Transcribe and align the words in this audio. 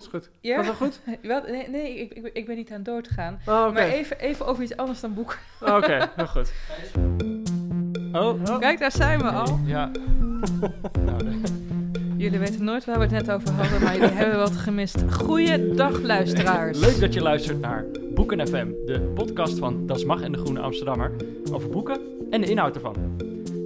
Is 0.00 0.06
goed. 0.06 0.30
Ja? 0.40 0.56
Was 0.56 0.66
dat 0.66 0.76
goed? 0.76 1.00
Wel, 1.22 1.42
nee, 1.42 1.68
nee 1.68 1.98
ik, 1.98 2.12
ik, 2.12 2.30
ik 2.32 2.46
ben 2.46 2.56
niet 2.56 2.72
aan 2.72 2.82
doodgaan. 2.82 3.40
Oh, 3.46 3.62
oké. 3.62 3.72
Maar 3.72 3.88
even, 3.88 4.18
even 4.18 4.46
over 4.46 4.62
iets 4.62 4.76
anders 4.76 5.00
dan 5.00 5.14
boek. 5.14 5.38
Oké, 5.60 6.10
heel 6.16 6.26
goed. 6.26 6.52
Oh, 8.12 8.58
Kijk, 8.58 8.78
daar 8.78 8.92
zijn 8.92 9.18
we 9.18 9.30
al. 9.30 9.58
Ja. 9.64 9.90
nou, 11.06 11.40
Jullie 12.16 12.38
weten 12.38 12.64
nooit 12.64 12.84
waar 12.84 12.96
we 12.96 13.02
het 13.02 13.10
net 13.10 13.30
over 13.30 13.50
hadden, 13.52 13.82
maar 13.82 13.96
jullie 13.96 14.14
hebben 14.14 14.38
wat 14.38 14.56
gemist. 14.56 15.04
Goeiedag, 15.12 16.00
luisteraars. 16.00 16.78
Leuk 16.78 17.00
dat 17.00 17.14
je 17.14 17.22
luistert 17.22 17.60
naar 17.60 17.84
Boeken 18.14 18.46
FM, 18.48 18.68
de 18.86 19.12
podcast 19.14 19.58
van 19.58 19.86
Das 19.86 20.04
Mag 20.04 20.20
en 20.20 20.32
de 20.32 20.38
Groene 20.38 20.60
Amsterdammer 20.60 21.12
over 21.52 21.68
boeken 21.68 22.00
en 22.30 22.40
de 22.40 22.46
inhoud 22.46 22.74
ervan. 22.74 22.96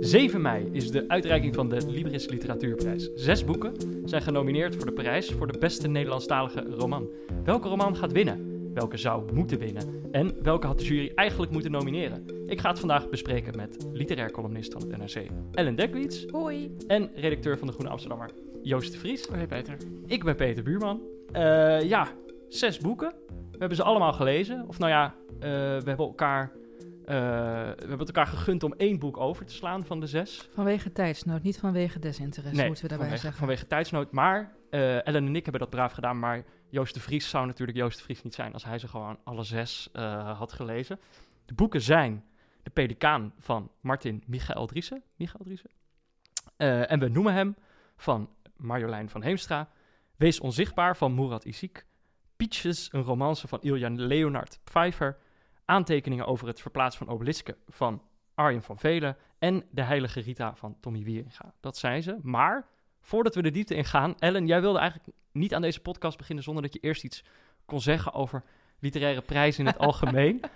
7 0.04 0.40
mei 0.40 0.68
is 0.72 0.90
de 0.90 1.08
uitreiking 1.08 1.54
van 1.54 1.68
de 1.68 1.90
Libris 1.90 2.28
Literatuurprijs. 2.28 3.10
Zes 3.14 3.44
boeken 3.44 3.74
zijn 4.04 4.22
genomineerd 4.22 4.76
voor 4.76 4.86
de 4.86 4.92
prijs 4.92 5.30
voor 5.30 5.52
de 5.52 5.58
beste 5.58 5.88
Nederlandstalige 5.88 6.60
roman. 6.60 7.08
Welke 7.44 7.68
roman 7.68 7.96
gaat 7.96 8.12
winnen? 8.12 8.72
Welke 8.74 8.96
zou 8.96 9.32
moeten 9.32 9.58
winnen? 9.58 10.08
En 10.12 10.42
welke 10.42 10.66
had 10.66 10.78
de 10.78 10.84
jury 10.84 11.12
eigenlijk 11.14 11.52
moeten 11.52 11.70
nomineren? 11.70 12.24
Ik 12.46 12.60
ga 12.60 12.68
het 12.68 12.78
vandaag 12.78 13.08
bespreken 13.08 13.56
met 13.56 13.86
literair 13.92 14.30
columnist 14.30 14.72
van 14.72 14.82
het 14.82 14.98
NRC 14.98 15.26
Ellen 15.52 15.74
Dekwits 15.74 16.26
Hoi. 16.30 16.76
en 16.86 17.10
redacteur 17.14 17.58
van 17.58 17.66
de 17.66 17.72
Groene 17.72 17.90
Amsterdammer 17.90 18.30
Joost 18.62 18.92
de 18.92 18.98
Vries. 18.98 19.28
Hey 19.32 19.46
Peter. 19.46 19.76
Ik 20.06 20.24
ben 20.24 20.36
Peter 20.36 20.62
Buurman. 20.62 21.00
Eh, 21.32 21.80
ja, 21.82 22.08
zes 22.48 22.78
boeken. 22.78 23.12
We 23.26 23.58
hebben 23.58 23.76
ze 23.76 23.82
allemaal 23.82 24.12
gelezen. 24.12 24.64
Of 24.68 24.78
nou 24.78 24.90
ja, 24.90 25.14
eh, 25.40 25.50
we 25.50 25.82
hebben 25.84 26.06
elkaar. 26.06 26.52
Eh, 27.06 27.14
we 27.14 27.74
hebben 27.78 27.98
het 27.98 28.08
elkaar 28.08 28.26
gegund 28.26 28.62
om 28.62 28.72
één 28.72 28.98
boek 28.98 29.16
over 29.16 29.46
te 29.46 29.52
slaan 29.52 29.84
van 29.84 30.00
de 30.00 30.06
zes. 30.06 30.48
Vanwege 30.52 30.92
tijdsnood, 30.92 31.42
niet 31.42 31.58
vanwege 31.58 31.98
desinteresse, 31.98 32.66
moeten 32.66 32.82
we 32.82 32.88
daarbij 32.88 32.98
vanwege, 32.98 33.20
zeggen. 33.20 33.38
vanwege 33.38 33.66
tijdsnood. 33.66 34.12
Maar 34.12 34.52
eh, 34.70 35.06
Ellen 35.06 35.26
en 35.26 35.36
ik 35.36 35.42
hebben 35.42 35.60
dat 35.60 35.70
braaf 35.70 35.92
gedaan. 35.92 36.18
Maar 36.18 36.44
Joost 36.68 36.94
de 36.94 37.00
Vries 37.00 37.28
zou 37.28 37.46
natuurlijk 37.46 37.78
Joost 37.78 37.98
de 37.98 38.04
Vries 38.04 38.22
niet 38.22 38.34
zijn 38.34 38.52
als 38.52 38.64
hij 38.64 38.78
ze 38.78 38.88
gewoon 38.88 39.18
alle 39.24 39.42
zes 39.42 39.88
eh, 39.92 40.38
had 40.38 40.52
gelezen. 40.52 41.00
De 41.44 41.54
boeken 41.54 41.80
zijn 41.80 42.24
De 42.62 42.70
Pelikaan 42.70 43.32
van 43.38 43.70
Martin 43.80 44.22
Michael 44.26 44.66
Driessen. 44.66 45.02
Michael 45.16 45.44
Driessen. 45.44 45.70
En 46.56 46.98
we 46.98 47.08
noemen 47.08 47.32
hem 47.32 47.56
van 47.96 48.30
Marjolein 48.56 49.08
van 49.08 49.22
Heemstra. 49.22 49.68
Wees 50.16 50.40
onzichtbaar 50.40 50.96
van 50.96 51.14
Murat 51.14 51.44
Isik. 51.44 51.86
Peaches, 52.36 52.88
een 52.92 53.02
romance 53.02 53.48
van 53.48 53.58
Ilja 53.62 53.90
Leonard 53.90 54.60
Pfeiffer. 54.64 55.18
Aantekeningen 55.64 56.26
over 56.26 56.46
het 56.46 56.60
verplaatsen 56.60 57.06
van 57.06 57.14
obeliske 57.14 57.56
van 57.68 58.02
Arjen 58.34 58.62
van 58.62 58.78
Velen. 58.78 59.16
En 59.38 59.64
De 59.70 59.82
Heilige 59.82 60.20
Rita 60.20 60.54
van 60.54 60.76
Tommy 60.80 61.02
Wieringa. 61.02 61.54
Dat 61.60 61.76
zijn 61.76 62.02
ze. 62.02 62.18
Maar 62.22 62.66
voordat 63.00 63.34
we 63.34 63.42
de 63.42 63.50
diepte 63.50 63.74
ingaan, 63.74 64.14
Ellen, 64.18 64.46
jij 64.46 64.60
wilde 64.60 64.78
eigenlijk 64.78 65.18
niet 65.32 65.54
aan 65.54 65.62
deze 65.62 65.80
podcast 65.80 66.18
beginnen 66.18 66.44
zonder 66.44 66.62
dat 66.62 66.72
je 66.72 66.80
eerst 66.80 67.04
iets 67.04 67.24
kon 67.64 67.80
zeggen 67.80 68.12
over 68.12 68.44
literaire 68.78 69.20
prijzen 69.20 69.60
in 69.60 69.66
het 69.66 69.78
algemeen. 69.78 70.40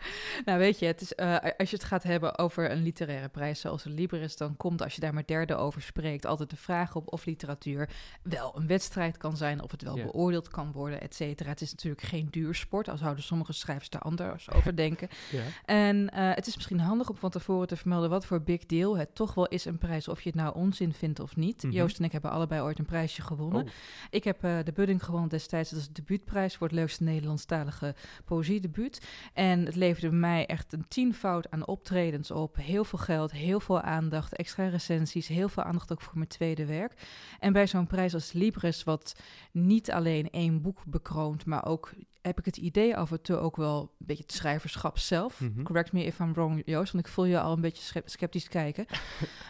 Nou, 0.45 0.59
weet 0.59 0.79
je, 0.79 0.87
het 0.87 1.01
is, 1.01 1.15
eh, 1.15 1.37
als 1.59 1.71
je 1.71 1.77
het 1.77 1.85
gaat 1.85 2.03
hebben 2.03 2.39
over 2.39 2.71
een 2.71 2.83
literaire 2.83 3.29
prijs 3.29 3.61
zoals 3.61 3.83
de 3.83 3.91
Libris, 3.91 4.37
dan 4.37 4.57
komt, 4.57 4.83
als 4.83 4.95
je 4.95 5.01
daar 5.01 5.15
maar 5.15 5.27
derde 5.27 5.57
over 5.57 5.83
spreekt, 5.83 6.27
altijd 6.27 6.51
de 6.51 6.57
vraag 6.57 6.95
op 6.95 7.13
of 7.13 7.25
literatuur 7.25 7.89
wel 8.23 8.53
een 8.57 8.67
wedstrijd 8.67 9.17
kan 9.17 9.37
zijn, 9.37 9.63
of 9.63 9.71
het 9.71 9.83
wel 9.83 9.97
Ja. 9.97 10.05
beoordeeld 10.05 10.49
kan 10.49 10.73
worden, 10.73 11.01
et 11.01 11.15
cetera. 11.15 11.49
Het 11.49 11.61
is 11.61 11.71
natuurlijk 11.71 12.03
geen 12.03 12.29
duursport, 12.31 12.89
al 12.89 12.97
zouden 12.97 13.25
sommige 13.25 13.53
schrijvers 13.53 13.89
daar 13.91 14.01
anders 14.01 14.51
over 14.51 14.77
denken. 14.77 15.09
Ja. 15.31 15.43
En 15.65 16.11
eh, 16.11 16.35
het 16.35 16.47
is 16.47 16.55
misschien 16.55 16.81
handig 16.81 17.09
om 17.09 17.17
van 17.17 17.31
tevoren 17.31 17.67
te 17.69 17.77
vermelden 17.77 18.11
wat 18.11 18.27
voor 18.27 18.43
big 18.43 18.67
deal 18.67 18.97
het 18.99 19.15
toch 19.15 19.35
wel 19.35 19.47
is 19.47 19.65
een 19.65 19.79
prijs, 19.79 20.09
of 20.09 20.21
je 20.21 20.29
het 20.29 20.39
nou 20.39 20.55
onzin 20.55 20.93
vindt 20.93 21.21
of 21.21 21.37
niet. 21.37 21.63
Mhm. 21.63 21.73
Joost 21.73 21.99
en 21.99 22.05
ik 22.05 22.13
hebben 22.13 22.31
allebei 22.31 22.61
ooit 22.61 22.79
een 22.79 22.85
prijsje 22.85 23.23
gewonnen. 23.23 23.63
Oh. 23.63 23.69
Ik 24.11 24.25
heb 24.25 24.45
eh, 24.45 24.59
de 24.65 24.73
Budding 24.73 25.05
gewonnen 25.05 25.29
destijds. 25.29 25.71
Dat 25.71 25.79
is 25.79 25.87
de 25.87 25.93
debuutprijs 25.93 26.57
voor 26.57 26.67
het 26.67 26.77
leukste 26.77 27.03
Nederlandstalige 27.03 27.95
poëziedebuut. 28.25 29.07
En 29.33 29.65
het 29.65 29.75
leverde 29.75 30.17
mij 30.17 30.47
echt 30.47 30.73
een 30.73 30.89
tienvoud 30.89 31.51
aan 31.51 31.67
optredens 31.67 32.31
op. 32.31 32.57
Heel 32.57 32.85
veel 32.85 32.99
geld, 32.99 33.33
heel 33.33 33.61
veel 33.61 33.81
aandacht, 33.81 34.37
extra 34.37 34.69
recensies, 34.69 35.29
heel 35.29 35.49
veel 35.49 35.63
aandacht 35.63 35.93
ook 35.93 36.01
voor 36.01 36.17
mijn 36.17 36.29
tweede 36.29 36.67
werk. 36.67 36.93
En 37.39 37.53
bij 37.53 37.67
zo'n 37.67 37.87
prijs 37.87 38.15
als 38.15 38.33
Libris, 38.33 38.85
wat 38.85 39.21
niet 39.53 39.91
alleen 39.91 40.31
één 40.31 40.63
boek 40.63 40.83
bekroont, 40.87 41.47
maar 41.47 41.67
ook 41.67 41.91
heb 42.23 42.39
ik 42.39 42.45
het 42.45 42.57
idee 42.57 42.97
af 42.97 43.11
en 43.11 43.23
toe 43.23 43.37
ook 43.37 43.57
wel 43.57 43.81
een 44.01 44.07
beetje 44.07 44.23
het 44.23 44.33
schrijverschap 44.33 44.99
zelf. 44.99 45.41
Mhm. 45.41 45.63
Correct 45.63 45.93
me 45.93 46.05
if 46.05 46.19
I'm 46.19 46.33
wrong, 46.33 46.63
Joost, 46.65 46.93
want 46.93 47.07
ik 47.07 47.13
voel 47.13 47.25
je 47.25 47.41
al 47.41 47.53
een 47.53 47.61
beetje 47.61 47.83
schep- 47.83 48.09
sceptisch 48.09 48.49
kijken. 48.49 48.87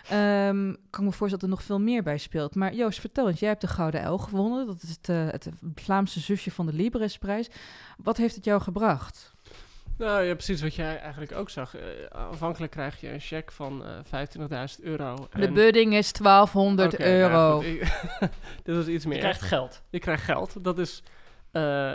Ehm 0.08 0.74
kan 0.90 1.04
me 1.04 1.12
voorstellen 1.12 1.30
dat 1.30 1.42
er 1.42 1.48
nog 1.48 1.62
veel 1.62 1.80
meer 1.80 2.02
bij 2.02 2.18
speelt. 2.18 2.54
Maar 2.54 2.74
Joost, 2.74 3.00
vertel 3.00 3.28
eens, 3.28 3.40
jij 3.40 3.48
hebt 3.48 3.60
de 3.60 3.66
Gouden 3.66 4.02
Uil 4.02 4.18
gewonnen. 4.18 4.66
Dat 4.66 4.82
is 4.82 4.88
het, 4.88 5.08
eh, 5.08 5.26
het 5.26 5.48
Vlaamse 5.74 6.20
zusje 6.20 6.50
van 6.50 6.66
de 6.66 6.72
Librisprijs. 6.72 7.48
Wat 7.98 8.16
heeft 8.16 8.34
het 8.34 8.44
jou 8.44 8.60
gebracht? 8.60 9.32
Nou 9.98 10.22
ja, 10.22 10.34
precies 10.34 10.62
wat 10.62 10.74
jij 10.74 10.98
eigenlijk 11.00 11.32
ook 11.32 11.50
zag. 11.50 11.76
Eh, 11.76 11.82
aanvankelijk 12.08 12.72
krijg 12.72 13.00
je 13.00 13.12
een 13.12 13.20
cheque 13.20 13.54
van 13.54 13.84
eh 13.84 13.90
25.000 14.04 14.82
euro. 14.82 15.28
De 15.32 15.46
en- 15.46 15.54
budding 15.54 15.94
is 15.94 16.12
1200 16.12 16.92
Oké, 16.94 17.04
euro. 17.04 17.32
nou 17.32 17.54
goed, 17.64 17.64
ik- 17.64 18.30
Dit 18.64 18.76
was 18.76 18.86
iets 18.86 19.04
meer. 19.04 19.14
Je 19.14 19.20
krijgt 19.20 19.42
geld. 19.42 19.82
Je 19.90 19.98
krijgt 19.98 20.24
geld. 20.24 20.64
Dat 20.64 20.78
is... 20.78 21.02
eh, 21.50 21.92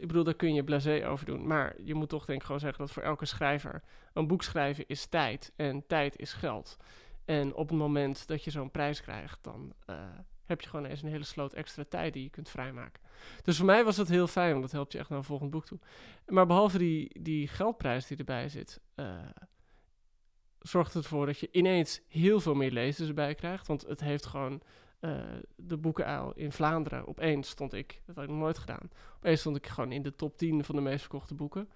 ik 0.00 0.06
bedoel, 0.06 0.24
daar 0.24 0.34
kun 0.34 0.54
je 0.54 0.64
blasé 0.64 1.06
over 1.08 1.26
doen. 1.26 1.46
Maar 1.46 1.74
je 1.84 1.94
moet 1.94 2.08
toch 2.08 2.24
denk 2.24 2.38
ik 2.38 2.44
gewoon 2.44 2.60
zeggen 2.60 2.78
dat 2.78 2.92
voor 2.92 3.02
elke 3.02 3.24
schrijver... 3.24 3.82
een 4.12 4.26
boek 4.26 4.42
schrijven 4.42 4.84
is 4.86 5.06
tijd. 5.06 5.52
En 5.56 5.86
tijd 5.86 6.18
is 6.18 6.32
geld. 6.32 6.76
En 7.24 7.54
op 7.54 7.68
het 7.68 7.78
moment 7.78 8.26
dat 8.26 8.44
je 8.44 8.50
zo'n 8.50 8.70
prijs 8.70 9.00
krijgt... 9.02 9.38
dan 9.42 9.74
eh, 9.86 9.96
heb 10.44 10.60
je 10.60 10.68
gewoon 10.68 10.84
eens 10.84 11.02
een 11.02 11.08
hele 11.08 11.24
sloot 11.24 11.52
extra 11.52 11.84
tijd 11.88 12.12
die 12.12 12.22
je 12.22 12.30
kunt 12.30 12.48
vrijmaken. 12.48 13.02
Dus 13.42 13.56
voor 13.56 13.66
mij 13.66 13.84
was 13.84 13.96
dat 13.96 14.08
heel 14.08 14.26
fijn, 14.26 14.50
want 14.50 14.62
dat 14.62 14.72
helpt 14.72 14.92
je 14.92 14.98
echt 14.98 15.08
naar 15.08 15.18
een 15.18 15.24
volgend 15.24 15.50
boek 15.50 15.64
toe. 15.64 15.78
Maar 16.26 16.46
behalve 16.46 16.78
die, 16.78 17.22
die 17.22 17.48
geldprijs 17.48 18.06
die 18.06 18.16
erbij 18.16 18.48
zit... 18.48 18.80
eh, 18.94 19.16
zorgt 20.58 20.94
het 20.94 21.02
ervoor 21.02 21.26
dat 21.26 21.38
je 21.38 21.48
ineens 21.52 22.00
heel 22.08 22.40
veel 22.40 22.54
meer 22.54 22.70
lezers 22.70 23.08
erbij 23.08 23.34
krijgt. 23.34 23.66
Want 23.66 23.82
het 23.86 24.00
heeft 24.00 24.26
gewoon 24.26 24.62
eh, 25.00 25.12
de 25.56 25.76
boekenuil 25.76 26.32
in 26.34 26.52
Vlaanderen. 26.52 27.06
Opeens 27.08 27.48
stond 27.48 27.72
ik, 27.72 28.00
dat 28.06 28.14
had 28.14 28.24
ik 28.24 28.30
nog 28.30 28.38
nooit 28.38 28.58
gedaan. 28.58 28.90
Opeens 29.16 29.40
stond 29.40 29.56
ik 29.56 29.66
gewoon 29.66 29.92
in 29.92 30.02
de 30.02 30.16
top 30.16 30.36
10 30.36 30.64
van 30.64 30.74
de 30.74 30.80
meest 30.80 31.00
verkochte 31.00 31.34
boeken. 31.34 31.68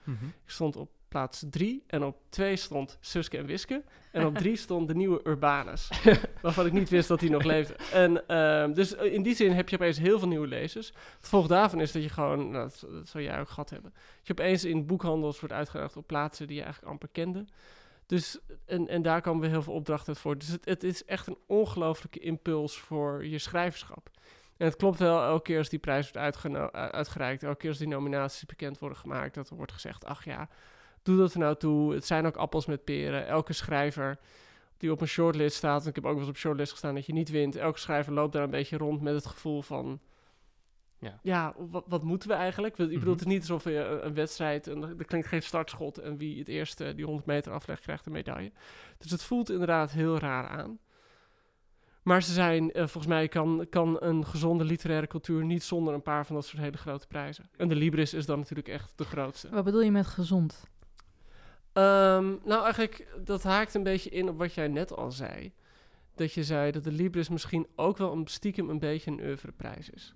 Ik 0.45 0.51
stond 0.51 0.77
op 0.77 0.91
plaats 1.15 1.45
3 1.51 1.85
en 1.87 2.05
op 2.05 2.17
2 2.29 2.57
stond 2.57 2.99
Suske 3.01 3.39
en 3.39 3.47
Wiske. 3.47 3.83
En 4.13 4.27
op 4.27 4.39
3 4.39 4.57
stond 4.67 4.89
de 4.89 4.95
nieuwe 4.95 5.21
Urbanus. 5.25 5.91
waarvan 6.43 6.67
ik 6.67 6.73
niet 6.73 6.89
wist 6.89 7.09
dat 7.09 7.21
die 7.21 7.31
nog 7.31 7.45
leefde. 7.45 7.75
En, 7.93 8.29
ehm, 8.29 8.73
dus 8.73 8.93
in 8.93 9.23
die 9.23 9.35
zin 9.35 9.53
heb 9.53 9.69
je 9.69 9.77
opeens 9.77 9.99
heel 9.99 10.19
veel 10.19 10.29
nieuwe 10.29 10.47
lezers. 10.47 10.87
Het 10.87 10.97
gevolg 11.21 11.47
daarvan 11.47 11.81
is 11.81 11.93
dat 11.93 12.03
je 12.03 12.09
gewoon, 12.09 12.51
nou, 12.51 12.69
dat, 12.69 12.87
dat 12.91 13.09
zou 13.09 13.25
jij 13.25 13.41
ook 13.41 13.49
gehad 13.49 13.71
hebben. 13.71 13.93
Dat 13.95 14.27
je 14.27 14.33
opeens 14.33 14.65
in 14.65 14.87
boekhandels 14.87 15.41
wordt 15.41 15.55
uitgenodigd 15.55 15.97
op 15.97 16.07
plaatsen 16.07 16.47
die 16.47 16.57
je 16.57 16.63
eigenlijk 16.63 16.93
amper 16.93 17.09
kende. 17.13 17.45
Dus, 18.15 18.39
en, 18.67 18.89
en 18.89 19.03
daar 19.03 19.21
komen 19.21 19.43
we 19.43 19.49
heel 19.49 19.63
veel 19.63 19.73
opdrachten 19.73 20.17
voor. 20.17 20.39
Dus 20.39 20.49
het, 20.49 20.65
het 20.65 20.83
is 20.83 21.05
echt 21.05 21.27
een 21.27 21.39
ongelooflijke 21.47 22.19
impuls 22.19 22.79
voor 22.79 23.27
je 23.27 23.39
schrijverschap. 23.39 24.11
En 24.57 24.67
het 24.67 24.77
klopt 24.77 24.99
wel, 24.99 25.23
elke 25.23 25.43
keer 25.43 25.59
als 25.59 25.69
die 25.69 25.79
prijs 25.79 26.11
wordt 26.11 26.37
uitgereikt, 26.93 27.43
elke 27.43 27.57
keer 27.57 27.69
als 27.69 27.79
die 27.79 27.89
nominaties 27.89 28.47
bekend 28.47 28.79
worden 28.79 28.99
gemaakt, 28.99 29.35
dat 29.35 29.49
er 29.49 29.57
wordt 29.57 29.73
gezegd, 29.73 30.05
ach 30.05 30.25
ja, 30.25 30.49
doe 31.03 31.17
dat 31.17 31.33
er 31.33 31.39
nou 31.39 31.57
toe. 31.57 31.95
Het 31.95 32.07
zijn 32.07 32.27
ook 32.27 32.37
appels 32.37 32.67
met 32.67 32.85
peren. 32.85 33.27
Elke 33.27 33.53
schrijver 33.53 34.19
die 34.77 34.93
op 34.93 35.01
een 35.01 35.09
shortlist 35.09 35.57
staat. 35.57 35.83
En 35.83 35.89
ik 35.89 35.95
heb 35.95 36.05
ook 36.05 36.11
wel 36.11 36.21
eens 36.21 36.31
op 36.31 36.37
shortlist 36.37 36.71
gestaan 36.71 36.95
dat 36.95 37.07
je 37.07 37.13
niet 37.13 37.31
wint. 37.31 37.57
Elke 37.57 37.79
schrijver 37.79 38.13
loopt 38.13 38.33
daar 38.33 38.43
een 38.43 38.51
beetje 38.51 38.77
rond 38.77 39.01
met 39.01 39.15
het 39.15 39.27
gevoel 39.27 39.63
van... 39.63 40.01
Ja. 41.05 41.19
Ja, 41.23 41.55
wat, 41.71 41.85
wat 41.89 42.03
moeten 42.03 42.29
we 42.29 42.35
eigenlijk? 42.35 42.73
Ik 42.79 42.87
bedoel, 42.89 42.99
Mhm. 43.01 43.11
het 43.11 43.21
is 43.21 43.27
niet 43.27 43.41
alsof 43.41 43.65
je 43.65 43.77
een, 43.79 44.07
een 44.07 44.15
wedstrijd... 44.15 44.67
En 44.67 44.83
er 44.99 45.05
klinkt 45.05 45.27
geen 45.27 45.43
startschot 45.43 45.99
en 45.99 46.17
wie 46.17 46.39
het 46.39 46.49
eerste 46.49 46.95
die 46.95 47.05
100 47.05 47.27
meter 47.27 47.53
aflegt 47.53 47.83
krijgt 47.83 48.07
een 48.07 48.13
medaille. 48.13 48.53
Dus 48.99 49.11
het 49.11 49.23
voelt 49.23 49.51
inderdaad 49.51 49.91
heel 49.91 50.19
raar 50.19 50.49
aan. 50.49 50.79
Maar 52.03 52.23
ze 52.23 52.33
zijn, 52.33 52.73
eh, 52.73 52.81
volgens 52.81 53.07
mij 53.07 53.29
kan, 53.29 53.67
kan 53.71 53.97
een 54.01 54.27
gezonde 54.27 54.65
literaire 54.65 55.07
cultuur 55.07 55.45
niet 55.45 55.63
zonder 55.63 55.95
een 55.95 56.03
paar 56.03 56.27
van 56.27 56.35
dat 56.35 56.45
soort 56.47 56.63
hele 56.63 56.77
grote 56.77 57.07
prijzen. 57.07 57.49
En 57.57 57.69
de 57.69 57.75
Libris 57.75 58.15
is 58.15 58.27
dan 58.27 58.39
natuurlijk 58.39 58.69
echt 58.69 58.93
de 58.97 59.05
grootste. 59.05 59.49
Wat 59.51 59.65
bedoel 59.65 59.81
je 59.83 59.91
met 59.91 60.07
gezond? 60.07 60.65
Ehm, 61.73 62.35
nou, 62.45 62.63
eigenlijk, 62.65 63.07
dat 63.25 63.43
haakt 63.43 63.75
een 63.75 63.83
beetje 63.83 64.11
in 64.11 64.29
op 64.29 64.39
wat 64.39 64.55
jij 64.55 64.69
net 64.69 64.93
al 64.97 65.11
zei. 65.11 65.53
Dat 66.15 66.33
je 66.33 66.45
zei 66.45 66.71
dat 66.71 66.85
de 66.85 66.93
Libris 66.93 67.29
misschien 67.29 67.67
ook 67.77 67.97
wel 67.97 68.13
een 68.13 68.27
stiekem 68.27 68.69
een 68.71 68.79
beetje 68.79 69.11
een 69.11 69.21
oeuvreprijs 69.21 69.91
is. 69.91 70.15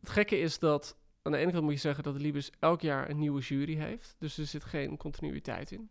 Het 0.00 0.08
gekke 0.10 0.38
is 0.38 0.58
dat, 0.58 0.96
aan 1.22 1.32
de 1.32 1.38
ene 1.38 1.52
kant 1.52 1.64
moet 1.64 1.72
je 1.72 1.78
zeggen 1.78 2.04
dat 2.04 2.14
de 2.14 2.20
Libris 2.20 2.50
elk 2.58 2.80
jaar 2.80 3.10
een 3.10 3.18
nieuwe 3.18 3.40
jury 3.40 3.74
heeft. 3.74 4.16
Dus 4.18 4.38
er 4.38 4.46
zit 4.46 4.64
geen 4.64 4.96
continuïteit 4.96 5.70
in. 5.70 5.90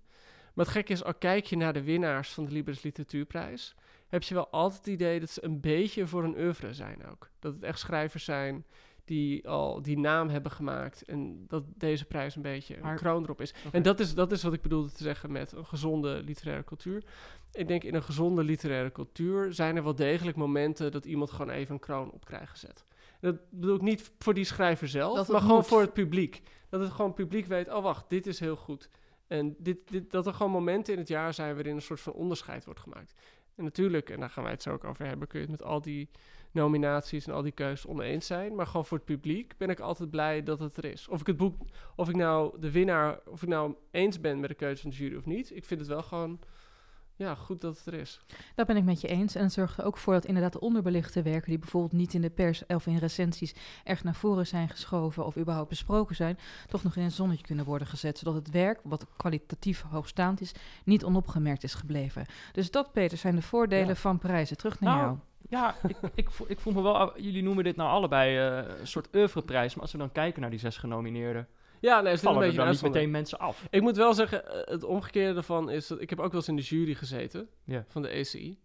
Maar 0.53 0.65
het 0.65 0.73
gekke 0.73 0.91
is, 0.93 1.03
al 1.03 1.13
kijk 1.13 1.45
je 1.45 1.55
naar 1.57 1.73
de 1.73 1.83
winnaars 1.83 2.29
van 2.29 2.45
de 2.45 2.51
Libris 2.51 2.81
Literatuurprijs, 2.83 3.75
heb 4.07 4.23
je 4.23 4.33
wel 4.33 4.49
altijd 4.49 4.79
het 4.85 4.93
idee 4.93 5.19
dat 5.19 5.29
ze 5.29 5.43
een 5.43 5.59
beetje 5.59 6.07
voor 6.07 6.23
een 6.23 6.37
oeuvre 6.37 6.73
zijn 6.73 7.05
ook. 7.11 7.29
Dat 7.39 7.53
het 7.53 7.63
echt 7.63 7.79
schrijvers 7.79 8.23
zijn 8.23 8.65
die 9.05 9.47
al 9.47 9.81
die 9.81 9.97
naam 9.97 10.29
hebben 10.29 10.51
gemaakt 10.51 11.03
en 11.03 11.45
dat 11.47 11.63
deze 11.75 12.05
prijs 12.05 12.35
een 12.35 12.41
beetje 12.41 12.75
een 12.75 12.81
Maar- 12.81 12.95
kroon 12.95 13.23
erop 13.23 13.41
is. 13.41 13.53
En 13.71 13.81
dat 13.81 13.99
is, 13.99 14.13
dat 14.13 14.31
is 14.31 14.43
wat 14.43 14.53
ik 14.53 14.61
bedoelde 14.61 14.91
te 14.91 15.03
zeggen 15.03 15.31
met 15.31 15.51
een 15.51 15.65
gezonde 15.65 16.23
literaire 16.23 16.63
cultuur. 16.63 17.03
Ik 17.51 17.67
denk 17.67 17.83
in 17.83 17.95
een 17.95 18.03
gezonde 18.03 18.43
literaire 18.43 18.91
cultuur 18.91 19.53
zijn 19.53 19.75
er 19.75 19.83
wel 19.83 19.95
degelijk 19.95 20.37
momenten 20.37 20.91
dat 20.91 21.05
iemand 21.05 21.31
gewoon 21.31 21.49
even 21.49 21.73
een 21.73 21.79
kroon 21.79 22.11
op 22.11 22.25
krijgt 22.25 22.49
gezet. 22.51 22.83
Dat 23.19 23.49
bedoel 23.49 23.75
ik 23.75 23.81
niet 23.81 24.11
voor 24.19 24.33
die 24.33 24.43
schrijver 24.43 24.87
zelf, 24.87 25.27
maar 25.27 25.41
gewoon 25.41 25.55
moet. 25.55 25.67
voor 25.67 25.81
het 25.81 25.93
publiek. 25.93 26.41
Dat 26.69 26.81
het 26.81 26.91
gewoon 26.91 27.13
publiek 27.13 27.45
weet, 27.45 27.73
oh 27.73 27.83
wacht, 27.83 28.09
dit 28.09 28.27
is 28.27 28.39
heel 28.39 28.55
goed. 28.55 28.89
En 29.27 29.55
dit, 29.57 29.77
dit, 29.85 30.11
dat 30.11 30.27
er 30.27 30.33
gewoon 30.33 30.51
momenten 30.51 30.93
in 30.93 30.99
het 30.99 31.07
jaar 31.07 31.33
zijn 31.33 31.55
waarin 31.55 31.75
een 31.75 31.81
soort 31.81 31.99
van 31.99 32.13
onderscheid 32.13 32.65
wordt 32.65 32.79
gemaakt. 32.79 33.13
En 33.55 33.63
natuurlijk, 33.63 34.09
en 34.09 34.19
daar 34.19 34.29
gaan 34.29 34.43
wij 34.43 34.51
het 34.51 34.61
zo 34.61 34.73
ook 34.73 34.83
over 34.83 35.05
hebben, 35.05 35.27
kun 35.27 35.39
je 35.39 35.45
het 35.45 35.59
met 35.59 35.67
al 35.67 35.81
die 35.81 36.09
nominaties 36.51 37.27
en 37.27 37.33
al 37.33 37.41
die 37.41 37.51
keuzes 37.51 37.87
oneens 37.87 38.25
zijn. 38.25 38.55
Maar 38.55 38.67
gewoon 38.67 38.85
voor 38.85 38.97
het 38.97 39.05
publiek 39.05 39.53
ben 39.57 39.69
ik 39.69 39.79
altijd 39.79 40.09
blij 40.09 40.43
dat 40.43 40.59
het 40.59 40.77
er 40.77 40.85
is. 40.85 41.07
Of 41.07 41.19
ik 41.19 41.27
het 41.27 41.37
boek, 41.37 41.55
of 41.95 42.09
ik 42.09 42.15
nou 42.15 42.59
de 42.59 42.71
winnaar, 42.71 43.19
of 43.25 43.41
ik 43.41 43.49
nou 43.49 43.75
eens 43.91 44.19
ben 44.19 44.39
met 44.39 44.49
de 44.49 44.55
keuze 44.55 44.81
van 44.81 44.89
de 44.89 44.95
jury 44.95 45.15
of 45.15 45.25
niet. 45.25 45.55
Ik 45.55 45.65
vind 45.65 45.79
het 45.79 45.89
wel 45.89 46.03
gewoon, 46.03 46.39
ja, 47.19 47.35
goed 47.35 47.61
dat 47.61 47.77
het 47.77 47.85
er 47.85 47.93
is. 47.93 48.19
Dat 48.55 48.67
ben 48.67 48.77
ik 48.77 48.83
met 48.83 49.01
je 49.01 49.07
eens. 49.07 49.35
En 49.35 49.43
het 49.43 49.53
zorgt 49.53 49.77
er 49.77 49.85
ook 49.85 49.97
voor 49.97 50.13
dat 50.13 50.25
inderdaad 50.25 50.53
de 50.53 50.59
onderbelichte 50.59 51.21
werken, 51.21 51.49
die 51.49 51.59
bijvoorbeeld 51.59 51.91
niet 51.93 52.13
in 52.13 52.21
de 52.21 52.29
pers 52.29 52.65
of 52.65 52.85
in 52.87 52.97
recensies 52.97 53.53
echt 53.83 54.03
naar 54.03 54.15
voren 54.15 54.47
zijn 54.47 54.69
geschoven 54.69 55.25
of 55.25 55.37
überhaupt 55.37 55.69
besproken 55.69 56.15
zijn, 56.15 56.37
toch 56.67 56.83
nog 56.83 56.95
in 56.95 57.03
een 57.03 57.11
zonnetje 57.11 57.45
kunnen 57.45 57.65
worden 57.65 57.87
gezet. 57.87 58.17
Zodat 58.17 58.33
het 58.33 58.49
werk, 58.49 58.79
wat 58.83 59.05
kwalitatief 59.17 59.81
hoogstaand 59.89 60.41
is, 60.41 60.51
niet 60.83 61.03
onopgemerkt 61.03 61.63
is 61.63 61.73
gebleven. 61.73 62.25
Dus 62.51 62.71
dat, 62.71 62.91
Peter, 62.91 63.17
zijn 63.17 63.35
de 63.35 63.41
voordelen 63.41 63.87
Ja. 63.87 63.95
van 63.95 64.17
prijzen. 64.17 64.57
Terug 64.57 64.79
naar 64.79 64.95
Nou, 64.95 65.05
jou. 65.05 65.17
Ja, 65.49 65.75
ik, 65.87 65.97
ik, 66.15 66.31
voel, 66.31 66.49
ik 66.49 66.59
voel 66.59 66.73
me 66.73 66.81
wel... 66.81 67.21
Jullie 67.21 67.43
noemen 67.43 67.63
dit 67.63 67.75
nou 67.75 67.89
allebei 67.89 68.37
eh, 68.37 68.79
een 68.79 68.87
soort 68.87 69.15
oeuvreprijs. 69.15 69.73
Maar 69.73 69.81
als 69.83 69.91
we 69.91 69.97
dan 69.97 70.11
kijken 70.11 70.41
naar 70.41 70.49
die 70.49 70.59
zes 70.59 70.77
genomineerden... 70.77 71.47
Ja, 71.81 72.01
nee, 72.01 72.13
is 72.13 72.19
dit 72.19 72.27
een 72.29 72.33
vallen 72.33 72.39
er 72.39 72.45
beetje 72.45 72.57
dan 72.57 72.65
een 72.67 72.71
niet 72.73 72.81
meteen 72.93 73.11
mensen 73.11 73.39
af. 73.39 73.67
Ik 73.69 73.81
moet 73.81 73.97
wel 73.97 74.13
zeggen, 74.13 74.49
eh, 74.65 74.73
het 74.73 74.83
omgekeerde 74.83 75.33
daarvan 75.33 75.69
is 75.69 75.87
dat 75.87 76.01
ik 76.01 76.09
heb 76.09 76.19
ook 76.19 76.31
wel 76.31 76.39
eens 76.39 76.47
in 76.49 76.55
de 76.55 76.61
jury 76.61 76.93
gezeten 76.93 77.49
Ja. 77.65 77.85
van 77.87 78.01
de 78.01 78.09
ECI. 78.09 78.59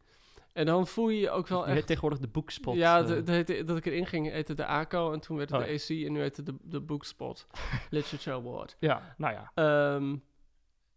En 0.52 0.66
dan 0.66 0.86
voel 0.86 1.08
je 1.08 1.20
je 1.20 1.30
ook 1.30 1.48
wel 1.48 1.66
echt... 1.66 1.86
tegenwoordig 1.86 2.18
de 2.20 2.28
boekspot. 2.28 2.74
ja, 2.76 3.00
eh, 3.00 3.06
de- 3.06 3.22
de 3.22 3.32
heette- 3.32 3.64
dat 3.64 3.76
ik 3.76 3.86
erin 3.86 4.06
ging, 4.06 4.30
heette 4.30 4.54
de 4.54 4.66
ACO 4.66 5.12
en 5.12 5.20
toen 5.20 5.36
werd 5.36 5.50
het 5.50 5.60
Oh 5.60 5.66
de 5.66 5.72
ECI 5.72 6.06
en 6.06 6.12
nu 6.12 6.20
heette 6.20 6.42
het 6.44 6.46
de, 6.46 6.54
de 6.62 6.80
Bookspot 6.80 7.46
Literature 7.90 8.36
Award. 8.36 8.76
ja, 8.80 9.14
nou 9.16 9.32
ja. 9.34 9.50
Ehm, 9.54 10.16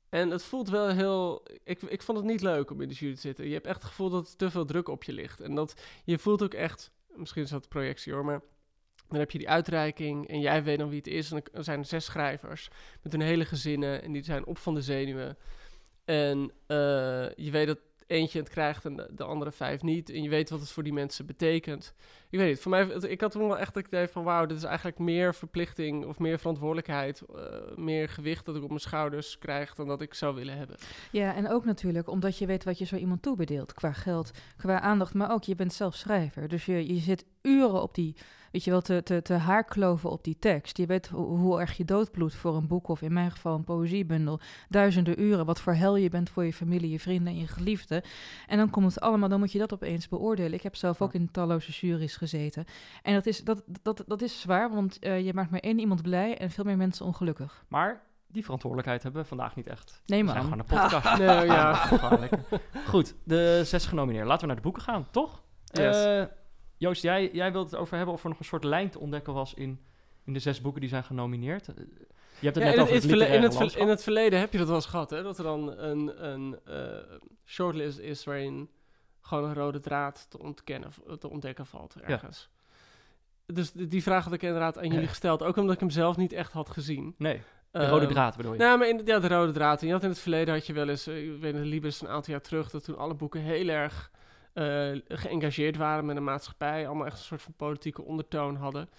en 0.10 0.30
het 0.30 0.44
voelt 0.44 0.70
wel 0.70 0.88
heel... 0.90 1.46
Ik, 1.64 1.82
ik 1.82 2.02
vond 2.02 2.18
het 2.18 2.28
niet 2.28 2.42
leuk 2.42 2.72
om 2.72 2.82
in 2.82 2.88
de 2.88 2.94
jury 2.94 3.16
te 3.16 3.22
zitten. 3.22 3.48
Je 3.48 3.54
hebt 3.54 3.66
echt 3.66 3.76
het 3.82 3.86
gevoel 3.88 4.10
dat 4.10 4.30
er 4.30 4.36
te 4.36 4.50
veel 4.52 4.66
druk 4.66 4.88
op 4.90 5.04
je 5.04 5.14
ligt. 5.14 5.40
En 5.40 5.56
dat 5.56 5.82
je 6.06 6.18
voelt 6.20 6.44
ook 6.44 6.54
echt... 6.54 6.92
Misschien 7.16 7.44
is 7.44 7.50
dat 7.50 7.70
projectie 7.70 8.14
hoor, 8.14 8.26
maar... 8.26 8.42
Dan 9.10 9.20
heb 9.20 9.32
je 9.32 9.38
die 9.38 9.50
uitreiking 9.50 10.28
en 10.28 10.40
jij 10.40 10.64
weet 10.64 10.78
dan 10.78 10.90
wie 10.90 10.98
het 10.98 11.08
is. 11.08 11.32
En 11.32 11.44
er 11.54 11.64
zijn 11.64 11.86
zes 11.86 12.06
schrijvers 12.06 12.70
met 13.02 13.12
hun 13.12 13.22
hele 13.22 13.46
gezinnen 13.46 14.04
en 14.04 14.12
die 14.12 14.24
zijn 14.24 14.46
op 14.46 14.58
van 14.58 14.74
de 14.74 14.82
zenuwen. 14.82 15.38
En 16.06 16.52
eh, 16.68 16.78
je 17.36 17.52
weet 17.52 17.68
dat 17.68 17.80
eentje 18.08 18.40
het 18.40 18.50
krijgt 18.50 18.86
en 18.86 18.96
de, 18.96 19.10
de 19.12 19.24
andere 19.24 19.52
vijf 19.52 19.82
niet. 19.82 20.10
En 20.10 20.24
je 20.24 20.30
weet 20.30 20.50
wat 20.50 20.60
het 20.60 20.70
voor 20.70 20.84
die 20.84 20.94
mensen 20.94 21.26
betekent. 21.26 21.94
Ik 22.30 22.40
weet 22.40 22.48
niet, 22.48 22.60
voor 22.60 22.72
mij, 22.72 22.86
ik 22.86 23.22
had 23.22 23.32
toen 23.32 23.48
wel 23.48 23.58
echt 23.58 23.76
het 23.76 23.88
idee 23.88 24.08
van... 24.08 24.24
wauw, 24.24 24.46
dit 24.46 24.58
is 24.58 24.64
eigenlijk 24.64 24.98
meer 24.98 25.36
verplichting 25.36 26.06
of 26.06 26.20
meer 26.20 26.40
verantwoordelijkheid... 26.40 27.22
eh, 27.22 27.76
meer 27.76 28.10
gewicht 28.10 28.46
dat 28.46 28.56
ik 28.56 28.64
op 28.64 28.70
mijn 28.70 28.82
schouders 28.82 29.38
krijg 29.38 29.76
dan 29.76 29.88
dat 29.88 30.02
ik 30.02 30.14
zou 30.14 30.36
willen 30.36 30.58
hebben. 30.58 30.78
Ja, 31.12 31.36
en 31.36 31.50
ook 31.50 31.66
natuurlijk 31.66 32.10
omdat 32.10 32.38
je 32.38 32.46
weet 32.46 32.64
wat 32.64 32.78
je 32.78 32.86
zo 32.86 32.96
iemand 32.96 33.22
toebedeelt. 33.22 33.74
Qua 33.74 33.92
geld, 33.92 34.32
qua 34.58 34.80
aandacht, 34.82 35.14
maar 35.14 35.32
ook 35.32 35.44
je 35.44 35.56
bent 35.56 35.74
zelf 35.74 35.96
schrijver. 35.96 36.48
Dus 36.48 36.66
je, 36.66 36.94
je 36.94 37.00
zit 37.00 37.26
uren 37.42 37.82
op 37.82 37.96
die, 37.96 38.16
weet 38.52 38.64
je 38.64 38.72
wel, 38.72 38.82
te, 38.82 39.04
te, 39.04 39.22
te 39.22 39.34
haarkloven 39.34 40.10
op 40.10 40.24
die 40.24 40.38
tekst. 40.40 40.78
Je 40.78 40.86
weet 40.86 41.08
hoe, 41.08 41.38
hoe 41.38 41.60
erg 41.60 41.78
je 41.78 41.86
doodbloedt 41.86 42.36
voor 42.36 42.56
een 42.56 42.68
boek 42.68 42.88
of 42.88 43.02
in 43.02 43.14
mijn 43.14 43.32
geval 43.32 43.56
een 43.56 43.64
poëziebundel. 43.64 44.40
Duizenden 44.70 45.22
uren, 45.22 45.46
wat 45.46 45.62
voor 45.62 45.74
hel 45.74 45.96
je 45.96 46.10
bent 46.10 46.30
voor 46.30 46.46
je 46.46 46.54
familie, 46.54 46.90
je 46.90 47.00
vrienden 47.00 47.34
en 47.34 47.40
je 47.40 47.48
geliefden. 47.48 47.97
En 48.48 48.58
dan 48.58 48.70
komt 48.70 48.94
het 48.94 49.00
allemaal, 49.00 49.30
dan 49.30 49.40
moet 49.40 49.52
je 49.52 49.60
dat 49.60 49.74
opeens 49.74 50.08
beoordelen. 50.08 50.54
Ik 50.54 50.64
heb 50.64 50.76
zelf 50.76 51.02
ook 51.02 51.14
in 51.14 51.32
talloze 51.32 51.72
juries 51.72 52.16
gezeten. 52.16 52.66
En 53.02 53.14
dat 53.14 53.26
is, 53.26 53.44
dat, 53.44 53.64
dat, 53.82 54.04
dat 54.08 54.22
is 54.22 54.42
zwaar, 54.42 54.74
want 54.74 55.00
eh, 55.00 55.26
je 55.26 55.34
maakt 55.34 55.50
maar 55.50 55.60
één 55.60 55.80
iemand 55.80 56.02
blij 56.02 56.38
en 56.38 56.52
veel 56.52 56.64
meer 56.64 56.78
mensen 56.78 57.06
ongelukkig. 57.06 57.66
Maar 57.68 58.04
die 58.28 58.44
verantwoordelijkheid 58.44 59.04
hebben 59.04 59.22
we 59.22 59.28
vandaag 59.28 59.56
niet 59.56 59.68
echt. 59.68 60.02
Nee, 60.06 60.24
We 60.24 60.30
zijn 60.30 60.44
gewoon 60.44 60.60
een 60.60 60.66
podcast. 60.66 61.18
Nee, 61.18 61.46
ja. 61.46 61.74
Goed, 62.88 63.16
de 63.24 63.62
zes 63.66 63.86
genomineerden. 63.86 64.28
Laten 64.28 64.42
we 64.42 64.48
naar 64.48 64.56
de 64.56 64.62
boeken 64.62 64.82
gaan, 64.82 65.08
toch? 65.12 65.44
Yes. 65.64 66.06
Eh, 66.06 66.24
Joost, 66.78 67.02
jij, 67.02 67.30
jij 67.34 67.52
wilt 67.52 67.72
het 67.72 67.80
over 67.80 67.98
hebben 67.98 68.14
of 68.14 68.24
er 68.24 68.30
nog 68.30 68.40
een 68.40 68.46
soort 68.46 68.64
lijn 68.64 68.90
te 68.90 69.00
ontdekken 69.00 69.34
was 69.34 69.54
in, 69.54 69.80
in 70.24 70.34
de 70.34 70.40
zes 70.40 70.62
boeken 70.62 70.82
die 70.82 70.90
zijn 70.90 71.04
genomineerd. 71.04 71.68
Je 72.40 72.46
hebt 72.46 72.56
het 72.56 72.64
Ja, 72.64 72.70
net 72.70 72.76
in, 72.76 72.82
over 72.82 72.94
het, 72.94 73.04
het 73.04 73.12
verle- 73.12 73.26
in, 73.36 73.42
het, 73.44 73.76
in 73.76 73.88
het 73.88 74.04
verleden 74.04 74.40
heb 74.40 74.52
je 74.52 74.58
dat 74.58 74.68
wel 74.68 74.76
eens 74.76 74.86
gehad, 74.86 75.10
hè? 75.10 75.24
Dat 75.24 75.38
er 75.38 75.44
dan 75.44 75.78
een, 75.78 76.26
een 76.26 76.60
eh, 76.66 77.18
shortlist 77.46 77.98
is 78.00 78.24
waarin 78.24 78.70
gewoon 79.22 79.44
een 79.50 79.54
rode 79.56 79.80
draad 79.80 80.26
te, 80.30 80.40
ontkennen, 80.40 80.90
te 81.20 81.30
ontdekken 81.30 81.66
valt 81.66 81.96
ergens. 82.02 82.50
Dus 83.46 83.72
die 83.72 84.04
vraag 84.04 84.24
had 84.24 84.34
ik 84.34 84.42
inderdaad 84.42 84.78
aan 84.78 84.88
jullie 84.92 85.08
gesteld, 85.08 85.44
ook 85.44 85.56
omdat 85.58 85.74
ik 85.74 85.80
hem 85.80 85.90
zelf 85.90 86.18
niet 86.18 86.32
echt 86.34 86.52
had 86.52 86.70
gezien. 86.70 87.16
Nee, 87.18 87.42
de 87.72 87.88
rode 87.88 88.04
Ehm, 88.06 88.14
draad 88.14 88.38
bedoel 88.38 88.54
je. 88.54 88.60
Nou, 88.60 88.78
maar 88.78 88.88
in, 88.88 89.02
ja, 89.06 89.20
de 89.20 89.28
rode 89.28 89.52
draad. 89.52 89.82
En 89.82 89.88
je 89.88 89.94
had 89.94 90.04
in 90.04 90.10
het 90.10 90.20
verleden 90.20 90.54
had 90.54 90.66
je 90.68 90.74
wel 90.74 90.90
eens, 90.90 91.08
eh, 91.08 91.34
ik 91.34 91.42
weet 91.42 91.54
niet, 91.54 91.64
Libris 91.64 92.02
een 92.02 92.08
aantal 92.08 92.34
jaar 92.34 92.42
terug, 92.42 92.70
dat 92.70 92.84
toen 92.84 92.98
alle 92.98 93.14
boeken 93.14 93.42
heel 93.42 93.68
erg 93.68 94.12
eh, 94.54 94.92
geëngageerd 95.08 95.78
waren 95.78 96.06
met 96.06 96.16
de 96.16 96.22
maatschappij, 96.22 96.88
allemaal 96.88 97.06
echt 97.06 97.18
een 97.18 97.24
soort 97.26 97.42
van 97.42 97.54
politieke 97.54 98.02
ondertoon 98.04 98.56
hadden. 98.56 98.90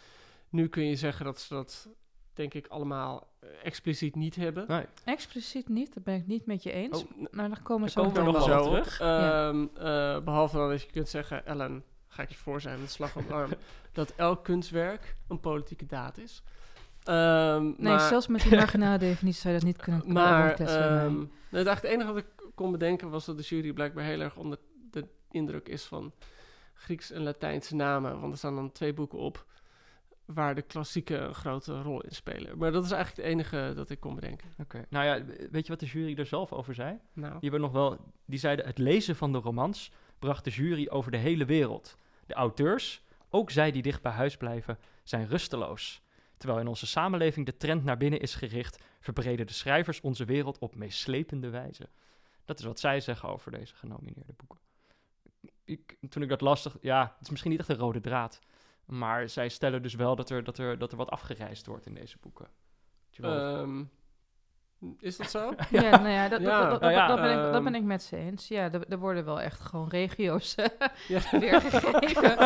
Nu 0.48 0.68
kun 0.68 0.84
je 0.86 0.96
zeggen 0.96 1.24
dat 1.24 1.40
ze 1.40 1.54
dat, 1.54 1.88
denk 2.38 2.54
ik, 2.54 2.66
allemaal 2.66 3.28
eh, 3.40 3.48
expliciet 3.62 4.14
niet 4.14 4.36
hebben. 4.36 4.64
nee. 4.68 4.84
Expliciet 5.04 5.68
niet, 5.68 5.94
dat 5.94 6.02
ben 6.02 6.14
ik 6.14 6.26
niet 6.26 6.46
met 6.46 6.62
je 6.62 6.72
eens. 6.72 7.04
Oh, 7.04 7.10
maar 7.30 7.48
daar 7.48 7.62
komen 7.62 7.92
komen 7.92 8.14
we 8.14 8.22
nog 8.22 8.46
wel 8.46 8.64
terug. 8.64 8.98
Ja. 8.98 9.48
Ehm, 9.48 9.66
eh, 9.74 10.20
behalve 10.24 10.56
dan 10.56 10.68
dat 10.68 10.82
je 10.82 10.90
kunt 10.90 11.08
zeggen, 11.08 11.46
Ellen, 11.46 11.84
ga 12.08 12.22
ik 12.22 12.28
je 12.28 12.36
voor 12.36 12.60
zijn 12.60 12.80
met 12.80 12.90
slag 12.90 13.16
op 13.16 13.30
arm, 13.30 13.50
dat 13.92 14.12
elk 14.16 14.44
kunstwerk 14.44 15.16
een 15.28 15.40
politieke 15.40 15.86
daad 15.86 16.18
is. 16.18 16.42
Ehm, 17.02 17.64
Nee, 17.64 17.74
maar, 17.78 18.00
zelfs 18.00 18.26
met 18.26 18.42
die 18.42 18.56
marginale 18.64 18.98
definitie 18.98 19.40
zou 19.40 19.54
je 19.54 19.60
dat 19.60 19.68
niet 19.68 19.82
kunnen 19.82 20.12
maar 20.12 20.54
ehm, 20.60 21.24
het 21.50 21.82
enige 21.82 22.12
wat 22.12 22.22
ik 22.22 22.26
kon 22.54 22.70
bedenken 22.70 23.10
was 23.10 23.24
dat 23.24 23.36
de 23.36 23.42
jury 23.42 23.72
blijkbaar 23.72 24.04
heel 24.04 24.20
erg 24.20 24.36
onder 24.36 24.58
de 24.90 25.06
indruk 25.30 25.68
is 25.68 25.84
van 25.84 26.12
Grieks 26.74 27.10
en 27.10 27.22
Latijnse 27.22 27.74
namen. 27.74 28.20
Want 28.20 28.32
er 28.32 28.38
staan 28.38 28.54
dan 28.54 28.72
twee 28.72 28.94
boeken 28.94 29.18
op 29.18 29.46
waar 30.34 30.54
de 30.54 30.62
klassieke 30.62 31.16
een 31.16 31.34
grote 31.34 31.82
rol 31.82 32.00
in 32.00 32.14
spelen. 32.14 32.58
Maar 32.58 32.72
dat 32.72 32.84
is 32.84 32.90
eigenlijk 32.90 33.22
het 33.22 33.34
enige 33.34 33.72
dat 33.74 33.90
ik 33.90 34.00
kon 34.00 34.14
bedenken. 34.14 34.48
Oké. 34.58 34.84
Nou 34.88 35.04
ja, 35.04 35.24
weet 35.50 35.66
je 35.66 35.72
wat 35.72 35.80
de 35.80 35.86
jury 35.86 36.18
er 36.18 36.26
zelf 36.26 36.52
over 36.52 36.74
zei? 36.74 36.98
Nou, 37.12 37.32
Die, 37.32 37.50
hebben 37.50 37.60
nog 37.60 37.72
wel, 37.72 37.98
die 38.24 38.38
zeiden 38.38 38.66
het 38.66 38.78
lezen 38.78 39.16
van 39.16 39.32
de 39.32 39.38
romans 39.38 39.90
bracht 40.18 40.44
de 40.44 40.50
jury 40.50 40.88
over 40.88 41.10
de 41.10 41.16
hele 41.16 41.44
wereld. 41.44 41.96
De 42.26 42.34
auteurs, 42.34 43.02
ook 43.30 43.50
zij 43.50 43.70
die 43.70 43.82
dicht 43.82 44.02
bij 44.02 44.12
huis 44.12 44.36
blijven, 44.36 44.78
zijn 45.02 45.26
rusteloos. 45.26 46.02
Terwijl 46.36 46.60
in 46.60 46.66
onze 46.68 46.86
samenleving 46.86 47.46
de 47.46 47.56
trend 47.56 47.84
naar 47.84 47.96
binnen 47.96 48.20
is 48.20 48.34
gericht, 48.34 48.78
verbreden 49.00 49.46
de 49.46 49.52
schrijvers 49.52 50.00
onze 50.00 50.24
wereld 50.24 50.58
op 50.58 50.74
meeslepende 50.74 51.48
wijze. 51.50 51.88
Dat 52.44 52.58
is 52.58 52.64
wat 52.64 52.80
zij 52.80 53.00
zeggen 53.00 53.28
over 53.28 53.50
deze 53.50 53.74
genomineerde 53.74 54.32
boeken. 54.36 54.58
Ik, 55.64 55.96
toen 56.08 56.22
ik 56.22 56.28
dat 56.28 56.40
lastig, 56.40 56.76
ja, 56.80 57.02
het 57.02 57.22
is 57.22 57.30
misschien 57.30 57.50
niet 57.50 57.60
echt 57.60 57.68
een 57.68 57.76
rode 57.76 58.00
draad. 58.00 58.40
Maar 58.88 59.28
zij 59.28 59.48
stellen 59.48 59.82
dus 59.82 59.94
wel 59.94 60.16
dat 60.16 60.30
er, 60.30 60.44
dat 60.44 60.58
er, 60.58 60.78
dat 60.78 60.90
er 60.90 60.96
wat 60.96 61.10
afgereisd 61.10 61.66
wordt 61.66 61.86
in 61.86 61.94
deze 61.94 62.16
boeken. 62.20 62.46
Weet 63.04 63.16
je 63.16 63.22
wel? 63.22 63.56
ehm, 63.56 63.84
Is 64.98 65.16
dat 65.16 65.30
zo? 65.30 65.52
Ja, 65.70 65.80
nou 65.90 66.08
ja, 66.08 66.28
dat, 66.28 66.40
Ja, 66.40 66.60
dat, 66.60 66.70
dat, 66.70 66.80
nou 66.80 66.92
ja, 66.92 67.06
dat 67.06 67.20
ben 67.20 67.30
ik, 67.30 67.36
dat 67.36 67.54
ehm, 67.54 67.64
ben 67.64 67.74
ik 67.74 67.82
met 67.82 68.02
ze 68.02 68.16
eens. 68.16 68.48
Ja, 68.48 68.72
er, 68.72 68.88
er 68.88 68.98
worden 68.98 69.24
wel 69.24 69.40
echt 69.40 69.60
gewoon 69.60 69.88
regio's 69.88 70.54
eh, 70.54 70.66
weergegeven. 71.30 72.38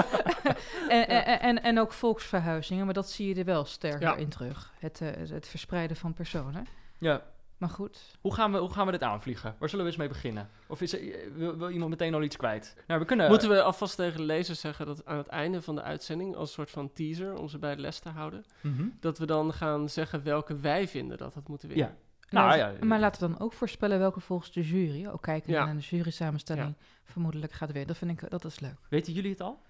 en, 0.88 1.08
en, 1.08 1.40
en, 1.40 1.62
en 1.62 1.78
ook 1.80 1.92
volksverhuizingen, 1.92 2.84
maar 2.84 2.94
dat 2.94 3.11
zie 3.11 3.28
je 3.28 3.34
er 3.34 3.44
wel 3.44 3.64
sterker 3.64 4.00
Ja. 4.08 4.14
in 4.16 4.28
terug. 4.28 4.72
Het, 4.78 5.00
eh, 5.00 5.30
het 5.30 5.49
verspreiden 5.49 5.96
van 5.96 6.14
personen. 6.14 6.66
Ja. 6.99 7.22
Maar 7.62 7.71
goed, 7.71 8.16
Hoe 8.21 8.35
gaan, 8.35 8.52
we, 8.52 8.59
hoe 8.59 8.71
gaan 8.73 8.87
we 8.87 8.92
dit 8.92 9.02
aanvliegen? 9.02 9.54
Waar 9.59 9.69
zullen 9.69 9.85
we 9.85 9.90
eens 9.90 10.00
mee 10.00 10.09
beginnen? 10.09 10.49
Of 10.66 10.81
is 10.81 10.92
er, 10.92 11.00
eh, 11.14 11.31
wil, 11.35 11.57
wil 11.57 11.71
iemand 11.71 11.90
meteen 11.90 12.14
al 12.14 12.23
iets 12.23 12.37
kwijt? 12.37 12.76
Nou, 12.87 13.00
we 13.00 13.07
kunnen... 13.07 13.28
Moeten 13.28 13.49
we 13.49 13.62
alvast 13.62 13.97
tegen 13.97 14.16
de 14.16 14.23
lezers 14.25 14.61
zeggen 14.61 14.87
dat 14.87 15.07
aan 15.07 15.16
het 15.16 15.26
einde 15.26 15.62
van 15.62 15.75
de 15.75 15.83
uitzending, 15.83 16.35
als 16.37 16.49
een 16.49 16.54
soort 16.54 16.71
van 16.71 16.92
teaser, 16.92 17.35
om 17.38 17.49
ze 17.49 17.59
bij 17.59 17.75
de 17.75 17.81
les 17.81 17.99
te 17.99 18.09
houden, 18.09 18.45
Mhm. 18.61 18.85
dat 19.00 19.19
we 19.19 19.26
dan 19.26 19.52
gaan 19.52 19.88
zeggen 19.88 20.23
welke 20.23 20.57
wij 20.61 20.88
vinden 20.88 21.19
dat 21.19 21.35
het 21.35 21.49
moeten 21.49 21.69
winnen. 21.69 21.87
Ja. 21.87 21.95
Nou, 22.31 22.59
Nou, 22.59 22.73
ja, 22.78 22.85
maar 22.85 23.00
laten 23.00 23.23
we 23.23 23.28
dan 23.28 23.40
ook 23.47 23.52
voorspellen 23.52 23.99
welke 23.99 24.21
volgens 24.21 24.52
de 24.52 24.62
jury, 24.62 25.07
ook 25.07 25.23
kijken 25.23 25.52
Ja. 25.52 25.64
naar 25.64 25.75
de 25.75 25.81
jury 25.81 26.11
samenstelling, 26.11 26.75
vermoedelijk 27.04 27.52
gaat 27.52 27.69
winnen. 27.69 27.87
Dat 27.87 27.97
vind 27.97 28.23
ik, 28.23 28.31
dat 28.31 28.45
is 28.45 28.61
leuk. 28.61 28.76
Weten 28.88 29.12
jullie 29.12 29.31
het 29.31 29.40
al? 29.40 29.62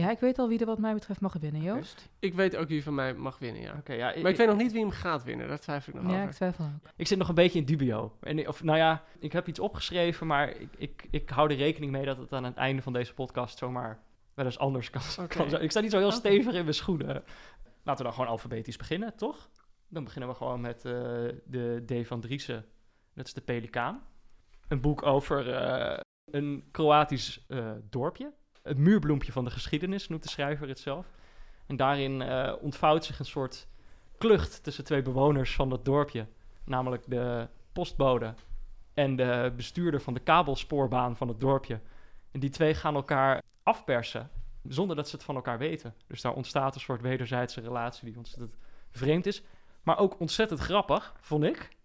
Ja, 0.00 0.10
ik 0.10 0.18
weet 0.18 0.38
al 0.38 0.48
wie 0.48 0.58
er 0.58 0.66
wat 0.66 0.78
mij 0.78 0.94
betreft 0.94 1.20
mag 1.20 1.32
winnen, 1.40 1.62
Joost. 1.62 2.08
Ik 2.18 2.34
weet 2.34 2.56
ook 2.56 2.68
wie 2.68 2.82
van 2.82 2.94
mij 2.94 3.14
mag 3.14 3.38
winnen, 3.38 3.62
ja. 3.62 3.74
Oké, 3.78 3.92
ja. 3.92 4.04
Maar 4.22 4.30
ik 4.30 4.36
weet 4.36 4.46
nog 4.46 4.56
niet 4.56 4.72
wie 4.72 4.80
hem 4.80 4.90
gaat 4.90 5.24
winnen, 5.24 5.48
daar 5.48 5.58
twijfel 5.58 5.92
ik 5.94 6.02
nog 6.02 6.10
Ja, 6.10 6.16
over. 6.16 6.28
ik 6.28 6.34
twijfel 6.34 6.64
ook. 6.64 6.90
Ik 6.96 7.06
zit 7.06 7.18
nog 7.18 7.28
een 7.28 7.34
beetje 7.34 7.58
in 7.58 7.64
dubio. 7.64 8.16
En, 8.20 8.48
of, 8.48 8.62
nou 8.62 8.78
ja, 8.78 9.02
ik 9.18 9.32
heb 9.32 9.48
iets 9.48 9.58
opgeschreven, 9.58 10.26
maar 10.26 10.48
ik, 10.48 10.68
ik, 10.76 11.06
ik 11.10 11.30
hou 11.30 11.50
er 11.50 11.56
rekening 11.56 11.92
mee 11.92 12.04
dat 12.04 12.16
het 12.16 12.32
aan 12.32 12.44
het 12.44 12.56
einde 12.56 12.82
van 12.82 12.92
deze 12.92 13.14
podcast 13.14 13.58
zomaar 13.58 13.98
wel 14.34 14.44
eens 14.44 14.58
anders 14.58 14.90
kan, 14.90 15.02
Oké. 15.24 15.36
kan 15.36 15.50
zijn. 15.50 15.62
Ik 15.62 15.70
sta 15.70 15.80
niet 15.80 15.90
zo 15.90 15.98
heel 15.98 16.10
stevig 16.12 16.54
in 16.54 16.62
mijn 16.62 16.74
schoenen. 16.74 17.24
Laten 17.82 17.96
we 17.96 18.02
dan 18.02 18.12
gewoon 18.12 18.28
alfabetisch 18.28 18.76
beginnen, 18.76 19.16
toch? 19.16 19.50
Dan 19.88 20.04
beginnen 20.04 20.30
we 20.30 20.36
gewoon 20.36 20.60
met 20.60 20.76
eh, 20.84 20.92
de 21.44 21.82
D 22.02 22.06
van 22.06 22.20
Driessen. 22.20 22.64
Dat 23.14 23.26
is 23.26 23.34
de 23.34 23.40
Pelikaan. 23.40 24.02
Een 24.68 24.80
boek 24.80 25.02
over 25.02 25.54
eh, 25.54 26.00
een 26.30 26.68
Kroatisch 26.70 27.44
eh, 27.48 27.70
dorpje. 27.90 28.32
Het 28.66 28.78
muurbloempje 28.78 29.32
van 29.32 29.44
de 29.44 29.50
geschiedenis, 29.50 30.08
noemt 30.08 30.22
de 30.22 30.28
schrijver 30.28 30.68
het 30.68 30.78
zelf. 30.78 31.06
En 31.66 31.76
daarin 31.76 32.22
eh, 32.22 32.52
ontvouwt 32.60 33.04
zich 33.04 33.18
een 33.18 33.24
soort 33.24 33.68
klucht 34.18 34.62
tussen 34.62 34.84
twee 34.84 35.02
bewoners 35.02 35.54
van 35.54 35.68
dat 35.68 35.84
dorpje. 35.84 36.26
Namelijk 36.64 37.02
de 37.06 37.48
postbode 37.72 38.34
en 38.94 39.16
de 39.16 39.52
bestuurder 39.56 40.00
van 40.00 40.14
de 40.14 40.20
kabelspoorbaan 40.20 41.16
van 41.16 41.28
het 41.28 41.40
dorpje. 41.40 41.80
En 42.30 42.40
die 42.40 42.50
twee 42.50 42.74
gaan 42.74 42.94
elkaar 42.94 43.42
afpersen, 43.62 44.30
zonder 44.68 44.96
dat 44.96 45.08
ze 45.08 45.16
het 45.16 45.24
van 45.24 45.34
elkaar 45.34 45.58
weten. 45.58 45.94
Dus 46.06 46.20
daar 46.20 46.34
ontstaat 46.34 46.74
een 46.74 46.80
soort 46.80 47.00
wederzijdse 47.00 47.60
relatie 47.60 48.04
die 48.04 48.16
ontzettend 48.16 48.56
vreemd 48.90 49.26
is. 49.26 49.42
Maar 49.82 49.98
ook 49.98 50.20
ontzettend 50.20 50.60
grappig, 50.60 51.14
vond 51.20 51.44
ik. 51.44 51.75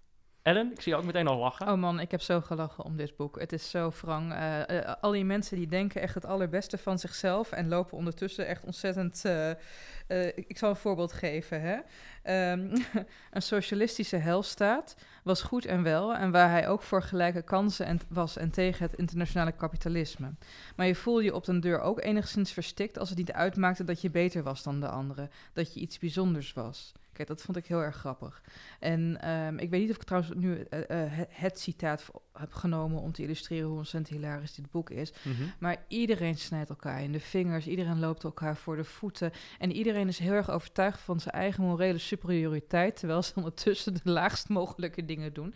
Ellen, 0.41 0.71
ik 0.71 0.81
zie 0.81 0.91
je 0.91 0.97
ook 0.97 1.05
meteen 1.05 1.27
al 1.27 1.37
lachen. 1.37 1.67
Oh 1.67 1.77
man, 1.77 1.99
ik 1.99 2.11
heb 2.11 2.21
zo 2.21 2.41
gelachen 2.41 2.83
om 2.83 2.97
dit 2.97 3.15
boek. 3.15 3.39
Het 3.39 3.53
is 3.53 3.69
zo 3.69 3.91
wrang. 4.01 4.31
Eh, 4.31 4.79
eh, 4.79 4.95
al 5.01 5.11
die 5.11 5.25
mensen 5.25 5.57
die 5.57 5.67
denken 5.67 6.01
echt 6.01 6.13
het 6.13 6.25
allerbeste 6.25 6.77
van 6.77 6.99
zichzelf 6.99 7.51
en 7.51 7.67
lopen 7.67 7.97
ondertussen 7.97 8.47
echt 8.47 8.63
ontzettend. 8.63 9.25
eh, 9.25 10.27
ik, 10.27 10.45
ik 10.47 10.57
zal 10.57 10.69
een 10.69 10.75
voorbeeld 10.75 11.13
geven. 11.13 11.61
Hè? 11.61 11.77
Ehm, 12.23 12.77
een 13.31 13.41
socialistische 13.41 14.15
helstaat 14.15 14.95
was 15.23 15.41
goed 15.41 15.65
en 15.65 15.83
wel 15.83 16.15
en 16.15 16.31
waar 16.31 16.49
hij 16.49 16.67
ook 16.67 16.81
voor 16.81 17.03
gelijke 17.03 17.41
kansen 17.41 17.85
en, 17.85 17.99
was 18.09 18.37
en 18.37 18.51
tegen 18.51 18.85
het 18.85 18.99
internationale 18.99 19.51
kapitalisme. 19.51 20.33
Maar 20.75 20.87
je 20.87 20.95
voelde 20.95 21.23
je 21.23 21.35
op 21.35 21.45
den 21.45 21.59
deur 21.59 21.79
ook 21.81 22.01
enigszins 22.01 22.51
verstikt 22.51 22.99
als 22.99 23.09
het 23.09 23.17
niet 23.17 23.31
uitmaakte 23.31 23.83
dat 23.83 24.01
je 24.01 24.09
beter 24.09 24.43
was 24.43 24.63
dan 24.63 24.79
de 24.79 24.89
anderen, 24.89 25.31
dat 25.53 25.73
je 25.73 25.79
iets 25.79 25.99
bijzonders 25.99 26.53
was. 26.53 26.93
Dat 27.27 27.41
vond 27.41 27.57
ik 27.57 27.65
heel 27.65 27.81
erg 27.83 27.95
grappig. 27.95 28.41
En 28.79 29.21
ehm, 29.21 29.57
ik 29.57 29.69
weet 29.69 29.81
niet 29.81 29.89
of 29.89 29.95
ik 29.95 30.03
trouwens 30.03 30.33
nu 30.35 30.59
eh, 30.61 31.03
eh, 31.05 31.11
het, 31.29 31.59
citaat 31.59 32.09
heb 32.33 32.53
genomen 32.53 33.01
om 33.01 33.11
te 33.11 33.21
illustreren 33.23 33.67
hoe 33.67 33.77
ontzettend 33.77 34.15
hilarisch 34.17 34.55
dit 34.55 34.71
boek 34.71 34.89
is. 34.89 35.13
Mhm. 35.23 35.43
Maar 35.59 35.77
iedereen 35.87 36.37
snijdt 36.37 36.69
elkaar 36.69 37.01
in 37.03 37.11
de 37.11 37.19
vingers, 37.19 37.67
iedereen 37.67 37.99
loopt 37.99 38.23
elkaar 38.23 38.55
voor 38.57 38.75
de 38.75 38.83
voeten. 38.83 39.31
En 39.59 39.71
iedereen 39.71 40.07
is 40.07 40.19
heel 40.19 40.31
erg 40.33 40.49
overtuigd 40.49 40.99
van 40.99 41.19
zijn 41.19 41.35
eigen 41.35 41.63
morele 41.63 41.97
superioriteit, 41.97 42.95
terwijl 42.95 43.21
ze 43.23 43.33
ondertussen 43.41 43.93
de 43.93 43.99
laagst 44.03 44.49
mogelijke 44.49 45.05
dingen 45.05 45.33
doen. 45.33 45.53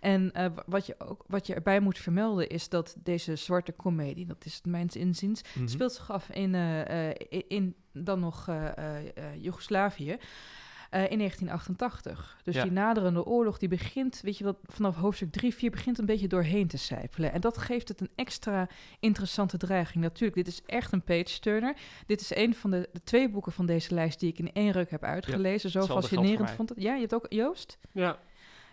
En 0.00 0.32
eh, 0.32 0.46
wa- 0.54 0.62
wat, 0.66 0.86
je 0.86 0.94
ook, 0.98 1.24
wat 1.26 1.46
je 1.46 1.54
erbij 1.54 1.80
moet 1.80 1.98
vermelden 1.98 2.48
is 2.48 2.68
dat 2.68 2.96
deze 3.02 3.36
zwarte 3.36 3.72
komedie, 3.72 4.26
dat 4.26 4.44
is 4.44 4.54
het 4.54 4.66
mijns 4.66 4.96
inziens, 4.96 5.40
Mhm. 5.54 5.66
speelt 5.66 5.92
zich 5.92 6.10
af 6.10 6.28
in, 6.30 6.54
in, 7.48 7.74
dan 7.92 8.20
nog 8.20 8.48
Joegoslavië. 9.38 10.16
Eh, 10.90 11.10
in 11.10 11.18
1988. 11.18 12.40
Dus 12.44 12.54
Ja. 12.54 12.62
die 12.62 12.72
naderende 12.72 13.24
oorlog 13.24 13.58
die 13.58 13.68
begint, 13.68 14.20
weet 14.22 14.38
je 14.38 14.44
wat, 14.44 14.58
vanaf 14.64 14.96
hoofdstuk 14.96 15.30
3, 15.32 15.54
4 15.54 15.70
begint 15.70 15.98
een 15.98 16.06
beetje 16.06 16.26
doorheen 16.28 16.66
te 16.68 16.76
sijpelen. 16.78 17.32
En 17.32 17.40
dat 17.40 17.58
geeft 17.58 17.88
het 17.88 18.00
een 18.00 18.10
extra 18.14 18.68
interessante 19.00 19.56
dreiging. 19.56 20.04
Natuurlijk, 20.04 20.34
dit 20.34 20.46
is 20.46 20.62
echt 20.66 20.92
een 20.92 21.02
page-turner. 21.02 21.76
Dit 22.06 22.20
is 22.20 22.34
een 22.36 22.54
van 22.54 22.70
de, 22.70 22.88
de 22.92 23.02
twee 23.04 23.30
boeken 23.30 23.52
van 23.52 23.66
deze 23.66 23.94
lijst 23.94 24.20
die 24.20 24.30
ik 24.30 24.38
in 24.38 24.52
één 24.52 24.72
ruk 24.72 24.90
heb 24.90 25.02
uitgelezen. 25.04 25.70
Zo 25.70 25.82
fascinerend 25.82 26.50
vond 26.50 26.68
het. 26.68 26.82
Ja, 26.82 26.94
je 26.94 27.00
hebt 27.00 27.14
ook 27.14 27.26
Joost? 27.28 27.78
Ja, 27.92 28.18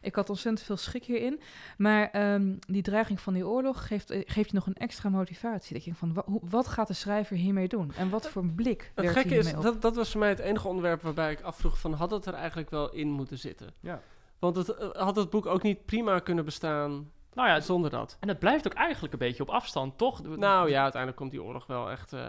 Ik 0.06 0.16
had 0.16 0.30
ontzettend 0.30 0.66
veel 0.66 0.78
schik 0.78 1.04
hierin. 1.06 1.40
Maar 1.78 2.10
ehm, 2.10 2.54
die 2.68 2.82
dreiging 2.82 3.20
van 3.20 3.34
die 3.34 3.48
oorlog 3.48 3.88
geeft, 3.88 4.10
eh, 4.10 4.22
geeft 4.26 4.50
je 4.50 4.56
nog 4.56 4.68
een 4.68 4.74
extra 4.76 5.10
motivatie. 5.10 5.74
Dat 5.74 5.84
je 5.84 5.94
denkt 5.94 6.00
van, 6.00 6.14
wa- 6.14 6.24
hoe- 6.26 6.50
wat 6.50 6.68
gaat 6.68 6.88
de 6.88 6.94
schrijver 6.94 7.36
hiermee 7.38 7.68
doen? 7.68 7.92
En 7.98 8.10
wat 8.10 8.30
voor 8.30 8.42
een 8.42 8.56
blik 8.56 8.92
het 8.96 9.06
werkt 9.06 9.20
gekke 9.20 9.36
is, 9.36 9.54
op? 9.54 9.62
dat, 9.64 9.82
dat 9.82 9.96
was 9.96 10.12
voor 10.12 10.20
mij 10.20 10.30
het 10.30 10.40
enige 10.40 10.68
onderwerp 10.68 11.02
waarbij 11.02 11.32
ik 11.32 11.42
afvroeg 11.42 11.80
van, 11.80 11.94
had 11.94 12.12
het 12.12 12.26
er 12.26 12.34
eigenlijk 12.34 12.70
wel 12.70 12.92
in 12.92 13.08
moeten 13.12 13.38
zitten? 13.40 13.74
Ja. 13.80 14.02
Want 14.40 14.56
het, 14.56 14.70
eh, 14.70 14.90
had 14.92 15.16
het 15.16 15.30
boek 15.30 15.46
ook 15.46 15.62
niet 15.62 15.86
prima 15.86 16.20
kunnen 16.20 16.46
bestaan 16.46 17.12
Nou 17.36 17.48
ja, 17.48 17.60
zonder 17.60 17.89
dat? 17.89 18.18
en 18.20 18.27
het 18.27 18.39
blijft 18.39 18.68
ook 18.68 18.74
eigenlijk 18.74 19.13
een 19.13 19.20
beetje 19.20 19.44
op 19.44 19.50
afstand, 19.50 19.98
toch? 19.98 20.38
Nou 20.38 20.70
ja, 20.70 20.82
uiteindelijk 20.82 21.22
komt 21.22 21.32
die 21.32 21.44
oorlog 21.44 21.68
wel 21.68 21.92
echt 21.92 22.13
eh, 22.13 22.22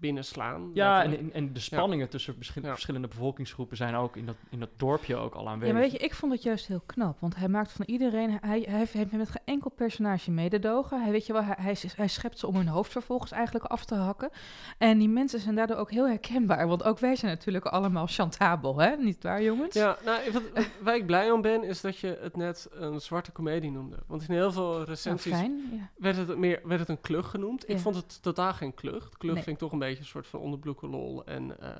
binnenslaan. 0.00 0.70
Ja, 0.74 1.02
en, 1.02 1.32
en, 1.32 1.52
de 1.52 1.60
spanningen 1.60 2.08
tussen 2.08 2.34
verschil- 2.34 2.62
Ja. 2.62 2.70
verschillende 2.72 3.08
bevolkingsgroepen 3.08 3.76
zijn 3.76 3.94
ook 3.94 4.16
in 4.16 4.26
dat, 4.26 4.36
in 4.50 4.60
dat 4.60 4.68
dorpje 4.76 5.16
ook 5.16 5.34
al 5.34 5.44
Ja, 5.44 5.50
aanwezig. 5.50 5.72
maar 5.74 5.82
weet 5.82 5.92
je, 5.92 5.98
ik 5.98 6.14
vond 6.14 6.32
het 6.32 6.42
juist 6.42 6.66
heel 6.66 6.82
knap. 6.86 7.20
Want 7.20 7.36
hij 7.36 7.48
maakt 7.48 7.72
van 7.72 7.84
iedereen... 7.84 8.38
Hij, 8.40 8.60
hij, 8.68 8.78
heeft, 8.78 9.12
met 9.12 9.28
geen 9.28 9.42
enkel 9.44 9.70
personage 9.70 10.30
mededogen. 10.30 11.02
Hij, 11.02 11.10
weet 11.12 11.26
je 11.26 11.32
wel, 11.32 11.42
hij, 11.44 11.54
hij, 11.58 11.76
hij 11.96 12.08
schept 12.08 12.38
ze 12.38 12.46
om 12.46 12.56
hun 12.56 12.68
hoofd 12.68 12.92
vervolgens 12.92 13.30
eigenlijk 13.30 13.64
af 13.64 13.84
te 13.84 13.94
hakken. 13.94 14.30
En 14.78 14.98
die 14.98 15.08
mensen 15.08 15.40
zijn 15.40 15.54
daardoor 15.54 15.76
ook 15.76 15.90
heel 15.90 16.08
herkenbaar. 16.08 16.68
Want 16.68 16.84
ook 16.84 16.98
wij 16.98 17.16
zijn 17.16 17.32
natuurlijk 17.32 17.66
allemaal 17.66 18.06
chantabel, 18.06 18.78
hè? 18.80 18.96
Niet 18.96 19.22
waar, 19.22 19.42
jongens? 19.42 19.74
Ja, 19.74 19.96
nou, 20.04 20.32
wat, 20.32 20.42
wat- 20.54 20.68
waar 20.80 20.96
ik 20.96 21.06
blij 21.06 21.30
om 21.30 21.42
ben, 21.42 21.62
is 21.64 21.80
dat 21.80 21.98
je 21.98 22.18
het 22.20 22.36
net 22.36 22.68
een 22.70 23.00
zwarte 23.00 23.32
komedie 23.32 23.70
noemde. 23.70 23.96
Want 24.06 24.28
in 24.28 24.34
heel 24.34 24.45
veel 24.52 24.72
Nou, 24.72 24.84
recensies 24.84 25.32
fijn. 25.32 25.68
Ja. 25.72 25.90
werd, 25.96 26.16
het 26.16 26.36
meer, 26.38 26.60
werd 26.64 26.80
het 26.80 26.88
een 26.88 27.00
klucht 27.00 27.28
genoemd. 27.30 27.68
Ik 27.68 27.78
vond 27.78 27.96
het 27.96 28.22
totaal 28.22 28.52
geen 28.52 28.74
klucht. 28.74 29.16
Klucht 29.16 29.34
Nee. 29.34 29.42
klinkt 29.42 29.60
toch 29.60 29.72
een 29.72 29.78
beetje 29.78 29.98
een 29.98 30.04
soort 30.04 30.26
van 30.26 30.40
onderbroekenlol. 30.40 31.24
En 31.24 31.60
eh, 31.60 31.70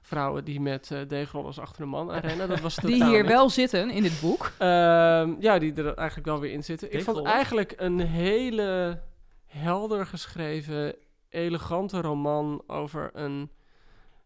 vrouwen 0.00 0.44
die 0.44 0.60
met 0.60 0.90
eh 0.90 1.00
deegrollers 1.08 1.58
achter 1.58 1.82
een 1.82 1.88
man 1.88 2.10
aanrennen. 2.10 2.48
Dat 2.48 2.60
was 2.60 2.74
Die 2.82 3.04
hier 3.04 3.22
niet. 3.22 3.30
wel 3.30 3.50
zitten 3.50 3.90
in 3.90 4.02
dit 4.02 4.20
boek. 4.20 4.52
Ehm, 4.58 5.34
ja, 5.40 5.58
die 5.58 5.72
er 5.74 5.94
eigenlijk 5.94 6.28
wel 6.28 6.40
weer 6.40 6.52
in 6.52 6.64
zitten. 6.64 6.92
Ik 6.92 7.02
vond 7.02 7.22
eigenlijk 7.26 7.74
een 7.76 8.00
hele 8.00 9.00
helder 9.46 10.06
geschreven, 10.06 10.94
elegante 11.28 12.00
roman 12.00 12.62
over 12.66 13.10
een 13.12 13.50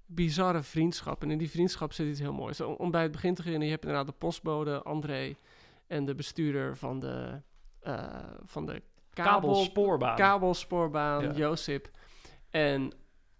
bizarre 0.06 0.62
vriendschap. 0.62 1.22
En 1.22 1.30
in 1.30 1.38
die 1.38 1.50
vriendschap 1.50 1.92
zit 1.92 2.06
iets 2.06 2.20
heel 2.20 2.32
moois. 2.32 2.60
Om, 2.60 2.74
om 2.74 2.90
bij 2.90 3.02
het 3.02 3.12
begin 3.12 3.34
te 3.34 3.42
beginnen, 3.42 3.66
je 3.66 3.72
hebt 3.72 3.84
inderdaad 3.84 4.06
de 4.08 4.18
postbode, 4.18 4.82
André, 4.82 5.36
en 5.86 6.04
de 6.04 6.14
bestuurder 6.14 6.76
van 6.76 7.00
de, 7.00 7.40
eh, 7.82 8.04
van 8.46 8.66
de 8.66 8.82
kabel, 9.12 9.32
Kabelspoorbaan. 9.32 10.16
kabelspoorbaan, 10.16 11.22
Ja. 11.22 11.30
Josip. 11.32 11.88
En 12.50 12.92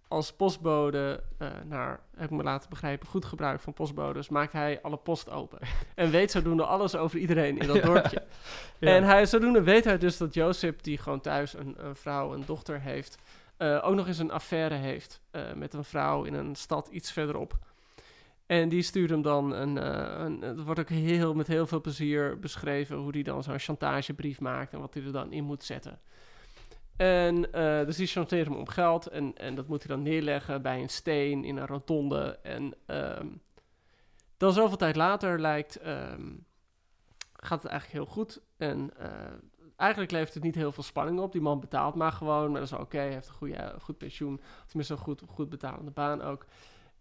als 0.09 0.33
postbode, 0.33 1.23
eh 1.39 1.49
naar, 1.65 2.01
heb 2.17 2.25
ik 2.31 2.37
me 2.37 2.43
laten 2.43 2.71
begrijpen, 2.71 3.09
goed 3.09 3.25
gebruik 3.25 3.61
van 3.61 3.73
postbodes, 3.73 4.29
maakt 4.29 4.53
hij 4.53 4.83
alle 4.83 4.97
post 4.97 5.31
open. 5.31 5.59
en 5.95 6.11
weet 6.11 6.31
zodoende 6.31 6.65
alles 6.65 6.95
over 6.97 7.19
iedereen 7.19 7.59
in 7.59 7.67
dat 7.67 7.77
Ja. 7.83 7.83
dorpje. 7.83 8.23
Ja. 8.79 8.89
En 8.97 9.05
hij, 9.05 9.27
zodoende 9.27 9.63
weet 9.63 9.85
hij 9.85 9.99
dus 9.99 10.17
dat 10.17 10.35
Josip, 10.35 10.83
die 10.83 10.99
gewoon 10.99 11.21
thuis 11.21 11.55
een, 11.55 11.75
een 11.87 11.97
vrouw, 11.97 12.33
een 12.35 12.43
dochter 12.47 12.81
heeft, 12.81 13.19
eh, 13.57 13.81
ook 13.85 13.95
nog 13.95 14.07
eens 14.07 14.19
een 14.19 14.31
affaire 14.33 14.75
heeft 14.75 15.21
met 15.55 15.75
een 15.75 15.85
vrouw 15.85 16.25
in 16.25 16.35
een 16.35 16.55
stad 16.55 16.89
iets 16.89 17.13
verderop. 17.13 17.59
En 18.53 18.69
die 18.69 18.83
stuurt 18.83 19.11
hem 19.11 19.23
dan 19.23 19.53
een, 19.53 19.79
eh, 19.79 20.25
een 20.25 20.43
het 20.43 20.63
wordt 20.63 20.81
ook 20.81 20.89
heel, 20.89 21.35
met 21.35 21.47
heel 21.47 21.67
veel 21.67 21.81
plezier 21.81 22.39
beschreven 22.39 22.97
hoe 22.97 23.11
hij 23.11 23.23
dan 23.23 23.43
zo'n 23.43 23.59
chantagebrief 23.59 24.41
maakt 24.41 24.73
en 24.73 24.81
wat 24.81 24.95
hij 24.95 25.03
er 25.03 25.13
dan 25.13 25.33
in 25.33 25.45
moet 25.45 25.65
zetten. 25.65 26.01
En 26.97 27.53
eh, 27.53 27.85
dus 27.85 27.97
die 27.97 28.07
chanteert 28.07 28.47
hem 28.47 28.57
om 28.57 28.69
geld 28.69 29.07
en, 29.07 29.37
en 29.37 29.55
dat 29.55 29.69
moet 29.69 29.83
hij 29.83 29.97
dan 29.97 30.05
neerleggen 30.05 30.63
bij 30.63 30.83
een 30.83 30.89
steen 30.89 31.45
in 31.45 31.57
een 31.57 31.67
rotonde. 31.67 32.39
En 32.43 32.75
ehm, 32.87 33.27
dan 34.37 34.53
zoveel 34.53 34.77
tijd 34.77 34.97
later 34.97 35.41
lijkt, 35.41 35.77
ehm, 35.77 36.31
gaat 37.33 37.63
het 37.63 37.71
eigenlijk 37.71 38.05
heel 38.05 38.15
goed. 38.15 38.41
En 38.57 38.91
eh, 38.99 39.11
eigenlijk 39.77 40.13
levert 40.13 40.35
het 40.35 40.43
niet 40.43 40.55
heel 40.55 40.73
veel 40.73 40.83
spanning 40.83 41.19
op. 41.19 41.33
Die 41.33 41.41
man 41.41 41.61
betaalt 41.61 41.95
maar 41.95 42.13
gewoon, 42.13 42.51
maar 42.51 42.61
dat 42.61 42.73
is 42.73 42.79
oké. 42.79 42.99
Hij 42.99 43.13
heeft 43.13 43.29
een 43.29 43.35
goede, 43.35 43.75
goed 43.81 43.99
pensioen, 43.99 44.41
tenminste 44.67 44.95
een 44.95 45.01
goed, 45.01 45.23
goed 45.29 45.49
betalende 45.49 45.91
baan 45.91 46.23
ook. 46.23 46.47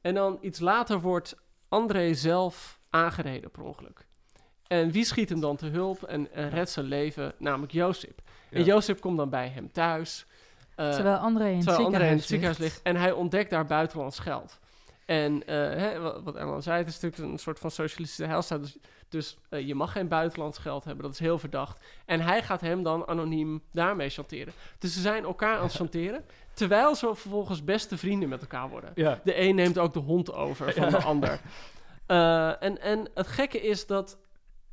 En 0.01 0.13
dan 0.13 0.37
iets 0.41 0.59
later 0.59 1.01
wordt 1.01 1.35
André 1.69 2.13
zelf 2.13 2.79
aangereden 2.89 3.51
per 3.51 3.63
ongeluk. 3.63 4.05
En 4.67 4.91
wie 4.91 5.05
schiet 5.05 5.29
hem 5.29 5.39
dan 5.39 5.55
te 5.55 5.65
hulp 5.65 6.03
en, 6.03 6.33
en 6.33 6.49
redt 6.49 6.69
zijn 6.69 6.85
leven? 6.85 7.33
Namelijk 7.37 7.71
Jozef. 7.71 8.13
En. 8.49 8.63
Jozef 8.63 8.99
komt 8.99 9.17
dan 9.17 9.29
bij 9.29 9.47
hem 9.47 9.71
thuis. 9.71 10.25
eh, 10.75 10.89
Terwijl 10.89 11.15
André 11.17 11.47
in 11.49 11.55
het 11.55 11.63
terwijl 11.65 11.85
André 11.85 12.05
in 12.05 12.11
het 12.15 12.23
ziekenhuis 12.23 12.57
ziekenhuis 12.57 12.57
ligt. 12.57 12.81
En 12.81 12.95
hij 12.95 13.11
ontdekt 13.11 13.49
daar 13.49 13.65
buitenlands 13.65 14.19
geld. 14.19 14.59
En 15.05 15.45
eh, 15.47 15.55
hè, 15.55 15.99
wat, 15.99 16.23
wat 16.23 16.35
Ellen 16.35 16.63
zei, 16.63 16.77
het 16.77 16.87
is 16.87 16.99
natuurlijk 16.99 17.31
een 17.31 17.39
soort 17.39 17.59
van 17.59 17.71
socialistische 17.71 18.25
heilstaat. 18.25 18.61
Dus, 18.61 18.77
dus 19.11 19.37
eh, 19.49 19.67
je 19.67 19.75
mag 19.75 19.91
geen 19.91 20.07
buitenlands 20.07 20.57
geld 20.57 20.83
hebben, 20.83 21.03
dat 21.03 21.13
is 21.13 21.19
heel 21.19 21.39
verdacht. 21.39 21.85
En 22.05 22.21
hij 22.21 22.43
gaat 22.43 22.61
hem 22.61 22.83
dan 22.83 23.07
anoniem 23.07 23.63
daarmee 23.71 24.09
chanteren. 24.09 24.53
Dus 24.79 24.93
ze 24.93 25.01
zijn 25.01 25.23
elkaar 25.23 25.57
aan 25.57 25.63
het 25.63 25.73
chanteren, 25.83 26.25
terwijl 26.53 26.95
ze 26.95 27.15
vervolgens 27.15 27.63
beste 27.63 27.97
vrienden 27.97 28.29
met 28.29 28.41
elkaar 28.41 28.69
worden. 28.69 28.91
Ja. 28.95 29.19
De 29.23 29.39
een 29.39 29.55
neemt 29.55 29.77
ook 29.77 29.93
de 29.93 29.99
hond 29.99 30.33
over 30.33 30.73
van 30.73 30.89
de 30.89 30.97
ander. 31.03 31.39
Eh, 32.05 32.63
en, 32.63 32.81
en 32.81 33.09
het 33.13 33.27
gekke 33.27 33.61
is 33.61 33.85
dat 33.85 34.17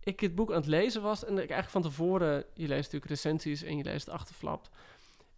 ik 0.00 0.21
het 0.21 0.35
boek 0.35 0.50
aan 0.50 0.57
het 0.57 0.66
lezen 0.66 1.02
was 1.02 1.25
en 1.25 1.33
ik 1.33 1.38
eigenlijk 1.38 1.71
van 1.71 1.83
tevoren, 1.83 2.45
je 2.54 2.68
leest 2.68 2.92
natuurlijk 2.92 3.11
recensies 3.11 3.62
en 3.62 3.76
je 3.76 3.85
leest 3.85 4.09
achterflapt. 4.09 4.71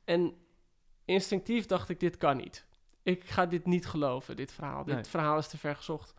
En 0.04 0.34
instinctief 1.04 1.66
dacht 1.66 1.88
ik, 1.88 2.00
dit 2.00 2.16
kan 2.16 2.36
niet. 2.36 2.64
Ik 3.02 3.24
ga 3.24 3.46
dit 3.46 3.66
niet 3.66 3.86
geloven, 3.86 4.36
dit 4.36 4.52
verhaal. 4.52 4.84
Dit 4.84 5.08
verhaal 5.08 5.38
is 5.38 5.48
te 5.48 5.58
ver 5.58 5.76
gezocht. 5.76 6.14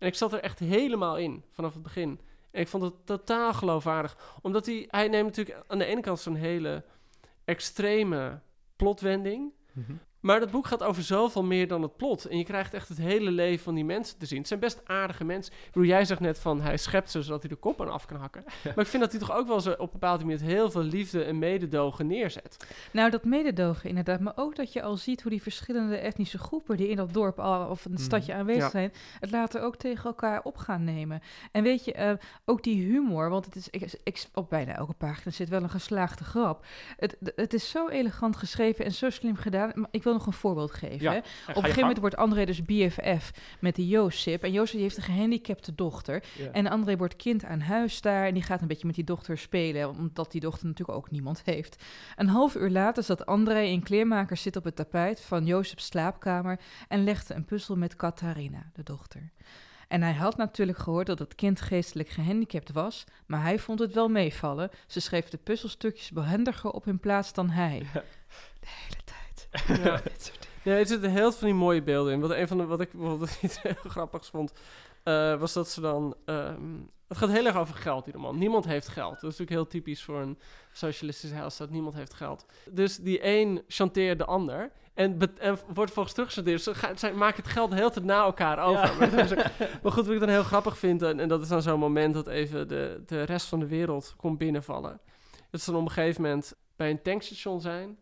En 0.00 0.06
ik 0.06 0.14
zat 0.14 0.32
er 0.32 0.40
echt 0.40 0.58
helemaal 0.58 1.18
in, 1.18 1.44
vanaf 1.50 1.72
het 1.72 1.82
begin. 1.82 2.20
En 2.50 2.60
ik 2.60 2.68
vond 2.68 2.82
het 2.82 2.94
totaal 3.04 3.54
geloofwaardig. 3.54 4.38
Omdat 4.42 4.66
hij, 4.66 4.86
hij 4.90 5.08
neemt 5.08 5.36
natuurlijk 5.36 5.64
aan 5.66 5.78
de 5.78 5.84
ene 5.84 6.00
kant 6.00 6.20
zo'n 6.20 6.34
hele 6.34 6.84
extreme 7.44 8.40
plotwending. 8.76 9.52
Mhm. 9.72 9.92
Maar 10.20 10.40
dat 10.40 10.50
boek 10.50 10.66
gaat 10.66 10.82
over 10.82 11.02
zoveel 11.02 11.42
meer 11.44 11.68
dan 11.68 11.82
het 11.82 11.96
plot. 11.96 12.24
En 12.24 12.38
je 12.38 12.44
krijgt 12.44 12.74
echt 12.74 12.88
het 12.88 12.98
hele 12.98 13.30
leven 13.30 13.64
van 13.64 13.74
die 13.74 13.84
mensen 13.84 14.18
te 14.18 14.26
zien. 14.26 14.38
Het 14.38 14.48
zijn 14.48 14.60
best 14.60 14.80
aardige 14.84 15.24
mensen. 15.24 15.52
Ik 15.54 15.72
bedoel, 15.72 15.88
jij 15.88 16.04
zegt 16.04 16.20
net 16.20 16.38
van 16.38 16.60
hij 16.60 16.76
schept 16.76 17.10
ze 17.10 17.22
zodat 17.22 17.40
hij 17.40 17.48
de 17.50 17.56
kop 17.56 17.80
aan 17.80 17.90
af 17.90 18.06
kan 18.06 18.16
hakken. 18.16 18.44
Maar 18.74 18.84
ik 18.84 18.86
vind 18.90 19.02
dat 19.02 19.10
hij 19.12 19.20
toch 19.20 19.32
ook 19.32 19.46
wel 19.46 19.60
zo 19.60 19.70
op 19.70 19.78
een 19.80 19.88
bepaalde 19.92 20.24
manier 20.24 20.40
heel 20.40 20.70
veel 20.70 20.82
liefde 20.82 21.24
en 21.24 21.38
mededogen 21.38 22.06
neerzet. 22.06 22.56
Nou, 22.92 23.10
dat 23.10 23.24
mededogen 23.24 23.88
inderdaad. 23.88 24.20
Maar 24.20 24.32
ook 24.36 24.56
dat 24.56 24.72
je 24.72 24.82
al 24.82 24.96
ziet 24.96 25.22
hoe 25.22 25.30
die 25.30 25.42
verschillende 25.42 25.96
etnische 25.96 26.38
groepen 26.38 26.76
die 26.76 26.88
in 26.88 26.96
dat 26.96 27.12
dorp 27.12 27.38
al, 27.40 27.68
of 27.70 27.84
een 27.84 27.92
Mhm. 27.92 28.00
stadje 28.02 28.34
aanwezig 28.34 28.62
Ja. 28.62 28.70
zijn, 28.70 28.92
het 29.20 29.30
later 29.30 29.62
ook 29.62 29.76
tegen 29.76 30.04
elkaar 30.04 30.42
op 30.42 30.56
gaan 30.56 30.84
nemen. 30.84 31.20
En 31.52 31.62
weet 31.62 31.84
je, 31.84 31.92
eh, 31.92 32.12
ook 32.44 32.62
die 32.62 32.82
humor, 32.84 33.30
want 33.30 33.44
het 33.44 33.56
is, 33.56 33.68
ik, 33.70 33.92
ik, 34.02 34.24
op 34.34 34.50
bijna 34.50 34.74
elke 34.74 34.92
pagina 34.92 35.30
zit 35.34 35.48
wel 35.48 35.62
een 35.62 35.70
geslaagde 35.70 36.24
grap. 36.24 36.64
Het, 36.96 37.16
het 37.36 37.54
is 37.54 37.70
zo 37.70 37.88
elegant 37.88 38.36
geschreven 38.36 38.84
en 38.84 38.92
zo 38.92 39.10
slim 39.10 39.36
gedaan. 39.36 39.70
Maar 39.74 39.88
ik 39.90 40.02
wil 40.02 40.09
nog 40.12 40.26
een 40.26 40.32
voorbeeld 40.32 40.72
geven. 40.72 41.00
Ja, 41.00 41.16
Op 41.16 41.22
een 41.22 41.22
gegeven 41.46 41.62
gang. 41.62 41.76
moment 41.80 41.98
wordt 41.98 42.16
André 42.16 42.44
dus 42.44 42.64
BFF 42.64 43.30
met 43.60 43.76
Jozef. 43.76 44.42
En 44.42 44.52
Jozef 44.52 44.80
heeft 44.80 44.96
een 44.96 45.02
gehandicapte 45.02 45.74
dochter. 45.74 46.22
Ja. 46.38 46.50
En 46.50 46.66
André 46.66 46.96
wordt 46.96 47.16
kind 47.16 47.44
aan 47.44 47.60
huis 47.60 48.00
daar. 48.00 48.26
En 48.26 48.34
die 48.34 48.42
gaat 48.42 48.60
een 48.60 48.66
beetje 48.68 48.86
met 48.86 48.94
die 48.94 49.04
dochter 49.04 49.38
spelen. 49.38 49.88
Omdat 49.88 50.32
die 50.32 50.40
dochter 50.40 50.66
natuurlijk 50.66 50.98
ook 50.98 51.10
niemand 51.10 51.42
heeft. 51.44 51.84
Een 52.16 52.28
half 52.28 52.54
uur 52.54 52.70
later 52.70 53.02
zat 53.02 53.26
André 53.26 53.60
in 53.60 53.82
kleermakers 53.82 54.42
zit 54.42 54.56
op 54.56 54.64
het 54.64 54.76
tapijt 54.76 55.20
van 55.20 55.46
Jozefs 55.46 55.86
slaapkamer. 55.86 56.60
En 56.88 57.04
legde 57.04 57.34
een 57.34 57.44
puzzel 57.44 57.76
met 57.76 57.96
Catharina, 57.96 58.70
de 58.72 58.82
dochter. 58.82 59.30
En 59.88 60.02
hij 60.02 60.12
had 60.12 60.36
natuurlijk 60.36 60.78
gehoord 60.78 61.06
dat 61.06 61.18
het 61.18 61.34
kind 61.34 61.60
geestelijk 61.60 62.08
gehandicapt 62.08 62.72
was. 62.72 63.04
Maar 63.26 63.42
hij 63.42 63.58
vond 63.58 63.78
het 63.78 63.94
wel 63.94 64.08
meevallen. 64.08 64.70
Ze 64.86 65.00
schreef 65.00 65.28
de 65.28 65.36
puzzelstukjes 65.36 66.10
behendiger 66.10 66.70
op 66.70 66.84
hun 66.84 66.98
plaats 67.00 67.32
dan 67.32 67.50
hij. 67.50 67.86
Ja. 67.92 68.02
De 68.60 68.66
hele. 68.68 68.99
Ja. 69.66 70.00
Ja, 70.62 70.76
er 70.76 70.86
zitten 70.86 71.10
heel 71.10 71.20
veel 71.30 71.38
van 71.38 71.48
die 71.48 71.56
mooie 71.56 71.82
beelden 71.82 72.12
in. 72.12 72.20
Wat, 72.20 72.30
een 72.30 72.48
van 72.48 72.58
de, 72.58 72.64
wat 72.64 72.80
ik 72.80 72.92
bijvoorbeeld 72.92 73.38
iets 73.42 73.62
heel 73.62 73.74
grappigs 73.88 74.28
vond, 74.28 74.52
eh, 75.02 75.38
was 75.40 75.52
dat 75.52 75.68
ze 75.68 75.80
dan... 75.80 76.14
ehm, 76.24 76.78
het 77.08 77.18
gaat 77.18 77.30
heel 77.30 77.46
erg 77.46 77.56
over 77.56 77.74
geld, 77.74 78.04
die 78.04 78.14
roman. 78.14 78.38
Niemand 78.38 78.64
heeft 78.64 78.88
geld. 78.88 79.10
Dat 79.20 79.30
is 79.30 79.38
natuurlijk 79.38 79.50
heel 79.50 79.66
typisch 79.66 80.02
voor 80.02 80.20
een 80.20 80.38
socialistische 80.72 81.36
heilstaat. 81.36 81.70
Niemand 81.70 81.94
heeft 81.94 82.14
geld. 82.14 82.46
Dus 82.70 82.96
die 82.96 83.26
een 83.26 83.62
chanteert 83.68 84.18
de 84.18 84.24
ander. 84.24 84.70
En, 84.94 85.18
wordt 85.74 85.92
volgens 85.92 86.14
teruggechanteerd. 86.14 86.62
Ze 86.62 86.74
gaan- 86.74 86.98
zij 86.98 87.12
maken 87.12 87.42
het 87.42 87.52
geld 87.52 87.70
de 87.70 87.76
hele 87.76 87.90
tijd 87.90 88.04
na 88.04 88.22
elkaar 88.22 88.58
over. 88.58 88.96
Maar 89.82 89.92
goed, 89.92 90.04
wat 90.06 90.14
ik 90.14 90.20
dan 90.20 90.28
heel 90.28 90.42
grappig 90.42 90.78
vind... 90.78 91.02
En, 91.02 91.20
en 91.20 91.28
dat 91.28 91.42
is 91.42 91.48
dan 91.48 91.62
zo'n 91.62 91.78
moment 91.78 92.14
dat 92.14 92.26
even 92.26 92.68
de, 92.68 93.02
de 93.06 93.22
rest 93.22 93.46
van 93.46 93.58
de 93.58 93.66
wereld 93.66 94.14
komt 94.16 94.38
binnenvallen. 94.38 95.00
Dat 95.50 95.60
ze 95.60 95.70
dan 95.70 95.80
op 95.80 95.86
een 95.86 95.92
gegeven 95.92 96.22
moment 96.22 96.54
bij 96.76 96.90
een 96.90 97.02
tankstation 97.02 97.60
zijn... 97.60 97.98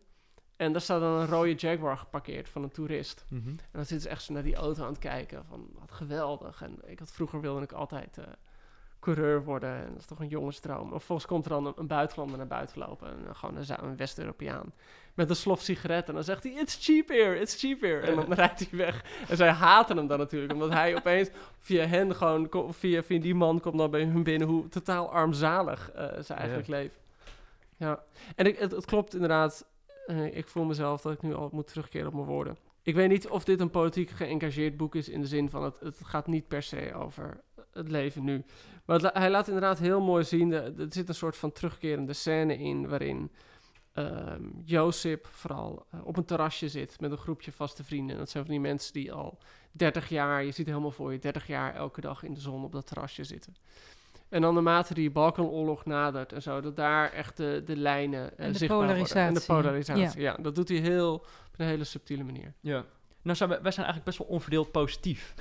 En 0.59 0.71
daar 0.71 0.81
staat 0.81 1.01
dan 1.01 1.19
een 1.19 1.27
rode 1.27 1.53
Jaguar 1.53 1.97
geparkeerd 1.97 2.49
van 2.49 2.63
een 2.63 2.71
toerist. 2.71 3.25
Mhm. 3.27 3.47
En 3.47 3.59
dan 3.71 3.85
zitten 3.85 4.01
ze 4.01 4.09
echt 4.09 4.23
zo 4.23 4.33
naar 4.33 4.43
die 4.43 4.55
auto 4.55 4.83
aan 4.83 4.89
het 4.89 4.99
kijken. 4.99 5.45
Van 5.45 5.69
wat 5.79 5.91
geweldig. 5.91 6.61
En 6.61 6.79
ik 6.85 6.99
had 6.99 7.11
vroeger 7.11 7.41
wilde 7.41 7.61
ik 7.61 7.71
altijd 7.71 8.17
eh, 8.17 8.25
coureur 8.99 9.43
worden. 9.43 9.75
En 9.75 9.89
dat 9.89 9.99
is 9.99 10.05
toch 10.05 10.19
een 10.19 10.27
jongensdroom. 10.27 10.93
Of 10.93 11.03
volgens 11.03 11.27
komt 11.27 11.45
er 11.45 11.49
dan 11.51 11.65
een, 11.65 11.73
een 11.75 11.87
buitenlander 11.87 12.37
naar 12.37 12.47
buiten 12.47 12.79
lopen. 12.79 13.07
En 13.07 13.23
dan 13.25 13.35
gewoon 13.35 13.55
een, 13.55 13.83
een 13.83 13.97
West-Europeaan. 13.97 14.73
Met 15.13 15.29
een 15.29 15.35
slof 15.35 15.61
sigaret. 15.61 16.07
En 16.07 16.13
dan 16.13 16.23
zegt 16.23 16.43
hij: 16.43 16.51
It's 16.51 16.77
cheap 16.85 17.07
here, 17.07 17.39
it's 17.39 17.59
cheap 17.59 17.81
here. 17.81 17.99
En 17.99 18.15
dan 18.15 18.33
rijdt 18.43 18.59
hij 18.59 18.77
weg. 18.77 19.05
En 19.29 19.37
zij 19.37 19.49
haten 19.49 19.97
hem 19.97 20.07
dan 20.07 20.17
natuurlijk. 20.17 20.53
Omdat 20.53 20.69
hij 20.69 20.95
opeens 20.95 21.29
via 21.59 21.85
hen 21.85 22.15
gewoon. 22.15 22.49
Via, 22.69 23.03
via 23.03 23.19
die 23.19 23.35
man 23.35 23.59
komt 23.59 23.77
dan 23.77 23.91
bij 23.91 24.03
hun 24.03 24.23
binnen. 24.23 24.47
Hoe 24.47 24.69
totaal 24.69 25.11
armzalig 25.11 25.91
eh 25.91 26.21
ze 26.23 26.33
eigenlijk 26.33 26.67
leven. 26.67 26.97
Ja. 27.77 28.03
En 28.35 28.45
ik, 28.45 28.59
het, 28.59 28.71
het 28.71 28.85
klopt 28.85 29.13
inderdaad. 29.13 29.65
Eh, 30.09 30.37
ik 30.37 30.47
voel 30.47 30.63
mezelf 30.63 31.01
dat 31.01 31.13
ik 31.13 31.21
nu 31.21 31.33
al 31.33 31.49
moet 31.51 31.67
terugkeren 31.67 32.07
op 32.07 32.13
mijn 32.13 32.25
woorden. 32.25 32.57
Ik 32.81 32.95
weet 32.95 33.09
niet 33.09 33.27
of 33.27 33.43
dit 33.43 33.59
een 33.59 33.69
politiek 33.69 34.09
geëngageerd 34.09 34.77
boek 34.77 34.95
is 34.95 35.09
in 35.09 35.21
de 35.21 35.27
zin 35.27 35.49
van 35.49 35.63
het, 35.63 35.79
het 35.79 35.97
gaat 36.03 36.27
niet 36.27 36.47
per 36.47 36.63
se 36.63 36.93
over 36.93 37.41
het 37.71 37.89
leven 37.89 38.23
nu. 38.23 38.43
Maar 38.85 38.99
hij 39.13 39.29
laat 39.29 39.47
inderdaad 39.47 39.79
heel 39.79 40.01
mooi 40.01 40.23
zien, 40.23 40.51
er 40.51 40.73
zit 40.89 41.09
een 41.09 41.15
soort 41.15 41.37
van 41.37 41.51
terugkerende 41.51 42.13
scène 42.13 42.57
in 42.57 42.87
waarin 42.87 43.31
ehm 43.93 44.43
Josip 44.65 45.27
vooral 45.31 45.85
eh, 45.91 46.05
op 46.05 46.17
een 46.17 46.25
terrasje 46.25 46.69
zit 46.69 46.99
met 46.99 47.11
een 47.11 47.17
groepje 47.17 47.51
vaste 47.51 47.83
vrienden. 47.83 48.13
En 48.13 48.17
dat 48.17 48.29
zijn 48.29 48.43
van 48.43 48.53
die 48.53 48.61
mensen 48.61 48.93
die 48.93 49.13
al 49.13 49.37
30 49.71 50.09
jaar, 50.09 50.43
je 50.43 50.51
ziet 50.51 50.67
helemaal 50.67 50.91
voor 50.91 51.11
je, 51.11 51.19
30 51.19 51.47
jaar 51.47 51.75
elke 51.75 52.01
dag 52.01 52.23
in 52.23 52.33
de 52.33 52.39
zon 52.39 52.63
op 52.63 52.71
dat 52.71 52.87
terrasje 52.87 53.23
zitten. 53.23 53.55
En 54.29 54.41
dan 54.41 54.53
naarmate 54.53 54.93
die 54.93 55.11
Balkanoorlog 55.11 55.85
nadert 55.85 56.33
en 56.33 56.41
zo, 56.41 56.61
dat 56.61 56.75
daar 56.75 57.11
echt 57.11 57.37
de, 57.37 57.61
de 57.65 57.75
lijnen 57.77 58.37
eh, 58.37 58.45
En 58.45 58.51
de 58.51 58.57
zichtbaar 58.57 58.77
worden. 58.85 58.95
En 58.97 59.03
de 59.33 59.41
polarisatie. 59.45 59.55
polarisatie, 59.55 60.21
ja. 60.21 60.33
Dat 60.41 60.55
doet 60.55 60.69
hij 60.69 60.77
heel, 60.77 61.13
op 61.13 61.25
een 61.57 61.65
hele 61.65 61.83
subtiele 61.83 62.23
manier. 62.23 62.53
Ja. 62.59 62.83
Nou, 63.21 63.37
zijn 63.37 63.49
we, 63.49 63.59
wij 63.61 63.71
zijn 63.71 63.85
eigenlijk 63.85 64.05
best 64.05 64.17
wel 64.17 64.27
onverdeeld 64.27 64.71
positief, 64.71 65.33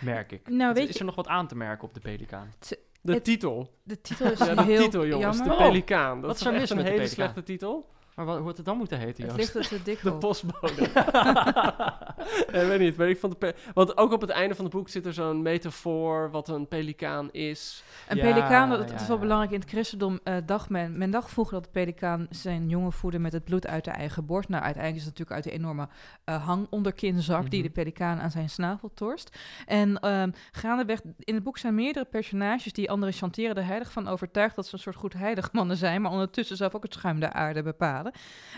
merk 0.00 0.32
ik. 0.32 0.48
Nou, 0.48 0.74
weet 0.74 0.88
is 0.88 0.92
je- 0.94 0.98
er 0.98 1.04
nog 1.04 1.14
wat 1.14 1.26
aan 1.28 1.46
te 1.48 1.56
merken 1.56 1.88
op 1.88 1.94
de 1.94 2.00
Pelikaan? 2.00 2.52
De 3.00 3.12
Het- 3.12 3.24
titel. 3.24 3.74
De 3.82 4.00
titel 4.00 4.30
is 4.30 4.38
Ja, 4.46 4.54
de 4.54 4.62
heel 4.62 4.82
titel, 4.82 5.06
jongens. 5.06 5.36
jammer. 5.36 5.56
De 5.56 5.62
Oh, 5.62 5.68
Pelikaan. 5.68 6.20
Dat 6.20 6.30
wat 6.42 6.52
is 6.54 6.60
mis 6.60 6.70
een 6.70 6.76
hele 6.76 6.88
Pelikaan? 6.88 7.08
slechte 7.08 7.42
titel. 7.42 7.88
Maar 8.14 8.26
wat, 8.26 8.36
hoe 8.36 8.46
had 8.46 8.56
het 8.56 8.66
dan 8.66 8.76
moeten 8.76 8.98
heten, 8.98 9.24
Het 9.28 9.36
Joost? 9.36 9.54
ligt 9.54 9.68
te 9.68 9.82
dik 9.82 10.02
De 10.02 10.12
postbode. 10.12 10.88
ik 12.62 12.66
weet 12.68 12.78
niet, 12.78 12.96
maar 12.96 13.08
ik 13.08 13.18
vond 13.18 13.40
de 13.40 13.54
Want 13.74 13.96
ook 13.96 14.12
op 14.12 14.20
het 14.20 14.30
einde 14.30 14.54
van 14.54 14.64
het 14.64 14.74
boek 14.74 14.88
zit 14.88 15.06
er 15.06 15.12
zo'n 15.12 15.42
metafoor 15.42 16.30
wat 16.30 16.48
een 16.48 16.68
pelikaan 16.68 17.28
is. 17.32 17.82
Een 18.08 18.16
Ja, 18.16 18.22
pelikaan, 18.22 18.68
dat, 18.70 18.92
is 19.00 19.08
wel 19.08 19.18
belangrijk 19.18 19.52
in 19.52 19.60
het 19.60 19.68
christendom. 19.70 20.20
eh 20.24 20.34
dacht 20.46 20.68
men, 20.68 20.98
men 20.98 21.10
dacht 21.10 21.30
vroeger 21.30 21.54
dat 21.54 21.64
de 21.64 21.70
pelikaan 21.70 22.26
zijn 22.30 22.68
jongen 22.68 22.92
voedde 22.92 23.18
met 23.18 23.32
het 23.32 23.44
bloed 23.44 23.66
uit 23.66 23.84
de 23.84 23.90
eigen 23.90 24.26
borst. 24.26 24.48
Nou, 24.48 24.62
uiteindelijk 24.62 25.04
is 25.04 25.08
het 25.10 25.18
natuurlijk 25.18 25.46
uit 25.46 25.54
de 25.54 25.60
enorme 25.62 25.88
eh 26.24 26.46
hangonderkinzak 26.46 27.50
die 27.50 27.58
Mhm. 27.60 27.68
de 27.68 27.74
pelikaan 27.74 28.20
aan 28.20 28.30
zijn 28.30 28.50
snavel 28.50 28.90
torst. 28.94 29.36
En 29.66 29.98
ehm 30.00 30.30
gaandeweg, 30.52 31.00
in 31.18 31.34
het 31.34 31.44
boek 31.44 31.58
zijn 31.58 31.74
meerdere 31.74 32.04
personages 32.04 32.72
die 32.72 32.90
anderen 32.90 33.14
chanteren 33.14 33.56
er 33.56 33.66
heilig 33.66 33.92
van 33.92 34.08
overtuigd 34.08 34.56
dat 34.56 34.66
ze 34.66 34.74
een 34.74 34.80
soort 34.80 34.96
goed 34.96 35.12
heilig 35.12 35.52
mannen 35.52 35.76
zijn, 35.76 36.02
maar 36.02 36.10
ondertussen 36.10 36.56
zelf 36.56 36.74
ook 36.74 36.82
het 36.82 36.94
schuim 36.94 37.20
der 37.20 37.32
aarde 37.32 37.62
bepalen. 37.62 38.12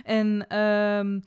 En 0.04 0.44
ehm, 0.48 1.20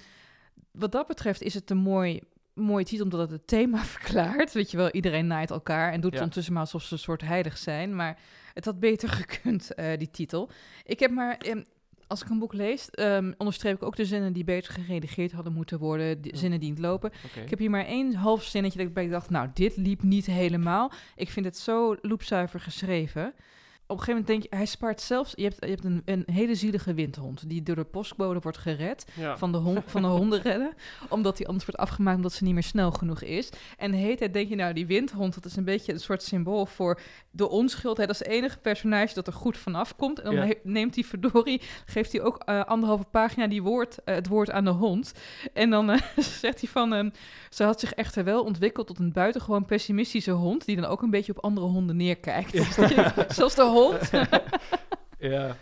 wat 0.77 0.91
dat 0.91 1.07
betreft 1.07 1.41
is 1.41 1.53
het 1.53 1.69
een 1.69 1.77
mooi 1.77 2.19
mooie 2.53 2.85
titel 2.85 3.03
omdat 3.03 3.19
het 3.19 3.31
het 3.31 3.47
thema 3.47 3.83
verklaart. 3.95 4.51
Weet 4.53 4.71
je 4.71 4.77
wel, 4.77 4.91
iedereen 4.91 5.27
naait 5.27 5.49
elkaar 5.51 5.91
en 5.91 6.01
doet 6.01 6.11
Ja. 6.13 6.17
ondertussen 6.19 6.53
maar 6.53 6.61
alsof 6.61 6.83
ze 6.83 6.93
een 6.93 6.99
soort 6.99 7.21
heilig 7.21 7.57
zijn. 7.57 7.95
Maar 7.95 8.19
het 8.53 8.65
had 8.65 8.79
beter 8.79 9.09
gekund, 9.21 9.73
eh, 9.73 9.97
die 9.97 10.09
titel. 10.11 10.49
Ik 10.83 10.99
heb 10.99 11.11
maar, 11.11 11.37
ehm, 11.37 11.61
als 12.07 12.21
ik 12.21 12.29
een 12.29 12.39
boek 12.39 12.53
lees, 12.53 12.89
ehm, 12.89 13.31
onderstreep 13.37 13.75
ik 13.75 13.83
ook 13.83 13.95
de 13.95 14.05
zinnen 14.05 14.33
die 14.33 14.43
beter 14.43 14.73
geredigeerd 14.73 15.31
hadden 15.31 15.53
moeten 15.53 15.79
worden. 15.79 16.21
De 16.21 16.37
zinnen 16.37 16.59
die 16.59 16.69
niet 16.69 16.79
lopen. 16.79 17.11
Ik 17.43 17.49
heb 17.49 17.59
hier 17.59 17.69
maar 17.69 17.85
één 17.85 18.13
half 18.13 18.43
zinnetje 18.43 18.77
dat 18.77 18.87
ik 18.87 18.93
bij 18.93 19.07
dacht, 19.07 19.29
nou, 19.29 19.49
dit 19.53 19.77
liep 19.77 20.03
niet 20.03 20.25
helemaal. 20.25 20.91
Ik 21.15 21.29
vind 21.29 21.45
het 21.45 21.57
zo 21.57 21.95
loepzuiver 22.01 22.59
geschreven. 22.59 23.33
Op 23.93 23.99
een 23.99 24.05
gegeven 24.05 24.25
moment 24.27 24.41
denk 24.41 24.51
je, 24.53 24.57
hij 24.57 24.65
spaart 24.65 25.01
zelfs... 25.01 25.33
Je 25.35 25.43
hebt, 25.43 25.57
je 25.59 25.67
hebt 25.69 25.83
een, 25.83 26.01
een 26.05 26.23
hele 26.31 26.55
zielige 26.55 26.93
windhond 26.93 27.49
die 27.49 27.63
door 27.63 27.75
de 27.75 27.83
postbode 27.83 28.39
wordt 28.39 28.57
gered 28.57 29.05
Ja. 29.19 29.37
van 29.37 29.51
de, 29.51 29.57
hon- 29.57 29.81
van 29.85 30.01
de 30.01 30.07
honden 30.19 30.41
redden. 30.41 30.73
Omdat 31.09 31.37
hij 31.37 31.47
anders 31.47 31.65
wordt 31.65 31.79
afgemaakt 31.81 32.15
omdat 32.17 32.33
ze 32.33 32.43
niet 32.43 32.53
meer 32.53 32.63
snel 32.63 32.91
genoeg 32.91 33.21
is. 33.21 33.49
En 33.77 33.91
de 33.91 33.97
hele 33.97 34.15
tijd 34.15 34.33
denk 34.33 34.49
je, 34.49 34.55
nou, 34.55 34.73
die 34.73 34.85
windhond, 34.87 35.33
dat 35.33 35.45
is 35.45 35.55
een 35.55 35.63
beetje 35.63 35.93
een 35.93 35.99
soort 35.99 36.23
symbool 36.23 36.65
voor 36.65 36.99
de 37.31 37.49
onschuld. 37.49 37.97
Hè? 37.97 38.05
Dat 38.05 38.15
is 38.15 38.19
het 38.25 38.27
enige 38.33 38.57
personage 38.57 39.13
dat 39.13 39.27
er 39.27 39.33
goed 39.33 39.57
vanaf 39.57 39.95
komt. 39.95 40.19
En 40.19 40.35
dan 40.35 40.47
Ja. 40.47 40.53
neemt 40.63 40.95
hij 40.95 41.03
verdorie, 41.03 41.61
geeft 41.85 42.11
hij 42.11 42.21
ook 42.21 42.37
eh, 42.37 42.63
anderhalve 42.63 43.03
pagina 43.11 43.47
die 43.47 43.63
woord, 43.63 43.97
eh, 44.03 44.15
het 44.15 44.27
woord 44.27 44.51
aan 44.51 44.63
de 44.63 44.69
hond. 44.71 45.13
En 45.53 45.69
dan 45.69 45.89
eh, 45.89 46.01
zegt 46.41 46.59
hij 46.61 46.69
van, 46.69 46.93
ehm, 46.93 47.09
ze 47.49 47.63
had 47.63 47.79
zich 47.79 47.93
echter 47.93 48.23
wel 48.23 48.43
ontwikkeld 48.43 48.87
tot 48.87 48.99
een 48.99 49.11
buitengewoon 49.11 49.65
pessimistische 49.65 50.31
hond, 50.31 50.65
die 50.65 50.75
dan 50.75 50.85
ook 50.85 51.01
een 51.01 51.09
beetje 51.09 51.31
op 51.35 51.43
andere 51.43 51.67
honden 51.67 51.95
neerkijkt. 51.95 52.51
Dus 52.51 52.75
die- 52.75 52.95
Zelfs 53.27 53.55
de 53.55 53.61
hond 53.77 53.81
windhond. 53.89 54.29
Ja. 55.19 55.57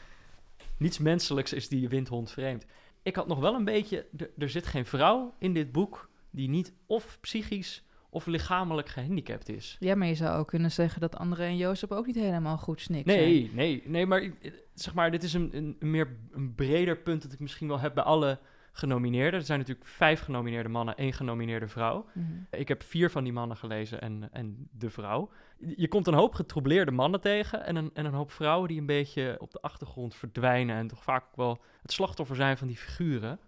Niets 0.78 0.98
menselijks 0.98 1.54
is 1.54 1.68
die 1.68 1.90
windhond 1.90 2.32
vreemd. 2.32 2.66
Ik 3.04 3.16
had 3.16 3.28
nog 3.28 3.40
wel 3.40 3.54
een 3.56 3.66
beetje... 3.66 4.06
Er, 4.18 4.30
er 4.38 4.50
zit 4.50 4.66
geen 4.66 4.86
vrouw 4.86 5.34
in 5.40 5.54
dit 5.54 5.72
boek 5.72 6.10
die 6.30 6.50
niet 6.50 6.74
of 6.86 7.18
psychisch 7.22 7.84
of 8.10 8.26
lichamelijk 8.26 8.90
gehandicapt 8.90 9.50
is. 9.50 9.78
ja, 9.80 9.96
maar 9.96 10.08
je 10.08 10.16
zou 10.16 10.40
ook 10.40 10.48
kunnen 10.48 10.72
zeggen 10.72 11.02
dat 11.02 11.16
André 11.16 11.44
en 11.44 11.58
Jozef 11.58 11.92
ook 11.92 12.06
niet 12.06 12.16
helemaal 12.16 12.58
goed 12.58 12.82
snik 12.82 13.10
zijn. 13.10 13.20
Nee, 13.20 13.52
nee, 13.54 13.84
nee, 13.86 14.06
maar 14.06 14.22
eh, 14.22 14.52
zeg 14.74 14.94
maar, 14.94 15.12
dit 15.12 15.24
is 15.24 15.34
een, 15.34 15.50
een, 15.58 15.76
een 15.80 15.92
meer 15.92 16.18
een 16.32 16.56
breder 16.56 16.98
punt 16.98 17.22
dat 17.22 17.34
ik 17.34 17.40
misschien 17.40 17.68
wel 17.68 17.80
heb 17.80 17.94
bij 17.94 18.04
alle 18.04 18.40
genomineerden. 18.72 19.40
Er 19.40 19.46
zijn 19.46 19.60
natuurlijk 19.60 19.88
vijf 19.88 20.22
genomineerde 20.22 20.70
mannen, 20.70 20.98
één 20.98 21.14
genomineerde 21.14 21.68
vrouw. 21.68 22.06
Mhm. 22.14 22.28
Ik 22.50 22.68
heb 22.68 22.84
vier 22.84 23.10
van 23.10 23.24
die 23.24 23.34
mannen 23.34 23.58
gelezen 23.58 24.02
en, 24.02 24.30
en 24.32 24.68
de 24.72 24.90
vrouw. 24.90 25.30
Je 25.58 25.88
komt 25.88 26.08
een 26.08 26.14
hoop 26.14 26.34
getroubleerde 26.34 26.92
mannen 26.92 27.22
tegen 27.22 27.66
en 27.66 27.76
een, 27.76 27.92
en 27.94 28.06
een 28.06 28.14
hoop 28.14 28.32
vrouwen 28.32 28.68
die 28.68 28.80
een 28.80 28.86
beetje 28.86 29.36
op 29.40 29.52
de 29.52 29.62
achtergrond 29.62 30.16
verdwijnen 30.16 30.76
en 30.76 30.88
toch 30.88 31.04
vaak 31.04 31.24
ook 31.24 31.36
wel 31.36 31.60
het 31.82 31.92
slachtoffer 31.92 32.36
zijn 32.36 32.58
van 32.58 32.68
die 32.68 32.78
figuren. 32.78 33.40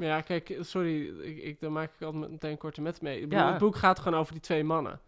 Maar 0.00 0.08
ja, 0.08 0.20
kijk, 0.20 0.56
sorry, 0.60 1.06
ik, 1.20 1.42
ik, 1.42 1.60
daar 1.60 1.72
maak 1.72 1.90
ik 1.94 2.06
altijd 2.06 2.30
meteen 2.30 2.58
korte 2.58 2.80
met 2.80 3.00
mee. 3.02 3.20
Bedoel, 3.20 3.38
Ja. 3.38 3.50
Het 3.50 3.58
boek 3.58 3.76
gaat 3.76 3.98
gewoon 3.98 4.18
over 4.18 4.32
die 4.32 4.42
twee 4.42 4.64
mannen. 4.64 5.00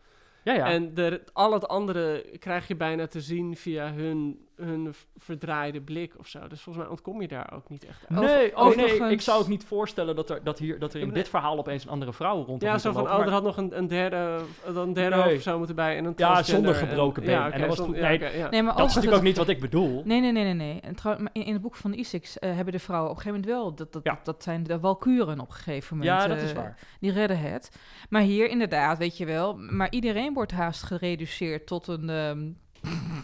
Ja, 0.44 0.52
ja. 0.52 0.66
En 0.66 0.94
de, 0.94 1.22
al 1.32 1.52
het 1.52 1.68
andere 1.68 2.26
krijg 2.38 2.68
je 2.68 2.76
bijna 2.76 3.06
te 3.06 3.20
zien 3.20 3.56
via 3.56 3.92
hun, 3.92 4.46
hun 4.56 4.94
verdraaide 5.16 5.80
blik 5.80 6.14
of 6.18 6.26
zo. 6.26 6.38
Dus 6.48 6.60
volgens 6.60 6.84
mij 6.84 6.92
ontkom 6.94 7.20
je 7.20 7.28
daar 7.28 7.52
ook 7.54 7.68
niet 7.68 7.84
echt 7.86 8.04
aan. 8.08 8.20
nee, 8.24 8.26
oh 8.26 8.36
nee, 8.36 8.56
overigens- 8.56 9.10
ik 9.12 9.20
zou 9.20 9.40
ook 9.40 9.48
niet 9.48 9.64
voorstellen 9.64 10.16
dat 10.16 10.30
er, 10.30 10.44
dat 10.44 10.58
hier, 10.58 10.78
dat 10.78 10.94
er 10.94 11.00
in 11.00 11.10
dit 11.12 11.28
verhaal 11.28 11.58
opeens 11.58 11.84
een 11.84 11.90
andere 11.90 12.12
vrouw 12.12 12.44
rondom 12.44 12.68
Ja, 12.68 12.78
zo 12.78 12.92
van, 12.92 13.02
lopen, 13.02 13.18
oh, 13.18 13.24
er 13.26 13.30
had 13.32 13.42
nog 13.42 13.56
een, 13.56 13.78
een 13.78 13.86
derde, 13.86 14.40
een 14.64 14.92
derde 14.92 15.16
Nee. 15.16 15.24
hoofd 15.32 15.42
zou 15.42 15.58
moeten 15.58 15.76
bij 15.76 15.96
en 15.96 16.04
een 16.04 16.12
Ja, 16.16 16.42
zonder 16.42 16.74
gebroken 16.74 17.22
en, 17.22 17.28
been. 17.28 17.38
Ja, 17.38 17.42
En 17.44 17.48
oké, 17.48 17.58
dan 17.58 17.68
was 17.68 17.76
het 17.76 17.86
zonder- 17.86 18.02
ja, 18.02 18.08
Nee, 18.08 18.16
oké, 18.28 18.36
ja. 18.36 18.50
Nee, 18.50 18.62
maar 18.62 18.76
Dat 18.76 18.88
is 18.88 18.94
natuurlijk 18.94 19.20
ook 19.22 19.26
niet 19.28 19.36
wat 19.36 19.48
ik 19.48 19.60
bedoel. 19.60 20.02
Nee, 20.04 20.20
nee, 20.20 20.32
nee, 20.32 20.44
nee. 20.44 20.54
nee. 20.54 20.80
En 20.80 20.94
trouw, 20.94 21.16
in, 21.32 21.44
in 21.44 21.52
het 21.52 21.62
boek 21.62 21.76
van 21.76 21.92
Isix 21.92 22.38
eh, 22.38 22.54
hebben 22.54 22.72
de 22.72 22.78
vrouwen 22.78 23.10
op 23.10 23.16
een 23.16 23.22
gegeven 23.22 23.44
moment 23.48 23.60
wel... 23.62 23.74
Dat, 23.74 23.92
dat, 23.92 24.02
Ja. 24.04 24.12
dat, 24.14 24.24
dat 24.24 24.42
zijn 24.42 24.62
de 24.62 24.78
walkuren 24.80 25.40
op 25.40 25.48
een 25.48 25.54
gegeven 25.54 25.96
moment. 25.96 26.20
Ja, 26.20 26.26
dat 26.28 26.40
is 26.42 26.50
eh, 26.50 26.56
waar. 26.56 26.78
Die 27.00 27.12
redden 27.12 27.38
het. 27.38 27.76
Maar 28.08 28.22
hier 28.22 28.48
inderdaad, 28.48 28.98
weet 28.98 29.16
je 29.16 29.24
wel... 29.26 29.56
Maar 29.56 29.90
iedereen 29.90 30.34
wordt 30.34 30.52
haast 30.52 30.82
gereduceerd 30.82 31.66
tot 31.66 31.86
een... 31.86 32.10
ehm 32.10 32.50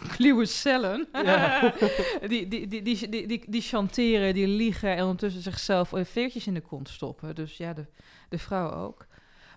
kluwe 0.07 0.45
cellen. 0.45 1.07
Ja. 1.23 1.73
die, 2.27 2.47
die, 2.47 2.67
die, 2.67 2.81
die, 2.81 3.09
die, 3.09 3.27
die, 3.27 3.43
die 3.47 3.61
chanteren, 3.61 4.33
die 4.33 4.47
liegen... 4.47 4.95
en 4.95 5.01
ondertussen 5.01 5.41
zichzelf 5.41 5.91
veertjes 5.93 6.47
in 6.47 6.53
de 6.53 6.61
kont 6.61 6.89
stoppen. 6.89 7.35
Dus 7.35 7.57
ja, 7.57 7.73
de, 7.73 7.85
de 8.29 8.37
vrouw 8.37 8.71
ook. 8.71 9.07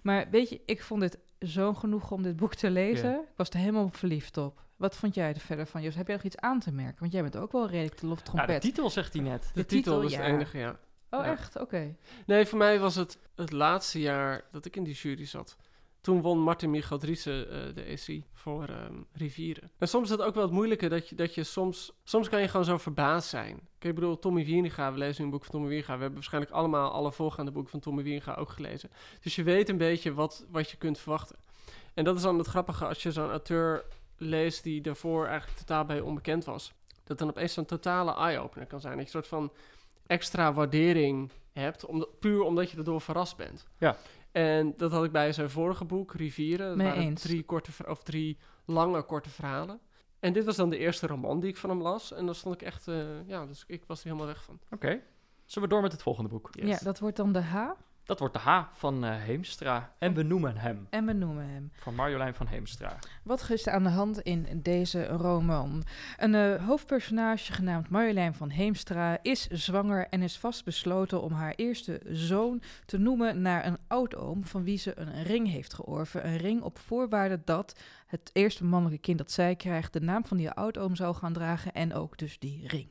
Maar 0.02 0.30
weet 0.30 0.48
je, 0.48 0.60
ik 0.66 0.82
vond 0.82 1.02
het 1.02 1.18
zo 1.40 1.74
genoeg 1.74 2.10
om 2.10 2.22
dit 2.22 2.36
boek 2.36 2.54
te 2.54 2.70
lezen. 2.70 3.10
Ja. 3.10 3.16
Ik 3.16 3.36
was 3.36 3.48
er 3.48 3.58
helemaal 3.58 3.88
verliefd 3.88 4.36
op. 4.36 4.60
Wat 4.76 4.96
vond 4.96 5.14
jij 5.14 5.34
er 5.34 5.40
verder 5.40 5.66
van, 5.66 5.82
Jos? 5.82 5.94
Heb 5.94 6.06
jij 6.06 6.16
nog 6.16 6.24
iets 6.24 6.36
aan 6.36 6.60
te 6.60 6.72
merken? 6.72 7.00
Want 7.00 7.12
jij 7.12 7.22
bent 7.22 7.36
ook 7.36 7.52
wel 7.52 7.66
redelijk 7.68 8.00
de 8.00 8.06
Nou, 8.06 8.16
de 8.16 8.22
loftrompet. 8.24 8.60
titel 8.60 8.90
zegt 8.90 9.12
hij 9.12 9.22
net. 9.22 9.42
De, 9.42 9.48
De 9.54 9.66
titel, 9.66 9.92
titel, 9.92 10.02
is 10.02 10.12
ja. 10.12 10.22
het 10.22 10.34
enige, 10.34 10.58
ja. 10.58 10.78
oh, 11.10 11.24
ja. 11.24 11.30
echt? 11.30 11.60
Oké. 11.60 11.94
Nee, 12.26 12.46
voor 12.46 12.58
mij 12.58 12.78
was 12.78 12.94
het 12.94 13.18
het 13.34 13.52
laatste 13.52 14.00
jaar 14.00 14.44
dat 14.50 14.64
ik 14.64 14.76
in 14.76 14.84
die 14.84 14.94
jury 14.94 15.26
zat. 15.26 15.56
Toen 16.02 16.20
won 16.20 16.38
Martin 16.38 16.70
Michel 16.70 16.98
Driessen 16.98 17.50
eh, 17.50 17.74
de 17.74 17.82
EC 17.82 18.22
voor 18.32 18.64
ehm, 18.64 18.94
Rivieren. 19.12 19.70
En 19.78 19.88
soms 19.88 20.04
is 20.04 20.10
het 20.10 20.20
ook 20.20 20.34
wel 20.34 20.42
het 20.42 20.52
moeilijke 20.52 20.88
dat 20.88 21.08
je, 21.08 21.14
dat 21.14 21.34
je 21.34 21.44
soms... 21.44 21.92
Soms 22.04 22.28
kan 22.28 22.40
je 22.40 22.48
gewoon 22.48 22.66
zo 22.66 22.78
verbaasd 22.78 23.28
zijn. 23.28 23.60
Ik 23.78 23.94
bedoel, 23.94 24.18
Tommy 24.18 24.44
Wieringa, 24.44 24.92
we 24.92 24.98
lezen 24.98 25.18
nu 25.18 25.24
een 25.24 25.30
boek 25.30 25.42
van 25.42 25.52
Tommy 25.52 25.68
Wieringa. 25.68 25.94
We 25.94 26.00
hebben 26.00 26.14
waarschijnlijk 26.14 26.52
allemaal 26.52 26.90
alle 26.90 27.12
voorgaande 27.12 27.50
boeken 27.50 27.70
van 27.70 27.80
Tommy 27.80 28.02
Wieringa 28.02 28.34
ook 28.34 28.50
gelezen. 28.50 28.90
Dus 29.20 29.36
je 29.36 29.42
weet 29.42 29.68
een 29.68 29.76
beetje 29.76 30.14
wat, 30.14 30.46
wat 30.50 30.70
je 30.70 30.76
kunt 30.76 30.98
verwachten. 30.98 31.36
En 31.94 32.04
dat 32.04 32.16
is 32.16 32.22
dan 32.22 32.38
het 32.38 32.46
grappige 32.46 32.86
als 32.86 33.02
je 33.02 33.12
zo'n 33.12 33.30
auteur 33.30 33.84
leest 34.16 34.62
die 34.62 34.80
daarvoor 34.80 35.26
eigenlijk 35.26 35.58
totaal 35.58 35.84
bij 35.84 36.00
onbekend 36.00 36.44
was. 36.44 36.72
Dat 37.04 37.18
dan 37.18 37.28
opeens 37.28 37.52
zo'n 37.52 37.64
totale 37.64 38.14
eye-opener 38.14 38.66
kan 38.66 38.80
zijn. 38.80 38.96
Dat 38.96 39.08
je 39.10 39.16
een 39.16 39.22
soort 39.22 39.40
van 39.40 39.52
extra 40.06 40.52
waardering 40.52 41.30
hebt, 41.52 41.86
puur 42.20 42.42
omdat 42.42 42.70
je 42.70 42.76
erdoor 42.76 43.00
verrast 43.00 43.36
bent. 43.36 43.66
Ja. 43.78 43.96
En 44.32 44.74
dat 44.76 44.92
had 44.92 45.04
ik 45.04 45.12
bij 45.12 45.32
zijn 45.32 45.50
vorige 45.50 45.84
boek, 45.84 46.14
Rivieren. 46.14 46.66
Dat 46.68 46.76
Mee 46.76 46.86
waren 46.86 47.02
eens. 47.02 47.22
drie, 47.22 47.42
korte, 47.44 47.70
of 47.86 48.02
drie 48.02 48.38
lange 48.64 49.02
korte 49.02 49.30
verhalen. 49.30 49.80
En 50.20 50.32
dit 50.32 50.44
was 50.44 50.56
dan 50.56 50.70
de 50.70 50.78
eerste 50.78 51.06
roman 51.06 51.40
die 51.40 51.50
ik 51.50 51.56
van 51.56 51.70
hem 51.70 51.82
las. 51.82 52.12
En 52.12 52.26
daar 52.26 52.34
stond 52.34 52.54
ik 52.54 52.62
echt, 52.62 52.88
eh, 52.88 53.26
ja, 53.26 53.46
dus 53.46 53.64
ik 53.66 53.84
was 53.86 53.98
er 54.00 54.04
helemaal 54.04 54.26
weg 54.26 54.42
van. 54.42 54.60
Oké. 54.70 55.00
Zullen 55.44 55.68
we 55.68 55.74
door 55.74 55.82
met 55.82 55.92
het 55.92 56.02
volgende 56.02 56.28
boek? 56.30 56.48
Yes. 56.52 56.68
Ja, 56.68 56.78
dat 56.84 56.98
wordt 56.98 57.16
dan 57.16 57.32
de 57.32 57.40
H. 57.42 57.70
Dat 58.04 58.18
wordt 58.18 58.34
de 58.34 58.40
H 58.40 58.62
van 58.72 59.04
eh, 59.04 59.16
Heemstra. 59.16 59.92
En 59.98 60.14
we 60.14 60.22
noemen 60.22 60.56
hem. 60.56 60.86
En 60.90 61.06
we 61.06 61.12
noemen 61.12 61.48
hem. 61.48 61.72
Van 61.74 61.94
Marjolein 61.94 62.34
van 62.34 62.46
Heemstra. 62.46 62.96
Wat 63.22 63.50
is 63.50 63.66
er 63.66 63.72
aan 63.72 63.82
de 63.82 63.88
hand 63.88 64.20
in 64.20 64.60
deze 64.62 65.06
roman? 65.06 65.84
Een 66.16 66.34
eh, 66.34 66.66
hoofdpersonage 66.66 67.52
genaamd 67.52 67.88
Marjolein 67.88 68.34
van 68.34 68.50
Heemstra 68.50 69.18
is 69.22 69.46
zwanger 69.46 70.06
en 70.08 70.22
is 70.22 70.38
vastbesloten 70.38 71.22
om 71.22 71.32
haar 71.32 71.52
eerste 71.56 72.00
zoon 72.04 72.62
te 72.84 72.98
noemen 72.98 73.42
naar 73.42 73.66
een 73.66 73.78
oudoom 73.88 74.44
van 74.44 74.64
wie 74.64 74.78
ze 74.78 74.98
een 74.98 75.22
ring 75.22 75.48
heeft 75.48 75.74
georven. 75.74 76.26
Een 76.26 76.36
ring 76.36 76.62
op 76.62 76.78
voorwaarde 76.78 77.40
dat 77.44 77.80
het 78.12 78.30
eerste 78.32 78.64
mannelijke 78.64 79.02
kind 79.02 79.18
dat 79.18 79.30
zij 79.30 79.56
krijgt 79.56 79.92
de 79.92 80.00
naam 80.00 80.24
van 80.24 80.36
die 80.36 80.50
oudoom 80.50 80.96
zou 80.96 81.14
gaan 81.14 81.32
dragen 81.32 81.72
en 81.72 81.94
ook 81.94 82.18
dus 82.18 82.38
die 82.38 82.64
ring. 82.66 82.88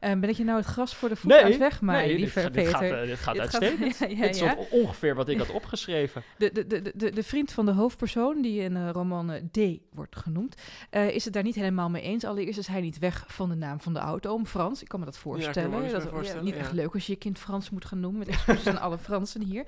Eh, 0.00 0.10
ben 0.12 0.28
ik 0.28 0.36
je 0.36 0.44
nou 0.44 0.58
het 0.58 0.66
gras 0.66 0.94
voor 0.94 1.08
de 1.08 1.16
voet 1.16 1.32
aan 1.32 1.44
het 1.50 1.58
wegmaaien, 1.58 2.08
dit, 2.08 2.18
lieve 2.18 2.40
gaat- 2.40 2.52
dit 2.54 2.68
gaat, 2.68 2.80
Peter? 2.80 3.00
eh, 3.02 3.06
dit 3.08 3.18
gaat 3.18 3.34
Dit 3.34 3.42
gaat- 3.50 3.62
uitstekend. 3.62 3.98
ja, 3.98 4.06
ja, 4.06 4.22
Dit 4.26 4.34
is 4.34 4.40
ja. 4.40 4.56
ongeveer 4.70 5.14
wat 5.14 5.28
ik 5.28 5.38
had 5.38 5.50
opgeschreven. 5.50 6.22
De, 6.38 6.50
de, 6.52 6.66
de, 6.66 6.92
de, 6.94 7.10
de 7.10 7.22
vriend 7.22 7.52
van 7.52 7.66
de 7.66 7.72
hoofdpersoon, 7.72 8.42
die 8.42 8.60
in 8.60 8.74
de 8.74 8.90
roman 8.90 9.30
eh, 9.30 9.42
D 9.50 9.80
wordt 9.92 10.16
genoemd, 10.16 10.54
eh, 10.90 11.08
is 11.10 11.24
het 11.24 11.32
daar 11.34 11.42
niet 11.42 11.54
helemaal 11.54 11.90
mee 11.90 12.02
eens. 12.02 12.24
Allereerst 12.24 12.58
is 12.58 12.66
hij 12.66 12.80
niet 12.80 12.98
weg 12.98 13.24
van 13.28 13.48
de 13.48 13.54
naam 13.54 13.80
van 13.80 13.92
de 13.92 14.00
oudoom, 14.00 14.46
Frans. 14.46 14.82
Ik 14.82 14.88
kan 14.88 14.98
me 15.00 15.04
dat 15.06 15.18
voorstellen. 15.18 15.70
me 15.70 15.90
dat 15.90 16.02
voorstellen, 16.10 16.44
niet 16.44 16.54
echt 16.56 16.72
leuk 16.72 16.94
als 16.94 17.06
je 17.06 17.12
je 17.12 17.18
kind 17.18 17.38
Frans 17.38 17.70
moet 17.70 17.84
gaan 17.84 18.00
noemen, 18.00 18.18
met 18.18 18.28
excuses 18.28 18.66
aan 18.66 18.80
alle 18.80 18.98
Fransen 18.98 19.42
hier. 19.42 19.64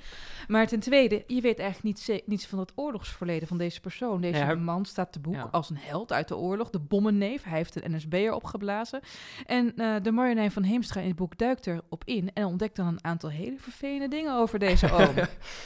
Maar 0.49 0.67
ten 0.67 0.81
tweede, 0.81 1.25
je 1.27 1.41
weet 1.41 1.59
eigenlijk 1.59 1.83
niet 1.83 2.01
ze- 2.01 2.23
niets 2.27 2.47
van 2.47 2.59
het 2.59 2.73
oorlogsverleden 2.75 3.49
van 3.49 3.59
deze 3.59 3.81
persoon. 3.81 4.21
Deze 4.21 4.33
Nee, 4.35 4.43
staat 4.85 5.13
te 5.13 5.21
boek 5.21 5.35
Ja. 5.35 5.49
als 5.51 5.71
een 5.71 5.79
held 5.79 6.13
uit 6.13 6.29
de 6.29 6.37
oorlog, 6.37 6.71
de 6.71 6.79
bommenneef. 6.79 7.43
Hij 7.43 7.57
heeft 7.57 7.85
een 7.85 7.95
NSB'er 7.97 8.33
opgeblazen. 8.35 9.01
En 9.47 9.77
eh, 9.77 9.95
de 10.03 10.11
Marjolein 10.13 10.51
van 10.51 10.63
Heemstra 10.63 11.01
in 11.01 11.07
het 11.09 11.17
boek 11.17 11.39
duikt 11.39 11.67
erop 11.67 12.03
in 12.05 12.33
en 12.33 12.45
ontdekt 12.45 12.77
dan 12.77 12.87
een 12.87 13.05
aantal 13.05 13.31
hele 13.31 13.57
vervelende 13.59 14.09
dingen 14.09 14.35
over 14.35 14.59
deze 14.59 14.91
oom. 14.99 15.15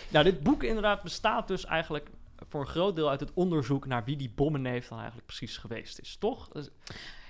Nou, 0.09 0.24
dit 0.24 0.42
boek 0.42 0.62
inderdaad 0.62 1.03
bestaat 1.03 1.48
dus 1.48 1.64
eigenlijk 1.64 2.11
voor 2.48 2.61
een 2.61 2.66
groot 2.66 2.96
deel 2.96 3.11
uit 3.11 3.20
het 3.20 3.31
onderzoek 3.35 3.87
naar 3.87 4.05
wie 4.05 4.16
die 4.16 4.33
bommenneef 4.35 4.88
dan 4.88 4.98
eigenlijk 4.98 5.27
precies 5.27 5.57
geweest 5.57 5.98
is, 5.98 6.16
toch? 6.16 6.48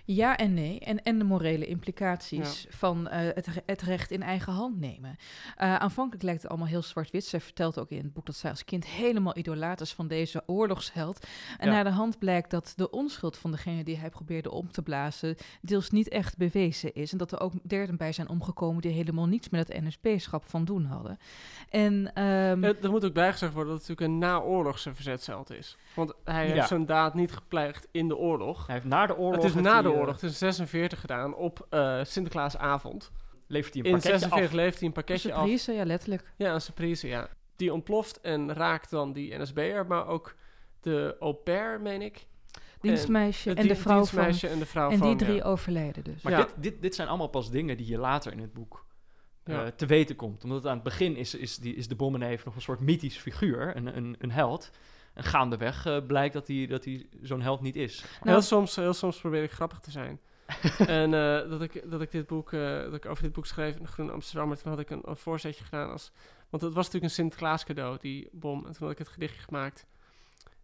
Ja 0.07 0.37
en 0.37 0.55
nee. 0.55 0.81
En, 0.81 1.03
en 1.03 1.19
de 1.19 1.25
morele 1.25 1.67
implicaties 1.67 2.67
van 2.71 3.09
eh, 3.09 3.19
het, 3.35 3.47
re- 3.47 3.63
het 3.67 3.83
recht 3.83 4.11
in 4.11 4.23
eigen 4.23 4.53
hand 4.53 4.79
nemen. 4.81 5.17
Eh, 5.57 5.75
aanvankelijk 5.77 6.23
lijkt 6.23 6.43
het 6.43 6.51
allemaal 6.51 6.69
heel 6.69 6.83
zwart-wit. 6.83 7.25
Zij 7.25 7.41
vertelt 7.41 7.79
ook 7.79 7.91
in 7.91 7.99
het 8.05 8.13
boek 8.13 8.27
dat 8.27 8.35
zij 8.37 8.51
als 8.51 8.65
kind 8.65 8.87
helemaal 8.87 9.37
idolaat 9.37 9.81
is 9.81 9.93
van 9.93 10.09
deze 10.09 10.43
oorlogsheld. 10.47 11.27
En 11.59 11.67
Ja. 11.69 11.73
naar 11.75 11.85
de 11.85 11.91
hand 11.91 12.19
blijkt 12.19 12.51
dat 12.51 12.73
de 12.77 12.91
onschuld 12.91 13.37
van 13.39 13.51
degene 13.51 13.85
die 13.85 13.97
hij 13.97 14.11
probeerde 14.11 14.51
om 14.51 14.73
te 14.73 14.83
blazen... 14.83 15.37
deels 15.63 15.91
niet 15.91 16.09
echt 16.09 16.37
bewezen 16.37 16.95
is. 16.95 17.13
En 17.13 17.19
dat 17.19 17.33
er 17.33 17.41
ook 17.41 17.53
derden 17.63 17.97
bij 17.97 18.13
zijn 18.13 18.29
omgekomen 18.29 18.83
die 18.83 18.93
helemaal 18.93 19.27
niets 19.27 19.49
met 19.49 19.69
het 19.69 19.83
NSB-schap 19.83 20.45
van 20.47 20.65
doen 20.65 20.85
hadden. 20.85 21.19
En 21.71 22.11
ehm, 22.15 22.65
Eh, 22.65 22.83
er 22.85 22.91
moet 22.91 23.05
ook 23.05 23.13
bijgezegd 23.15 23.53
worden 23.53 23.73
dat 23.73 23.81
het 23.81 23.89
natuurlijk 23.89 24.15
een 24.23 24.29
naoorlogse 24.31 24.95
verzetsheld 24.95 25.51
is. 25.51 25.77
Want 25.95 26.13
hij 26.25 26.49
Ja. 26.49 26.55
heeft 26.55 26.69
zijn 26.69 26.87
daad 26.87 27.15
niet 27.15 27.33
gepleegd 27.33 27.89
in 27.91 28.09
de 28.09 28.17
oorlog. 28.17 28.67
Hij 28.67 28.75
heeft 28.75 28.87
na 28.89 29.07
de 29.07 29.17
oorlog... 29.17 29.35
het 29.43 29.55
is 29.57 29.63
na 29.63 29.83
de 29.83 29.93
is 30.23 30.39
46 30.39 31.01
gedaan 31.01 31.35
op 31.35 31.67
eh, 31.71 32.01
Sinterklaasavond. 32.05 33.11
levert 33.47 33.75
hij 33.75 33.83
een 33.83 33.89
In 33.89 33.93
pakketje 33.95 34.19
46 34.19 34.49
af. 34.51 34.65
leeft 34.65 34.79
hij 34.79 34.87
een 34.89 34.95
pakketje 34.95 35.33
af. 35.33 35.39
surprise, 35.41 35.73
ja, 35.73 35.85
letterlijk. 35.85 36.33
Ja, 36.37 36.55
een 36.55 36.61
surprise, 36.61 37.07
ja. 37.09 37.29
Die 37.57 37.73
ontploft 37.73 38.21
en 38.21 38.53
raakt 38.53 38.91
dan 38.91 39.13
die 39.13 39.39
NSB'er, 39.39 39.87
maar 39.87 40.07
ook 40.07 40.35
de 40.81 41.17
au 41.21 41.33
pair, 41.35 41.81
meen 41.81 42.03
ik. 42.03 42.27
Dienstmeisje 42.81 43.55
en 43.55 43.69
de 43.69 43.77
vrouw 43.77 43.95
van... 43.95 43.97
dienstmeisje 43.97 44.49
en 44.49 44.59
de 44.59 44.67
vrouw 44.67 44.91
En 44.91 44.99
van... 44.99 45.07
die 45.07 45.17
drie 45.17 45.35
ja. 45.37 45.43
overlijden 45.43 46.05
dus. 46.05 46.23
Maar 46.23 46.33
Ja. 46.33 46.39
dit, 46.39 46.55
dit, 46.57 46.83
dit 46.83 46.95
zijn 46.95 47.09
allemaal 47.09 47.29
pas 47.29 47.51
dingen 47.51 47.77
die 47.77 47.87
je 47.87 47.99
later 47.99 48.33
in 48.33 48.39
het 48.41 48.53
boek 48.53 48.85
eh, 49.43 49.55
Ja. 49.55 49.71
te 49.71 49.87
weten 49.87 50.17
komt. 50.17 50.45
Omdat 50.45 50.67
aan 50.67 50.75
het 50.75 50.83
begin 50.83 51.17
is, 51.17 51.35
is, 51.35 51.57
die, 51.59 51.75
is 51.75 51.89
de 51.89 51.95
bommenneef 51.95 52.45
nog 52.45 52.55
een 52.55 52.61
soort 52.63 52.81
mythisch 52.81 53.19
figuur, 53.19 53.77
een, 53.77 53.97
een, 53.97 54.17
een 54.19 54.31
held. 54.31 54.71
En 55.15 55.25
gaandeweg 55.25 55.87
eh, 55.87 56.07
blijkt 56.07 56.35
dat 56.35 56.49
hij, 56.49 56.67
dat 56.67 56.85
hij 56.85 57.07
zo'n 57.23 57.41
held 57.41 57.61
niet 57.61 57.77
is. 57.77 58.01
Nou- 58.01 58.31
heel, 58.31 58.43
soms, 58.43 58.77
heel 58.77 58.93
soms 58.93 59.21
probeer 59.21 59.43
ik 59.43 59.53
grappig 59.53 59.79
te 59.79 59.91
zijn. 59.91 60.21
en 60.87 61.15
eh, 61.15 61.51
dat, 61.51 61.63
ik, 61.63 61.91
dat 61.91 62.01
ik 62.01 62.11
dit 62.11 62.27
boek, 62.27 62.53
eh, 62.53 62.79
dat 62.79 62.95
ik 62.95 63.07
over 63.07 63.23
dit 63.23 63.33
boek 63.33 63.47
schreef 63.47 63.77
in 63.77 63.83
de 63.83 63.89
Groene 63.89 64.13
Amsterdam, 64.13 64.55
toen 64.55 64.71
had 64.71 64.81
ik 64.81 64.91
een, 64.91 65.03
een 65.05 65.17
voorzetje 65.17 65.65
gedaan 65.65 65.91
als, 65.91 66.13
want 66.51 66.63
het 66.63 66.75
was 66.75 66.85
natuurlijk 66.85 67.05
een 67.05 67.19
Sinterklaas 67.19 67.65
cadeau, 67.65 67.99
die 68.01 68.29
bom, 68.33 68.67
en 68.67 68.73
toen 68.73 68.83
had 68.83 68.91
ik 68.91 68.99
het 68.99 69.09
gedichtje 69.09 69.43
gemaakt. 69.43 69.87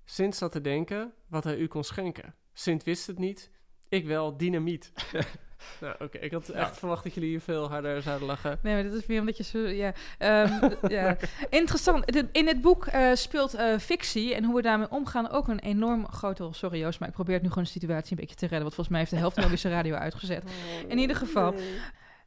Sint 0.05 0.37
zat 0.37 0.53
te 0.53 0.61
denken 0.61 1.13
wat 1.27 1.45
hij 1.45 1.57
u 1.57 1.67
kon 1.67 1.85
schenken. 1.85 2.35
Sint 2.53 2.85
wist 2.85 3.07
het 3.07 3.19
niet, 3.19 3.51
ik 3.89 4.07
wel, 4.07 4.37
dynamiet. 4.37 4.93
Nou, 5.81 5.94
oké. 5.99 6.18
Ik 6.18 6.33
had 6.33 6.49
echt 6.49 6.79
verwacht 6.79 7.05
dat 7.05 7.14
jullie 7.14 7.29
hier 7.31 7.40
veel 7.40 7.68
harder 7.68 8.03
zouden 8.03 8.27
lachen. 8.27 8.59
Nee, 8.62 8.75
maar 8.75 8.85
dat 8.85 9.01
is 9.01 9.07
weer 9.07 9.20
omdat 9.20 9.37
je 9.37 9.42
zo... 9.42 9.59
Ja, 9.59 9.92
Ehm, 10.18 10.68
ja. 10.88 11.16
Interessant. 11.51 12.27
In 12.33 12.46
het 12.46 12.61
boek 12.61 12.87
eh, 12.87 13.11
speelt 13.14 13.55
eh, 13.55 13.79
fictie 13.79 14.35
en 14.35 14.44
hoe 14.44 14.55
we 14.55 14.62
daarmee 14.62 14.90
omgaan 14.90 15.31
ook 15.31 15.49
een 15.49 15.59
enorm 15.59 16.07
grote 16.09 16.42
rol. 16.42 16.53
Sorry 16.53 16.79
Joost, 16.79 17.01
maar 17.01 17.09
ik 17.09 17.14
probeer 17.14 17.35
het 17.35 17.42
nu 17.42 17.49
gewoon 17.49 17.64
de 17.64 17.70
situatie 17.70 18.11
een 18.11 18.16
beetje 18.16 18.35
te 18.35 18.46
redden. 18.46 18.61
Want 18.61 18.75
volgens 18.75 18.88
mij 18.88 18.99
heeft 18.99 19.11
de 19.11 19.16
helft 19.16 19.40
van 19.40 19.59
zijn 19.59 19.73
radio 19.73 19.94
uitgezet. 19.94 20.42
In 20.88 20.99
ieder 20.99 21.16
geval, 21.16 21.55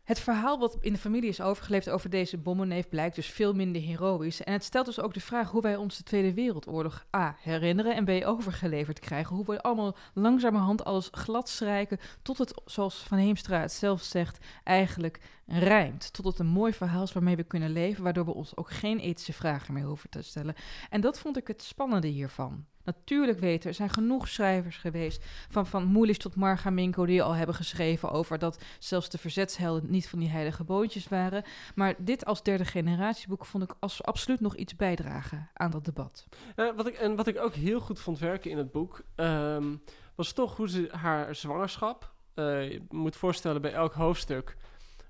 Het 0.04 0.20
verhaal 0.20 0.60
wat 0.60 0.78
in 0.80 0.94
de 0.94 1.00
familie 1.00 1.30
is 1.30 1.42
overgeleverd 1.42 1.96
over 1.96 2.10
deze 2.10 2.38
bommenneef 2.38 2.90
blijkt 2.90 3.16
dus 3.16 3.28
veel 3.28 3.54
minder 3.54 3.82
heroïs. 3.82 4.44
En 4.44 4.54
het 4.54 4.64
stelt 4.64 4.86
dus 4.86 5.00
ook 5.00 5.14
de 5.14 5.20
vraag 5.20 5.52
hoe 5.52 5.62
wij 5.62 5.76
ons 5.76 5.98
de 5.98 6.04
Tweede 6.04 6.34
Wereldoorlog 6.34 7.06
A. 7.16 7.36
herinneren 7.40 7.96
en 7.96 8.06
B. 8.06 8.26
overgeleverd 8.26 9.00
krijgen. 9.00 9.36
Hoe 9.36 9.46
we 9.46 9.62
allemaal 9.62 9.96
langzamerhand 10.14 10.84
alles 10.84 11.10
glad 11.12 11.50
strijken 11.50 12.00
tot 12.22 12.38
het, 12.38 12.62
zoals 12.66 12.96
Van 12.96 13.18
Heemstra 13.18 13.60
het 13.60 13.72
zelf 13.72 14.02
zegt, 14.02 14.46
eigenlijk 14.64 15.20
rijmt. 15.60 16.14
Tot 16.14 16.26
het 16.26 16.40
een 16.40 16.48
mooi 16.48 16.74
verhaal 16.74 17.04
is 17.04 17.14
waarmee 17.14 17.36
we 17.36 17.44
kunnen 17.44 17.72
leven, 17.72 18.04
waardoor 18.04 18.26
we 18.26 18.34
ons 18.34 18.58
ook 18.58 18.72
geen 18.72 19.00
ethische 19.00 19.34
vragen 19.34 19.74
meer 19.74 19.86
hoeven 19.86 20.10
te 20.10 20.22
stellen. 20.22 20.56
En 20.90 21.02
dat 21.02 21.20
vond 21.20 21.38
ik 21.38 21.48
het 21.48 21.64
spannende 21.64 22.08
hiervan. 22.08 22.66
Natuurlijk 22.84 23.40
weten, 23.40 23.70
er 23.70 23.76
zijn 23.76 23.90
genoeg 23.90 24.28
schrijvers 24.28 24.78
geweest, 24.78 25.26
van, 25.50 25.68
van 25.68 25.86
Moelis 25.86 26.18
tot 26.18 26.36
Marga 26.36 26.70
Minko, 26.70 27.06
die 27.06 27.24
al 27.24 27.36
hebben 27.36 27.56
geschreven 27.56 28.12
over 28.12 28.40
dat 28.40 28.64
zelfs 28.80 29.10
de 29.10 29.18
verzetshelden 29.18 29.90
niet 29.92 30.10
van 30.10 30.20
die 30.20 30.30
heilige 30.30 30.64
boontjes 30.64 31.08
waren. 31.08 31.44
Maar 31.76 31.96
dit 31.98 32.26
als 32.26 32.44
derde 32.44 32.66
generatieboek 32.66 33.46
vond 33.46 33.64
ik 33.64 33.76
als 33.80 34.04
absoluut 34.04 34.40
nog 34.40 34.56
iets 34.56 34.76
bijdragen 34.76 35.50
aan 35.54 35.72
dat 35.72 35.86
debat. 35.86 36.28
Eh, 36.56 36.68
wat 36.76 36.88
ik, 36.88 36.96
en 36.96 37.16
wat 37.16 37.28
ik 37.28 37.40
ook 37.40 37.54
heel 37.54 37.80
goed 37.80 38.00
vond 38.00 38.20
werken 38.20 38.52
in 38.52 38.58
het 38.58 38.72
boek, 38.72 39.02
ehm, 39.16 39.76
was 40.16 40.32
toch 40.34 40.58
hoe 40.58 40.70
ze 40.70 40.88
haar 40.92 41.36
zwangerschap. 41.36 42.12
eh, 42.34 42.72
je 42.72 42.82
moet 42.90 43.16
voorstellen, 43.16 43.62
bij 43.62 43.74
elk 43.74 43.94
hoofdstuk 43.94 44.56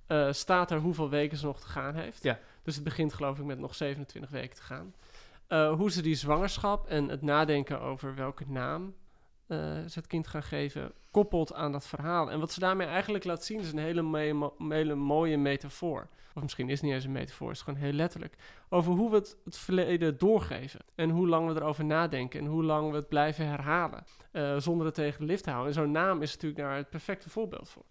eh, 0.08 0.32
staat 0.32 0.72
er 0.72 0.80
hoeveel 0.80 1.10
weken 1.10 1.38
ze 1.38 1.46
nog 1.46 1.60
te 1.60 1.68
gaan 1.68 1.96
heeft. 1.96 2.24
Ja. 2.24 2.40
Dus 2.64 2.76
het 2.76 2.84
begint 2.84 3.14
geloof 3.14 3.40
ik 3.40 3.46
met 3.46 3.60
nog 3.60 3.76
27 3.76 4.32
weken 4.32 4.56
te 4.56 4.62
gaan. 4.62 4.94
Eh, 5.48 5.74
hoe 5.74 5.92
ze 5.92 6.02
die 6.02 6.16
zwangerschap 6.16 6.88
en 6.88 7.10
het 7.10 7.22
nadenken 7.22 7.82
over 7.82 8.16
welke 8.16 8.44
naam 8.48 8.94
eh, 9.48 9.58
ze 9.60 10.00
het 10.00 10.08
kind 10.08 10.28
gaan 10.28 10.44
geven, 10.44 10.92
koppelt 11.12 11.54
aan 11.54 11.72
dat 11.72 11.88
verhaal. 11.88 12.32
En 12.32 12.40
wat 12.40 12.52
ze 12.52 12.60
daarmee 12.60 12.88
eigenlijk 12.88 13.24
laat 13.24 13.44
zien 13.44 13.60
is 13.60 13.72
een 13.72 13.78
hele, 13.78 14.02
me- 14.02 14.52
hele 14.70 14.96
mooie 14.96 15.38
metafoor. 15.38 16.08
Of 16.36 16.42
misschien 16.42 16.70
is 16.70 16.74
het 16.74 16.82
niet 16.84 16.94
eens 16.94 17.04
een 17.04 17.12
metafoor, 17.12 17.48
het 17.48 17.58
is 17.58 17.64
gewoon 17.64 17.80
heel 17.80 17.92
letterlijk. 17.92 18.36
Over 18.70 18.94
hoe 18.94 19.10
we 19.10 19.16
het, 19.16 19.38
het 19.46 19.58
verleden 19.58 20.18
doorgeven. 20.18 20.80
En 20.96 21.10
hoe 21.10 21.28
lang 21.28 21.48
we 21.48 21.56
erover 21.60 21.86
nadenken. 21.86 22.40
En 22.40 22.46
hoe 22.46 22.64
lang 22.64 22.90
we 22.90 22.96
het 22.96 23.08
blijven 23.08 23.48
herhalen. 23.48 24.04
zonder 24.58 24.86
het 24.86 24.96
tegen 24.96 25.20
de 25.20 25.26
lift 25.26 25.44
te 25.44 25.50
houden. 25.50 25.74
En 25.74 25.80
zo'n 25.82 25.92
naam 25.92 26.22
is 26.22 26.34
natuurlijk 26.34 26.62
daar 26.62 26.76
het 26.76 26.90
perfecte 26.90 27.30
voorbeeld 27.30 27.70
voor. 27.70 27.84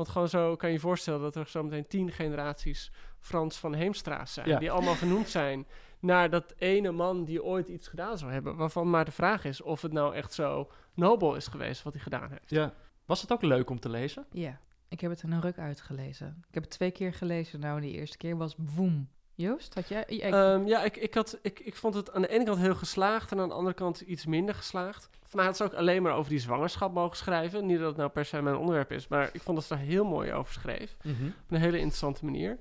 Want 0.00 0.12
gewoon 0.12 0.28
zo 0.28 0.56
kan 0.56 0.68
je 0.68 0.74
je 0.74 0.80
voorstellen 0.80 1.20
dat 1.20 1.34
er 1.34 1.46
zometeen 1.46 1.86
tien 1.86 2.10
generaties 2.10 2.92
Frans 3.18 3.58
van 3.58 3.74
Heemstra's 3.74 4.32
zijn. 4.32 4.48
Ja. 4.48 4.58
Die 4.58 4.70
allemaal 4.70 4.94
vernoemd 4.94 5.28
zijn 5.28 5.66
naar 5.98 6.30
dat 6.30 6.54
ene 6.58 6.90
man 6.90 7.24
die 7.24 7.44
ooit 7.44 7.68
iets 7.68 7.88
gedaan 7.88 8.18
zou 8.18 8.32
hebben. 8.32 8.56
Waarvan 8.56 8.90
maar 8.90 9.04
de 9.04 9.10
vraag 9.10 9.44
is 9.44 9.62
of 9.62 9.82
het 9.82 9.92
nou 9.92 10.14
echt 10.14 10.32
zo 10.32 10.70
nobel 10.94 11.34
is 11.34 11.46
geweest 11.46 11.82
wat 11.82 11.92
hij 11.92 12.02
gedaan 12.02 12.30
heeft. 12.30 12.50
Ja. 12.50 12.74
Was 13.04 13.20
het 13.20 13.32
ook 13.32 13.42
leuk 13.42 13.70
om 13.70 13.80
te 13.80 13.88
lezen? 13.88 14.26
Ja, 14.30 14.60
ik 14.88 15.00
heb 15.00 15.10
het 15.10 15.22
in 15.22 15.32
een 15.32 15.40
ruk 15.40 15.58
uitgelezen. 15.58 16.36
Ik 16.48 16.54
heb 16.54 16.62
het 16.62 16.72
twee 16.72 16.90
keer 16.90 17.14
gelezen. 17.14 17.60
Nou, 17.60 17.80
de 17.80 17.90
eerste 17.90 18.16
keer 18.16 18.36
was 18.36 18.56
boem. 18.56 19.08
Joost, 19.40 19.74
had 19.74 19.88
jij... 19.88 20.04
Ehm, 20.06 20.66
ja, 20.66 20.82
ik, 20.84 20.96
ik, 20.96 21.14
had, 21.14 21.38
ik, 21.42 21.60
ik 21.60 21.76
vond 21.76 21.94
het 21.94 22.12
aan 22.12 22.22
de 22.22 22.28
ene 22.28 22.44
kant 22.44 22.58
heel 22.58 22.74
geslaagd 22.74 23.32
en 23.32 23.38
aan 23.40 23.48
de 23.48 23.54
andere 23.54 23.74
kant 23.74 24.00
iets 24.00 24.26
minder 24.26 24.54
geslaagd. 24.54 25.08
Van 25.22 25.38
mij 25.38 25.44
had 25.44 25.56
ze 25.56 25.64
ook 25.64 25.74
alleen 25.74 26.02
maar 26.02 26.14
over 26.14 26.30
die 26.30 26.38
zwangerschap 26.40 26.92
mogen 26.92 27.16
schrijven. 27.16 27.66
Niet 27.66 27.78
dat 27.78 27.86
het 27.88 27.96
nou 27.96 28.10
per 28.10 28.24
se 28.24 28.42
mijn 28.42 28.56
onderwerp 28.56 28.92
is, 28.92 29.08
maar 29.08 29.30
ik 29.32 29.42
vond 29.42 29.56
dat 29.56 29.66
ze 29.66 29.74
daar 29.74 29.82
heel 29.82 30.04
mooi 30.04 30.32
over 30.32 30.52
schreef. 30.52 30.96
Op 31.04 31.50
een 31.50 31.60
hele 31.60 31.76
interessante 31.78 32.24
manier. 32.24 32.58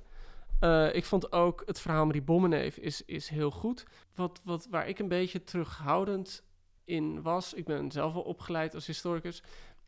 Eh, 0.59 0.95
ik 0.95 1.05
vond 1.05 1.31
ook 1.31 1.63
het 1.65 1.79
verhaal 1.79 2.03
met 2.05 2.13
die 2.13 2.21
bommenneef 2.23 2.77
is, 2.77 3.05
is 3.05 3.29
heel 3.29 3.51
goed. 3.51 3.85
Wat, 4.15 4.41
wat, 4.43 4.67
waar 4.69 4.87
ik 4.87 4.99
een 4.99 5.07
beetje 5.07 5.43
terughoudend 5.43 6.43
in 6.85 7.21
was, 7.21 7.53
ik 7.53 7.65
ben 7.65 7.91
zelf 7.91 8.13
wel 8.13 8.21
opgeleid 8.21 8.75
als 8.75 8.85
historicus. 8.87 9.43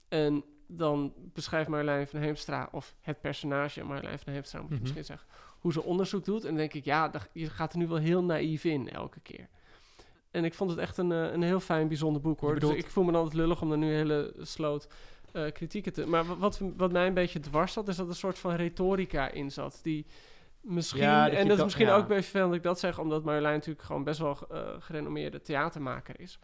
En 0.10 0.44
dan 0.68 1.14
beschrijft 1.18 1.70
Marjolein 1.70 2.08
van 2.08 2.20
Heemstra, 2.20 2.70
of 2.72 2.96
het 3.02 3.22
personage 3.22 3.84
Marjolein 3.84 4.20
van 4.20 4.34
Heemstra 4.34 4.60
moet 4.60 4.68
je 4.70 4.74
Mhm. 4.74 4.84
misschien 4.84 5.06
zeggen, 5.06 5.28
hoe 5.62 5.72
ze 5.74 5.84
onderzoek 5.84 6.26
doet. 6.26 6.42
En 6.42 6.48
dan 6.48 6.58
denk 6.58 6.74
ik, 6.74 6.86
ja, 6.86 7.10
daar- 7.10 7.28
je 7.34 7.50
gaat 7.50 7.72
er 7.74 7.78
nu 7.80 7.88
wel 7.88 7.98
heel 7.98 8.24
naïef 8.24 8.64
in 8.64 8.90
elke 8.90 9.20
keer. 9.20 9.48
En 10.32 10.46
ik 10.46 10.54
vond 10.54 10.70
het 10.70 10.80
echt 10.80 10.98
een, 10.98 11.12
eh, 11.12 11.32
een 11.32 11.42
heel 11.42 11.60
fijn, 11.60 11.88
bijzonder 11.88 12.22
boek 12.22 12.40
hoor. 12.40 12.54
Bedoelt- 12.54 12.74
Dus 12.76 12.84
ik 12.84 12.90
voel 12.90 13.04
me 13.04 13.12
dan 13.12 13.22
altijd 13.22 13.40
lullig 13.42 13.62
om 13.62 13.72
er 13.72 13.78
nu 13.78 13.88
een 13.88 13.96
hele 13.96 14.34
sloot 14.42 14.88
eh, 15.32 15.52
kritieken 15.52 15.94
te... 15.94 16.08
Maar 16.08 16.26
wa- 16.26 16.38
wat, 16.38 16.62
wat 16.78 16.92
mij 16.92 17.08
een 17.08 17.14
beetje 17.14 17.40
dwars 17.40 17.74
zat, 17.74 17.88
is 17.88 17.96
dat 17.96 18.06
er 18.06 18.12
een 18.12 18.18
soort 18.18 18.40
van 18.40 18.56
retorica 18.56 19.30
in 19.30 19.52
zat. 19.52 19.80
Die 19.84 20.06
misschien, 20.62 21.02
Ja, 21.02 21.26
dat 21.30 21.34
en 21.40 21.48
dat 21.48 21.58
is 21.58 21.64
misschien 21.64 21.86
ja. 21.86 21.96
ook 21.96 22.08
bij 22.08 22.22
vervelend 22.22 22.48
dat 22.50 22.58
ik 22.58 22.64
dat 22.64 22.80
zeg, 22.80 23.00
omdat 23.00 23.24
Marjolein 23.24 23.54
natuurlijk 23.54 23.86
gewoon 23.86 24.04
best 24.04 24.20
wel 24.20 24.38
eh, 24.50 24.68
gerenommeerde 24.80 25.42
theatermaker 25.42 26.20
is. 26.20 26.40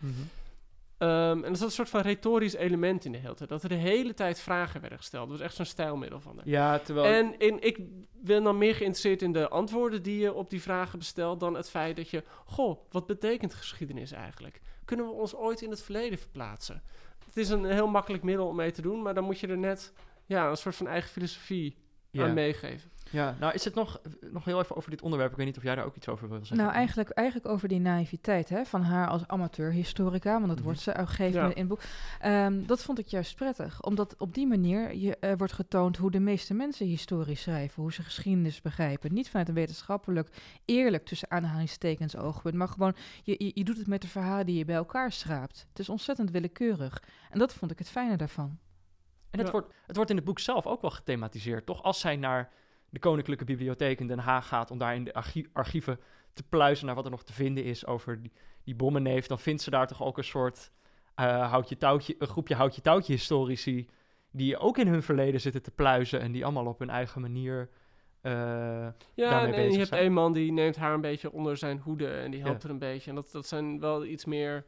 Ehm, 0.98 1.44
en 1.44 1.50
er 1.50 1.56
zat 1.56 1.68
een 1.68 1.74
soort 1.74 1.90
van 1.90 2.02
retorisch 2.02 2.56
element 2.56 3.06
in 3.06 3.12
de 3.12 3.18
hele 3.18 3.34
tijd. 3.34 3.50
Dat 3.50 3.64
er 3.64 3.70
de 3.70 3.76
hele 3.76 4.14
tijd 4.14 4.40
vragen 4.40 4.82
werden 4.82 4.98
gesteld. 4.98 5.30
Dat 5.30 5.38
was 5.38 5.46
echt 5.48 5.56
zo'n 5.56 5.66
stijlmiddel 5.66 6.20
van 6.20 6.36
haar. 6.36 6.48
Ja, 6.48 6.80
terwijl... 6.80 7.14
En 7.14 7.40
in, 7.40 7.62
ik 7.64 7.78
ben 8.14 8.44
dan 8.44 8.58
meer 8.58 8.76
geïnteresseerd 8.76 9.22
in 9.22 9.34
de 9.34 9.50
antwoorden 9.50 10.04
die 10.04 10.20
je 10.20 10.34
op 10.34 10.50
die 10.50 10.62
vragen 10.62 11.00
bestelt... 11.00 11.40
dan 11.40 11.56
het 11.56 11.70
feit 11.70 11.96
dat 11.96 12.10
je... 12.10 12.24
Goh, 12.46 12.80
wat 12.90 13.06
betekent 13.06 13.54
geschiedenis 13.54 14.12
eigenlijk? 14.12 14.62
Kunnen 14.86 15.06
we 15.06 15.12
ons 15.12 15.36
ooit 15.36 15.62
in 15.62 15.70
het 15.70 15.82
verleden 15.82 16.18
verplaatsen? 16.18 16.84
Het 17.26 17.38
is 17.38 17.50
een 17.50 17.66
heel 17.66 17.88
makkelijk 17.88 18.24
middel 18.24 18.48
om 18.48 18.56
mee 18.56 18.72
te 18.72 18.82
doen... 18.82 19.02
maar 19.02 19.14
dan 19.14 19.24
moet 19.24 19.40
je 19.40 19.48
er 19.48 19.58
net 19.58 19.94
ja, 20.26 20.50
een 20.50 20.58
soort 20.58 20.76
van 20.76 20.88
eigen 20.88 21.10
filosofie. 21.10 21.78
Aan 22.24 22.34
meegeven. 22.34 22.90
ja, 23.12 23.36
nou 23.40 23.54
is 23.54 23.64
het 23.66 23.76
nog, 23.76 24.02
nog 24.32 24.46
heel 24.46 24.60
even 24.60 24.76
over 24.76 24.90
dit 24.90 25.02
onderwerp. 25.02 25.32
Ik 25.32 25.38
weet 25.38 25.46
niet 25.46 25.58
of 25.58 25.64
jij 25.64 25.76
daar 25.76 25.86
ook 25.86 25.96
iets 25.96 26.08
over 26.08 26.30
wil 26.30 26.38
zeggen. 26.38 26.58
Nou, 26.58 26.72
eigenlijk, 26.72 27.10
eigenlijk 27.10 27.48
over 27.50 27.68
die 27.68 27.80
naïviteit 27.80 28.50
hè, 28.50 28.66
van 28.66 28.82
haar 28.82 29.08
als 29.08 29.28
amateur-historica, 29.28 30.32
want 30.34 30.48
dat 30.48 30.56
Mhm. 30.56 30.64
wordt 30.66 30.80
ze 30.80 30.90
op 30.92 30.98
een 30.98 31.08
gegeven 31.08 31.34
Ja. 31.34 31.40
moment 31.40 31.56
in 31.58 31.62
het 31.66 31.70
boek. 31.70 31.82
Ehm, 32.20 32.66
dat 32.66 32.82
vond 32.84 33.00
ik 33.00 33.08
juist 33.08 33.36
prettig, 33.36 33.82
omdat 33.84 34.16
op 34.18 34.34
die 34.34 34.48
manier 34.48 34.96
je, 34.96 35.18
eh, 35.18 35.32
wordt 35.38 35.54
getoond 35.54 35.98
hoe 35.98 36.12
de 36.12 36.20
meeste 36.20 36.54
mensen 36.54 36.86
historisch 36.88 37.42
schrijven, 37.42 37.82
hoe 37.82 37.94
ze 37.94 38.04
geschiedenis 38.04 38.62
begrijpen. 38.62 39.14
Niet 39.14 39.30
vanuit 39.30 39.48
een 39.48 39.54
wetenschappelijk, 39.54 40.30
eerlijk 40.66 41.06
tussen 41.06 41.32
aanhalingstekens 41.32 42.16
oogpunt, 42.16 42.56
maar 42.56 42.68
gewoon 42.68 42.96
je, 43.24 43.36
je, 43.38 43.52
je 43.54 43.64
doet 43.64 43.78
het 43.78 43.88
met 43.88 44.02
de 44.02 44.08
verhalen 44.08 44.46
die 44.46 44.58
je 44.58 44.66
bij 44.66 44.76
elkaar 44.76 45.12
schraapt. 45.12 45.66
Het 45.70 45.80
is 45.80 45.90
ontzettend 45.90 46.32
willekeurig. 46.32 47.04
En 47.30 47.40
dat 47.40 47.54
vond 47.54 47.72
ik 47.72 47.78
het 47.80 47.90
fijne 47.90 48.18
daarvan. 48.18 48.58
En 49.30 49.38
het, 49.40 49.48
Ja. 49.48 49.52
wordt, 49.54 49.74
het 49.86 49.96
wordt 49.96 50.12
in 50.12 50.16
het 50.18 50.26
boek 50.26 50.40
zelf 50.40 50.66
ook 50.68 50.82
wel 50.82 50.92
gethematiseerd, 50.92 51.66
toch? 51.66 51.84
Als 51.84 52.00
zij 52.00 52.16
naar 52.16 52.50
de 52.90 53.00
Koninklijke 53.00 53.44
Bibliotheek 53.46 54.00
in 54.00 54.08
Den 54.08 54.20
Haag 54.20 54.48
gaat 54.48 54.72
om 54.72 54.78
daar 54.78 54.96
in 54.96 55.04
de 55.04 55.14
archie- 55.14 55.48
archieven 55.54 56.00
te 56.34 56.44
pluizen 56.44 56.86
naar 56.86 56.96
wat 56.96 57.06
er 57.06 57.12
nog 57.12 57.24
te 57.24 57.34
vinden 57.34 57.64
is 57.64 57.86
over 57.86 58.22
die, 58.22 58.32
die 58.64 58.76
bommenneef, 58.76 59.28
dan 59.28 59.40
vindt 59.40 59.62
ze 59.62 59.70
daar 59.70 59.88
toch 59.88 60.04
ook 60.04 60.18
een 60.18 60.24
soort 60.24 60.72
eh, 61.16 61.50
houtje 61.50 61.78
touwtje, 61.78 62.16
een 62.20 62.28
groepje 62.28 62.56
houtje 62.56 62.82
touwtje 62.82 63.14
historici 63.14 63.88
die 64.32 64.58
ook 64.58 64.78
in 64.78 64.88
hun 64.88 65.04
verleden 65.04 65.42
zitten 65.42 65.62
te 65.62 65.72
pluizen 65.72 66.20
en 66.20 66.32
die 66.32 66.44
allemaal 66.44 66.66
op 66.66 66.80
hun 66.80 66.90
eigen 66.90 67.22
manier. 67.22 67.70
eh, 68.22 68.32
Ja, 69.14 69.48
en, 69.54 69.72
je 69.72 69.78
hebt 69.78 69.92
een 69.92 70.14
man 70.14 70.34
die 70.34 70.52
neemt 70.52 70.76
haar 70.76 70.94
een 70.94 71.02
beetje 71.02 71.32
onder 71.32 71.58
zijn 71.58 71.80
hoede... 71.80 72.08
en 72.10 72.32
die 72.32 72.42
helpt 72.42 72.62
Ja. 72.62 72.68
er 72.68 72.74
een 72.74 72.80
beetje. 72.80 73.10
En 73.10 73.16
dat, 73.16 73.30
dat 73.32 73.48
zijn 73.48 73.80
wel 73.80 74.06
iets 74.06 74.26
meer 74.26 74.66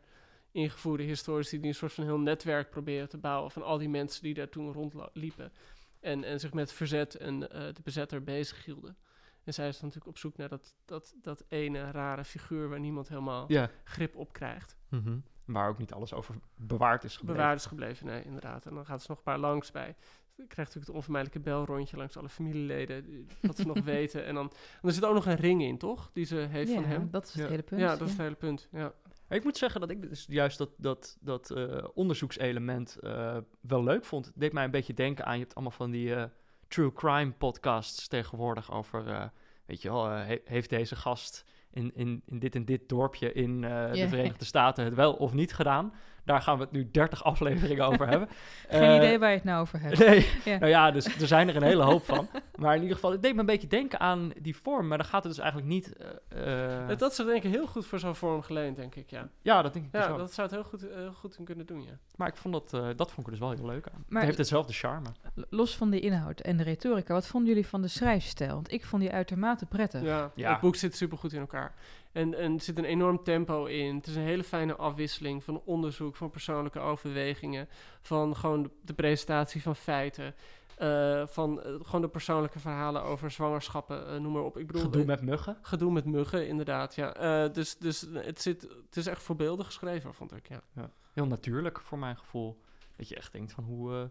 ingevoerde 0.52 1.04
historici... 1.04 1.60
die 1.60 1.68
een 1.68 1.76
soort 1.76 1.94
van 1.94 2.04
heel 2.04 2.20
netwerk 2.20 2.70
proberen 2.70 3.10
te 3.10 3.18
bouwen... 3.18 3.52
van 3.52 3.64
al 3.64 3.78
die 3.78 3.90
mensen 3.90 4.24
die 4.24 4.34
daar 4.34 4.50
toen 4.50 4.74
rondliepen. 4.74 5.52
En, 6.00 6.24
en 6.24 6.40
zich 6.40 6.54
met 6.54 6.72
verzet 6.72 7.16
en 7.16 7.52
eh, 7.52 7.74
de 7.74 7.82
bezetter 7.84 8.24
bezig 8.24 8.66
hielden. 8.66 8.98
En 9.44 9.54
zij 9.54 9.68
is 9.68 9.80
dan 9.80 9.84
natuurlijk 9.88 10.16
op 10.16 10.18
zoek 10.18 10.38
naar 10.38 10.50
dat, 10.50 10.76
dat, 10.86 11.14
dat 11.22 11.46
ene 11.48 11.92
rare 11.92 12.24
figuur... 12.24 12.70
waar 12.70 12.80
niemand 12.80 13.10
helemaal 13.10 13.46
ja. 13.48 13.70
grip 13.84 14.16
op 14.16 14.34
krijgt. 14.34 14.78
Mhm. 14.90 15.18
Waar 15.46 15.70
ook 15.70 15.78
niet 15.78 15.94
alles 15.94 16.14
over 16.14 16.36
bewaard 16.56 17.04
is 17.04 17.18
gebleven. 17.18 17.36
Bewaard 17.42 17.60
is 17.60 17.66
gebleven, 17.66 18.06
nee, 18.06 18.24
inderdaad. 18.24 18.66
En 18.66 18.74
dan 18.74 18.86
gaat 18.86 19.02
ze 19.02 19.06
nog 19.10 19.18
een 19.18 19.24
paar 19.24 19.38
langs 19.38 19.72
bij. 19.72 19.96
Je 20.36 20.48
krijgt 20.48 20.58
natuurlijk 20.58 20.86
het 20.86 20.96
onvermijdelijke 20.96 21.50
belrondje 21.50 21.98
langs 21.98 22.18
alle 22.18 22.30
familieleden... 22.30 23.28
wat 23.42 23.58
ze 23.58 23.66
nog 23.66 23.80
weten. 23.96 24.26
En 24.26 24.36
dan 24.36 24.52
en 24.82 24.88
er 24.88 24.94
zit 24.94 25.06
ook 25.06 25.14
nog 25.14 25.26
een 25.26 25.36
ring 25.36 25.62
in, 25.62 25.78
toch? 25.78 26.10
Die 26.14 26.26
ze 26.26 26.36
heeft 26.36 26.72
van 26.74 26.82
ja, 26.82 26.88
hem. 26.88 27.08
dat 27.12 27.26
is 27.26 27.34
het 27.34 27.44
Ja. 27.44 27.50
hele 27.50 27.64
punt. 27.64 27.82
Ja, 27.82 27.96
dat 27.96 28.02
is 28.02 28.14
het 28.14 28.22
hele 28.22 28.36
punt. 28.36 28.68
Ja. 28.72 28.94
Ik 29.30 29.44
moet 29.44 29.58
zeggen 29.58 29.82
dat 29.82 29.90
ik 29.90 30.02
dus 30.10 30.26
juist 30.30 30.58
dat, 30.58 30.70
dat, 30.78 31.18
dat 31.22 31.50
eh, 31.52 31.84
onderzoekselement 31.94 32.98
eh, 33.00 33.38
wel 33.62 33.84
leuk 33.84 34.06
vond. 34.06 34.26
Het 34.26 34.34
deed 34.38 34.54
mij 34.54 34.64
een 34.64 34.72
beetje 34.72 34.94
denken 34.94 35.26
aan, 35.26 35.34
je 35.34 35.40
hebt 35.42 35.56
allemaal 35.56 35.74
van 35.74 35.92
die 35.92 36.16
eh, 36.16 36.24
true 36.68 36.94
crime 36.94 37.32
podcasts 37.32 38.08
tegenwoordig 38.08 38.72
over, 38.72 39.32
weet 39.66 39.82
je 39.82 39.90
wel, 39.90 40.06
he- 40.10 40.42
heeft 40.46 40.70
deze 40.70 40.96
gast 40.96 41.46
in, 41.72 41.92
in, 41.96 42.22
in 42.26 42.40
dit 42.40 42.56
en 42.56 42.66
dit 42.66 42.90
dorpje 42.90 43.34
in 43.34 43.62
de 43.62 44.08
Verenigde 44.08 44.46
Staten 44.46 44.86
het 44.86 44.94
wel 44.94 45.14
of 45.14 45.34
niet 45.34 45.54
gedaan? 45.54 45.94
Daar 46.30 46.42
gaan 46.42 46.58
we 46.58 46.64
het 46.64 46.72
nu 46.72 46.90
30 46.92 47.24
afleveringen 47.24 47.86
over 47.86 48.08
hebben. 48.08 48.28
Geen 48.70 48.82
Eh, 48.82 48.96
idee 48.96 49.20
waar 49.20 49.30
je 49.30 49.36
het 49.36 49.44
nou 49.44 49.62
over 49.62 49.80
hebt. 49.82 49.98
Nee, 50.08 50.28
Ja. 50.46 50.58
nou 50.58 50.68
ja, 50.72 50.92
dus 50.92 51.06
er 51.22 51.28
zijn 51.28 51.50
er 51.50 51.56
een 51.56 51.64
hele 51.64 51.84
hoop 51.84 52.04
van. 52.06 52.28
Maar 52.56 52.76
in 52.76 52.82
ieder 52.82 52.96
geval, 52.96 53.12
het 53.12 53.22
deed 53.22 53.34
me 53.34 53.40
een 53.40 53.46
beetje 53.46 53.68
denken 53.68 54.00
aan 54.00 54.32
die 54.42 54.56
vorm. 54.56 54.88
Maar 54.88 54.98
dan 54.98 55.08
gaat 55.08 55.24
het 55.24 55.32
dus 55.34 55.42
eigenlijk 55.42 55.72
niet... 55.72 55.94
eh, 56.30 56.82
eh, 56.82 56.88
Dat- 56.88 57.00
Dat 57.00 57.16
zou 57.16 57.28
denk 57.30 57.44
ik 57.44 57.52
heel 57.52 57.68
goed 57.68 57.86
voor 57.86 58.00
zo'n 58.00 58.16
vorm 58.16 58.42
geleend, 58.42 58.76
denk 58.76 58.96
ik, 58.96 59.10
ja. 59.10 59.28
ja, 59.42 59.62
dat 59.62 59.74
denk 59.74 59.86
ik 59.86 59.92
dus 59.92 60.04
Ja, 60.06 60.10
ook. 60.12 60.18
dat 60.18 60.34
zou 60.34 60.48
het 60.48 60.56
heel 60.56 60.66
goed, 60.66 60.82
heel 60.82 61.14
goed 61.14 61.38
in 61.38 61.46
kunnen 61.46 61.66
doen, 61.66 61.82
ja. 61.84 61.98
Maar 62.16 62.28
ik 62.28 62.36
vond 62.38 62.54
dat, 62.54 62.74
eh, 62.74 62.88
dat 62.96 63.12
vond 63.12 63.18
ik 63.20 63.26
er 63.26 63.32
dus 63.32 63.40
wel 63.40 63.52
heel 63.52 63.66
leuk 63.66 63.88
aan. 63.94 64.04
Maar- 64.08 64.16
het 64.18 64.26
heeft 64.26 64.38
hetzelfde 64.38 64.74
charme. 64.74 65.08
Los 65.50 65.76
van 65.78 65.90
de 65.90 66.00
inhoud 66.00 66.40
en 66.40 66.58
de 66.58 66.64
retorica, 66.64 67.14
wat 67.14 67.28
vonden 67.28 67.50
jullie 67.50 67.68
van 67.68 67.82
de 67.82 67.88
schrijfstijl? 67.88 68.54
Want 68.54 68.72
ik 68.72 68.86
vond 68.86 69.02
die 69.02 69.12
uitermate 69.12 69.66
prettig. 69.66 70.02
Ja, 70.02 70.32
Ja. 70.36 70.52
het 70.52 70.60
boek 70.62 70.76
zit 70.76 70.96
super 70.96 71.18
goed 71.18 71.34
in 71.34 71.40
elkaar. 71.40 71.74
En, 72.12 72.34
en 72.34 72.54
er 72.54 72.62
zit 72.62 72.78
een 72.78 72.86
enorm 72.86 73.24
tempo 73.24 73.66
in. 73.66 73.96
Het 73.96 74.08
is 74.08 74.16
een 74.16 74.22
hele 74.22 74.44
fijne 74.44 74.76
afwisseling 74.76 75.44
van 75.44 75.62
onderzoek, 75.66 76.16
van 76.16 76.30
persoonlijke 76.30 76.80
overwegingen, 76.80 77.68
van 78.02 78.36
gewoon 78.36 78.72
de, 78.82 78.94
presentatie 78.94 79.62
van 79.62 79.76
feiten, 79.76 80.36
eh, 80.78 81.28
van 81.28 81.62
eh, 81.62 81.74
gewoon 81.82 82.02
de 82.02 82.08
persoonlijke 82.10 82.60
verhalen 82.60 83.04
over 83.04 83.32
zwangerschappen, 83.32 84.08
eh, 84.08 84.20
noem 84.20 84.32
maar 84.34 84.44
op. 84.44 84.58
Ik 84.58 84.68
bedoel, 84.68 84.82
Gedoe 84.82 85.06
met 85.06 85.22
muggen. 85.22 85.58
gedoe 85.62 85.92
met 85.92 86.06
muggen, 86.06 86.48
inderdaad. 86.48 86.96
Ja. 86.96 87.14
Eh, 87.16 87.54
dus 87.54 87.78
dus 87.78 88.06
het, 88.14 88.42
zit, 88.42 88.62
het 88.62 88.96
is 88.96 89.08
echt 89.08 89.22
voorbeeldig 89.24 89.66
geschreven, 89.66 90.14
vond 90.14 90.36
ik. 90.36 90.48
Ja. 90.50 90.92
Heel 91.14 91.26
natuurlijk 91.28 91.80
voor 91.82 91.98
mijn 92.00 92.18
gevoel. 92.18 92.62
Dat 92.96 93.08
je 93.10 93.16
echt 93.16 93.32
denkt 93.32 93.52
van 93.52 93.64
hoe, 93.64 93.94
eh, 93.94 94.04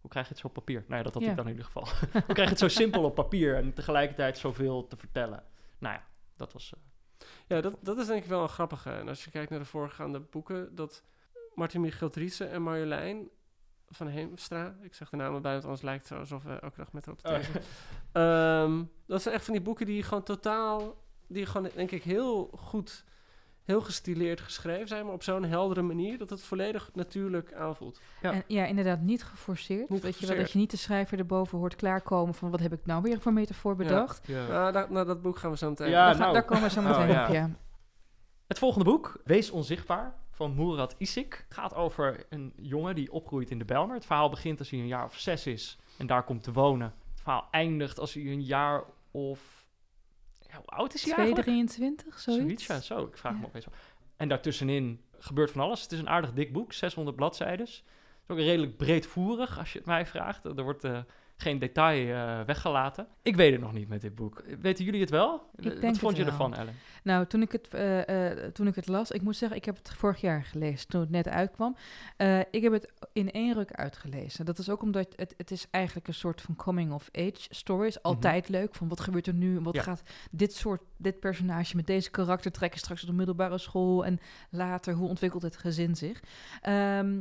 hoe 0.00 0.10
krijg 0.10 0.26
je 0.26 0.32
het 0.32 0.40
zo 0.42 0.46
op 0.46 0.52
papier? 0.52 0.80
Nou 0.86 0.96
ja, 0.96 1.02
dat 1.02 1.14
had 1.14 1.22
Ja. 1.22 1.30
ik 1.30 1.36
dan 1.36 1.44
in 1.44 1.50
ieder 1.50 1.66
geval. 1.66 1.86
hoe 2.12 2.22
krijg 2.34 2.36
je 2.36 2.54
het 2.54 2.58
zo 2.58 2.68
simpel 2.68 3.04
op 3.04 3.14
papier 3.14 3.56
en 3.56 3.72
tegelijkertijd 3.74 4.38
zoveel 4.38 4.86
te 4.86 4.96
vertellen? 4.96 5.42
Nou 5.78 5.94
ja, 5.94 6.04
dat 6.36 6.52
was... 6.52 6.72
Ja, 7.46 7.60
dat, 7.60 7.76
dat 7.80 7.98
is 7.98 8.06
denk 8.06 8.22
ik 8.22 8.28
wel 8.28 8.42
een 8.42 8.48
grappige. 8.48 8.90
En 8.90 9.08
als 9.08 9.24
je 9.24 9.30
kijkt 9.30 9.50
naar 9.50 9.58
de 9.58 9.64
voorgaande 9.64 10.20
boeken, 10.20 10.74
dat 10.74 11.02
Martin 11.54 11.80
Michiel 11.80 12.10
Driessen 12.10 12.50
en 12.50 12.62
Marjolein 12.62 13.28
van 13.88 14.06
Heemstra, 14.06 14.76
ik 14.82 14.94
zeg 14.94 15.10
de 15.10 15.16
namen 15.16 15.42
bij, 15.42 15.52
want 15.52 15.64
anders 15.64 15.82
lijkt 15.82 16.08
het 16.08 16.08
zo 16.08 16.18
alsof 16.18 16.42
we 16.42 16.60
elke 16.60 16.76
dag 16.76 16.92
met 16.92 17.04
haar 17.04 17.14
op 17.14 17.22
de 17.22 17.28
Oh, 17.28 17.40
zitten. 17.40 17.62
Ehm, 18.12 18.84
dat 19.06 19.22
zijn 19.22 19.34
echt 19.34 19.44
van 19.44 19.54
die 19.54 19.62
boeken 19.62 19.86
die 19.86 20.02
gewoon 20.02 20.22
totaal, 20.22 20.96
die 21.26 21.46
gewoon 21.46 21.70
denk 21.74 21.90
ik 21.90 22.02
heel 22.02 22.50
goed, 22.56 23.04
heel 23.64 23.80
gestileerd 23.80 24.40
geschreven 24.40 24.88
zijn, 24.88 25.04
maar 25.04 25.14
op 25.14 25.22
zo'n 25.22 25.44
heldere 25.44 25.82
manier 25.82 26.18
dat 26.18 26.30
het 26.30 26.42
volledig 26.42 26.90
natuurlijk 26.94 27.54
aanvoelt. 27.54 28.00
Ja. 28.22 28.32
En 28.32 28.44
ja, 28.46 28.64
inderdaad, 28.64 29.00
niet 29.00 29.24
geforceerd. 29.24 29.88
Niet 29.88 30.02
Weet 30.02 30.18
je 30.18 30.26
wel, 30.26 30.36
dat 30.36 30.52
je 30.52 30.58
niet 30.58 30.70
de 30.70 30.76
schrijver 30.76 31.18
erboven 31.18 31.58
hoort 31.58 31.76
klaarkomen 31.76 32.34
van 32.34 32.50
wat 32.50 32.60
heb 32.60 32.72
ik 32.72 32.86
nou 32.86 33.02
weer 33.02 33.20
voor 33.20 33.32
metafoor 33.32 33.76
bedacht. 33.76 34.28
Nou, 34.28 34.72
daar, 34.72 34.92
naar 34.92 35.04
dat 35.04 35.22
boek 35.22 35.38
gaan 35.38 35.50
we 35.50 35.56
zo 35.56 35.68
meteen. 35.68 35.90
Ja, 35.90 36.06
daar, 36.06 36.18
nou. 36.18 36.32
daar 36.32 36.44
komen 36.44 36.62
we 36.62 36.70
zo 36.70 36.82
meteen 36.82 37.02
Oh, 37.02 37.08
ja. 37.08 37.26
op, 37.26 37.32
ja. 37.32 37.50
Het 38.46 38.58
volgende 38.58 38.84
boek, 38.84 39.20
Wees 39.24 39.50
Onzichtbaar, 39.50 40.14
van 40.30 40.54
Murat 40.54 40.94
Isik, 40.98 41.46
gaat 41.48 41.74
over 41.74 42.26
een 42.28 42.52
jongen 42.56 42.94
die 42.94 43.12
opgroeit 43.12 43.50
in 43.50 43.58
de 43.58 43.64
Bijlmer. 43.64 43.94
Het 43.94 44.06
verhaal 44.06 44.30
begint 44.30 44.58
als 44.58 44.70
hij 44.70 44.78
een 44.78 44.86
jaar 44.86 45.04
of 45.04 45.18
zes 45.18 45.46
is 45.46 45.78
en 45.98 46.06
daar 46.06 46.24
komt 46.24 46.42
te 46.42 46.52
wonen. 46.52 46.94
Het 47.10 47.20
verhaal 47.20 47.48
eindigt 47.50 47.98
als 47.98 48.14
hij 48.14 48.22
een 48.22 48.42
jaar 48.42 48.84
of... 49.10 49.61
Ja, 50.52 50.58
hoe 50.58 50.66
oud 50.66 50.94
is 50.94 51.02
hij 51.04 51.14
eigenlijk? 51.14 51.46
223, 51.46 52.18
zoiets. 52.20 52.42
Zoiets, 52.44 52.66
ja, 52.66 52.80
zo. 52.96 53.04
Ik 53.06 53.16
vraag 53.16 53.32
me 53.32 53.40
Ja. 53.40 53.46
opeens 53.46 53.66
af. 53.66 53.94
En 54.16 54.28
daartussenin 54.28 55.00
gebeurt 55.18 55.50
van 55.50 55.60
alles. 55.60 55.82
Het 55.82 55.92
is 55.92 55.98
een 55.98 56.08
aardig 56.08 56.32
dik 56.32 56.52
boek, 56.52 56.72
600 56.72 57.16
bladzijden. 57.16 57.66
Het 57.66 57.68
is 57.68 57.84
ook 58.28 58.38
redelijk 58.38 58.76
breedvoerig, 58.76 59.58
als 59.58 59.72
je 59.72 59.78
het 59.78 59.86
mij 59.86 60.06
vraagt. 60.06 60.44
Er 60.44 60.62
wordt 60.62 60.84
eh, 60.84 60.98
geen 61.42 61.58
detail 61.58 62.14
eh, 62.14 62.46
weggelaten. 62.46 63.06
Ik 63.22 63.36
weet 63.36 63.52
het 63.52 63.60
nog 63.60 63.72
niet 63.72 63.88
met 63.88 64.00
dit 64.00 64.14
boek. 64.14 64.42
Weten 64.60 64.84
jullie 64.84 65.00
het 65.00 65.10
wel? 65.10 65.50
Ik 65.56 65.80
Wat 65.80 65.98
vond 65.98 66.16
je 66.16 66.22
wel. 66.22 66.32
ervan, 66.32 66.54
Ellen? 66.54 66.74
Nou, 67.02 67.26
toen 67.26 67.42
ik, 67.42 67.52
het, 67.52 67.74
eh, 67.74 68.30
eh, 68.30 68.52
toen 68.52 68.66
ik 68.66 68.74
het 68.74 68.88
las, 68.88 69.10
ik 69.10 69.22
moet 69.22 69.36
zeggen, 69.36 69.56
ik 69.56 69.64
heb 69.64 69.76
het 69.76 69.90
vorig 69.94 70.20
jaar 70.20 70.44
gelezen, 70.44 70.88
toen 70.88 71.00
het 71.00 71.10
net 71.10 71.28
uitkwam. 71.28 71.76
Ik 72.50 72.62
heb 72.62 72.72
het 72.72 72.92
in 73.12 73.30
één 73.32 73.54
ruk 73.54 73.72
uitgelezen. 73.72 74.44
Dat 74.44 74.58
is 74.58 74.70
ook 74.70 74.82
omdat 74.82 75.12
het, 75.16 75.34
het 75.36 75.50
is 75.50 75.66
eigenlijk 75.70 76.08
een 76.08 76.14
soort 76.14 76.40
van 76.40 76.56
coming-of-age 76.56 77.46
story. 77.48 77.86
Is 77.86 78.02
altijd 78.02 78.48
leuk, 78.48 78.74
van 78.74 78.88
wat 78.88 79.00
gebeurt 79.00 79.26
er 79.26 79.34
nu? 79.34 79.56
en 79.56 79.62
Wat 79.62 79.74
Ja. 79.74 79.82
gaat 79.82 80.02
dit 80.30 80.54
soort, 80.54 80.82
dit 80.96 81.20
personage 81.20 81.76
met 81.76 81.86
deze 81.86 82.10
karakter 82.10 82.52
trekken 82.52 82.78
straks 82.78 83.00
op 83.02 83.08
de 83.08 83.14
middelbare 83.14 83.58
school? 83.58 84.04
En 84.04 84.18
later, 84.50 84.94
hoe 84.94 85.08
ontwikkelt 85.08 85.42
het 85.42 85.56
gezin 85.56 85.96
zich? 85.96 86.20
Ehm, 86.60 87.20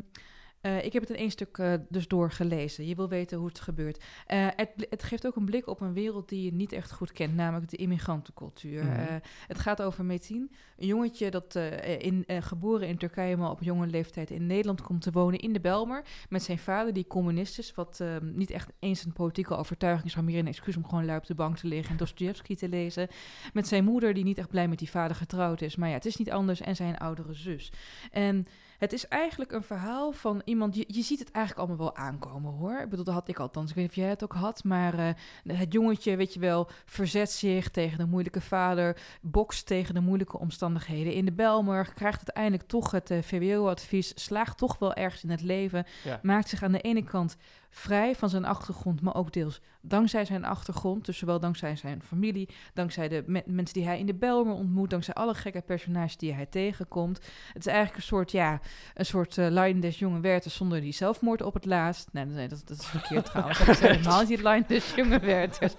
eh, 0.62 0.86
ik 0.86 0.93
heb 0.93 1.02
het 1.02 1.12
in 1.12 1.17
één 1.17 1.32
stuk 1.32 1.58
eh, 1.58 1.74
dus 1.89 2.08
doorgelezen. 2.08 2.88
Je 2.88 2.95
wil 2.95 3.10
weten 3.10 3.38
hoe 3.38 3.47
het 3.47 3.60
gebeurt. 3.60 4.04
Eh, 4.26 4.47
het, 4.56 4.69
het 4.89 5.04
geeft 5.04 5.28
ook 5.28 5.36
een 5.36 5.45
blik 5.45 5.67
op 5.67 5.82
een 5.82 5.93
wereld 5.93 6.30
die 6.30 6.43
je 6.43 6.54
niet 6.54 6.71
echt 6.71 6.91
goed 6.91 7.12
kent, 7.12 7.36
namelijk 7.36 7.69
de 7.69 7.78
immigrantencultuur. 7.78 8.84
Mhm. 8.86 9.19
Het 9.47 9.60
gaat 9.60 9.82
over 9.82 10.06
Metin, 10.06 10.52
een 10.78 10.88
jongetje 10.88 11.32
dat 11.32 11.56
in, 12.00 12.26
geboren 12.28 12.88
in 12.88 12.97
Turkije, 12.97 13.38
maar 13.38 13.50
op 13.50 13.63
jonge 13.63 13.88
leeftijd 13.88 14.32
in 14.32 14.47
Nederland 14.47 14.82
komt 14.82 15.02
te 15.02 15.12
wonen 15.12 15.39
in 15.39 15.54
de 15.54 15.60
Belmer. 15.60 16.04
Met 16.30 16.43
zijn 16.43 16.60
vader, 16.60 16.93
die 16.93 17.08
communist 17.08 17.60
is, 17.60 17.74
wat 17.74 18.00
eh, 18.00 18.08
niet 18.21 18.50
echt 18.50 18.71
eens 18.80 19.06
een 19.06 19.13
politieke 19.13 19.56
overtuiging 19.56 20.08
is, 20.08 20.15
maar 20.15 20.24
meer 20.24 20.39
een 20.39 20.47
excuus 20.47 20.78
om 20.78 20.86
gewoon 20.86 21.06
lui 21.06 21.17
op 21.17 21.26
de 21.26 21.36
bank 21.36 21.58
te 21.58 21.67
liggen 21.67 21.91
en 21.91 21.97
Dostoevsky 21.97 22.56
te 22.56 22.69
lezen. 22.69 23.08
Met 23.54 23.67
zijn 23.67 23.84
moeder, 23.84 24.13
die 24.13 24.24
niet 24.24 24.38
echt 24.38 24.50
blij 24.50 24.67
met 24.67 24.80
die 24.80 24.89
vader 24.89 25.15
getrouwd 25.15 25.62
is, 25.62 25.76
maar 25.76 25.89
ja, 25.89 25.95
het 25.95 26.06
is 26.06 26.15
niet 26.15 26.32
anders, 26.32 26.62
en 26.62 26.76
zijn 26.76 26.97
oudere 26.97 27.34
zus. 27.34 27.71
En 28.12 28.45
het 28.81 28.93
is 28.93 29.07
eigenlijk 29.07 29.51
een 29.51 29.63
verhaal 29.63 30.11
van 30.11 30.41
iemand. 30.45 30.75
Je, 30.75 30.83
je 30.87 31.01
ziet 31.01 31.19
het 31.19 31.31
eigenlijk 31.31 31.67
allemaal 31.67 31.85
wel 31.85 31.95
aankomen 32.05 32.53
hoor. 32.53 32.79
Ik 32.79 32.89
bedoel, 32.89 33.05
dat 33.05 33.13
had 33.13 33.27
ik 33.27 33.39
althans. 33.39 33.69
Ik 33.69 33.75
weet 33.75 33.83
niet 33.83 33.93
of 33.93 34.01
jij 34.03 34.09
het 34.09 34.23
ook 34.23 34.33
had. 34.33 34.63
Maar 34.63 34.99
eh, 34.99 35.13
het 35.57 35.73
jongetje, 35.73 36.15
weet 36.15 36.33
je 36.33 36.39
wel, 36.39 36.69
verzet 36.85 37.31
zich 37.31 37.69
tegen 37.69 37.97
de 37.97 38.05
moeilijke 38.05 38.41
vader. 38.41 38.97
Bokst 39.21 39.65
tegen 39.65 39.93
de 39.93 39.99
moeilijke 39.99 40.39
omstandigheden 40.39 41.13
in 41.13 41.25
de 41.25 41.31
Belmer. 41.31 41.93
Krijgt 41.93 42.17
uiteindelijk 42.17 42.67
toch 42.67 42.91
het 42.91 43.11
eh, 43.11 43.21
VWO-advies. 43.21 44.11
Slaagt 44.15 44.57
toch 44.57 44.79
wel 44.79 44.93
ergens 44.93 45.23
in 45.23 45.29
het 45.29 45.41
leven. 45.41 45.85
Ja. 46.03 46.19
Maakt 46.21 46.49
zich 46.49 46.63
aan 46.63 46.71
de 46.71 46.81
ene 46.81 47.03
kant 47.03 47.37
vrij 47.73 48.15
van 48.15 48.29
zijn 48.29 48.45
achtergrond. 48.45 49.01
Maar 49.01 49.15
ook 49.15 49.34
deels 49.34 49.62
dankzij 49.81 50.25
zijn 50.25 50.45
achtergrond. 50.45 51.05
Dus 51.05 51.17
zowel 51.17 51.39
dankzij 51.39 51.75
zijn 51.75 52.01
familie. 52.01 52.49
Dankzij 52.73 53.07
de 53.07 53.23
me- 53.25 53.43
mensen 53.45 53.73
die 53.73 53.86
hij 53.86 53.99
in 53.99 54.05
de 54.05 54.13
Belmer 54.13 54.53
ontmoet. 54.53 54.89
Dankzij 54.89 55.13
alle 55.13 55.34
gekke 55.34 55.62
personages 55.62 56.17
die 56.17 56.34
hij 56.34 56.45
tegenkomt. 56.45 57.17
Het 57.53 57.65
is 57.65 57.65
eigenlijk 57.65 57.97
een 57.97 58.03
soort, 58.03 58.31
ja, 58.31 58.60
een 58.93 59.05
soort 59.05 59.38
uh, 59.38 59.47
Lion 59.49 59.79
des 59.79 59.99
Jonge 59.99 60.19
Werther 60.19 60.51
zonder 60.51 60.81
die 60.81 60.93
zelfmoord 60.93 61.41
op 61.41 61.53
het 61.53 61.65
laatst. 61.65 62.10
Nee, 62.12 62.25
nee 62.25 62.47
dat, 62.47 62.62
dat 62.65 62.79
is 62.79 62.86
verkeerd 62.86 63.25
trouwens. 63.25 63.60
Dat 63.60 63.67
is 63.67 63.79
helemaal 63.89 64.23
niet 64.23 64.41
Lion 64.41 64.63
des 64.67 64.95
Jonge 64.95 65.19
Werthers. 65.19 65.73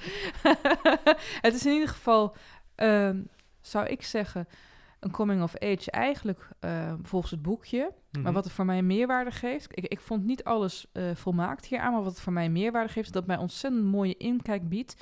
het 1.47 1.55
is 1.55 1.67
in 1.67 1.73
ieder 1.73 1.89
geval, 1.89 2.37
ehm, 2.75 3.21
zou 3.61 3.87
ik 3.87 4.03
zeggen, 4.03 4.49
een 5.03 5.11
coming 5.11 5.43
of 5.43 5.59
age 5.59 5.91
eigenlijk 5.91 6.49
uh, 6.65 6.93
volgens 7.03 7.31
het 7.31 7.43
boekje. 7.43 7.93
Mhm. 8.11 8.23
Maar 8.23 8.33
wat 8.33 8.45
het 8.45 8.53
voor 8.53 8.65
mij 8.65 8.83
meerwaarde 8.83 9.31
geeft... 9.31 9.79
Ik, 9.79 9.87
ik 9.87 10.01
vond 10.01 10.25
niet 10.25 10.45
alles 10.45 10.87
uh, 10.93 11.05
volmaakt 11.15 11.67
hier 11.67 11.79
aan... 11.79 11.93
maar 11.93 12.03
wat 12.03 12.11
het 12.13 12.21
voor 12.21 12.33
mij 12.33 12.49
meerwaarde 12.49 12.93
geeft... 12.93 13.07
is 13.07 13.13
dat 13.13 13.27
mij 13.27 13.37
ontzettend 13.37 13.85
mooie 13.85 14.17
inkijk 14.17 14.69
biedt... 14.69 14.97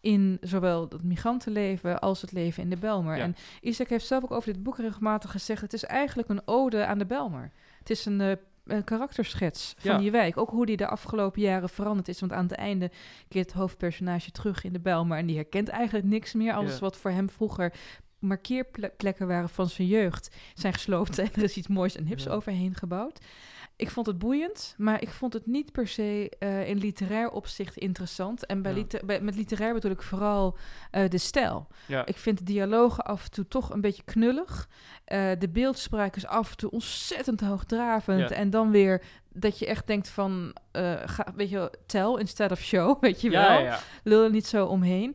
in 0.00 0.38
zowel 0.40 0.86
het 0.88 1.02
migrantenleven 1.02 2.00
als 2.00 2.20
het 2.20 2.32
leven 2.32 2.62
in 2.62 2.70
de 2.70 2.76
Belmer. 2.76 3.16
Ja. 3.16 3.22
En 3.22 3.36
Isaac 3.60 3.88
heeft 3.88 4.06
zelf 4.06 4.22
ook 4.24 4.30
over 4.30 4.52
dit 4.52 4.62
boek 4.62 4.78
regelmatig 4.78 5.30
gezegd... 5.30 5.60
het 5.60 5.72
is 5.72 5.84
eigenlijk 5.84 6.28
een 6.28 6.42
ode 6.44 6.86
aan 6.86 6.98
de 6.98 7.06
Belmer. 7.06 7.50
Het 7.78 7.90
is 7.90 8.06
een... 8.06 8.20
Uh, 8.20 8.32
een 8.64 8.84
karakterschets 8.84 9.74
van 9.78 9.90
Ja. 9.90 9.98
die 9.98 10.10
wijk. 10.10 10.36
Ook 10.36 10.50
hoe 10.50 10.66
die 10.66 10.76
de 10.76 10.86
afgelopen 10.86 11.40
jaren 11.42 11.68
veranderd 11.68 12.08
is. 12.08 12.20
Want 12.20 12.32
aan 12.32 12.42
het 12.44 12.52
einde 12.52 12.90
keert 13.28 13.46
het 13.46 13.60
hoofdpersonage 13.60 14.30
terug 14.30 14.64
in 14.64 14.72
de 14.72 14.80
Bijlmer... 14.80 15.18
en 15.18 15.26
die 15.26 15.36
herkent 15.36 15.68
eigenlijk 15.68 16.06
niks 16.06 16.32
meer. 16.32 16.52
Alles 16.52 16.72
Ja. 16.74 16.78
wat 16.78 16.96
voor 16.96 17.10
hem 17.10 17.30
vroeger 17.30 17.72
markeerplekken 18.26 19.26
waren 19.26 19.48
van 19.48 19.68
zijn 19.68 19.88
jeugd... 19.88 20.36
zijn 20.54 20.72
gesloten 20.72 21.24
en 21.24 21.30
er 21.34 21.42
is 21.42 21.56
iets 21.56 21.68
moois 21.68 21.96
en 21.96 22.06
hips 22.06 22.24
Ja. 22.24 22.30
overheen 22.30 22.74
gebouwd. 22.74 23.18
Ik 23.76 23.90
vond 23.90 24.06
het 24.06 24.18
boeiend, 24.18 24.74
maar 24.78 25.02
ik 25.02 25.08
vond 25.08 25.32
het 25.32 25.46
niet 25.46 25.72
per 25.72 25.88
se 25.88 26.30
eh, 26.38 26.68
in 26.68 26.78
literair 26.78 27.30
opzicht 27.30 27.76
interessant. 27.76 28.46
En 28.46 28.62
bij 28.62 28.72
Ja. 28.72 28.78
liter- 28.78 29.06
bij- 29.06 29.20
met 29.20 29.34
literair 29.36 29.74
bedoel 29.74 29.90
ik 29.90 30.02
vooral 30.02 30.56
eh, 30.90 31.08
de 31.08 31.18
stijl. 31.18 31.66
Ja. 31.86 32.06
Ik 32.06 32.16
vind 32.16 32.38
de 32.38 32.44
dialogen 32.44 33.04
af 33.04 33.24
en 33.24 33.30
toe 33.30 33.48
toch 33.48 33.70
een 33.70 33.80
beetje 33.80 34.02
knullig. 34.04 34.68
Eh, 35.04 35.30
de 35.38 35.48
beeldspraak 35.48 36.16
is 36.16 36.26
af 36.26 36.50
en 36.50 36.56
toe 36.56 36.70
ontzettend 36.70 37.40
hoogdravend. 37.40 38.30
En 38.30 38.50
dan 38.50 38.70
weer 38.70 39.02
dat 39.32 39.58
je 39.58 39.66
echt 39.66 39.86
denkt 39.86 40.08
van, 40.08 40.56
ga, 41.04 41.26
weet 41.36 41.50
je 41.50 41.72
tell 41.86 42.16
instead 42.18 42.50
of 42.50 42.60
show, 42.60 43.00
weet 43.00 43.20
je 43.20 43.30
wel. 43.30 43.72
Lul 44.02 44.24
er 44.24 44.30
niet 44.30 44.46
zo 44.46 44.66
omheen. 44.66 45.14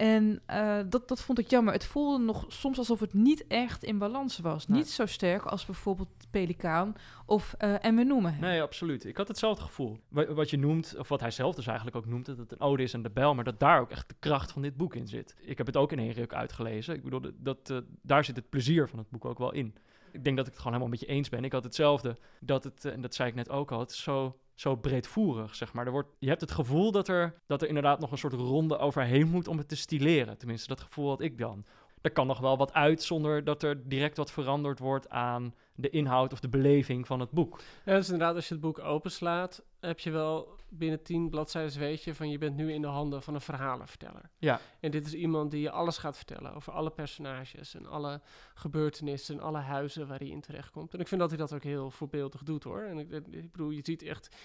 En 0.00 0.42
eh, 0.46 0.78
dat, 0.88 1.08
dat 1.08 1.20
vond 1.22 1.38
ik 1.38 1.50
jammer. 1.50 1.72
Het 1.72 1.84
voelde 1.84 2.24
nog 2.24 2.44
soms 2.48 2.78
alsof 2.78 3.00
het 3.00 3.14
niet 3.14 3.46
echt 3.46 3.84
in 3.84 3.98
balans 3.98 4.38
was. 4.38 4.66
Nee. 4.66 4.78
Niet 4.78 4.88
zo 4.90 5.06
sterk 5.06 5.42
als 5.44 5.64
bijvoorbeeld 5.66 6.08
Pelikaan 6.30 6.94
of 7.26 7.54
eh, 7.58 7.84
En 7.84 7.96
we 7.96 8.02
noemen 8.04 8.32
hem. 8.32 8.40
Nee, 8.40 8.62
absoluut. 8.62 9.04
Ik 9.04 9.16
had 9.16 9.28
hetzelfde 9.28 9.62
gevoel. 9.62 9.98
Wa- 10.08 10.32
Wat 10.32 10.50
je 10.50 10.58
noemt, 10.58 10.94
of 10.98 11.08
wat 11.08 11.20
hij 11.20 11.30
zelf 11.30 11.54
dus 11.54 11.66
eigenlijk 11.66 11.96
ook 11.96 12.06
noemt, 12.06 12.26
dat 12.26 12.38
het 12.38 12.52
een 12.52 12.60
ode 12.60 12.82
is 12.82 12.94
aan 12.94 13.02
de 13.02 13.10
bel, 13.10 13.34
maar 13.34 13.44
dat 13.44 13.60
daar 13.60 13.80
ook 13.80 13.90
echt 13.90 14.08
de 14.08 14.14
kracht 14.18 14.52
van 14.52 14.62
dit 14.62 14.76
boek 14.76 14.94
in 14.94 15.06
zit. 15.08 15.34
Ik 15.40 15.58
heb 15.58 15.66
het 15.66 15.76
ook 15.76 15.92
in 15.92 15.98
één 15.98 16.12
ruk 16.12 16.34
uitgelezen. 16.34 16.94
Ik 16.94 17.02
bedoel, 17.02 17.20
dat, 17.36 17.70
eh, 17.70 17.78
daar 18.02 18.24
zit 18.24 18.36
het 18.36 18.48
plezier 18.48 18.88
van 18.88 18.98
het 18.98 19.10
boek 19.10 19.24
ook 19.24 19.38
wel 19.38 19.52
in. 19.52 19.74
Ik 20.12 20.24
denk 20.24 20.36
dat 20.36 20.46
ik 20.46 20.52
het 20.52 20.62
gewoon 20.62 20.72
helemaal 20.78 20.98
met 20.98 21.00
je 21.08 21.14
eens 21.14 21.28
ben. 21.28 21.44
Ik 21.44 21.52
had 21.52 21.64
hetzelfde, 21.64 22.16
dat 22.40 22.64
het, 22.64 22.84
en 22.84 23.00
dat 23.00 23.14
zei 23.14 23.28
ik 23.28 23.34
net 23.34 23.50
ook 23.50 23.72
al, 23.72 23.80
het 23.80 23.90
is 23.90 24.02
zo, 24.02 24.36
zo 24.60 24.76
breedvoerig, 24.76 25.54
zeg 25.54 25.72
maar. 25.72 25.86
Er 25.86 25.92
wordt, 25.92 26.08
je 26.18 26.28
hebt 26.28 26.40
het 26.40 26.50
gevoel 26.50 26.92
dat 26.92 27.08
er, 27.08 27.34
dat 27.46 27.62
er 27.62 27.68
inderdaad 27.68 28.00
nog 28.00 28.10
een 28.10 28.18
soort 28.18 28.32
ronde 28.32 28.78
overheen 28.78 29.28
moet 29.28 29.48
om 29.48 29.58
het 29.58 29.68
te 29.68 29.76
stileren. 29.76 30.38
Tenminste, 30.38 30.68
dat 30.68 30.80
gevoel 30.80 31.08
had 31.08 31.20
ik 31.20 31.38
dan. 31.38 31.64
er 32.00 32.10
kan 32.10 32.26
nog 32.26 32.38
wel 32.38 32.56
wat 32.56 32.72
uit 32.72 33.02
zonder 33.02 33.44
dat 33.44 33.62
er 33.62 33.88
direct 33.88 34.16
wat 34.16 34.30
veranderd 34.30 34.78
wordt 34.78 35.08
aan 35.08 35.54
de 35.74 35.90
inhoud 35.90 36.32
of 36.32 36.40
de 36.40 36.48
beleving 36.48 37.06
van 37.06 37.20
het 37.20 37.30
boek. 37.30 37.60
Ja, 37.84 37.94
dus 37.94 38.10
inderdaad, 38.10 38.34
als 38.34 38.48
je 38.48 38.54
het 38.54 38.62
boek 38.62 38.78
openslaat, 38.78 39.62
heb 39.80 39.98
je 39.98 40.10
wel 40.10 40.58
binnen 40.68 41.02
tien 41.02 41.30
bladzijden 41.30 41.78
weet 41.78 42.04
je 42.04 42.14
van 42.14 42.30
je 42.30 42.38
bent 42.38 42.56
nu 42.56 42.72
in 42.72 42.82
de 42.82 42.88
handen 42.88 43.22
van 43.22 43.34
een 43.34 43.40
verhalenverteller. 43.40 44.30
Ja. 44.38 44.60
En 44.80 44.90
dit 44.90 45.06
is 45.06 45.14
iemand 45.14 45.50
die 45.50 45.60
je 45.60 45.70
alles 45.70 45.98
gaat 45.98 46.16
vertellen 46.16 46.54
over 46.54 46.72
alle 46.72 46.90
personages 46.90 47.74
en 47.74 47.86
alle 47.86 48.20
gebeurtenissen 48.54 49.34
en 49.34 49.42
alle 49.42 49.58
huizen 49.58 50.08
waar 50.08 50.18
hij 50.18 50.28
in 50.28 50.40
terechtkomt. 50.40 50.94
En 50.94 51.00
ik 51.00 51.08
vind 51.08 51.20
dat 51.20 51.30
hij 51.30 51.38
dat 51.38 51.52
ook 51.52 51.62
heel 51.62 51.90
voorbeeldig 51.90 52.42
doet 52.42 52.64
hoor. 52.64 52.82
En 52.82 52.98
ik, 52.98 53.10
ik 53.10 53.50
bedoel, 53.52 53.70
je 53.70 53.80
ziet 53.82 54.02
echt, 54.02 54.36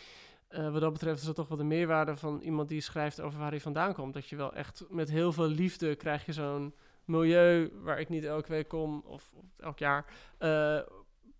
eh, 0.48 0.72
wat 0.72 0.82
dat 0.82 0.94
betreft 0.94 1.20
is 1.20 1.26
dat 1.26 1.36
toch 1.36 1.48
wel 1.48 1.58
de 1.58 1.64
meerwaarde 1.64 2.16
van 2.16 2.42
iemand 2.42 2.70
die 2.70 2.82
schrijft 2.82 3.22
over 3.22 3.40
waar 3.40 3.52
hij 3.52 3.62
vandaan 3.62 3.94
komt. 3.94 4.14
Dat 4.14 4.28
je 4.30 4.36
wel 4.36 4.54
echt 4.54 4.84
met 4.90 5.10
heel 5.10 5.32
veel 5.34 5.48
liefde 5.48 5.96
krijg 5.96 6.26
je 6.26 6.34
zo'n 6.34 6.76
milieu 7.06 7.72
waar 7.82 8.00
ik 8.00 8.10
niet 8.10 8.24
elke 8.24 8.52
week 8.52 8.68
kom 8.68 9.02
of, 9.06 9.32
of 9.34 9.46
elk 9.58 9.80
jaar. 9.80 10.06
eh, 10.38 10.80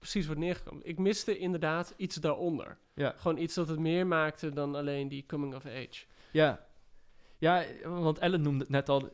precies 0.10 0.26
wordt 0.26 0.42
neergekomen. 0.42 0.86
Ik 0.86 0.98
miste 0.98 1.38
inderdaad 1.38 1.94
iets 1.98 2.16
daaronder. 2.16 2.78
Ja. 2.94 3.14
Gewoon 3.18 3.38
iets 3.38 3.54
dat 3.54 3.68
het 3.68 3.80
meer 3.80 4.08
maakte 4.08 4.50
dan 4.54 4.76
alleen 4.76 5.08
die 5.08 5.26
coming 5.28 5.56
of 5.56 5.66
age. 5.66 6.06
Ja. 6.32 6.66
Ja, 7.46 7.64
want 7.84 8.18
Ellen 8.20 8.42
noemde 8.42 8.60
het 8.60 8.70
net 8.70 8.90
al 8.90 9.10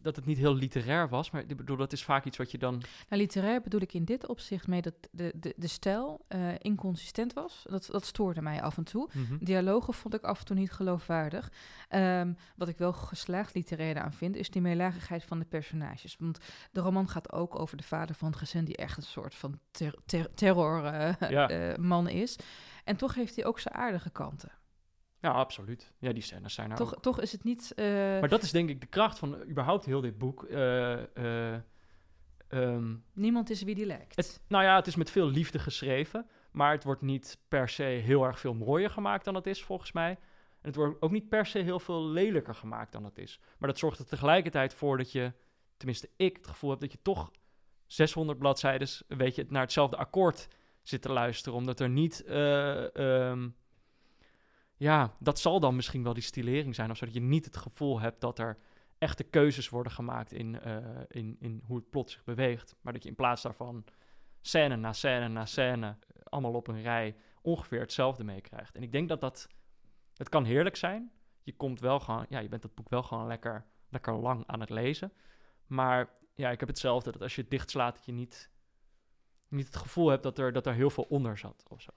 dat 0.00 0.16
het 0.16 0.26
niet 0.26 0.38
heel 0.38 0.54
literair 0.54 1.08
was, 1.08 1.30
maar 1.30 1.42
ik 1.46 1.56
bedoel, 1.56 1.76
dat 1.76 1.92
is 1.92 2.04
vaak 2.04 2.24
iets 2.24 2.36
wat 2.36 2.50
je 2.50 2.58
dan... 2.58 2.72
Nou, 3.08 3.22
literair 3.22 3.60
bedoel 3.60 3.80
ik 3.80 3.92
in 3.94 4.04
dit 4.04 4.26
opzicht 4.26 4.66
mee 4.66 4.82
dat 4.82 4.94
de, 5.10 5.32
de, 5.36 5.54
de 5.56 5.66
stijl 5.66 6.24
eh, 6.28 6.48
inconsistent 6.58 7.32
was. 7.32 7.64
Dat, 7.70 7.88
dat 7.90 8.04
stoorde 8.04 8.42
mij 8.42 8.62
af 8.62 8.76
en 8.76 8.84
toe. 8.84 9.08
Dialogen 9.40 9.94
vond 9.94 10.14
ik 10.14 10.22
af 10.22 10.38
en 10.38 10.44
toe 10.44 10.56
niet 10.56 10.72
geloofwaardig. 10.72 11.52
Ehm, 11.88 12.32
wat 12.56 12.68
ik 12.68 12.78
wel 12.78 12.92
geslaagd 12.92 13.54
literair 13.54 13.98
aan 13.98 14.12
vind, 14.12 14.36
is 14.36 14.50
die 14.50 14.62
meelagigheid 14.62 15.24
van 15.24 15.38
de 15.38 15.44
personages. 15.44 16.16
Want 16.18 16.38
de 16.72 16.80
roman 16.80 17.08
gaat 17.08 17.32
ook 17.32 17.58
over 17.58 17.76
de 17.76 17.82
vader 17.82 18.14
van 18.14 18.28
het 18.28 18.36
gezin, 18.38 18.64
die 18.64 18.76
echt 18.76 18.96
een 18.96 19.02
soort 19.02 19.34
van 19.34 19.58
ter, 19.70 19.94
ter- 20.06 20.34
terrorman 20.34 21.16
Ja. 21.30 21.48
eh, 21.48 21.76
man 21.76 22.08
is. 22.08 22.36
En 22.84 22.96
toch 22.96 23.14
heeft 23.14 23.36
hij 23.36 23.44
ook 23.44 23.58
zijn 23.60 23.74
aardige 23.74 24.10
kanten. 24.10 24.50
Ja, 25.20 25.30
absoluut. 25.30 25.92
Ja, 25.98 26.12
die 26.12 26.22
scènes 26.22 26.54
zijn 26.54 26.70
er 26.70 26.76
Toch, 26.76 26.94
ook. 26.94 27.02
toch 27.02 27.20
is 27.20 27.32
het 27.32 27.44
niet... 27.44 27.72
eh, 27.74 27.84
Maar 28.20 28.28
dat 28.28 28.42
is 28.42 28.50
denk 28.50 28.68
ik 28.68 28.80
de 28.80 28.86
kracht 28.86 29.18
van 29.18 29.42
überhaupt 29.48 29.84
heel 29.84 30.00
dit 30.00 30.18
boek. 30.18 30.44
Ehm, 32.48 32.94
niemand 33.12 33.50
is 33.50 33.62
wie 33.62 33.74
die 33.74 33.86
lijkt. 33.86 34.16
Het, 34.16 34.42
nou 34.48 34.64
ja, 34.64 34.76
het 34.76 34.86
is 34.86 34.96
met 34.96 35.10
veel 35.10 35.26
liefde 35.28 35.58
geschreven, 35.58 36.26
maar 36.50 36.72
het 36.72 36.84
wordt 36.84 37.00
niet 37.02 37.38
per 37.48 37.68
se 37.68 37.82
heel 37.82 38.24
erg 38.24 38.40
veel 38.40 38.54
mooier 38.54 38.90
gemaakt 38.90 39.24
dan 39.24 39.34
het 39.34 39.46
is, 39.46 39.62
volgens 39.64 39.92
mij. 39.92 40.10
En 40.60 40.68
het 40.68 40.74
wordt 40.74 41.02
ook 41.02 41.10
niet 41.10 41.28
per 41.28 41.46
se 41.46 41.58
heel 41.58 41.80
veel 41.80 42.04
lelijker 42.08 42.54
gemaakt 42.54 42.92
dan 42.92 43.04
het 43.04 43.18
is. 43.18 43.40
Maar 43.58 43.68
dat 43.68 43.78
zorgt 43.78 43.98
er 43.98 44.06
tegelijkertijd 44.06 44.74
voor 44.74 44.96
dat 44.96 45.12
je, 45.12 45.32
tenminste 45.76 46.08
ik, 46.16 46.36
het 46.36 46.46
gevoel 46.46 46.70
heb 46.70 46.80
dat 46.80 46.92
je 46.92 46.98
toch 47.02 47.30
600 47.86 48.38
bladzijden, 48.38 48.88
weet 49.08 49.34
je, 49.34 49.46
naar 49.48 49.62
hetzelfde 49.62 49.96
akkoord 49.96 50.48
zit 50.82 51.02
te 51.02 51.12
luisteren. 51.12 51.58
Omdat 51.58 51.80
er 51.80 51.88
niet, 51.88 52.24
ehm, 52.24 53.48
ja, 54.78 55.14
dat 55.18 55.38
zal 55.38 55.60
dan 55.60 55.76
misschien 55.76 56.02
wel 56.02 56.14
die 56.14 56.22
stilering 56.22 56.74
zijn, 56.74 56.90
of 56.90 56.96
zodat 56.96 57.14
je 57.14 57.20
niet 57.20 57.44
het 57.44 57.56
gevoel 57.56 58.00
hebt 58.00 58.20
dat 58.20 58.38
er 58.38 58.58
echte 58.98 59.24
keuzes 59.24 59.68
worden 59.68 59.92
gemaakt 59.92 60.32
in, 60.32 60.60
eh, 60.60 60.76
in, 61.08 61.36
in 61.40 61.62
hoe 61.64 61.76
het 61.76 61.90
plot 61.90 62.10
zich 62.10 62.24
beweegt. 62.24 62.76
Maar 62.80 62.92
dat 62.92 63.02
je 63.02 63.08
in 63.08 63.14
plaats 63.14 63.42
daarvan 63.42 63.84
scène 64.40 64.76
na 64.76 64.92
scène 64.92 65.28
na 65.28 65.46
scène, 65.46 65.96
allemaal 66.24 66.52
op 66.52 66.68
een 66.68 66.82
rij, 66.82 67.16
ongeveer 67.42 67.80
hetzelfde 67.80 68.24
meekrijgt. 68.24 68.74
En 68.74 68.82
ik 68.82 68.92
denk 68.92 69.08
dat 69.08 69.20
dat, 69.20 69.48
het 70.14 70.28
kan 70.28 70.44
heerlijk 70.44 70.76
zijn. 70.76 71.12
Je 71.42 71.56
komt 71.56 71.80
wel 71.80 72.00
gewoon, 72.00 72.26
ja, 72.28 72.38
je 72.38 72.48
bent 72.48 72.62
dat 72.62 72.74
boek 72.74 72.88
wel 72.88 73.02
gewoon 73.02 73.26
lekker, 73.26 73.66
lekker 73.88 74.14
lang 74.14 74.46
aan 74.46 74.60
het 74.60 74.70
lezen. 74.70 75.12
Maar 75.66 76.10
ja, 76.34 76.50
ik 76.50 76.60
heb 76.60 76.68
hetzelfde, 76.68 77.12
dat 77.12 77.22
als 77.22 77.34
je 77.34 77.40
het 77.40 77.50
dichtslaat, 77.50 77.94
dat 77.94 78.04
je 78.04 78.12
niet, 78.12 78.50
niet 79.48 79.66
het 79.66 79.76
gevoel 79.76 80.08
hebt 80.08 80.22
dat 80.22 80.38
er, 80.38 80.52
dat 80.52 80.66
er 80.66 80.74
heel 80.74 80.90
veel 80.90 81.06
onder 81.08 81.38
zat 81.38 81.64
of 81.68 81.80
zo. 81.80 81.90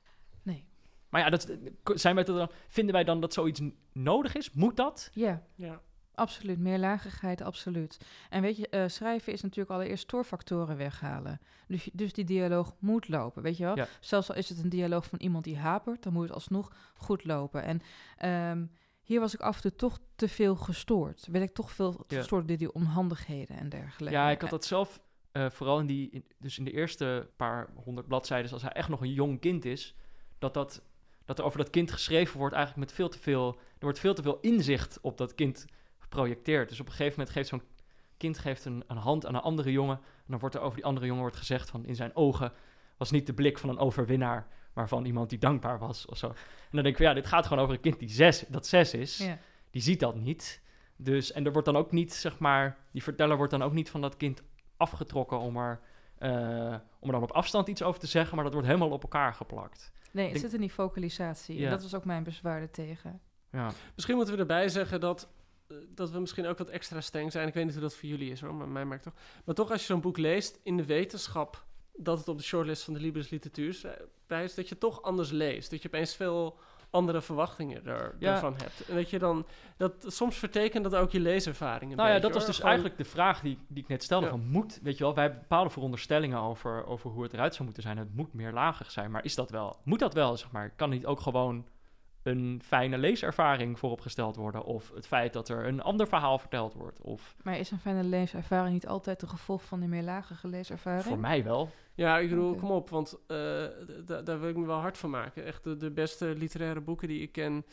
Nee. 0.43 0.70
Maar 1.11 1.21
ja, 1.21 1.29
dat, 1.29 1.51
zijn 1.83 2.15
wij 2.15 2.23
dat 2.23 2.35
dan, 2.35 2.51
vinden 2.67 2.93
wij 2.93 3.03
dan 3.03 3.19
dat 3.21 3.33
zoiets 3.33 3.61
nodig 3.93 4.35
is? 4.35 4.51
Moet 4.51 4.77
dat? 4.77 5.09
Ja, 5.13 5.43
Ja. 5.55 5.81
absoluut. 6.15 6.59
Meerlagigheid, 6.59 7.41
absoluut. 7.41 7.97
En 8.29 8.41
weet 8.41 8.57
je, 8.57 8.67
eh, 8.69 8.87
schrijven 8.87 9.33
is 9.33 9.41
natuurlijk 9.41 9.69
allereerst 9.71 10.03
stoorfactoren 10.03 10.77
weghalen. 10.77 11.39
Dus, 11.67 11.89
dus 11.93 12.13
die 12.13 12.25
dialoog 12.25 12.75
moet 12.79 13.07
lopen, 13.07 13.41
weet 13.43 13.57
je 13.57 13.63
wel? 13.63 13.75
Ja. 13.75 13.87
Zelfs 13.99 14.29
al 14.29 14.35
is 14.35 14.49
het 14.49 14.63
een 14.63 14.69
dialoog 14.69 15.05
van 15.05 15.19
iemand 15.19 15.43
die 15.43 15.57
hapert, 15.57 16.03
dan 16.03 16.13
moet 16.13 16.23
het 16.23 16.33
alsnog 16.33 16.71
goed 16.95 17.23
lopen. 17.25 17.63
En 17.63 17.81
ehm, 18.17 18.65
hier 19.03 19.19
was 19.19 19.33
ik 19.33 19.39
af 19.39 19.55
en 19.55 19.61
toe 19.61 19.75
toch 19.75 19.99
te 20.15 20.27
veel 20.27 20.55
gestoord. 20.55 21.27
Werd 21.31 21.43
ik 21.49 21.53
toch 21.53 21.71
veel 21.71 22.03
Ja. 22.07 22.17
gestoord 22.17 22.47
door 22.47 22.57
die 22.57 22.73
onhandigheden 22.73 23.57
en 23.57 23.69
dergelijke. 23.69 24.15
Ja, 24.17 24.29
ik 24.29 24.41
had 24.41 24.49
dat 24.49 24.65
zelf, 24.65 25.01
eh, 25.31 25.49
vooral 25.49 25.79
in 25.79 25.85
die, 25.85 26.09
in- 26.09 26.25
dus 26.39 26.57
in 26.57 26.63
de 26.63 26.71
eerste 26.71 27.29
paar 27.35 27.69
honderd 27.75 28.07
bladzijden, 28.07 28.51
als 28.51 28.61
hij 28.61 28.71
echt 28.71 28.89
nog 28.89 29.01
een 29.01 29.13
jong 29.13 29.39
kind 29.39 29.65
is, 29.65 29.95
dat, 30.39 30.53
dat, 30.53 30.83
dat 31.25 31.39
er 31.39 31.45
over 31.45 31.57
dat 31.57 31.69
kind 31.69 31.91
geschreven 31.91 32.37
wordt 32.37 32.55
eigenlijk 32.55 32.85
met 32.87 32.95
veel 32.95 33.09
te 33.09 33.19
veel, 33.19 33.55
er 33.55 33.83
wordt 33.85 33.99
veel 33.99 34.13
te 34.13 34.21
veel 34.21 34.37
inzicht 34.41 34.99
op 35.01 35.17
dat 35.17 35.35
kind 35.35 35.65
geprojecteerd. 35.99 36.69
Dus 36.69 36.79
op 36.79 36.85
een 36.85 36.91
gegeven 36.91 37.13
moment 37.17 37.35
geeft 37.35 37.49
zo'n 37.49 37.61
kind 38.17 38.37
geeft 38.37 38.65
een, 38.65 38.83
een 38.87 38.97
hand 38.97 39.25
aan 39.25 39.35
een 39.35 39.41
andere 39.41 39.71
jongen, 39.71 39.95
en 39.97 40.27
dan 40.27 40.39
wordt 40.39 40.55
er 40.55 40.61
over 40.61 40.75
die 40.75 40.85
andere 40.85 41.05
jongen 41.05 41.21
wordt 41.21 41.37
gezegd 41.37 41.69
van 41.69 41.85
in 41.85 41.95
zijn 41.95 42.15
ogen 42.15 42.51
was 42.97 43.11
niet 43.11 43.25
de 43.25 43.33
blik 43.33 43.57
van 43.57 43.69
een 43.69 43.77
overwinnaar, 43.77 44.47
maar 44.73 44.87
van 44.87 45.05
iemand 45.05 45.29
die 45.29 45.39
dankbaar 45.39 45.79
was 45.79 46.05
of 46.05 46.17
zo. 46.17 46.27
En 46.27 46.35
dan 46.71 46.83
denk 46.83 46.95
ik 46.95 47.01
ja, 47.01 47.13
dit 47.13 47.25
gaat 47.25 47.45
gewoon 47.45 47.63
over 47.63 47.75
een 47.75 47.81
kind 47.81 47.99
die 47.99 48.09
zes, 48.09 48.43
dat 48.47 48.67
zes 48.67 48.93
is 48.93 49.17
Ja. 49.17 49.37
die 49.71 49.81
ziet 49.81 49.99
dat 49.99 50.15
niet. 50.15 50.61
Dus, 50.95 51.31
en 51.31 51.45
er 51.45 51.51
wordt 51.51 51.67
dan 51.67 51.77
ook 51.77 51.91
niet, 51.91 52.13
zeg 52.13 52.39
maar, 52.39 52.77
die 52.91 53.03
verteller 53.03 53.37
wordt 53.37 53.51
dan 53.51 53.61
ook 53.61 53.73
niet 53.73 53.89
van 53.89 54.01
dat 54.01 54.17
kind 54.17 54.41
afgetrokken 54.77 55.39
om 55.39 55.57
er, 55.57 55.79
eh, 56.21 56.75
om 56.99 57.07
er 57.07 57.11
dan 57.11 57.23
op 57.23 57.31
afstand 57.31 57.67
iets 57.67 57.81
over 57.81 57.99
te 57.99 58.07
zeggen, 58.07 58.35
maar 58.35 58.43
dat 58.43 58.53
wordt 58.53 58.67
helemaal 58.67 58.89
op 58.89 59.01
elkaar 59.03 59.33
geplakt. 59.33 59.91
Nee, 60.11 60.23
het 60.23 60.33
denk- 60.33 60.45
zit 60.45 60.53
in 60.53 60.61
die 60.61 60.69
focalisatie. 60.69 61.57
Ja. 61.57 61.65
En 61.65 61.71
dat 61.71 61.81
was 61.81 61.95
ook 61.95 62.05
mijn 62.05 62.23
bezwaar 62.23 62.61
er 62.61 62.71
tegen. 62.71 63.21
Ja, 63.51 63.71
Misschien 63.95 64.15
moeten 64.15 64.33
we 64.33 64.39
erbij 64.39 64.69
zeggen 64.69 64.99
dat, 64.99 65.27
eh, 65.67 65.77
dat 65.89 66.11
we 66.11 66.19
misschien 66.19 66.45
ook 66.47 66.57
wat 66.57 66.69
extra 66.69 67.01
streng 67.01 67.31
zijn. 67.31 67.47
Ik 67.47 67.53
weet 67.53 67.63
niet 67.63 67.73
hoe 67.73 67.81
dat 67.83 67.95
voor 67.95 68.09
jullie 68.09 68.31
is 68.31 68.41
hoor, 68.41 68.55
maar 68.55 68.67
mij 68.67 68.85
maakt 68.85 69.03
toch. 69.03 69.13
Maar 69.45 69.55
toch, 69.55 69.71
als 69.71 69.79
je 69.79 69.85
zo'n 69.85 70.01
boek 70.01 70.17
leest 70.17 70.59
in 70.63 70.77
de 70.77 70.85
wetenschap 70.85 71.65
dat 71.93 72.17
het 72.17 72.27
op 72.27 72.37
de 72.37 72.43
shortlist 72.43 72.83
van 72.83 72.93
de 72.93 72.99
Libris 72.99 73.29
Literatuurprijs, 73.29 74.55
dat 74.55 74.69
je 74.69 74.77
toch 74.77 75.01
anders 75.01 75.29
leest. 75.31 75.69
Dat 75.71 75.81
je 75.81 75.87
opeens 75.87 76.15
veel 76.15 76.57
andere 76.91 77.21
verwachtingen 77.21 77.85
er, 77.85 78.15
Ja. 78.19 78.33
ervan 78.33 78.53
hebt. 78.57 78.89
En 78.89 78.95
dat 78.95 79.09
je 79.09 79.19
dan, 79.19 79.45
dat 79.77 79.93
soms 80.07 80.37
vertekent 80.37 80.83
dat 80.83 80.95
ook 80.95 81.11
je 81.11 81.19
leeservaring 81.19 81.91
een 81.91 81.97
nou 81.97 82.09
ja, 82.09 82.19
dat 82.19 82.33
was 82.33 82.43
hoor. 82.43 82.51
dus 82.51 82.61
eigenlijk 82.61 82.97
de 82.97 83.05
vraag 83.05 83.41
die, 83.41 83.57
die 83.67 83.83
ik 83.83 83.89
net 83.89 84.03
stelde. 84.03 84.25
Ja. 84.25 84.31
Van 84.31 84.47
moet, 84.47 84.79
weet 84.83 84.97
je 84.97 85.03
wel, 85.03 85.13
wij 85.13 85.23
hebben 85.23 85.41
bepaalde 85.41 85.69
veronderstellingen 85.69 86.39
over, 86.39 86.85
over 86.85 87.09
hoe 87.09 87.23
het 87.23 87.33
eruit 87.33 87.53
zou 87.53 87.63
moeten 87.63 87.83
zijn. 87.83 87.97
Het 87.97 88.15
moet 88.15 88.33
meerlagig 88.33 88.91
zijn, 88.91 89.11
maar 89.11 89.23
is 89.23 89.35
dat 89.35 89.49
wel? 89.49 89.77
Moet 89.83 89.99
dat 89.99 90.13
wel, 90.13 90.37
zeg 90.37 90.51
maar? 90.51 90.69
Kan 90.75 90.89
niet 90.89 91.05
ook 91.05 91.19
gewoon 91.19 91.65
een 92.23 92.61
fijne 92.63 92.97
leeservaring 92.97 93.79
vooropgesteld 93.79 94.35
worden? 94.35 94.63
Of 94.63 94.91
het 94.95 95.07
feit 95.07 95.33
dat 95.33 95.49
er 95.49 95.67
een 95.67 95.81
ander 95.81 96.07
verhaal 96.07 96.37
verteld 96.39 96.73
wordt? 96.73 97.01
Of 97.01 97.35
Maar 97.43 97.57
is 97.57 97.71
een 97.71 97.79
fijne 97.79 98.03
leeservaring 98.03 98.73
niet 98.73 98.87
altijd 98.87 99.21
een 99.21 99.29
gevolg 99.29 99.63
van 99.65 99.79
die 99.79 99.89
meerlagige 99.89 100.47
leeservaring? 100.47 101.03
voor 101.03 101.19
mij 101.19 101.43
wel. 101.43 101.69
Ja, 101.95 102.17
ik 102.19 102.29
bedoel, 102.29 102.55
kom 102.55 102.71
op, 102.71 102.89
want 102.89 103.17
eh, 103.27 103.37
daar 104.05 104.39
wil 104.39 104.49
ik 104.49 104.57
me 104.57 104.65
wel 104.65 104.79
hard 104.79 104.97
van 104.97 105.09
maken. 105.09 105.45
Echt 105.45 105.63
de, 105.63 105.77
de 105.77 105.91
beste 105.91 106.25
literaire 106.25 106.81
boeken 106.81 107.07
die 107.07 107.21
ik 107.21 107.31
ken. 107.31 107.65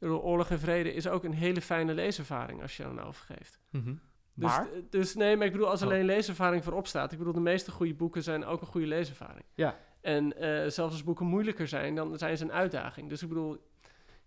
Oorlog 0.00 0.50
en 0.50 0.58
Vrede 0.58 0.92
is 0.92 1.08
ook 1.08 1.24
een 1.24 1.32
hele 1.32 1.60
fijne 1.60 1.94
leeservaring 1.94 2.62
als 2.62 2.76
je 2.76 2.82
er 2.82 2.94
nou 2.94 3.06
over 3.08 3.34
geeft. 3.34 3.58
Mhm. 3.70 3.94
Dus, 4.34 4.50
Maar, 4.50 4.66
dus 4.90 5.14
nee, 5.14 5.36
maar 5.36 5.46
ik 5.46 5.52
bedoel, 5.52 5.68
als 5.68 5.82
Oh. 5.82 5.88
alleen 5.88 6.04
leeservaring 6.04 6.64
voorop 6.64 6.86
staat. 6.86 7.12
Ik 7.12 7.18
bedoel, 7.18 7.32
de 7.32 7.40
meeste 7.40 7.70
goede 7.70 7.94
boeken 7.94 8.22
zijn 8.22 8.44
ook 8.44 8.60
een 8.60 8.66
goede 8.66 8.86
leeservaring. 8.86 9.44
Ja. 9.54 9.76
En 10.00 10.36
eh, 10.36 10.48
zelfs 10.70 10.92
als 10.92 11.04
boeken 11.04 11.26
moeilijker 11.26 11.68
zijn, 11.68 11.94
dan 11.94 12.18
zijn 12.18 12.36
ze 12.36 12.44
een 12.44 12.52
uitdaging. 12.52 13.08
Dus 13.08 13.22
ik 13.22 13.28
bedoel, 13.28 13.56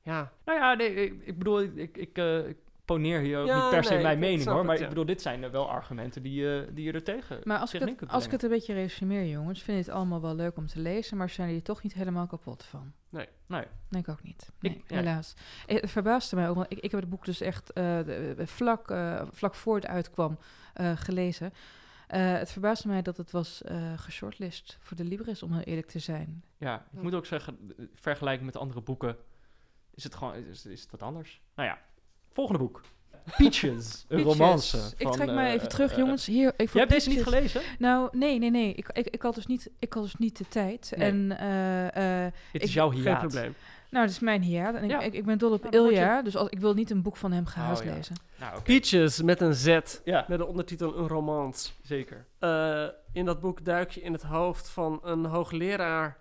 ja, 0.03 0.31
Nou 0.45 0.59
ja, 0.59 0.73
nee, 0.73 0.93
ik, 0.93 1.21
ik 1.25 1.37
bedoel, 1.37 1.61
ik, 1.61 1.97
ik, 1.97 2.17
eh, 2.17 2.47
ik 2.47 2.57
poneer 2.85 3.19
hier 3.19 3.39
ook 3.39 3.47
Ja, 3.47 3.61
niet 3.61 3.69
per 3.69 3.83
se 3.83 3.93
nee, 3.93 4.01
mijn 4.03 4.19
mening 4.19 4.45
hoor. 4.47 4.57
het, 4.57 4.65
Maar 4.65 4.75
ja. 4.77 4.81
ik 4.83 4.89
bedoel, 4.89 5.05
dit 5.05 5.21
zijn 5.21 5.43
er 5.43 5.51
wel 5.51 5.69
argumenten 5.69 6.23
die, 6.23 6.33
je 6.41 6.67
die 6.73 6.85
je 6.85 6.91
er 6.91 7.03
tegen 7.03 7.41
Maar 7.43 7.59
als 7.59 7.73
ik, 7.73 7.79
het, 7.81 7.95
kunt 7.95 8.11
als 8.11 8.25
ik 8.25 8.31
het 8.31 8.43
een 8.43 8.49
beetje 8.49 8.73
resumeer, 8.73 9.25
jongens, 9.25 9.61
vind 9.61 9.79
ik 9.79 9.85
het 9.85 9.95
allemaal 9.95 10.21
wel 10.21 10.35
leuk 10.35 10.57
om 10.57 10.67
te 10.67 10.79
lezen, 10.79 11.17
maar 11.17 11.29
zijn 11.29 11.47
jullie 11.47 11.61
toch 11.63 11.83
niet 11.83 11.93
helemaal 11.93 12.27
kapot 12.27 12.63
van? 12.63 12.91
Nee. 13.09 13.27
Nee, 13.47 13.63
ik 13.89 14.09
ook 14.09 14.23
niet. 14.23 14.51
Nee, 14.59 14.71
Ik- 14.75 14.83
helaas. 14.87 15.33
Eh, 15.65 15.81
Het 15.81 15.91
verbaasde 15.91 16.35
mij 16.35 16.49
ook, 16.49 16.55
want 16.55 16.71
ik, 16.71 16.79
ik 16.79 16.91
heb 16.91 16.99
het 16.99 17.09
boek 17.09 17.25
dus 17.25 17.41
echt 17.41 17.73
eh, 17.73 17.99
vlak, 18.37 18.91
eh, 18.91 19.21
vlak 19.31 19.55
voor 19.55 19.75
het 19.75 19.87
uitkwam 19.87 20.37
eh, 20.73 20.91
gelezen. 20.95 21.53
Eh, 22.07 22.33
het 22.33 22.51
verbaasde 22.51 22.87
mij 22.87 23.01
dat 23.01 23.17
het 23.17 23.31
was 23.31 23.61
eh 23.63 23.93
geshortlist 23.95 24.77
voor 24.81 24.97
de 24.97 25.03
Libris, 25.03 25.43
om 25.43 25.53
heel 25.53 25.61
eerlijk 25.63 25.87
te 25.87 25.99
zijn. 25.99 26.43
Ja, 26.57 26.85
ik 26.93 27.01
moet 27.01 27.13
ook 27.15 27.25
zeggen, 27.25 27.57
eh, 27.77 27.85
vergelijking 27.93 28.45
met 28.45 28.57
andere 28.57 28.81
boeken 28.81 29.15
is 29.99 30.05
het 30.05 30.15
gewoon 30.15 30.33
is, 30.35 30.65
is 30.65 30.81
het 30.81 30.91
wat 30.91 31.01
anders. 31.01 31.41
Nou 31.55 31.67
ja, 31.69 31.79
volgende 32.33 32.59
boek. 32.59 32.81
Peaches, 33.37 34.05
een 34.07 34.23
Peaches. 34.23 34.37
romance. 34.37 34.77
Ik 34.97 35.11
trek 35.11 35.31
mij 35.31 35.47
eh, 35.47 35.53
even 35.53 35.69
terug, 35.69 35.91
eh, 35.91 35.97
jongens. 35.97 36.25
Hier, 36.25 36.53
ik 36.57 36.69
Jij 36.69 36.81
hebt 36.81 36.89
deze 36.91 37.09
niet 37.09 37.23
gelezen? 37.23 37.61
Nou, 37.79 38.17
nee, 38.17 38.39
nee, 38.39 38.49
nee. 38.51 38.73
Ik, 38.73 38.89
ik, 38.93 39.07
ik, 39.07 39.21
had 39.21 39.35
dus 39.35 39.45
niet, 39.45 39.69
ik 39.79 39.93
had 39.93 40.03
dus 40.03 40.15
niet 40.15 40.37
de 40.37 40.47
tijd. 40.47 40.93
Nee. 40.95 41.09
En 41.09 41.37
eh, 41.37 42.25
eh, 42.25 42.33
Ik- 42.51 42.61
is 42.61 42.73
jouw 42.73 42.89
geen 42.89 42.99
hiaat. 42.99 43.19
probleem. 43.19 43.55
Nou, 43.89 44.05
dat 44.05 44.13
is 44.13 44.19
mijn 44.19 44.41
hiaat. 44.41 44.75
En 44.75 44.83
ik, 44.83 44.89
Ja. 44.89 44.99
ik, 44.99 45.13
ik 45.13 45.25
ben 45.25 45.37
dol 45.37 45.51
op 45.51 45.63
Nou, 45.63 45.75
Ilja, 45.75 46.21
dus 46.21 46.35
als, 46.35 46.49
ik 46.49 46.59
wil 46.59 46.73
niet 46.73 46.89
een 46.89 47.01
boek 47.01 47.17
van 47.17 47.31
hem 47.31 47.45
gehaast 47.45 47.81
Oh, 47.81 47.87
ja. 47.87 47.93
lezen. 47.93 48.15
Nou. 48.39 48.61
Peaches 48.61 49.21
met 49.21 49.41
een 49.41 49.53
Z, 49.53 49.79
Ja, 50.03 50.25
met 50.27 50.37
de 50.37 50.45
ondertitel 50.45 50.97
Een 50.97 51.07
romans. 51.07 51.73
zeker. 51.83 52.25
Eh, 52.39 52.85
in 53.13 53.25
dat 53.25 53.39
boek 53.39 53.65
duik 53.65 53.91
je 53.91 54.01
in 54.01 54.13
het 54.13 54.21
hoofd 54.23 54.69
van 54.69 54.99
een 55.03 55.25
hoogleraar 55.25 56.17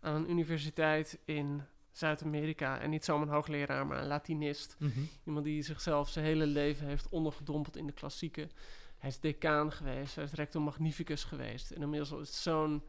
aan 0.00 0.14
een 0.14 0.30
universiteit 0.30 1.18
in 1.24 1.62
Zuid-Amerika. 1.92 2.80
En 2.80 2.90
niet 2.90 3.04
zomaar 3.04 3.26
een 3.26 3.32
hoogleraar, 3.32 3.86
maar 3.86 3.98
een 3.98 4.06
Latinist. 4.06 4.76
Iemand 5.24 5.44
die 5.44 5.62
zichzelf 5.62 6.08
zijn 6.08 6.24
hele 6.24 6.46
leven 6.46 6.86
heeft 6.86 7.08
ondergedompeld 7.08 7.76
in 7.76 7.86
de 7.86 7.92
klassieken. 7.92 8.50
Hij 8.98 9.10
is 9.10 9.20
decaan 9.20 9.72
geweest, 9.72 10.14
hij 10.14 10.24
is 10.24 10.32
rector 10.32 10.62
magnificus 10.62 11.24
geweest. 11.24 11.70
En 11.70 11.82
inmiddels 11.82 12.10
is 12.10 12.18
het 12.18 12.36
zo'n 12.36 12.82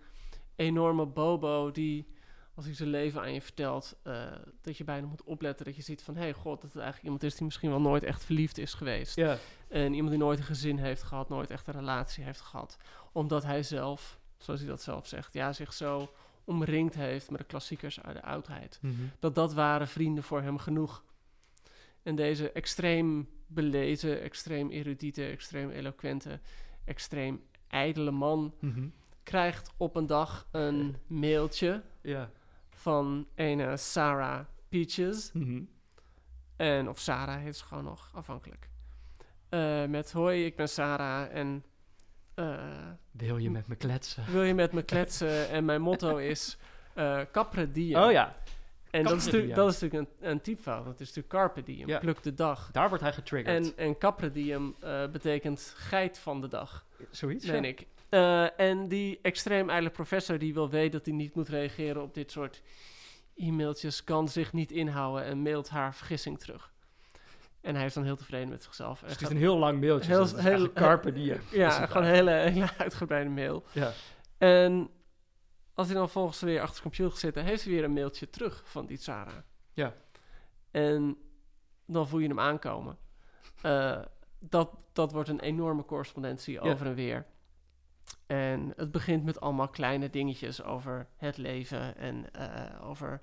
enorme 0.55 1.05
bobo 1.05 1.71
die, 1.71 2.07
als 2.53 2.65
hij 2.65 2.73
zijn 2.73 2.89
leven 2.89 3.21
aan 3.21 3.33
je 3.33 3.41
vertelt, 3.41 3.95
eh, 4.03 4.31
dat 4.61 4.77
je 4.77 4.83
bijna 4.83 5.07
moet 5.07 5.23
opletten. 5.23 5.65
Dat 5.65 5.75
je 5.75 5.81
ziet 5.81 6.01
van, 6.01 6.15
hé 6.15 6.21
hey, 6.21 6.33
god, 6.33 6.61
dat 6.61 6.73
het 6.73 6.81
eigenlijk 6.81 7.03
iemand 7.03 7.23
is 7.23 7.35
die 7.35 7.45
misschien 7.45 7.69
wel 7.69 7.81
nooit 7.81 8.03
echt 8.03 8.23
verliefd 8.23 8.57
is 8.57 8.73
geweest. 8.73 9.15
Ja. 9.15 9.37
En 9.67 9.93
iemand 9.93 10.09
die 10.09 10.19
nooit 10.19 10.39
een 10.39 10.45
gezin 10.45 10.77
heeft 10.77 11.03
gehad, 11.03 11.29
nooit 11.29 11.49
echt 11.49 11.67
een 11.67 11.73
relatie 11.73 12.23
heeft 12.23 12.41
gehad. 12.41 12.77
Omdat 13.11 13.43
hij 13.43 13.63
zelf, 13.63 14.19
zoals 14.37 14.59
hij 14.59 14.69
dat 14.69 14.81
zelf 14.81 15.07
zegt, 15.07 15.33
ja, 15.33 15.53
zich 15.53 15.73
zo 15.73 16.11
omringd 16.51 16.95
heeft 16.95 17.29
met 17.29 17.39
de 17.39 17.45
klassiekers 17.45 18.01
uit 18.01 18.15
de 18.15 18.23
oudheid. 18.23 18.79
Dat 19.19 19.35
dat 19.35 19.53
waren 19.53 19.87
vrienden 19.87 20.23
voor 20.23 20.41
hem 20.41 20.57
genoeg. 20.57 21.03
En 22.03 22.15
deze 22.15 22.51
extreem 22.51 23.29
belezen, 23.47 24.21
extreem 24.21 24.69
erudite, 24.69 25.25
extreem 25.25 25.69
eloquente, 25.69 26.39
extreem 26.85 27.41
ijdele 27.67 28.11
man 28.11 28.53
krijgt 29.23 29.73
op 29.77 29.95
een 29.95 30.07
dag 30.07 30.47
een 30.51 30.95
mailtje 31.07 31.83
van 32.69 33.27
een 33.35 33.79
Sarah 33.79 34.45
Peaches. 34.69 35.31
En, 36.55 36.89
of 36.89 36.99
Sarah 36.99 37.41
heet 37.41 37.57
ze 37.57 37.63
gewoon 37.63 37.83
nog, 37.83 38.11
afhankelijk. 38.13 38.69
Eh, 39.49 39.85
met 39.85 40.11
hoi, 40.11 40.45
ik 40.45 40.55
ben 40.55 40.69
Sarah 40.69 41.35
en 41.35 41.63
Wil 43.11 43.37
je 43.37 43.49
met 43.51 43.67
me 43.67 43.75
kletsen? 43.75 44.23
wil 44.31 44.43
je 44.43 44.53
met 44.53 44.71
me 44.71 44.81
kletsen? 44.83 45.49
en 45.49 45.65
mijn 45.65 45.81
motto 45.81 46.17
is 46.17 46.57
eh 46.93 47.21
capre 47.31 47.71
diem. 47.71 47.95
Oh 47.95 48.11
ja, 48.11 48.35
En 48.91 49.03
dat 49.03 49.17
is, 49.17 49.23
dat 49.55 49.73
is 49.73 49.79
natuurlijk 49.79 49.93
een, 49.93 50.29
een 50.29 50.41
typfout. 50.41 50.85
Dat 50.85 50.93
is 50.99 51.07
natuurlijk 51.07 51.27
carpe 51.27 51.63
diem, 51.63 51.87
Ja. 51.87 51.99
pluk 51.99 52.23
de 52.23 52.33
dag. 52.33 52.69
daar 52.71 52.87
wordt 52.89 53.03
hij 53.03 53.13
getriggerd. 53.13 53.65
En, 53.65 53.77
en 53.77 53.97
capre 53.97 54.31
diem 54.31 54.75
eh, 54.79 55.07
betekent 55.07 55.73
geit 55.75 56.19
van 56.19 56.41
de 56.41 56.47
dag, 56.47 56.85
Zoiets? 57.09 57.45
meen 57.45 57.65
ik. 57.65 57.85
Eh, 58.09 58.59
en 58.59 58.87
die 58.87 59.19
extreem 59.21 59.69
ijdele 59.69 59.89
professor 59.89 60.37
die 60.37 60.53
wil 60.53 60.69
weten 60.69 60.91
dat 60.91 61.05
hij 61.05 61.15
niet 61.15 61.35
moet 61.35 61.49
reageren 61.49 62.01
op 62.01 62.13
dit 62.13 62.31
soort 62.31 62.61
e-mailtjes, 63.35 64.03
kan 64.03 64.27
zich 64.29 64.53
niet 64.53 64.71
inhouden 64.71 65.25
en 65.25 65.41
mailt 65.41 65.69
haar 65.69 65.95
vergissing 65.95 66.39
terug. 66.39 66.71
En 67.61 67.75
hij 67.75 67.85
is 67.85 67.93
dan 67.93 68.03
heel 68.03 68.15
tevreden 68.15 68.49
met 68.49 68.63
zichzelf. 68.63 68.99
Dus 68.99 69.11
het 69.11 69.21
is 69.21 69.29
een 69.29 69.37
heel 69.37 69.57
lang 69.57 69.79
mailtje. 69.79 70.11
Heel- 70.11 70.35
heel- 70.37 70.73
carpe 70.73 71.11
diem. 71.11 71.39
Ja, 71.51 71.85
gewoon 71.85 72.03
een 72.03 72.13
hele, 72.13 72.31
hele 72.31 72.69
uitgebreide 72.77 73.29
mail. 73.29 73.63
Ja. 73.71 73.91
En 74.37 74.89
als 75.73 75.87
hij 75.87 75.95
dan 75.95 76.09
volgens 76.09 76.39
weer 76.41 76.59
achter 76.61 76.75
zijn 76.75 76.83
computer 76.87 77.17
zitten, 77.19 77.43
heeft 77.43 77.63
hij 77.63 77.73
weer 77.73 77.83
een 77.83 77.93
mailtje 77.93 78.29
terug 78.29 78.61
van 78.65 78.85
die 78.85 78.97
Sarah. 78.97 79.33
Ja. 79.73 79.93
En 80.71 81.17
dan 81.85 82.07
voel 82.07 82.19
je 82.19 82.27
hem 82.27 82.39
aankomen. 82.39 82.97
Eh, 83.61 83.99
dat, 84.39 84.69
dat 84.93 85.11
wordt 85.11 85.29
een 85.29 85.39
enorme 85.39 85.85
correspondentie 85.85 86.53
Ja. 86.53 86.59
over 86.59 86.85
en 86.85 86.95
weer. 86.95 87.25
En 88.27 88.73
het 88.75 88.91
begint 88.91 89.23
met 89.23 89.39
allemaal 89.41 89.67
kleine 89.69 90.09
dingetjes 90.09 90.63
over 90.63 91.07
het 91.17 91.37
leven 91.37 91.97
en 91.97 92.33
eh, 92.33 92.87
over 92.89 93.21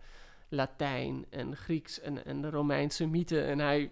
Latijn 0.48 1.26
en 1.30 1.56
Grieks 1.56 2.00
en, 2.00 2.24
en 2.24 2.40
de 2.40 2.50
Romeinse 2.50 3.06
mythen. 3.06 3.46
En 3.46 3.58
hij 3.58 3.90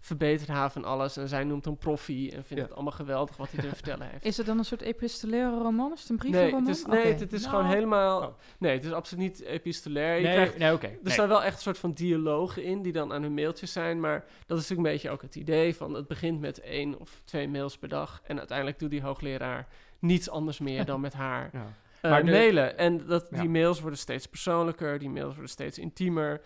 verbetert 0.00 0.48
haar 0.48 0.70
van 0.72 0.84
alles 0.84 1.16
en 1.16 1.28
zij 1.28 1.44
noemt 1.44 1.64
hem 1.64 1.76
proffie 1.76 2.26
en 2.32 2.44
vindt 2.44 2.62
Ja. 2.62 2.62
het 2.62 2.72
allemaal 2.74 2.92
geweldig 2.92 3.36
wat 3.36 3.50
hij 3.50 3.62
te 3.62 3.68
vertellen 3.80 4.08
heeft. 4.10 4.24
Is 4.24 4.36
het 4.36 4.46
dan 4.46 4.58
een 4.58 4.64
soort 4.64 4.80
epistolaire 4.80 5.56
roman? 5.58 5.92
Is 5.92 6.00
het 6.00 6.10
een 6.10 6.16
Nee, 6.16 6.30
brievenroman? 6.30 6.66
het 6.68 6.76
is, 6.76 6.84
nee, 6.86 7.06
het, 7.06 7.20
het 7.20 7.32
is 7.32 7.42
Nou. 7.44 7.54
gewoon 7.56 7.70
helemaal... 7.70 8.22
Oh. 8.22 8.34
Nee, 8.58 8.72
het 8.74 8.84
is 8.84 8.92
absoluut 8.92 9.24
niet 9.24 9.40
epistolair. 9.42 10.16
Je 10.16 10.22
Nee, 10.22 10.32
krijgt, 10.34 10.58
nee 10.58 10.72
oké. 10.72 10.86
er 10.86 10.98
Nee. 11.02 11.12
staan 11.12 11.28
wel 11.28 11.42
echt 11.42 11.54
een 11.56 11.62
soort 11.62 11.78
van 11.78 11.92
dialogen 11.92 12.62
in 12.64 12.82
die 12.82 12.92
dan 12.92 13.12
aan 13.12 13.22
hun 13.22 13.34
mailtjes 13.34 13.72
zijn. 13.72 14.00
Maar 14.00 14.18
dat 14.46 14.58
is 14.58 14.68
natuurlijk 14.68 14.76
een 14.88 14.92
beetje 14.94 15.10
ook 15.10 15.22
het 15.22 15.36
idee 15.36 15.74
van... 15.76 15.94
het 15.94 16.06
begint 16.06 16.40
met 16.40 16.60
één 16.60 16.98
of 16.98 17.20
twee 17.24 17.48
mails 17.48 17.78
per 17.78 17.88
dag. 17.88 18.20
En 18.26 18.38
uiteindelijk 18.38 18.78
doet 18.78 18.90
die 18.90 19.02
hoogleraar 19.02 19.66
niets 19.98 20.30
anders 20.30 20.58
meer 20.58 20.84
dan 20.84 21.00
met 21.00 21.12
haar 21.12 21.50
Ja. 21.52 21.72
eh, 22.00 22.10
Maar 22.10 22.24
de- 22.24 22.30
mailen. 22.30 22.78
En 22.78 23.06
dat, 23.06 23.26
Ja. 23.30 23.40
die 23.40 23.48
mails 23.48 23.80
worden 23.80 23.98
steeds 23.98 24.26
persoonlijker, 24.26 24.98
die 24.98 25.10
mails 25.10 25.32
worden 25.32 25.50
steeds 25.50 25.78
intiemer. 25.78 26.40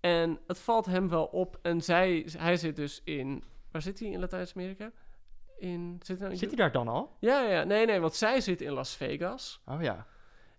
En 0.00 0.38
het 0.46 0.58
valt 0.58 0.86
hem 0.86 1.08
wel 1.08 1.24
op. 1.24 1.58
En 1.62 1.80
zij, 1.82 2.26
hij 2.38 2.56
zit 2.56 2.76
dus 2.76 3.00
in... 3.04 3.44
Waar 3.70 3.82
zit 3.82 3.98
hij 3.98 4.08
in 4.08 4.20
Latijns-Amerika? 4.20 4.90
In, 5.58 5.96
zit 5.98 6.08
hij 6.08 6.16
nou 6.18 6.30
in- 6.32 6.38
Zit 6.38 6.48
hij 6.48 6.56
daar 6.58 6.72
dan 6.72 6.88
al? 6.88 7.16
Ja, 7.20 7.42
ja, 7.42 7.64
nee, 7.64 7.86
nee, 7.86 8.00
want 8.00 8.14
zij 8.14 8.40
zit 8.40 8.60
in 8.60 8.72
Las 8.72 8.96
Vegas. 8.96 9.60
Oh 9.66 9.82
ja. 9.82 10.06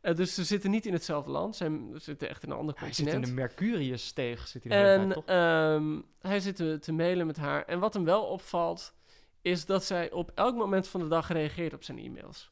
Eh, 0.01 0.15
dus 0.15 0.33
ze 0.33 0.43
zitten 0.43 0.71
niet 0.71 0.85
in 0.85 0.93
hetzelfde 0.93 1.31
land. 1.31 1.55
Ze 1.55 1.89
zitten 1.95 2.29
echt 2.29 2.43
in 2.43 2.49
een 2.51 2.57
ander 2.57 2.75
Hij 2.77 2.87
zit 2.87 2.95
continent. 2.95 3.27
in 3.29 3.35
de 3.35 3.41
Mercurius-steeg. 3.41 4.47
Zit 4.47 4.63
hij 4.63 4.93
En 4.93 4.99
tijd, 5.01 5.13
toch? 5.13 5.25
ehm, 5.25 6.01
hij 6.19 6.39
zit 6.39 6.55
te, 6.55 6.77
te 6.79 6.91
mailen 6.91 7.25
met 7.27 7.37
haar. 7.37 7.65
En 7.65 7.79
wat 7.79 7.93
hem 7.93 8.03
wel 8.03 8.23
opvalt, 8.25 8.93
is 9.41 9.65
dat 9.65 9.83
zij 9.83 10.11
op 10.11 10.31
elk 10.35 10.55
moment 10.55 10.87
van 10.87 10.99
de 10.99 11.07
dag 11.07 11.27
reageert 11.31 11.73
op 11.73 11.83
zijn 11.83 11.97
e-mails. 11.99 12.51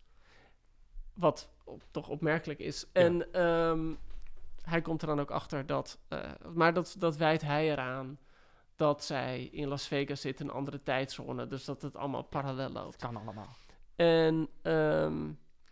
Wat 1.14 1.50
op- 1.64 1.84
toch 1.92 2.10
opmerkelijk 2.10 2.60
is. 2.60 2.86
Ja. 2.94 3.02
En 3.02 3.34
ehm, 3.34 3.94
hij 4.68 4.82
komt 4.82 5.02
er 5.02 5.08
dan 5.08 5.20
ook 5.20 5.32
achter 5.32 5.66
dat... 5.66 6.00
eh, 6.08 6.20
maar 6.54 6.74
dat, 6.74 6.96
dat 7.00 7.18
wijt 7.18 7.42
hij 7.42 7.72
eraan 7.72 8.20
dat 8.76 9.04
zij 9.04 9.44
in 9.44 9.68
Las 9.68 9.88
Vegas 9.88 10.22
zit, 10.22 10.40
in 10.40 10.48
een 10.48 10.54
andere 10.54 10.84
tijdzone. 10.84 11.48
Dus 11.48 11.66
dat 11.66 11.82
het 11.82 11.96
allemaal 11.96 12.22
parallel 12.24 12.70
loopt. 12.70 13.02
Het 13.02 13.12
kan 13.12 13.16
allemaal. 13.16 13.56
En 13.96 14.50
ehm, 14.62 15.26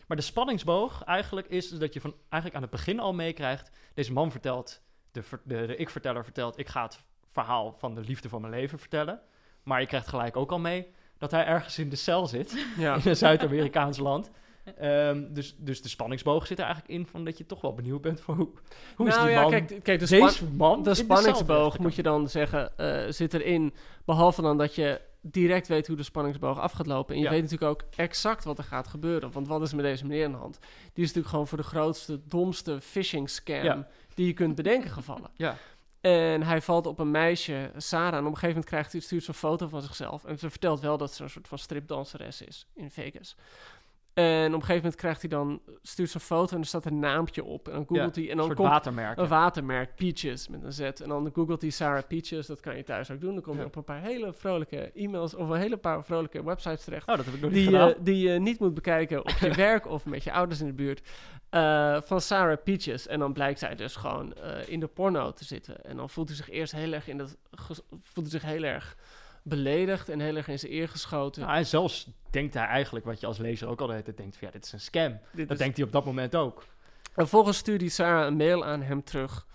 Maar 0.08 0.18
de 0.18 0.24
spanningsboog 0.24 1.04
eigenlijk 1.04 1.48
is 1.48 1.70
dat 1.70 1.94
je 1.94 2.02
van 2.02 2.16
eigenlijk 2.30 2.56
aan 2.56 2.62
het 2.62 2.72
begin 2.72 3.00
al 3.00 3.14
meekrijgt. 3.14 3.72
Deze 3.94 4.14
man 4.14 4.32
vertelt, 4.32 4.82
de, 5.12 5.24
de, 5.44 5.66
de 5.66 5.76
ik-verteller 5.76 6.24
vertelt, 6.24 6.58
ik 6.60 6.68
ga 6.68 6.84
het 6.84 7.04
verhaal 7.32 7.76
van 7.78 7.96
de 7.96 8.02
liefde 8.02 8.30
van 8.30 8.42
mijn 8.42 8.54
leven 8.54 8.80
vertellen. 8.80 9.22
Maar 9.64 9.82
je 9.82 9.88
krijgt 9.88 10.08
gelijk 10.08 10.38
ook 10.38 10.52
al 10.52 10.60
mee 10.60 10.94
dat 11.18 11.32
hij 11.32 11.46
ergens 11.46 11.80
in 11.80 11.90
de 11.90 11.96
cel 11.96 12.28
zit, 12.28 12.66
ja, 12.78 12.96
in 13.04 13.10
een 13.10 13.16
Zuid-Amerikaans 13.16 13.98
land. 13.98 14.32
Ehm, 14.78 15.34
dus, 15.34 15.56
dus 15.58 15.82
de 15.82 15.90
spanningsboog 15.90 16.48
zit 16.48 16.60
er 16.60 16.66
eigenlijk 16.66 16.94
in 16.94 17.06
van 17.06 17.26
dat 17.26 17.38
je 17.38 17.46
toch 17.46 17.62
wel 17.62 17.74
benieuwd 17.74 18.02
bent 18.02 18.22
voor 18.22 18.36
hoe, 18.36 18.50
hoe 18.96 19.08
is 19.08 19.14
nou 19.16 19.26
die 19.28 19.36
ja, 19.36 19.42
man, 19.42 19.52
kijk, 19.52 19.68
kijk 19.84 20.00
de, 20.00 20.08
deze 20.08 20.46
man, 20.46 20.84
de 20.84 20.94
spanningsboog 20.94 21.80
moet 21.80 21.96
je 21.96 22.04
dan 22.04 22.30
zeggen, 22.30 22.78
eh, 22.78 23.12
zit 23.12 23.34
erin. 23.34 23.74
Behalve 24.06 24.42
dan 24.42 24.58
dat 24.58 24.76
je 24.76 25.02
direct 25.22 25.68
weet 25.68 25.88
hoe 25.88 25.96
de 25.96 26.04
spanningsboog 26.04 26.60
af 26.60 26.72
gaat 26.72 26.88
lopen. 26.88 27.14
En 27.14 27.20
je 27.20 27.26
Ja. 27.26 27.32
weet 27.32 27.42
natuurlijk 27.42 27.72
ook 27.72 27.84
exact 27.96 28.44
wat 28.44 28.58
er 28.58 28.64
gaat 28.64 28.88
gebeuren. 28.88 29.32
Want 29.32 29.48
wat 29.48 29.62
is 29.62 29.74
met 29.74 29.86
deze 29.86 30.06
meneer 30.06 30.26
aan 30.26 30.32
de 30.32 30.38
hand? 30.38 30.60
Die 30.60 30.70
is 31.04 31.14
natuurlijk 31.14 31.28
gewoon 31.28 31.48
voor 31.48 31.58
de 31.58 31.64
grootste, 31.64 32.22
domste 32.28 32.82
phishing 32.82 33.30
scam 33.30 33.64
Ja. 33.64 33.88
die 34.14 34.26
je 34.28 34.34
kunt 34.34 34.56
bedenken 34.56 34.90
gevallen. 34.90 35.30
Ja. 35.36 35.56
En 36.02 36.44
hij 36.44 36.62
valt 36.62 36.86
op 36.88 37.00
een 37.00 37.12
meisje, 37.12 37.72
Sarah. 37.78 38.14
En 38.14 38.20
op 38.20 38.26
een 38.26 38.26
gegeven 38.26 38.48
moment 38.48 38.66
krijgt 38.66 38.92
hij, 38.92 39.02
stuurt 39.02 39.24
ze 39.24 39.30
een 39.30 39.36
foto 39.36 39.68
van 39.68 39.82
zichzelf. 39.82 40.26
En 40.26 40.40
ze 40.40 40.50
vertelt 40.50 40.80
wel 40.80 40.98
dat 40.98 41.14
ze 41.14 41.24
een 41.24 41.30
soort 41.30 41.48
van 41.48 41.58
stripdanseres 41.58 42.42
is 42.42 42.68
in 42.76 42.92
Vegas. 42.92 43.36
En 44.16 44.46
op 44.48 44.54
een 44.54 44.60
gegeven 44.60 44.76
moment 44.76 44.96
krijgt 44.96 45.22
hij 45.22 45.30
dan, 45.30 45.62
stuurt 45.82 46.10
ze 46.10 46.16
een 46.16 46.22
foto 46.22 46.56
en 46.56 46.62
er 46.62 46.68
staat 46.68 46.86
een 46.86 47.00
naampje 47.00 47.44
op. 47.44 47.68
En 47.68 47.74
dan 47.74 47.86
googelt 47.88 48.16
hij 48.16 48.24
en 48.26 48.30
een 48.32 48.38
dan 48.38 48.46
soort 48.46 48.58
komt 48.58 48.70
watermerk. 48.70 49.18
een 49.18 49.28
watermerk, 49.28 49.96
Peaches, 49.96 50.48
met 50.48 50.64
een 50.64 50.74
Z. 50.74 50.80
En 50.80 51.10
dan 51.10 51.30
googelt 51.34 51.62
hij 51.62 51.70
Sarah 51.70 52.04
Peaches, 52.08 52.48
dat 52.48 52.60
kan 52.60 52.76
je 52.78 52.84
thuis 52.84 53.12
ook 53.12 53.22
doen. 53.22 53.34
Dan 53.34 53.44
kom 53.44 53.54
je 53.54 53.60
Ja. 53.60 53.66
op 53.66 53.76
een 53.76 53.84
paar 53.84 54.02
hele 54.02 54.34
vrolijke 54.34 54.92
e-mails 54.94 55.36
of 55.36 55.50
een 55.50 55.60
hele 55.60 55.78
paar 55.78 56.04
vrolijke 56.06 56.44
websites 56.44 56.84
terecht. 56.84 57.08
Oh, 57.08 57.16
dat 57.16 57.26
heb 57.26 57.34
ik 57.34 57.42
nog 57.42 57.50
niet 57.52 57.60
Die, 57.60 57.68
gedaan. 57.72 57.88
je 57.88 57.96
die 58.02 58.30
je 58.30 58.40
niet 58.40 58.60
moet 58.60 58.74
bekijken 58.74 59.20
op 59.20 59.30
je 59.40 59.54
werk 59.68 59.88
of 59.88 60.06
met 60.06 60.24
je 60.24 60.32
ouders 60.32 60.60
in 60.62 60.68
de 60.68 60.74
buurt. 60.74 61.02
eh, 61.50 62.02
van 62.02 62.22
Sarah 62.22 62.58
Peaches. 62.64 63.08
En 63.08 63.20
dan 63.20 63.34
blijkt 63.34 63.60
zij 63.60 63.76
dus 63.76 63.96
gewoon 63.96 64.34
eh, 64.34 64.68
in 64.68 64.80
de 64.80 64.88
porno 64.88 65.32
te 65.34 65.46
zitten. 65.46 65.84
En 65.86 65.98
dan 65.98 66.10
voelt 66.10 66.28
hij 66.28 66.38
zich 66.38 66.50
eerst 66.50 66.72
heel 66.74 66.92
erg 66.94 67.08
in 67.08 67.18
dat 67.18 67.38
voelt 68.02 68.32
hij 68.32 68.40
zich 68.40 68.42
heel 68.42 68.64
erg 68.64 68.98
beledigd 69.50 70.10
en 70.10 70.20
heel 70.20 70.36
erg 70.36 70.48
in 70.48 70.60
zijn 70.60 70.72
eer 70.72 70.90
geschoten. 70.90 71.42
Nou, 71.42 71.58
en 71.58 71.66
zelfs 71.66 72.08
denkt 72.30 72.54
hij 72.54 72.66
eigenlijk, 72.66 73.06
wat 73.06 73.20
je 73.20 73.28
als 73.28 73.38
lezer 73.38 73.68
ook 73.68 73.82
altijd 73.82 74.06
denkt, 74.18 74.38
van, 74.38 74.48
ja, 74.48 74.54
dit 74.54 74.66
is 74.66 74.72
een 74.72 74.80
scam. 74.80 75.20
Dit 75.34 75.48
Dat 75.48 75.52
is- 75.52 75.58
denkt 75.64 75.78
hij 75.78 75.86
op 75.86 75.92
dat 75.92 76.06
moment 76.06 76.36
ook. 76.36 76.64
En 77.04 77.12
vervolgens 77.28 77.58
stuurt 77.58 77.80
die 77.80 77.90
Sarah 77.90 78.26
een 78.26 78.36
mail 78.36 78.66
aan 78.66 78.82
hem 78.82 79.04
terug. 79.04 79.46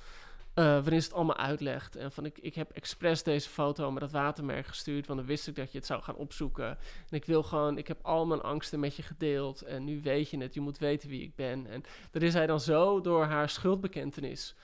eh, 0.55 0.64
waarin 0.64 1.01
ze 1.03 1.07
het 1.09 1.16
allemaal 1.16 1.36
uitlegt. 1.36 1.97
En 1.97 2.12
van 2.12 2.24
ik, 2.24 2.38
ik 2.38 2.55
heb 2.55 2.70
expres 2.70 3.22
deze 3.22 3.49
foto 3.49 3.91
met 3.91 4.01
dat 4.01 4.12
watermerk 4.12 4.66
gestuurd. 4.66 5.07
Want 5.07 5.18
dan 5.18 5.28
wist 5.28 5.47
ik 5.49 5.55
dat 5.55 5.72
je 5.72 5.78
het 5.78 5.86
zou 5.86 6.03
gaan 6.03 6.14
opzoeken. 6.16 6.66
En 7.11 7.16
ik 7.16 7.24
wil 7.24 7.43
gewoon, 7.43 7.78
ik 7.78 7.88
heb 7.88 7.99
al 8.03 8.26
mijn 8.26 8.41
angsten 8.43 8.80
met 8.80 8.97
je 8.97 9.03
gedeeld. 9.03 9.62
En 9.62 9.84
nu 9.84 10.01
weet 10.03 10.30
je 10.30 10.38
het, 10.38 10.55
je 10.55 10.61
moet 10.61 10.78
weten 10.78 11.09
wie 11.09 11.22
ik 11.22 11.34
ben. 11.34 11.66
En 11.66 11.82
daar 12.11 12.22
is 12.22 12.34
hij 12.34 12.47
dan 12.47 12.61
zo 12.61 13.01
door 13.01 13.24
haar 13.24 13.49
schuldbekentenis. 13.49 14.55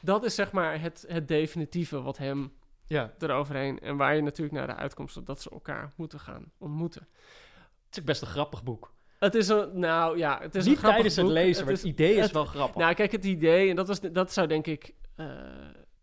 Dat 0.00 0.24
is 0.24 0.34
zeg 0.34 0.52
maar 0.52 0.80
het, 0.80 1.04
het 1.08 1.28
definitieve 1.28 2.02
wat 2.02 2.18
hem 2.18 2.52
Ja. 2.88 3.12
eroverheen. 3.18 3.78
En 3.80 3.96
waar 3.96 4.14
je 4.16 4.22
natuurlijk 4.22 4.56
naar 4.56 4.66
de 4.66 4.74
uitkomst 4.74 5.16
op 5.16 5.26
dat 5.26 5.42
ze 5.42 5.50
elkaar 5.50 5.92
moeten 5.96 6.20
gaan 6.20 6.52
ontmoeten. 6.58 7.08
Het 7.86 7.96
is 7.96 8.04
best 8.04 8.22
een 8.22 8.28
grappig 8.28 8.62
boek. 8.62 8.92
Het 9.18 9.34
is 9.34 9.48
een, 9.48 9.78
nou 9.78 10.18
ja, 10.18 10.38
het 10.40 10.54
is 10.54 10.64
Niet 10.64 10.72
een 10.72 10.78
grappig 10.78 10.90
tijdens 10.90 11.16
het 11.16 11.24
boek. 11.24 11.34
lezen, 11.34 11.64
maar 11.64 11.72
is- 11.72 11.82
het 11.82 11.90
idee 11.92 12.14
is 12.14 12.22
het- 12.22 12.32
wel 12.32 12.44
grappig. 12.44 12.76
Nou, 12.76 12.94
kijk, 12.94 13.12
het 13.12 13.24
idee, 13.24 13.70
en 13.70 13.76
dat, 13.76 13.86
was, 13.88 14.00
dat 14.00 14.32
zou 14.32 14.46
denk 14.46 14.66
ik 14.66 14.94
eh, 15.16 15.26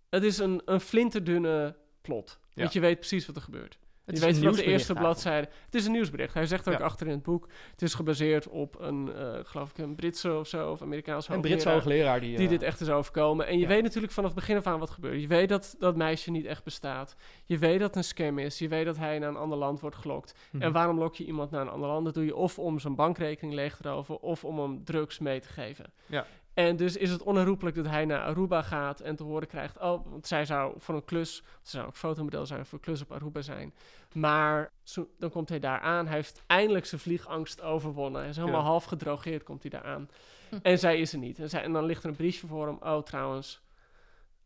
het 0.09 0.23
is 0.23 0.37
een, 0.37 0.61
een 0.65 0.79
flinterdunne 0.79 1.75
plot. 2.01 2.39
Ja. 2.53 2.61
Want 2.61 2.73
je 2.73 2.79
weet 2.79 2.99
precies 2.99 3.25
wat 3.25 3.35
er 3.35 3.41
gebeurt. 3.41 3.77
Het 4.05 4.15
je 4.17 4.21
is 4.21 4.27
weet 4.27 4.35
een 4.35 4.41
vanaf 4.41 4.55
de 4.55 4.71
eerste 4.71 4.93
bladzijde. 4.93 5.47
Het 5.65 5.75
is 5.75 5.85
een 5.85 5.91
nieuwsbericht. 5.91 6.33
Hij 6.33 6.45
zegt 6.45 6.67
ook 6.67 6.79
Ja. 6.79 6.85
achter 6.85 7.07
in 7.07 7.13
het 7.13 7.23
boek. 7.23 7.47
Het 7.71 7.81
is 7.81 7.93
gebaseerd 7.93 8.47
op 8.47 8.79
een, 8.79 9.13
eh, 9.15 9.39
geloof 9.43 9.69
ik, 9.69 9.77
een 9.77 9.95
Britse 9.95 10.33
of 10.33 10.47
zo, 10.47 10.71
of 10.71 10.81
Amerikaanse 10.81 11.33
Een 11.33 11.41
Britse 11.41 11.69
hoogleraar 11.69 11.93
hoogleraar 11.95 12.19
die... 12.19 12.35
die 12.37 12.45
eh, 12.45 12.51
dit 12.51 12.61
echt 12.61 12.81
is 12.81 12.89
overkomen. 12.89 13.47
En 13.47 13.53
je 13.53 13.61
ja. 13.61 13.67
weet 13.67 13.83
natuurlijk 13.83 14.13
vanaf 14.13 14.29
het 14.29 14.39
begin 14.39 14.57
af 14.57 14.67
aan 14.67 14.79
wat 14.79 14.89
gebeurt. 14.89 15.21
Je 15.21 15.27
weet 15.27 15.49
dat 15.49 15.75
dat 15.79 15.95
meisje 15.95 16.31
niet 16.31 16.45
echt 16.45 16.63
bestaat. 16.63 17.15
Je 17.45 17.57
weet 17.57 17.79
dat 17.79 17.87
het 17.87 17.95
een 17.95 18.03
scam 18.03 18.39
is. 18.39 18.59
Je 18.59 18.67
weet 18.67 18.85
dat 18.85 18.97
hij 18.97 19.19
naar 19.19 19.29
een 19.29 19.35
ander 19.35 19.57
land 19.57 19.79
wordt 19.79 19.95
gelokt. 19.95 20.33
mhm. 20.51 20.63
En 20.63 20.71
waarom 20.71 20.99
lok 20.99 21.15
je 21.15 21.25
iemand 21.25 21.51
naar 21.51 21.61
een 21.61 21.69
ander 21.69 21.89
land? 21.89 22.05
Dat 22.05 22.13
doe 22.13 22.25
je 22.25 22.35
of 22.35 22.59
om 22.59 22.79
zijn 22.79 22.95
bankrekening 22.95 23.55
leeg 23.55 23.75
te 23.75 23.89
roven... 23.89 24.21
of 24.21 24.43
om 24.43 24.59
hem 24.59 24.83
drugs 24.83 25.19
mee 25.19 25.39
te 25.39 25.47
geven. 25.47 25.85
Ja. 26.05 26.25
En 26.55 26.75
dus 26.75 26.97
is 26.97 27.09
het 27.09 27.23
onherroepelijk 27.23 27.75
dat 27.75 27.85
hij 27.87 28.05
naar 28.05 28.21
Aruba 28.21 28.61
gaat 28.61 28.99
en 28.99 29.15
te 29.15 29.23
horen 29.23 29.47
krijgt... 29.47 29.77
oh, 29.79 30.05
want 30.09 30.27
zij 30.27 30.45
zou 30.45 30.73
voor 30.77 30.95
een 30.95 31.05
klus... 31.05 31.35
ze 31.35 31.69
zou 31.69 31.87
ook 31.87 31.95
fotomodel 31.95 32.45
zijn 32.45 32.65
voor 32.65 32.77
een 32.77 32.83
klus 32.83 33.01
op 33.01 33.11
Aruba 33.11 33.41
zijn. 33.41 33.73
Maar 34.13 34.71
zo- 34.83 35.07
dan 35.19 35.29
komt 35.29 35.49
hij 35.49 35.59
daar 35.59 35.79
aan. 35.79 36.05
Hij 36.07 36.15
heeft 36.15 36.43
eindelijk 36.47 36.85
zijn 36.85 37.01
vliegangst 37.01 37.61
overwonnen. 37.61 38.21
Hij 38.21 38.29
is 38.29 38.35
helemaal 38.35 38.59
Ja. 38.61 38.65
half 38.65 38.83
gedrogeerd, 38.83 39.43
komt 39.43 39.61
hij 39.61 39.71
daar 39.71 39.83
aan. 39.83 40.09
Hm. 40.49 40.55
En 40.61 40.79
zij 40.79 40.99
is 40.99 41.13
er 41.13 41.19
niet. 41.19 41.39
En, 41.39 41.49
zij, 41.49 41.63
en 41.63 41.73
dan 41.73 41.85
ligt 41.85 42.03
er 42.03 42.09
een 42.09 42.15
briefje 42.15 42.47
voor 42.47 42.67
hem. 42.67 42.77
Oh, 42.81 43.01
trouwens, 43.03 43.61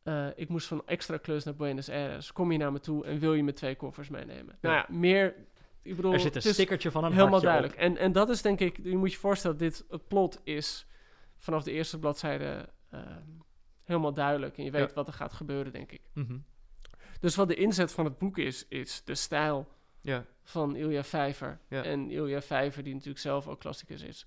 eh, 0.03 0.27
ik 0.35 0.49
moest 0.49 0.67
van 0.67 0.77
een 0.77 0.87
extra 0.87 1.17
klus 1.17 1.43
naar 1.43 1.55
Buenos 1.55 1.89
Aires. 1.89 2.31
Kom 2.31 2.51
je 2.51 2.57
naar 2.57 2.71
me 2.71 2.79
toe 2.79 3.05
en 3.05 3.19
wil 3.19 3.33
je 3.33 3.43
me 3.43 3.53
twee 3.53 3.75
koffers 3.75 4.09
meenemen? 4.09 4.57
Nou 4.61 4.75
ja, 4.75 4.85
meer... 4.89 5.35
Ik 5.81 5.95
bedoel, 5.95 6.13
Er 6.13 6.19
zit 6.19 6.35
een 6.35 6.41
stickertje 6.41 6.91
van 6.91 7.03
een 7.03 7.13
helemaal 7.13 7.41
duidelijk. 7.41 7.73
op. 7.73 7.79
En, 7.79 7.97
en 7.97 8.11
dat 8.11 8.29
is 8.29 8.41
denk 8.41 8.59
ik... 8.59 8.79
Je 8.83 8.97
moet 8.97 9.11
je 9.11 9.17
voorstellen, 9.17 9.57
dit, 9.57 9.85
het 9.89 10.07
plot 10.07 10.39
is 10.43 10.85
vanaf 11.39 11.63
de 11.63 11.71
eerste 11.71 11.99
bladzijde 11.99 12.69
ehm, 12.89 13.21
helemaal 13.83 14.13
duidelijk. 14.13 14.57
En 14.57 14.63
je 14.63 14.71
weet 14.71 14.89
Ja. 14.89 14.95
wat 14.95 15.07
er 15.07 15.13
gaat 15.13 15.33
gebeuren, 15.33 15.71
denk 15.71 15.91
ik. 15.91 16.01
Mhm. 16.13 16.37
Dus 17.19 17.35
wat 17.35 17.47
de 17.47 17.55
inzet 17.55 17.91
van 17.91 18.05
het 18.05 18.17
boek 18.17 18.37
is, 18.37 18.65
is 18.67 19.01
de 19.03 19.15
stijl 19.15 19.67
Ja. 20.01 20.25
van 20.43 20.75
Ilja 20.75 21.03
Vijver. 21.03 21.59
Ja. 21.69 21.83
En 21.83 22.11
Ilja 22.11 22.41
Vijver, 22.41 22.83
die 22.83 22.93
natuurlijk 22.93 23.19
zelf 23.21 23.47
ook 23.47 23.59
klassicus 23.59 24.01
is, 24.01 24.25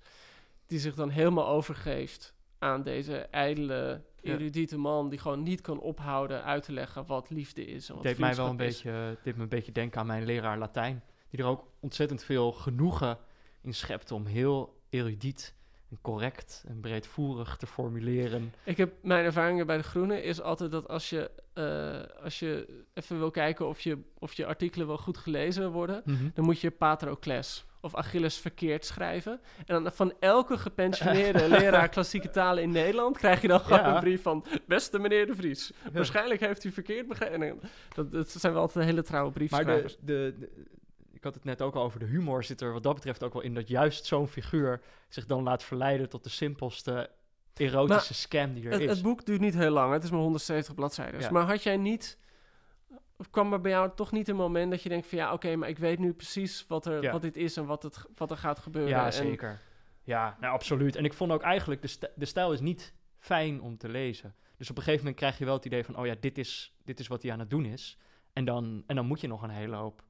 die 0.66 0.78
zich 0.78 0.94
dan 0.94 1.08
helemaal 1.10 1.46
overgeeft 1.48 2.34
aan 2.58 2.82
deze 2.82 3.16
ijdele, 3.16 4.02
erudite 4.20 4.76
man 4.76 5.08
die 5.08 5.18
gewoon 5.18 5.42
niet 5.42 5.60
kan 5.60 5.80
ophouden 5.80 6.44
uit 6.44 6.62
te 6.62 6.72
leggen 6.72 7.06
wat 7.06 7.30
liefde 7.30 7.64
is. 7.64 7.88
En 7.88 7.94
wat 7.94 8.02
deed 8.02 8.18
mij 8.18 8.34
wel 8.34 8.46
een 8.46 8.60
is. 8.60 8.66
beetje, 8.82 8.90
het 8.90 9.24
deed 9.24 9.36
me 9.36 9.42
een 9.42 9.48
beetje 9.48 9.72
denken 9.72 10.00
aan 10.00 10.06
mijn 10.06 10.24
leraar 10.24 10.58
Latijn. 10.58 11.02
Die 11.30 11.40
er 11.40 11.46
ook 11.46 11.64
ontzettend 11.80 12.22
veel 12.24 12.52
genoegen 12.52 13.18
in 13.62 13.74
schept 13.74 14.10
om 14.10 14.26
heel 14.26 14.80
erudiet 14.90 15.54
correct 16.01 16.64
en 16.68 16.80
breedvoerig 16.80 17.57
te 17.57 17.66
formuleren. 17.66 18.55
Ik 18.64 18.76
heb 18.76 18.93
mijn 19.03 19.24
ervaringen 19.24 19.66
bij 19.66 19.76
de 19.76 19.82
Groene 19.82 20.22
is 20.22 20.40
altijd 20.40 20.70
dat 20.70 20.88
als 20.88 21.11
je, 21.11 21.30
eh, 21.53 22.22
als 22.24 22.38
je 22.38 22.82
even 22.95 23.18
wil 23.18 23.30
kijken 23.30 23.68
of 23.68 23.80
je, 23.80 23.99
of 24.18 24.32
je 24.32 24.47
artikelen 24.47 24.86
wel 24.86 24.99
goed 24.99 25.18
gelezen 25.18 25.70
worden, 25.70 26.03
dan 26.34 26.45
moet 26.45 26.61
je 26.61 26.70
Patrocles 26.70 27.64
of 27.80 27.95
Achilles 27.95 28.36
verkeerd 28.36 28.84
schrijven. 28.86 29.40
En 29.66 29.82
dan 29.82 29.93
van 29.93 30.12
elke 30.20 30.59
gepensioneerde 30.59 31.49
leraar 31.59 31.88
klassieke 31.88 32.30
talen 32.30 32.62
in 32.62 32.70
Nederland 32.70 33.18
krijg 33.18 33.40
je 33.40 33.49
dan 33.49 33.61
gewoon 33.61 33.78
Ja. 33.78 33.95
een 33.95 34.01
brief 34.01 34.22
van 34.22 34.45
beste 34.66 34.99
meneer 34.99 35.26
de 35.26 35.34
Vries. 35.34 35.72
Waarschijnlijk 35.93 36.40
heeft 36.40 36.64
u 36.64 36.70
verkeerd 36.72 37.09
begrepen. 37.09 37.43
En 37.49 37.61
Dat, 37.95 38.12
dat 38.12 38.30
zijn 38.30 38.53
wel 38.53 38.62
altijd 38.62 38.84
hele 38.84 39.03
trouwe 39.03 39.24
Maar 39.30 39.38
briefschrijvers. 39.38 39.97
de, 40.01 40.05
de, 40.05 40.34
de- 40.38 40.51
ik 41.22 41.28
had 41.28 41.34
het 41.36 41.44
net 41.44 41.62
ook 41.62 41.74
al 41.74 41.82
over 41.82 41.98
de 42.00 42.06
humor 42.06 42.44
zit 42.44 42.60
er 42.60 42.72
wat 42.72 42.82
dat 42.82 42.94
betreft 42.94 43.22
ook 43.22 43.32
wel 43.32 43.42
in 43.42 43.54
dat 43.54 43.68
juist 43.68 44.04
zo'n 44.04 44.28
figuur 44.28 44.80
zich 45.08 45.26
dan 45.26 45.42
laat 45.42 45.62
verleiden 45.62 46.08
tot 46.08 46.24
de 46.24 46.30
simpelste 46.30 47.10
erotische 47.54 48.14
scam 48.14 48.54
die 48.54 48.64
er 48.64 48.70
Het, 48.72 48.80
is. 48.80 48.88
het 48.88 49.02
boek 49.02 49.24
duurt 49.26 49.40
niet 49.40 49.54
heel 49.54 49.70
lang. 49.70 49.92
Het 49.92 50.04
is 50.04 50.10
maar 50.10 50.20
170 50.20 50.74
bladzijden. 50.74 51.20
Ja. 51.20 51.30
Maar 51.30 51.46
had 51.46 51.62
jij 51.62 51.76
niet... 51.76 52.18
Of 53.16 53.30
kwam 53.30 53.52
er 53.52 53.60
bij 53.60 53.70
jou 53.70 53.90
toch 53.94 54.12
niet 54.12 54.28
een 54.28 54.36
moment 54.36 54.70
dat 54.70 54.82
je 54.82 54.88
denkt 54.88 55.06
van... 55.06 55.18
Ja, 55.18 55.32
oké, 55.32 55.56
maar 55.56 55.68
ik 55.68 55.78
weet 55.78 55.98
nu 55.98 56.12
precies 56.12 56.64
wat, 56.68 56.86
er, 56.86 57.02
Ja. 57.02 57.12
wat 57.12 57.22
dit 57.22 57.36
is 57.36 57.56
en 57.56 57.66
wat, 57.66 57.82
het, 57.82 58.04
wat 58.14 58.30
er 58.30 58.36
gaat 58.36 58.58
gebeuren. 58.58 58.90
ja, 58.90 59.04
en, 59.06 59.12
zeker. 59.12 59.60
Ja, 60.02 60.36
nou 60.40 60.52
absoluut. 60.54 60.96
En 60.96 61.04
ik 61.04 61.12
vond 61.14 61.32
ook 61.32 61.42
eigenlijk, 61.42 61.82
de, 61.82 61.88
st- 61.88 62.10
de 62.14 62.24
stijl 62.24 62.52
is 62.52 62.60
niet 62.60 62.94
fijn 63.18 63.60
om 63.60 63.76
te 63.78 63.88
lezen. 63.88 64.34
Dus 64.56 64.70
op 64.70 64.76
een 64.76 64.82
gegeven 64.82 65.04
moment 65.04 65.20
krijg 65.22 65.38
je 65.38 65.44
wel 65.44 65.54
het 65.54 65.64
idee 65.64 65.84
van, 65.84 65.96
oh 65.96 66.06
ja, 66.06 66.14
dit 66.20 66.38
is, 66.38 66.74
dit 66.84 67.00
is 67.00 67.06
wat 67.06 67.22
hij 67.22 67.32
aan 67.32 67.38
het 67.38 67.50
doen 67.50 67.64
is. 67.64 67.98
En 68.32 68.44
dan, 68.44 68.82
en 68.86 68.96
dan 68.96 69.06
moet 69.06 69.20
je 69.20 69.26
nog 69.28 69.42
een 69.42 69.50
hele 69.50 69.76
hoop 69.76 70.02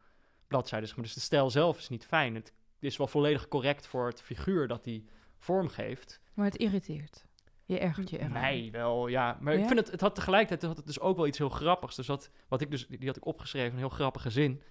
bladzijden. 0.53 0.89
zeg 0.89 0.97
Maar 0.97 1.07
dus 1.07 1.15
de 1.15 1.21
stijl 1.21 1.51
zelf 1.51 1.79
is 1.79 1.89
niet 1.89 2.07
fijn. 2.07 2.35
Het 2.35 2.53
is 2.79 2.97
wel 2.97 3.07
volledig 3.07 3.49
correct 3.49 3.87
voor 3.87 4.07
het 4.07 4.23
figuur 4.23 4.69
dat 4.69 4.85
hij 4.85 5.05
vormgeeft. 5.39 6.21
Maar 6.35 6.47
het 6.47 6.57
irriteert. 6.57 7.25
Je 7.65 7.79
ergert 7.79 8.11
je 8.11 8.19
eraan. 8.19 8.33
Nee, 8.33 8.71
wel, 8.71 9.07
ja. 9.07 9.39
Maar 9.41 9.55
ik 9.55 9.67
vind 9.67 9.79
het, 9.79 9.91
het 9.91 10.01
had 10.01 10.15
tegelijkertijd 10.15 10.63
had 10.63 10.77
het 10.77 10.87
dus 10.87 11.01
ook 11.01 11.17
wel 11.17 11.27
iets 11.27 11.39
heel 11.39 11.49
grappigs. 11.49 11.97
Dus 11.97 12.07
wat, 12.07 12.31
wat 12.49 12.61
ik 12.61 12.71
dus, 12.71 12.87
die 12.87 13.07
had 13.07 13.17
ik 13.17 13.27
opgeschreven, 13.27 13.73
een 13.73 13.79
heel 13.79 13.89
grappige 13.89 14.31
zin. 14.31 14.63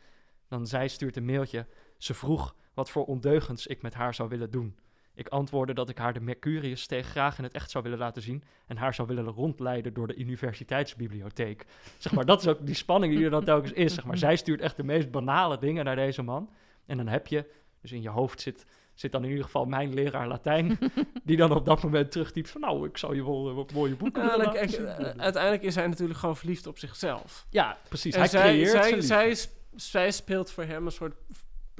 Dan 0.47 0.67
zij 0.67 0.87
stuurt 0.87 1.17
een 1.17 1.25
mailtje. 1.25 1.67
Ze 1.97 2.13
vroeg 2.13 2.55
wat 2.73 2.89
voor 2.89 3.05
ondeugens 3.05 3.67
ik 3.67 3.81
met 3.81 3.93
haar 3.93 4.13
zou 4.13 4.29
willen 4.29 4.51
doen. 4.51 4.77
Ik 5.15 5.27
antwoordde 5.27 5.73
dat 5.73 5.89
ik 5.89 5.97
haar 5.97 6.13
de 6.13 6.19
Mercurius 6.21 6.81
steeg 6.81 7.07
graag 7.07 7.37
in 7.37 7.43
het 7.43 7.53
echt 7.53 7.71
zou 7.71 7.83
willen 7.83 7.97
laten 7.99 8.21
zien. 8.21 8.43
En 8.67 8.77
haar 8.77 8.93
zou 8.93 9.07
willen 9.07 9.25
rondleiden 9.25 9.93
door 9.93 10.07
de 10.07 10.15
universiteitsbibliotheek. 10.15 11.65
Zeg 11.97 12.11
maar, 12.13 12.25
dat 12.25 12.41
is 12.41 12.47
ook 12.47 12.65
die 12.65 12.75
spanning 12.75 13.13
die 13.15 13.23
er 13.23 13.29
dan 13.29 13.43
telkens 13.43 13.71
is. 13.71 13.93
Zeg 13.93 14.05
maar, 14.05 14.17
zij 14.17 14.35
stuurt 14.35 14.61
echt 14.61 14.75
de 14.75 14.83
meest 14.83 15.11
banale 15.11 15.57
dingen 15.57 15.85
naar 15.85 15.95
deze 15.95 16.21
man. 16.21 16.49
En 16.85 16.97
dan 16.97 17.07
heb 17.07 17.27
je, 17.27 17.45
dus 17.81 17.91
in 17.91 18.01
je 18.01 18.09
hoofd 18.09 18.41
zit, 18.41 18.65
zit 18.93 19.11
dan 19.11 19.23
in 19.23 19.29
ieder 19.29 19.43
geval 19.45 19.65
mijn 19.65 19.93
leraar 19.93 20.27
Latijn. 20.27 20.77
die 21.23 21.37
dan 21.37 21.51
op 21.51 21.65
dat 21.65 21.83
moment 21.83 22.11
terugtypt 22.11 22.49
van, 22.49 22.61
nou, 22.61 22.87
ik 22.87 22.97
zou 22.97 23.15
je 23.15 23.23
wel 23.25 23.49
eh, 23.49 23.55
wat 23.55 23.71
mooie 23.73 23.95
boeken 23.95 24.69
zien. 24.69 24.85
eh, 24.85 25.05
uiteindelijk 25.17 25.63
is 25.63 25.75
hij 25.75 25.87
natuurlijk 25.87 26.19
gewoon 26.19 26.37
verliefd 26.37 26.67
op 26.67 26.77
zichzelf. 26.77 27.45
Ja, 27.49 27.77
precies. 27.87 28.13
En 28.13 28.19
hij 28.19 28.29
zij, 28.29 28.41
creëert 28.41 28.69
zij, 28.71 29.01
zij, 29.01 29.33
sp- 29.33 29.51
zij 29.75 30.11
speelt 30.11 30.51
voor 30.51 30.63
hem 30.63 30.85
een 30.85 30.91
soort 30.91 31.15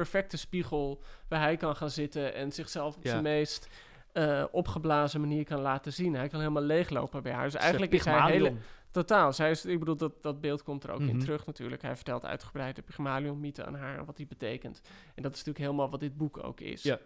perfecte 0.01 0.37
spiegel 0.37 1.01
waar 1.27 1.39
hij 1.39 1.57
kan 1.57 1.75
gaan 1.75 1.89
zitten 1.89 2.33
en 2.33 2.51
zichzelf 2.51 2.95
op 2.95 3.03
Ja. 3.03 3.09
zijn 3.09 3.23
meest 3.23 3.67
eh, 4.11 4.43
opgeblazen 4.51 5.21
manier 5.21 5.43
kan 5.45 5.59
laten 5.61 5.93
zien. 5.93 6.15
Hij 6.15 6.27
kan 6.27 6.39
helemaal 6.39 6.63
leeglopen 6.63 7.23
bij 7.23 7.31
haar. 7.31 7.43
Dus 7.43 7.55
eigenlijk 7.55 7.91
is 7.93 8.05
hij 8.05 8.31
hele... 8.31 8.53
Totaal. 8.91 9.33
Zij 9.33 9.49
is, 9.51 9.65
ik 9.65 9.79
bedoel, 9.79 9.95
dat, 9.95 10.11
dat 10.23 10.41
beeld 10.41 10.63
komt 10.63 10.83
er 10.83 10.91
ook 10.91 10.99
in 10.99 11.05
Mhm. 11.15 11.19
terug 11.19 11.45
natuurlijk. 11.45 11.81
Hij 11.81 11.95
vertelt 11.95 12.25
uitgebreid 12.25 12.75
de 12.75 12.81
Pygmalion-mythe 12.81 13.65
aan 13.65 13.75
haar 13.75 13.97
en 13.97 14.05
wat 14.05 14.15
die 14.17 14.25
betekent. 14.27 14.81
En 15.15 15.21
dat 15.23 15.31
is 15.31 15.37
natuurlijk 15.37 15.65
helemaal 15.65 15.89
wat 15.89 15.99
dit 15.99 16.17
boek 16.17 16.43
ook 16.43 16.59
is. 16.59 16.83
Ja. 16.83 16.99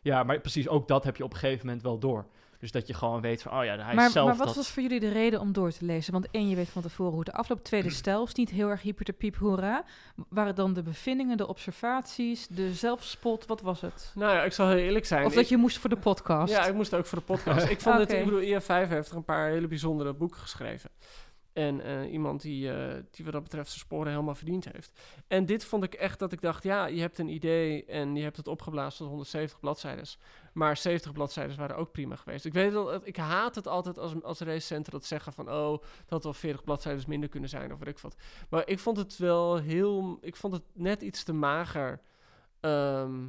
Ja, 0.00 0.22
maar 0.22 0.40
precies, 0.40 0.68
ook 0.68 0.88
dat 0.88 1.04
heb 1.04 1.16
je 1.16 1.24
op 1.24 1.32
een 1.32 1.38
gegeven 1.38 1.66
moment 1.66 1.82
wel 1.84 1.98
door. 1.98 2.26
Dus 2.60 2.72
dat 2.72 2.86
je 2.86 2.94
gewoon 2.94 3.20
weet 3.20 3.42
van, 3.42 3.58
oh 3.58 3.64
ja, 3.64 3.76
hij 3.78 3.88
is 3.88 3.94
maar, 3.94 4.10
zelf 4.10 4.28
maar 4.28 4.36
wat 4.36 4.46
dat... 4.46 4.56
was 4.56 4.70
voor 4.70 4.82
jullie 4.82 5.00
de 5.00 5.08
reden 5.08 5.40
om 5.40 5.52
door 5.52 5.70
te 5.70 5.84
lezen? 5.84 6.12
Want 6.12 6.26
één, 6.30 6.48
je 6.48 6.56
weet 6.56 6.68
van 6.68 6.82
tevoren 6.82 7.10
hoe 7.12 7.20
het 7.20 7.32
afloopt. 7.32 7.64
Tweede, 7.64 7.90
stijl 8.02 8.24
is 8.24 8.34
niet 8.34 8.50
heel 8.50 8.68
erg 8.68 8.82
hyper 8.82 9.04
te 9.04 9.12
piep 9.12 9.36
hoera. 9.36 9.84
Waren 10.28 10.54
dan 10.54 10.72
de 10.72 10.82
bevindingen, 10.82 11.36
de 11.36 11.46
observaties, 11.48 12.46
de 12.48 12.74
zelfspot? 12.74 13.46
Wat 13.46 13.60
was 13.60 13.80
het? 13.80 14.12
Nou 14.14 14.34
ja, 14.34 14.42
ik 14.42 14.52
zal 14.52 14.68
heel 14.68 14.76
eerlijk 14.78 15.06
zijn. 15.06 15.24
Of 15.24 15.32
dat 15.34 15.42
Ik- 15.42 15.48
je 15.48 15.56
moest 15.56 15.78
voor 15.78 15.90
de 15.90 15.96
podcast? 15.96 16.52
Ja, 16.52 16.66
ik 16.66 16.74
moest 16.74 16.94
ook 16.94 17.06
voor 17.06 17.18
de 17.18 17.24
podcast. 17.24 17.66
ik 17.68 17.80
vond 17.80 17.98
het, 17.98 18.08
Oké. 18.12 18.18
ik 18.18 18.24
bedoel, 18.24 18.42
IF5 18.60 18.88
heeft 18.88 19.10
er 19.10 19.16
een 19.16 19.24
paar 19.24 19.48
hele 19.48 19.66
bijzondere 19.66 20.14
boeken 20.14 20.40
geschreven. 20.40 20.90
En 21.58 21.80
eh, 21.80 22.12
iemand 22.12 22.40
die, 22.40 22.72
eh, 22.72 23.02
die 23.10 23.24
wat 23.24 23.34
dat 23.34 23.42
betreft 23.42 23.68
zijn 23.68 23.80
sporen 23.80 24.10
helemaal 24.10 24.34
verdiend 24.34 24.72
heeft. 24.72 25.00
En 25.26 25.46
dit 25.46 25.64
vond 25.64 25.84
ik 25.84 25.94
echt 25.94 26.18
dat 26.18 26.32
ik 26.32 26.40
dacht, 26.40 26.62
ja, 26.62 26.86
je 26.86 27.00
hebt 27.00 27.18
een 27.18 27.28
idee 27.28 27.84
en 27.84 28.16
je 28.16 28.22
hebt 28.22 28.36
het 28.36 28.48
opgeblazen 28.48 28.98
tot 28.98 29.08
170 29.08 29.60
bladzijden. 29.60 30.04
Maar 30.52 30.76
70 30.76 31.12
bladzijden 31.12 31.56
waren 31.56 31.76
ook 31.76 31.92
prima 31.92 32.16
geweest. 32.16 32.44
Ik 32.44 32.52
weet 32.52 32.72
dat, 32.72 33.06
ik 33.06 33.16
haat 33.16 33.54
het 33.54 33.66
altijd 33.66 33.98
als, 33.98 34.22
als 34.22 34.40
recensenten 34.40 34.92
dat 34.92 35.04
zeggen 35.04 35.32
van, 35.32 35.50
oh, 35.50 35.70
dat 35.70 36.08
had 36.08 36.24
wel 36.24 36.32
40 36.32 36.64
bladzijden 36.64 37.04
minder 37.08 37.28
kunnen 37.28 37.48
zijn 37.48 37.72
of 37.72 37.78
weet 37.78 37.88
ik 37.88 37.98
wat. 37.98 38.16
Maar 38.50 38.68
ik 38.68 38.78
vond 38.78 38.96
het 38.96 39.16
wel 39.16 39.56
heel, 39.56 40.18
ik 40.20 40.36
vond 40.36 40.52
het 40.52 40.64
net 40.72 41.02
iets 41.02 41.22
te 41.24 41.32
mager 41.32 42.00
ehm, 42.60 43.28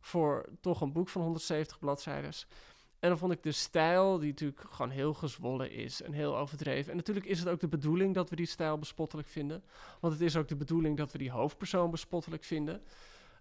voor 0.00 0.48
toch 0.60 0.80
een 0.80 0.92
boek 0.92 1.08
van 1.08 1.22
170 1.22 1.78
bladzijden. 1.78 2.32
En 3.00 3.08
dan 3.08 3.18
vond 3.18 3.32
ik 3.32 3.42
de 3.42 3.52
stijl, 3.52 4.18
die 4.18 4.28
natuurlijk 4.28 4.60
gewoon 4.70 4.90
heel 4.90 5.14
gezwollen 5.14 5.70
is 5.70 6.02
en 6.02 6.12
heel 6.12 6.36
overdreven. 6.36 6.90
En 6.90 6.96
natuurlijk 6.96 7.26
is 7.26 7.38
het 7.38 7.48
ook 7.48 7.60
de 7.60 7.68
bedoeling 7.68 8.14
dat 8.14 8.30
we 8.30 8.36
die 8.36 8.46
stijl 8.46 8.78
bespottelijk 8.78 9.28
vinden. 9.28 9.64
Want 10.00 10.12
het 10.12 10.22
is 10.22 10.36
ook 10.36 10.48
de 10.48 10.56
bedoeling 10.56 10.96
dat 10.96 11.12
we 11.12 11.18
die 11.18 11.30
hoofdpersoon 11.30 11.90
bespottelijk 11.90 12.44
vinden. 12.44 12.82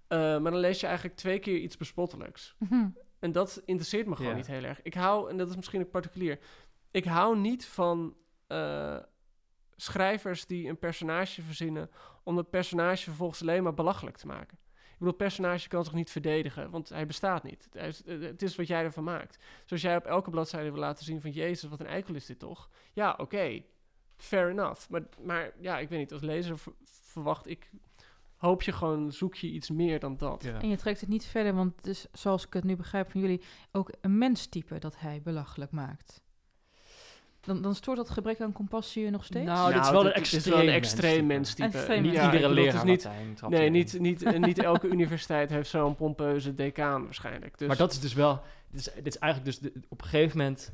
Eh, 0.08 0.18
maar 0.18 0.51
dan 0.51 0.58
lees 0.58 0.80
je 0.80 0.86
eigenlijk 0.86 1.18
twee 1.18 1.39
keer 1.39 1.58
iets 1.58 1.78
bespottelijks. 1.78 2.55
Mhm. 2.58 2.88
En 3.20 3.32
dat 3.32 3.62
interesseert 3.66 4.08
me 4.08 4.16
gewoon 4.16 4.36
niet 4.36 4.47
heel 4.47 4.64
erg. 4.64 4.82
Ik 4.82 4.93
hou, 4.93 5.30
en 5.30 5.38
dat 5.38 5.49
is 5.49 5.55
misschien 5.55 5.82
ook 5.82 5.91
particulier, 5.91 6.39
ik 6.91 7.05
hou 7.05 7.38
niet 7.38 7.66
van 7.66 8.16
eh, 8.47 8.97
schrijvers 9.76 10.45
die 10.45 10.70
een 10.70 10.80
personage 10.80 11.41
verzinnen 11.41 11.89
om 12.24 12.36
dat 12.36 12.49
personage 12.49 13.03
vervolgens 13.03 13.41
alleen 13.41 13.64
maar 13.64 13.74
belachelijk 13.74 14.18
te 14.18 14.28
maken. 14.28 14.58
Ik 14.97 15.03
bedoel, 15.03 15.17
het 15.19 15.27
personage 15.27 15.67
kan 15.67 15.83
zich 15.83 15.93
niet 15.93 16.11
verdedigen, 16.11 16.69
want 16.69 16.89
hij 16.89 17.05
bestaat 17.05 17.43
niet. 17.43 17.69
Eh, 17.71 17.91
het 18.19 18.41
is 18.41 18.55
wat 18.55 18.67
jij 18.67 18.83
ervan 18.83 19.03
maakt. 19.03 19.43
Zoals 19.65 19.83
jij 19.83 19.95
op 19.95 20.05
elke 20.05 20.29
bladzijde 20.29 20.71
wil 20.71 20.79
laten 20.79 21.05
zien 21.05 21.21
van... 21.21 21.31
Jezus, 21.31 21.69
wat 21.69 21.79
een 21.79 21.85
eikel 21.87 22.15
is 22.15 22.25
dit 22.25 22.39
toch? 22.39 22.69
Ja, 22.93 23.15
oké. 23.17 23.61
Fair 24.15 24.49
enough. 24.49 24.89
Maar, 24.89 25.03
maar 25.23 25.51
ja, 25.59 25.79
ik 25.79 25.89
weet 25.89 25.99
niet. 25.99 26.11
Als 26.11 26.21
lezer 26.21 26.57
ver- 26.57 26.73
verwacht 26.83 27.47
ik... 27.47 27.69
Hoop 28.35 28.61
je 28.61 28.71
gewoon, 28.71 29.11
zoek 29.11 29.35
je 29.35 29.47
iets 29.47 29.69
meer 29.69 29.99
dan 29.99 30.17
dat. 30.17 30.43
Ja. 30.43 30.61
En 30.61 30.69
je 30.69 30.77
trekt 30.77 30.99
het 30.99 31.09
niet 31.09 31.25
verder, 31.25 31.53
want 31.53 31.75
het 31.75 31.87
is, 31.87 32.07
zoals 32.11 32.45
ik 32.45 32.53
het 32.53 32.63
nu 32.63 32.75
begrijp 32.75 33.11
van 33.11 33.21
jullie, 33.21 33.41
ook 33.71 33.91
een 34.01 34.17
menstype 34.17 34.79
dat 34.79 34.99
hij 34.99 35.21
belachelijk 35.21 35.71
maakt. 35.71 36.21
Dan, 37.47 37.61
dan 37.61 37.75
stoort 37.75 37.97
dat 37.97 38.09
gebrek 38.09 38.41
aan 38.41 38.51
compassie 38.51 39.03
je 39.03 39.09
nog 39.09 39.25
steeds? 39.25 39.45
Nou, 39.45 39.73
dit 39.73 39.83
is 39.83 39.89
wel 39.89 40.05
een 40.05 40.11
het 40.11 40.15
is 40.25 40.33
extreem 40.33 40.55
wel 40.57 40.67
een 40.67 40.73
extreem 40.73 41.25
menstype. 41.25 41.77
Extreem 41.77 42.01
Niet 42.01 42.11
mens. 42.11 42.23
Niet 42.23 42.31
ja, 42.31 42.33
iedere 42.33 42.53
leraar 42.53 42.75
is 42.75 42.83
niet, 42.83 43.03
Latijn 43.03 43.37
Nee, 43.49 43.69
niet, 43.69 43.99
niet, 43.99 44.23
eh, 44.23 44.39
niet 44.39 44.59
elke 44.59 44.87
universiteit 44.97 45.49
heeft 45.49 45.69
zo'n 45.69 45.95
pompeuze 45.95 46.53
decaan 46.53 47.03
waarschijnlijk. 47.03 47.57
Dus, 47.57 47.67
Maar 47.67 47.77
dat 47.77 47.91
is 47.91 47.99
dus 47.99 48.13
wel... 48.13 48.41
Dit 48.69 48.79
is, 48.79 48.93
dit 48.95 49.07
is 49.07 49.17
eigenlijk 49.17 49.51
dus... 49.61 49.71
de- 49.71 49.79
op 49.89 50.01
een 50.01 50.07
gegeven 50.07 50.37
moment... 50.37 50.73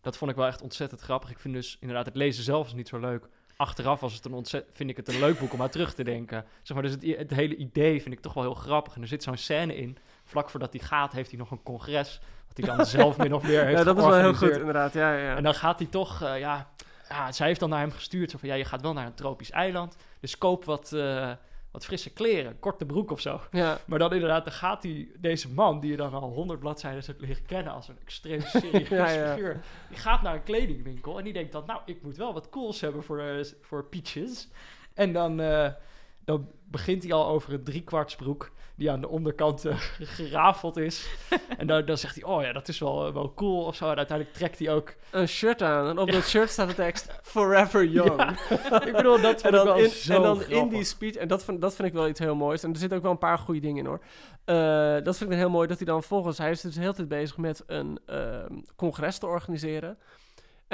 Dat 0.00 0.16
vond 0.16 0.30
ik 0.30 0.36
wel 0.36 0.46
echt 0.46 0.62
ontzettend 0.62 1.00
grappig. 1.00 1.30
Ik 1.30 1.38
vind 1.38 1.54
dus 1.54 1.76
inderdaad 1.80 2.06
het 2.06 2.16
lezen 2.16 2.44
zelf 2.44 2.66
is 2.66 2.74
niet 2.74 2.88
zo 2.88 2.98
leuk. 2.98 3.28
Achteraf 3.56 4.00
was 4.00 4.14
het 4.14 4.24
een 4.24 4.32
ontzet, 4.32 4.66
vind 4.72 4.90
ik 4.90 4.96
het 4.96 5.08
een 5.08 5.18
leuk 5.18 5.38
boek 5.38 5.52
om 5.52 5.62
aan 5.62 5.68
terug 5.68 5.94
te 5.94 6.04
denken. 6.04 6.44
Zeg 6.62 6.76
maar, 6.76 6.86
dus 6.86 6.92
het, 6.92 7.18
het 7.18 7.30
hele 7.30 7.56
idee 7.56 8.02
vind 8.02 8.14
ik 8.14 8.20
toch 8.20 8.34
wel 8.34 8.42
heel 8.42 8.54
grappig. 8.54 8.94
En 8.94 9.02
er 9.02 9.08
zit 9.08 9.22
zo'n 9.22 9.36
scène 9.36 9.76
in. 9.76 9.96
Vlak 10.24 10.50
voordat 10.50 10.72
hij 10.72 10.82
gaat, 10.82 11.12
heeft 11.12 11.30
hij 11.30 11.38
nog 11.38 11.50
een 11.50 11.62
congres. 11.62 12.20
Wat 12.54 12.66
hij 12.66 12.76
dan 12.76 12.86
zelf 12.86 13.16
min 13.16 13.34
of 13.34 13.42
meer 13.42 13.64
heeft 13.64 13.78
ja, 13.78 13.84
dat 13.84 13.96
is 13.96 14.04
wel 14.04 14.14
heel 14.14 14.34
goed 14.34 14.56
inderdaad. 14.56 14.92
Ja, 14.92 15.16
ja. 15.16 15.36
En 15.36 15.42
dan 15.42 15.54
gaat 15.54 15.78
hij 15.78 15.88
toch, 15.88 16.22
eh, 16.22 16.38
ja, 16.38 16.68
ja, 17.08 17.32
zij 17.32 17.46
heeft 17.46 17.60
dan 17.60 17.68
naar 17.68 17.80
hem 17.80 17.92
gestuurd. 17.92 18.30
Zo 18.30 18.38
van, 18.38 18.48
ja, 18.48 18.54
je 18.54 18.64
gaat 18.64 18.82
wel 18.82 18.92
naar 18.92 19.06
een 19.06 19.14
tropisch 19.14 19.50
eiland. 19.50 19.96
Dus 20.20 20.38
koop 20.38 20.64
wat, 20.64 20.92
eh, 20.92 21.30
wat 21.70 21.84
frisse 21.84 22.12
kleren, 22.12 22.58
korte 22.58 22.86
broek 22.86 23.10
of 23.10 23.20
zo. 23.20 23.40
ja. 23.50 23.78
Maar 23.86 23.98
dan 23.98 24.12
inderdaad, 24.12 24.44
dan 24.44 24.52
gaat 24.52 24.82
hij, 24.82 25.08
deze 25.18 25.52
man, 25.52 25.80
die 25.80 25.90
je 25.90 25.96
dan 25.96 26.12
al 26.12 26.30
honderd 26.30 26.60
bladzijden 26.60 27.02
hebt 27.06 27.20
leren 27.20 27.46
kennen 27.46 27.72
als 27.72 27.88
een 27.88 27.98
extreem 28.00 28.40
serieus 28.60 28.88
Ja, 28.88 29.10
ja. 29.10 29.34
figuur, 29.34 29.60
die 29.88 29.98
gaat 29.98 30.22
naar 30.22 30.34
een 30.34 30.42
kledingwinkel 30.42 31.18
en 31.18 31.24
die 31.24 31.32
denkt 31.32 31.52
dan, 31.52 31.62
nou, 31.66 31.80
ik 31.84 32.02
moet 32.02 32.16
wel 32.16 32.32
wat 32.32 32.48
cools 32.48 32.80
hebben 32.80 33.02
voor, 33.02 33.20
eh, 33.20 33.44
voor 33.60 33.84
Peaches. 33.84 34.48
En 34.94 35.12
dan, 35.12 35.36
dan 36.24 36.48
begint 36.64 37.02
hij 37.02 37.12
al 37.12 37.26
over 37.26 37.52
een 37.52 37.64
driekwartsbroek 37.64 38.50
die 38.76 38.90
aan 38.90 39.00
de 39.00 39.08
onderkant 39.08 39.64
eh, 39.64 39.76
gerafeld 40.18 40.76
is. 40.76 41.08
en 41.58 41.66
dan, 41.66 41.84
dan 41.84 41.98
zegt 41.98 42.14
hij, 42.14 42.24
oh 42.24 42.42
ja, 42.42 42.52
dat 42.52 42.68
is 42.68 42.78
wel, 42.78 43.06
eh, 43.06 43.12
wel 43.12 43.34
cool 43.34 43.64
of 43.64 43.76
zo. 43.76 43.90
En 43.90 43.96
uiteindelijk 43.96 44.36
trekt 44.36 44.58
hij 44.58 44.70
ook... 44.70 44.94
Een 45.10 45.28
shirt 45.28 45.62
aan 45.62 45.88
en 45.88 45.98
op 45.98 46.10
dat 46.10 46.24
shirt 46.24 46.50
staat 46.50 46.68
de 46.68 46.74
tekst 46.74 47.18
Forever 47.22 47.84
Young. 47.84 48.38
Ik 48.86 48.92
bedoel, 48.92 49.20
dat 49.20 49.42
En 49.42 49.52
vond 49.52 49.54
ik 49.54 49.74
wel 49.74 49.76
in, 49.76 49.90
zo 49.90 50.14
en 50.14 50.22
dan 50.22 50.44
in 50.44 50.68
die 50.68 50.84
speech, 50.84 51.14
en 51.14 51.28
dat 51.28 51.44
vind, 51.44 51.60
dat 51.60 51.74
vind 51.74 51.88
ik 51.88 51.94
wel 51.94 52.08
iets 52.08 52.20
heel 52.20 52.34
moois. 52.34 52.62
En 52.62 52.70
er 52.70 52.76
zitten 52.76 52.96
ook 52.96 53.02
wel 53.02 53.12
een 53.12 53.18
paar 53.18 53.38
goede 53.38 53.60
dingen 53.60 53.78
in 53.78 53.86
hoor. 53.86 54.00
Eh, 54.44 55.04
dat 55.04 55.16
vind 55.16 55.20
ik 55.20 55.28
dan 55.28 55.38
heel 55.38 55.50
mooi 55.50 55.68
dat 55.68 55.76
hij 55.76 55.86
dan 55.86 56.02
volgens, 56.02 56.38
hij 56.38 56.50
is 56.50 56.60
dus 56.60 56.74
de 56.74 56.80
hele 56.80 56.94
tijd 56.94 57.08
bezig 57.08 57.36
met 57.36 57.62
een 57.66 57.98
ehm, 58.06 58.52
congres 58.76 59.18
te 59.18 59.26
organiseren. 59.26 59.98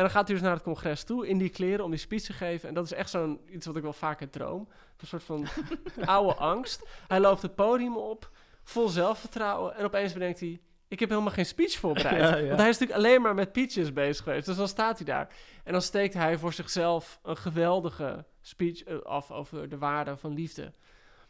En 0.01 0.07
dan 0.07 0.15
gaat 0.15 0.27
hij 0.27 0.37
dus 0.37 0.45
naar 0.45 0.55
het 0.55 0.63
congres 0.63 1.05
toe 1.05 1.29
in 1.29 1.39
die 1.39 1.49
kleren 1.49 1.85
om 1.85 1.91
die 1.91 2.01
speech 2.01 2.23
te 2.23 2.33
geven. 2.33 2.69
En 2.69 2.75
dat 2.75 2.85
is 2.85 2.93
echt 2.93 3.11
zo'n 3.11 3.41
iets 3.51 3.67
wat 3.67 3.77
ik 3.77 3.83
wel 3.83 3.93
vaker 3.93 4.31
droom. 4.31 4.69
Een 4.97 5.07
soort 5.07 5.23
van 5.23 5.47
oude 6.05 6.35
angst. 6.35 6.87
Hij 7.09 7.21
loopt 7.21 7.43
het 7.43 7.55
podium 7.55 7.97
op, 7.97 8.31
vol 8.63 8.89
zelfvertrouwen. 8.89 9.77
En 9.77 9.85
opeens 9.85 10.13
bedenkt 10.13 10.41
hij, 10.41 10.61
ik 10.89 11.01
heb 11.01 11.09
helemaal 11.09 11.33
geen 11.33 11.47
speech 11.47 11.79
voorbereid. 11.79 12.21
Ja, 12.29 12.37
ja. 12.37 12.47
Want 12.47 12.61
hij 12.61 12.69
is 12.69 12.79
natuurlijk 12.79 13.07
alleen 13.07 13.23
maar 13.23 13.35
met 13.35 13.53
peaches 13.53 13.93
bezig 13.93 14.25
geweest. 14.25 14.47
Dus 14.47 14.57
dan 14.57 14.69
staat 14.69 14.97
hij 14.97 15.07
daar. 15.07 15.29
En 15.65 15.73
dan 15.73 15.83
steekt 15.83 16.15
hij 16.15 16.39
voor 16.39 16.53
zichzelf 16.53 17.21
een 17.23 17.37
geweldige 17.37 18.25
speech 18.41 18.83
eh, 18.83 19.01
af 19.03 19.31
over 19.31 19.69
de 19.69 19.79
waarde 19.79 20.17
van 20.17 20.35
liefde. 20.35 20.73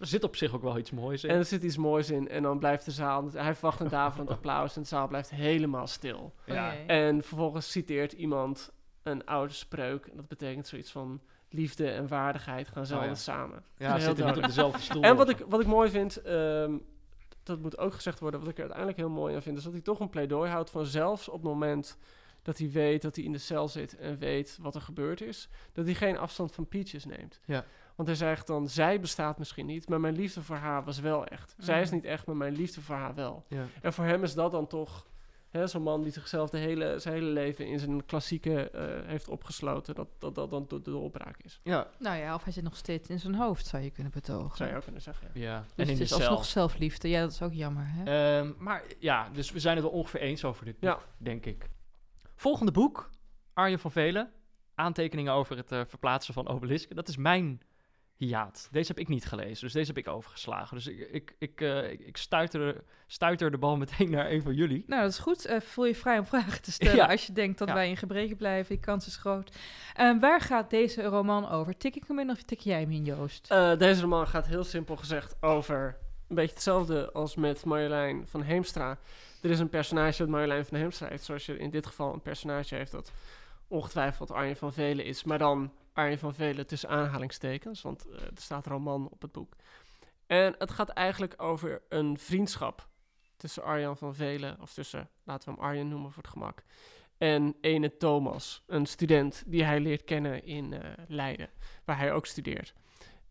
Er 0.00 0.06
zit 0.06 0.24
op 0.24 0.36
zich 0.36 0.54
ook 0.54 0.62
wel 0.62 0.78
iets 0.78 0.90
moois 0.90 1.24
in. 1.24 1.30
En 1.30 1.36
er 1.36 1.44
zit 1.44 1.62
iets 1.62 1.76
moois 1.76 2.10
in. 2.10 2.28
En 2.28 2.42
dan 2.42 2.58
blijft 2.58 2.84
de 2.84 2.90
zaal... 2.90 3.30
Hij 3.32 3.54
verwacht 3.54 3.80
een 3.80 3.88
daverend 3.88 4.30
applaus 4.30 4.76
en 4.76 4.82
de 4.82 4.88
zaal 4.88 5.08
blijft 5.08 5.30
helemaal 5.30 5.86
stil. 5.86 6.34
ja. 6.44 6.72
Oh. 6.72 6.78
En 6.86 7.22
vervolgens 7.22 7.70
citeert 7.70 8.12
iemand 8.12 8.72
een 9.02 9.26
oude 9.26 9.52
spreuk. 9.52 10.06
En 10.06 10.16
dat 10.16 10.28
betekent 10.28 10.66
zoiets 10.66 10.90
van... 10.90 11.20
Liefde 11.52 11.90
en 11.90 12.08
waardigheid 12.08 12.68
gaan 12.68 12.86
zelden 12.86 13.08
ja. 13.08 13.14
samen. 13.14 13.64
ja, 13.76 13.92
Heel 13.92 14.00
zitten 14.00 14.26
niet 14.26 14.36
op 14.36 14.42
dezelfde 14.42 14.80
stoel. 14.80 15.02
En 15.02 15.16
wat 15.16 15.28
ik, 15.28 15.44
wat 15.48 15.60
ik 15.60 15.66
mooi 15.66 15.90
vind, 15.90 16.16
ehm, 16.22 16.76
dat 17.42 17.58
moet 17.58 17.78
ook 17.78 17.94
gezegd 17.94 18.20
worden, 18.20 18.40
wat 18.40 18.48
ik 18.48 18.54
er 18.54 18.60
uiteindelijk 18.60 18.98
heel 18.98 19.08
mooi 19.08 19.34
aan 19.34 19.42
vind, 19.42 19.58
is 19.58 19.64
dat 19.64 19.72
hij 19.72 19.82
toch 19.82 20.00
een 20.00 20.10
pleidooi 20.10 20.50
houdt 20.50 20.70
van 20.70 20.86
zelfs 20.86 21.28
op 21.28 21.34
het 21.34 21.42
moment 21.42 21.96
dat 22.42 22.58
hij 22.58 22.70
weet 22.70 23.02
dat 23.02 23.16
hij 23.16 23.24
in 23.24 23.32
de 23.32 23.38
cel 23.38 23.68
zit 23.68 23.96
en 23.96 24.18
weet 24.18 24.58
wat 24.60 24.74
er 24.74 24.80
gebeurd 24.80 25.20
is, 25.20 25.48
dat 25.72 25.84
hij 25.84 25.94
geen 25.94 26.18
afstand 26.18 26.52
van 26.52 26.68
Peaches 26.68 27.04
neemt. 27.04 27.40
Ja. 27.44 27.64
Want 28.00 28.12
hij 28.18 28.28
zegt 28.28 28.46
dan, 28.46 28.68
zij 28.68 29.00
bestaat 29.00 29.38
misschien 29.38 29.66
niet, 29.66 29.88
maar 29.88 30.00
mijn 30.00 30.14
liefde 30.16 30.42
voor 30.42 30.56
haar 30.56 30.84
was 30.84 31.00
wel 31.00 31.26
echt. 31.26 31.54
Zij 31.58 31.80
is 31.80 31.86
Mhm. 31.86 31.94
niet 31.96 32.04
echt, 32.04 32.26
maar 32.26 32.36
mijn 32.36 32.52
liefde 32.56 32.80
voor 32.80 32.94
haar 32.94 33.14
wel. 33.14 33.44
Ja. 33.48 33.64
En 33.82 33.92
voor 33.92 34.04
hem 34.04 34.22
is 34.22 34.34
dat 34.34 34.52
dan 34.52 34.66
toch 34.66 35.06
hè, 35.50 35.66
zo'n 35.66 35.82
man 35.82 36.02
die 36.02 36.12
zichzelf 36.12 36.50
de 36.50 36.58
hele, 36.58 36.98
zijn 36.98 37.14
hele 37.14 37.26
leven 37.30 37.66
in 37.66 37.78
zijn 37.78 38.06
klassieke 38.06 38.70
eh, 38.70 39.06
heeft 39.08 39.28
opgesloten, 39.28 39.94
dat 39.94 40.08
dat, 40.18 40.34
dat 40.34 40.50
dan 40.50 40.64
de, 40.68 40.80
de 40.82 40.90
doorbraak 40.90 41.36
is. 41.42 41.60
Ja, 41.62 41.86
Nou 41.98 42.16
ja, 42.18 42.34
of 42.34 42.44
hij 42.44 42.52
zit 42.52 42.64
nog 42.64 42.76
steeds 42.76 43.08
in 43.08 43.18
zijn 43.18 43.34
hoofd, 43.34 43.66
zou 43.66 43.82
je 43.82 43.90
kunnen 43.90 44.12
betogen. 44.12 44.56
Zou 44.56 44.70
je 44.70 44.76
ook 44.76 44.82
kunnen 44.82 45.02
zeggen. 45.02 45.30
Ja. 45.34 45.40
ja. 45.42 45.58
Dus 45.60 45.70
en 45.76 45.84
in 45.84 45.90
het 45.90 46.00
is 46.00 46.12
alsnog 46.12 46.44
zelfliefde. 46.44 47.08
Ja, 47.08 47.20
dat 47.20 47.30
is 47.32 47.42
ook 47.42 47.52
jammer. 47.52 47.84
Hè? 47.86 48.38
Ehm, 48.38 48.52
maar 48.58 48.82
ja, 48.98 49.28
dus 49.32 49.50
we 49.52 49.60
zijn 49.60 49.76
het 49.76 49.84
wel 49.84 49.94
ongeveer 49.94 50.20
eens 50.20 50.44
over 50.44 50.64
dit 50.64 50.78
boek, 50.78 50.90
Ja. 50.90 50.98
denk 51.18 51.46
ik. 51.46 51.68
Volgende 52.36 52.72
boek, 52.72 53.10
Arjen 53.54 53.78
van 53.78 53.90
Velen. 53.92 54.30
Aantekeningen 54.74 55.32
over 55.32 55.56
het 55.56 55.72
eh, 55.72 55.80
verplaatsen 55.86 56.34
van 56.34 56.48
obelisken. 56.48 56.96
Dat 56.96 57.08
is 57.08 57.16
mijn 57.16 57.60
hiaat. 58.26 58.68
Deze 58.70 58.88
heb 58.88 58.98
ik 58.98 59.08
niet 59.08 59.24
gelezen, 59.26 59.64
dus 59.64 59.72
deze 59.72 59.86
heb 59.86 59.98
ik 59.98 60.08
overgeslagen. 60.08 60.76
Dus 60.76 60.86
ik, 60.86 60.98
ik, 61.10 61.34
ik, 61.38 61.60
eh, 61.60 61.90
ik, 61.90 62.00
ik 62.00 62.16
stuiter, 62.16 62.82
stuiter 63.06 63.50
de 63.50 63.58
bal 63.58 63.76
meteen 63.76 64.10
naar 64.10 64.30
een 64.30 64.42
van 64.42 64.54
jullie. 64.54 64.84
Nou, 64.86 65.02
dat 65.02 65.10
is 65.10 65.18
goed. 65.18 65.44
Eh, 65.44 65.60
voel 65.60 65.86
je 65.86 65.94
vrij 65.94 66.18
om 66.18 66.26
vragen 66.26 66.62
te 66.62 66.72
stellen 66.72 66.96
Ja. 67.02 67.06
als 67.06 67.26
je 67.26 67.32
denkt 67.32 67.58
dat 67.58 67.68
Ja. 67.68 67.74
wij 67.74 67.88
in 67.88 67.96
gebreken 67.96 68.36
blijven. 68.36 68.74
Die 68.74 68.84
kans 68.84 69.06
is 69.06 69.16
groot. 69.16 69.56
Eh, 69.94 70.18
waar 70.20 70.40
gaat 70.40 70.70
deze 70.70 71.02
roman 71.02 71.48
over? 71.48 71.76
Tik 71.76 71.96
ik 71.96 72.04
hem 72.06 72.18
in 72.18 72.30
of 72.30 72.42
tik 72.42 72.60
jij 72.60 72.80
hem 72.80 72.90
in, 72.90 73.04
Joost? 73.04 73.50
Eh, 73.50 73.76
deze 73.78 74.00
roman 74.00 74.26
gaat 74.28 74.46
heel 74.46 74.64
simpel 74.64 74.96
gezegd 74.96 75.36
over 75.42 75.96
een 76.28 76.34
beetje 76.36 76.54
hetzelfde 76.54 77.12
als 77.12 77.34
met 77.36 77.64
Marjolein 77.64 78.26
van 78.26 78.42
Heemstra. 78.42 78.98
Er 79.42 79.50
is 79.50 79.58
een 79.58 79.68
personage 79.68 80.18
dat 80.18 80.28
Marjolein 80.28 80.64
van 80.64 80.78
Heemstra 80.78 81.08
heeft, 81.08 81.24
zoals 81.24 81.46
je 81.46 81.58
in 81.58 81.70
dit 81.70 81.86
geval 81.86 82.12
een 82.12 82.20
personage 82.22 82.74
heeft 82.74 82.92
dat 82.92 83.12
ongetwijfeld 83.68 84.30
Arjen 84.30 84.56
van 84.56 84.72
Velen 84.72 85.04
is, 85.04 85.24
maar 85.24 85.38
dan 85.38 85.72
Arjen 86.00 86.18
van 86.18 86.34
Velen 86.34 86.66
tussen 86.66 86.88
aanhalingstekens, 86.88 87.82
want 87.82 88.06
eh, 88.08 88.22
er 88.22 88.30
staat 88.34 88.66
roman 88.66 89.08
op 89.10 89.22
het 89.22 89.32
boek. 89.32 89.56
En 90.26 90.54
het 90.58 90.70
gaat 90.70 90.88
eigenlijk 90.88 91.34
over 91.42 91.82
een 91.88 92.18
vriendschap 92.18 92.88
tussen 93.36 93.62
Arjan 93.62 93.96
van 93.96 94.14
Velen, 94.14 94.60
of 94.60 94.72
tussen, 94.72 95.08
laten 95.24 95.48
we 95.48 95.54
hem 95.54 95.64
Arjen 95.64 95.88
noemen 95.88 96.10
voor 96.10 96.22
het 96.22 96.32
gemak, 96.32 96.62
en 97.18 97.54
ene 97.60 97.96
Thomas, 97.96 98.62
een 98.66 98.86
student 98.86 99.42
die 99.46 99.64
hij 99.64 99.80
leert 99.80 100.04
kennen 100.04 100.44
in 100.44 100.72
eh, 100.72 100.90
Leiden, 101.08 101.50
waar 101.84 101.98
hij 101.98 102.12
ook 102.12 102.26
studeert. 102.26 102.74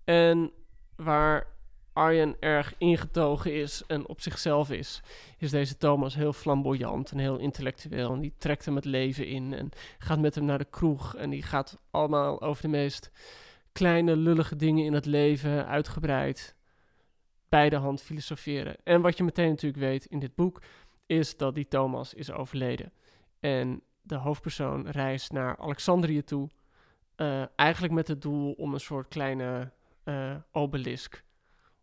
En 0.03 0.51
waar 0.95 1.47
Arjen 1.93 2.35
erg 2.39 2.73
ingetogen 2.77 3.53
is 3.53 3.83
en 3.87 4.07
op 4.07 4.21
zichzelf 4.21 4.71
is, 4.71 5.01
is 5.37 5.51
deze 5.51 5.77
Thomas 5.77 6.15
heel 6.15 6.33
flamboyant 6.33 7.11
en 7.11 7.17
heel 7.17 7.37
intellectueel. 7.37 8.13
En 8.13 8.19
die 8.19 8.33
trekt 8.37 8.65
hem 8.65 8.75
het 8.75 8.85
leven 8.85 9.27
in 9.27 9.53
en 9.53 9.69
gaat 9.97 10.19
met 10.19 10.35
hem 10.35 10.45
naar 10.45 10.57
de 10.57 10.67
kroeg. 10.69 11.15
En 11.15 11.29
die 11.29 11.43
gaat 11.43 11.77
allemaal 11.91 12.41
over 12.41 12.61
de 12.61 12.67
meest 12.67 13.11
kleine, 13.71 14.15
lullige 14.15 14.55
dingen 14.55 14.85
in 14.85 14.93
het 14.93 15.05
leven 15.05 15.67
uitgebreid 15.67 16.55
bij 17.49 17.69
de 17.69 17.75
hand 17.75 18.01
filosoferen. 18.01 18.75
En 18.83 19.01
wat 19.01 19.17
je 19.17 19.23
meteen 19.23 19.49
natuurlijk 19.49 19.83
weet 19.83 20.05
in 20.05 20.19
dit 20.19 20.35
boek, 20.35 20.61
is 21.05 21.37
dat 21.37 21.55
die 21.55 21.67
Thomas 21.67 22.13
is 22.13 22.31
overleden. 22.31 22.91
En 23.39 23.81
de 24.01 24.15
hoofdpersoon 24.15 24.89
reist 24.89 25.31
naar 25.31 25.57
Alexandrië 25.57 26.23
toe, 26.23 26.49
eh, 27.15 27.43
eigenlijk 27.55 27.93
met 27.93 28.07
het 28.07 28.21
doel 28.21 28.51
om 28.51 28.73
een 28.73 28.79
soort 28.79 29.07
kleine 29.07 29.71
eh, 30.03 30.35
obelisk, 30.51 31.23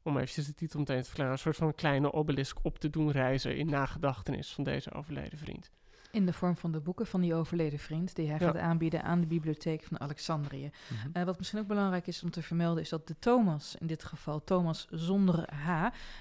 om 0.06 0.16
eventjes 0.16 0.46
de 0.46 0.54
titel 0.54 0.78
meteen 0.78 0.98
te 1.00 1.04
verklaren, 1.06 1.32
een 1.32 1.38
soort 1.38 1.56
van 1.56 1.74
kleine 1.74 2.12
obelisk 2.12 2.58
op 2.62 2.78
te 2.78 2.90
doen 2.90 3.10
reizen 3.10 3.56
in 3.56 3.66
nagedachtenis 3.70 4.52
van 4.52 4.64
deze 4.64 4.92
overleden 4.92 5.38
vriend. 5.38 5.70
In 6.12 6.26
de 6.26 6.32
vorm 6.32 6.56
van 6.56 6.72
de 6.72 6.80
boeken 6.80 7.06
van 7.06 7.20
die 7.20 7.34
overleden 7.34 7.78
vriend, 7.78 8.14
die 8.14 8.28
hij 8.28 8.38
Ja. 8.40 8.46
gaat 8.46 8.56
aanbieden 8.56 9.02
aan 9.02 9.20
de 9.20 9.26
bibliotheek 9.26 9.82
van 9.82 10.00
Alexandrië. 10.00 10.70
Mhm. 10.88 11.08
Eh, 11.12 11.24
wat 11.24 11.38
misschien 11.38 11.58
ook 11.60 11.66
belangrijk 11.66 12.06
is 12.06 12.22
om 12.22 12.30
te 12.30 12.42
vermelden, 12.42 12.82
is 12.82 12.88
dat 12.88 13.06
de 13.06 13.18
Thomas, 13.18 13.76
in 13.78 13.86
dit 13.86 14.04
geval 14.04 14.44
Thomas 14.44 14.86
zonder 14.90 15.54
H, 15.54 15.68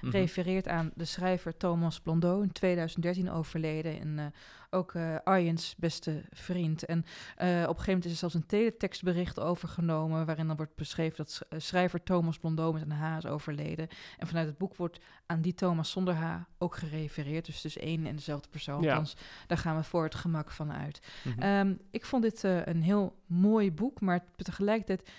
Mhm. 0.00 0.10
refereert 0.12 0.68
aan 0.68 0.90
de 0.94 1.04
schrijver 1.04 1.56
Thomas 1.56 2.00
Blondeau, 2.00 2.42
in 2.42 2.52
2013 2.52 3.30
overleden. 3.30 4.00
En 4.00 4.18
eh, 4.18 4.26
ook 4.70 4.94
eh 4.94 5.16
Arjen's 5.24 5.74
beste 5.78 6.22
vriend. 6.30 6.84
En 6.84 7.04
eh, 7.36 7.48
op 7.48 7.52
een 7.52 7.64
gegeven 7.66 7.86
moment 7.86 8.04
is 8.04 8.10
er 8.10 8.16
zelfs 8.16 8.34
een 8.34 8.46
teletekstbericht 8.46 9.40
overgenomen, 9.40 10.26
waarin 10.26 10.46
dan 10.46 10.56
wordt 10.56 10.74
beschreven 10.74 11.16
dat 11.16 11.40
eh, 11.48 11.58
schrijver 11.58 12.02
Thomas 12.02 12.38
Blondeau 12.38 12.72
met 12.72 12.82
een 12.82 12.90
H 12.90 13.16
is 13.16 13.26
overleden. 13.26 13.88
En 14.18 14.26
vanuit 14.26 14.46
het 14.46 14.58
boek 14.58 14.76
wordt 14.76 14.98
aan 15.26 15.40
die 15.40 15.54
Thomas 15.54 15.90
zonder 15.90 16.14
H 16.14 16.36
ook 16.58 16.76
gerefereerd. 16.76 17.46
Dus 17.46 17.64
is 17.64 17.78
één 17.78 18.06
en 18.06 18.16
dezelfde 18.16 18.48
persoon. 18.48 18.82
Ja. 18.82 18.88
Althans, 18.88 19.16
daar 19.46 19.58
gaan 19.58 19.76
we 19.76 19.82
voor 19.82 20.02
het 20.02 20.14
gemak 20.14 20.50
van 20.50 20.72
uit. 20.72 21.00
Mhm. 21.24 21.40
Ehm, 21.40 21.74
ik 21.90 22.04
vond 22.04 22.22
dit 22.22 22.42
een 22.42 22.82
heel 22.82 23.16
mooi 23.26 23.72
boek, 23.72 24.00
maar 24.00 24.24
tegelijkertijd, 24.36 25.10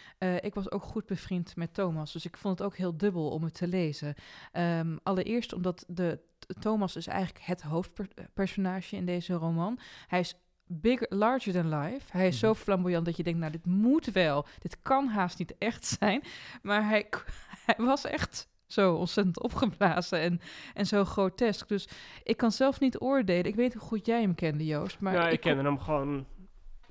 ik 0.43 0.53
was 0.53 0.71
ook 0.71 0.83
goed 0.83 1.05
bevriend 1.05 1.55
met 1.55 1.73
Thomas. 1.73 2.11
Dus 2.11 2.25
ik 2.25 2.37
vond 2.37 2.57
het 2.57 2.67
ook 2.67 2.77
heel 2.77 2.97
dubbel 2.97 3.29
om 3.29 3.43
het 3.43 3.53
te 3.53 3.67
lezen. 3.67 4.15
Ehm, 4.51 4.97
allereerst 5.03 5.53
omdat 5.53 5.85
de, 5.87 6.19
Thomas 6.59 6.95
is 6.95 7.07
eigenlijk 7.07 7.45
het 7.45 7.61
hoofdpersonage 7.61 8.95
in 8.95 9.05
deze 9.05 9.33
roman. 9.33 9.79
Hij 10.07 10.19
is 10.19 10.35
bigger, 10.67 11.07
larger 11.09 11.53
than 11.53 11.79
life. 11.79 12.05
Hij 12.11 12.27
is 12.27 12.39
zo 12.39 12.49
Mhm. 12.51 12.59
flamboyant 12.59 13.05
dat 13.05 13.17
je 13.17 13.23
denkt, 13.23 13.39
nou, 13.39 13.51
dit 13.51 13.65
moet 13.65 14.05
wel. 14.05 14.45
Dit 14.59 14.81
kan 14.81 15.07
haast 15.07 15.39
niet 15.39 15.57
echt 15.57 15.85
zijn. 15.85 16.23
Maar 16.61 16.87
hij, 16.87 17.09
hij 17.65 17.85
was 17.85 18.05
echt 18.05 18.47
zo 18.65 18.95
ontzettend 18.95 19.41
opgeblazen 19.41 20.19
en, 20.19 20.39
en 20.73 20.85
zo 20.85 21.05
grotesk. 21.05 21.67
Dus 21.67 21.87
ik 22.23 22.37
kan 22.37 22.51
zelf 22.51 22.79
niet 22.79 22.99
oordelen. 22.99 23.45
Ik 23.45 23.55
weet 23.55 23.73
hoe 23.73 23.81
goed 23.81 24.05
jij 24.05 24.21
hem 24.21 24.35
kende, 24.35 24.65
Joost. 24.65 24.99
Maar 24.99 25.31
ik, 25.31 25.39
kende 25.39 25.63
hem 25.63 25.79
gewoon 25.79 26.25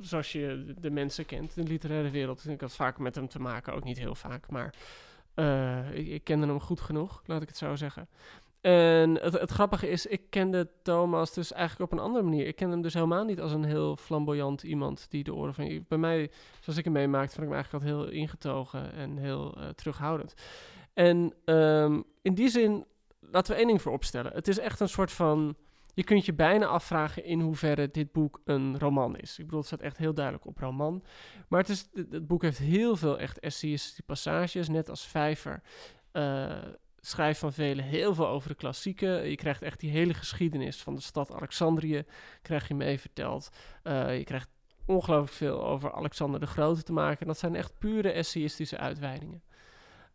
zoals 0.00 0.32
je 0.32 0.74
de- 0.80 0.90
mensen 0.90 1.26
kent 1.26 1.57
in 1.57 1.64
de 1.64 1.70
literaire 1.70 2.11
wereld. 2.11 2.48
Ik 2.48 2.61
had 2.61 2.74
vaak 2.74 2.98
met 2.98 3.14
hem 3.14 3.28
te 3.28 3.40
maken, 3.40 3.74
ook 3.74 3.84
niet 3.84 3.98
heel 3.98 4.14
vaak, 4.14 4.50
maar 4.50 4.74
eh, 5.34 5.92
ik, 5.94 6.07
ik 6.07 6.24
kende 6.24 6.46
hem 6.46 6.61
goed 6.61 6.80
genoeg, 6.80 7.22
laat 7.26 7.42
ik 7.42 7.48
het 7.48 7.57
zo 7.57 7.76
zeggen. 7.76 8.09
En 8.66 9.18
het, 9.20 9.32
het 9.32 9.50
grappige 9.50 9.88
is, 9.88 10.06
ik 10.06 10.30
kende 10.30 10.68
Thomas 10.82 11.34
dus 11.34 11.52
eigenlijk 11.52 11.92
op 11.92 11.98
een 11.98 12.04
andere 12.04 12.24
manier. 12.24 12.46
Ik 12.46 12.56
kende 12.56 12.72
hem 12.72 12.82
dus 12.82 12.94
helemaal 12.94 13.24
niet 13.24 13.40
als 13.40 13.52
een 13.52 13.64
heel 13.64 13.96
flamboyant 13.96 14.62
iemand 14.62 15.06
die 15.10 15.24
de 15.24 15.34
oren 15.34 15.54
van... 15.54 15.84
Bij 15.88 15.98
mij, 15.98 16.30
zoals 16.60 16.78
ik 16.78 16.84
hem 16.84 16.92
meemaakte, 16.92 17.34
vond 17.34 17.46
ik 17.46 17.52
hem 17.52 17.54
eigenlijk 17.62 17.84
altijd 17.84 18.10
heel 18.10 18.20
ingetogen 18.20 18.92
en 18.92 19.16
heel 19.16 19.56
eh, 19.56 19.68
terughoudend. 19.68 20.34
En 20.94 21.34
ehm, 21.44 22.00
in 22.22 22.34
die 22.34 22.48
zin, 22.48 22.84
laten 23.20 23.52
we 23.52 23.58
één 23.58 23.66
ding 23.66 23.82
voor 23.82 23.92
opstellen. 23.92 24.32
Het 24.32 24.48
is 24.48 24.58
echt 24.58 24.80
een 24.80 24.88
soort 24.88 25.12
van... 25.12 25.56
Je 25.94 26.04
kunt 26.04 26.26
je 26.26 26.34
bijna 26.34 26.66
afvragen 26.66 27.24
in 27.24 27.40
hoeverre 27.40 27.90
dit 27.90 28.12
boek 28.12 28.40
een 28.44 28.78
roman 28.78 29.16
is. 29.16 29.38
Ik 29.38 29.44
bedoel, 29.44 29.58
het 29.58 29.68
staat 29.68 29.80
echt 29.80 29.96
heel 29.96 30.14
duidelijk 30.14 30.46
op 30.46 30.58
roman. 30.58 31.02
Maar 31.48 31.60
het, 31.60 31.68
is, 31.68 31.88
het 32.10 32.26
boek 32.26 32.42
heeft 32.42 32.58
heel 32.58 32.96
veel 32.96 33.18
echt 33.18 33.38
essayistische 33.38 34.02
passages, 34.02 34.68
net 34.68 34.88
als 34.88 35.06
Vijver. 35.06 35.62
eh 36.12 36.56
schrijft 37.07 37.38
van 37.38 37.52
velen 37.52 37.84
heel 37.84 38.14
veel 38.14 38.28
over 38.28 38.48
de 38.48 38.54
klassieken. 38.54 39.28
Je 39.30 39.36
krijgt 39.36 39.62
echt 39.62 39.80
die 39.80 39.90
hele 39.90 40.14
geschiedenis 40.14 40.82
van 40.82 40.94
de 40.94 41.00
stad 41.00 41.32
Alexandrië, 41.32 42.04
krijg 42.42 42.68
je 42.68 42.74
mee 42.74 43.00
verteld. 43.00 43.48
Eh, 43.82 44.18
je 44.18 44.24
krijgt 44.24 44.48
ongelooflijk 44.86 45.32
veel 45.32 45.64
over 45.66 45.92
Alexander 45.92 46.40
de 46.40 46.46
Grote 46.46 46.82
te 46.82 46.92
maken. 46.92 47.20
En 47.20 47.26
dat 47.26 47.38
zijn 47.38 47.54
echt 47.54 47.78
pure 47.78 48.11
essayistische 48.11 48.78
uitweidingen. 48.78 49.42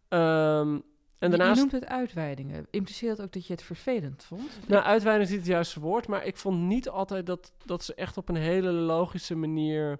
Ehm, 0.07 0.79
en 1.19 1.29
daarnaast... 1.29 1.55
Je 1.55 1.59
noemt 1.59 1.71
het 1.71 1.85
uitweidingen. 1.85 2.67
Impliceert 2.69 3.17
dat 3.17 3.25
ook 3.25 3.33
dat 3.33 3.47
je 3.47 3.53
het 3.53 3.63
vervelend 3.63 4.23
vond? 4.23 4.59
Nou, 4.67 4.83
uitweiding 4.83 5.29
is 5.29 5.35
niet 5.35 5.45
het 5.45 5.53
juiste 5.53 5.79
woord, 5.79 6.07
maar 6.07 6.25
ik 6.25 6.37
vond 6.37 6.59
niet 6.61 6.89
altijd 6.89 7.25
dat, 7.25 7.53
dat 7.65 7.83
ze 7.83 7.93
echt 7.93 8.17
op 8.17 8.29
een 8.29 8.35
hele 8.35 8.71
logische 8.71 9.35
manier. 9.35 9.99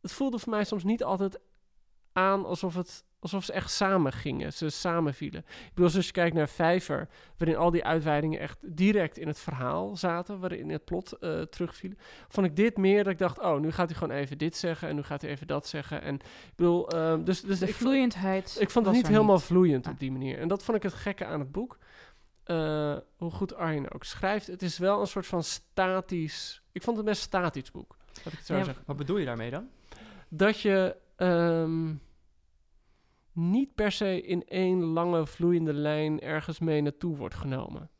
Het 0.00 0.12
voelde 0.12 0.38
voor 0.38 0.52
mij 0.52 0.64
soms 0.64 0.84
niet 0.84 1.04
altijd 1.04 1.38
aan 2.12 2.44
alsof, 2.44 2.74
het, 2.74 3.04
alsof 3.22 3.44
ze 3.44 3.52
echt 3.52 3.70
samen 3.70 4.12
gingen, 4.12 4.52
ze 4.52 4.68
samenvielen. 4.70 5.40
Ik 5.48 5.74
bedoel, 5.74 5.94
als 5.94 6.06
je 6.06 6.12
kijkt 6.12 6.34
naar 6.36 6.48
Vijver, 6.48 7.08
waarin 7.36 7.56
al 7.56 7.70
die 7.70 7.84
uitweidingen 7.84 8.40
echt 8.40 8.58
direct 8.76 9.18
in 9.18 9.26
het 9.26 9.38
verhaal 9.38 9.96
zaten, 9.96 10.38
waarin 10.40 10.70
het 10.70 10.84
plot 10.84 11.12
eh, 11.12 11.40
terugvielen, 11.40 11.98
vond 12.28 12.46
ik 12.46 12.56
dit 12.56 12.76
meer 12.76 13.04
dat 13.04 13.12
ik 13.12 13.18
dacht, 13.18 13.38
oh, 13.40 13.60
nu 13.60 13.70
gaat 13.72 13.88
hij 13.88 13.98
gewoon 13.98 14.16
even 14.16 14.38
dit 14.38 14.56
zeggen 14.56 14.88
en 14.88 14.94
nu 14.94 15.02
gaat 15.02 15.22
hij 15.22 15.30
even 15.30 15.46
dat 15.46 15.66
zeggen. 15.66 16.02
En 16.02 16.14
ik 16.14 16.52
bedoel, 16.56 16.88
ehm, 16.88 17.24
dus, 17.24 17.40
dus 17.42 17.58
De 17.58 17.68
ik, 17.68 17.74
vloeiendheid. 17.74 18.56
ik 18.60 18.70
vond 18.70 18.86
het 18.86 18.94
niet 18.94 19.06
helemaal 19.08 19.38
vloeiend 19.38 19.86
Ah. 19.86 19.92
op 19.92 19.98
die 19.98 20.12
manier. 20.12 20.38
En 20.38 20.48
dat 20.48 20.62
vond 20.64 20.76
ik 20.76 20.82
het 20.82 20.94
gekke 20.94 21.24
aan 21.24 21.40
het 21.40 21.52
boek. 21.52 21.78
Eh, 22.44 22.96
hoe 23.16 23.30
goed 23.30 23.54
Arjen 23.54 23.92
ook 23.92 24.04
schrijft. 24.04 24.46
Het 24.46 24.62
is 24.62 24.78
wel 24.78 25.00
een 25.00 25.06
soort 25.06 25.26
van 25.26 25.42
statisch... 25.42 26.62
Ik 26.72 26.82
vond 26.82 26.96
het 26.96 27.06
best 27.06 27.22
statisch 27.22 27.70
boek. 27.70 27.96
Ik 28.24 28.32
het 28.32 28.46
zo 28.46 28.54
Ja, 28.56 28.64
zeggen. 28.64 28.82
Wat 28.86 28.96
bedoel 28.96 29.16
je 29.16 29.24
daarmee 29.24 29.50
dan? 29.50 29.68
Dat 30.28 30.60
je 30.60 30.96
ehm, 31.16 31.94
niet 33.32 33.74
per 33.74 33.92
se 33.92 34.22
in 34.22 34.44
één 34.44 34.82
lange 34.82 35.26
vloeiende 35.26 35.72
lijn 35.72 36.20
ergens 36.20 36.58
mee 36.58 36.80
naartoe 36.80 37.16
wordt 37.16 37.34
genomen. 37.34 37.90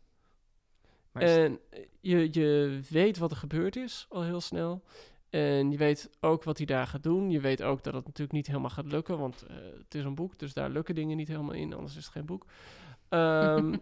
Maar 1.12 1.22
En 1.22 1.59
je, 2.01 2.28
je 2.33 2.80
weet 2.91 3.18
wat 3.18 3.30
er 3.30 3.37
gebeurd 3.37 3.76
is 3.76 4.07
al 4.09 4.22
heel 4.22 4.41
snel. 4.41 4.83
En 5.30 5.70
je 5.70 5.76
weet 5.76 6.11
ook 6.20 6.45
wat 6.45 6.57
hij 6.57 6.66
daar 6.66 6.87
gaat 6.87 7.03
doen. 7.03 7.30
Je 7.30 7.41
weet 7.41 7.62
ook 7.62 7.83
dat 7.83 7.95
het 7.95 8.05
natuurlijk 8.05 8.33
niet 8.33 8.47
helemaal 8.47 8.70
gaat 8.70 8.87
lukken, 8.87 9.18
want 9.18 9.43
eh, 9.43 9.57
het 9.78 9.95
is 9.95 10.05
een 10.05 10.14
boek, 10.14 10.39
dus 10.39 10.53
daar 10.53 10.70
lukken 10.70 10.95
dingen 10.95 11.16
niet 11.16 11.28
helemaal 11.28 11.53
in, 11.55 11.72
anders 11.74 11.97
is 11.97 12.05
het 12.05 12.12
geen 12.12 12.26
boek. 12.26 12.47
Ehm, 13.09 13.76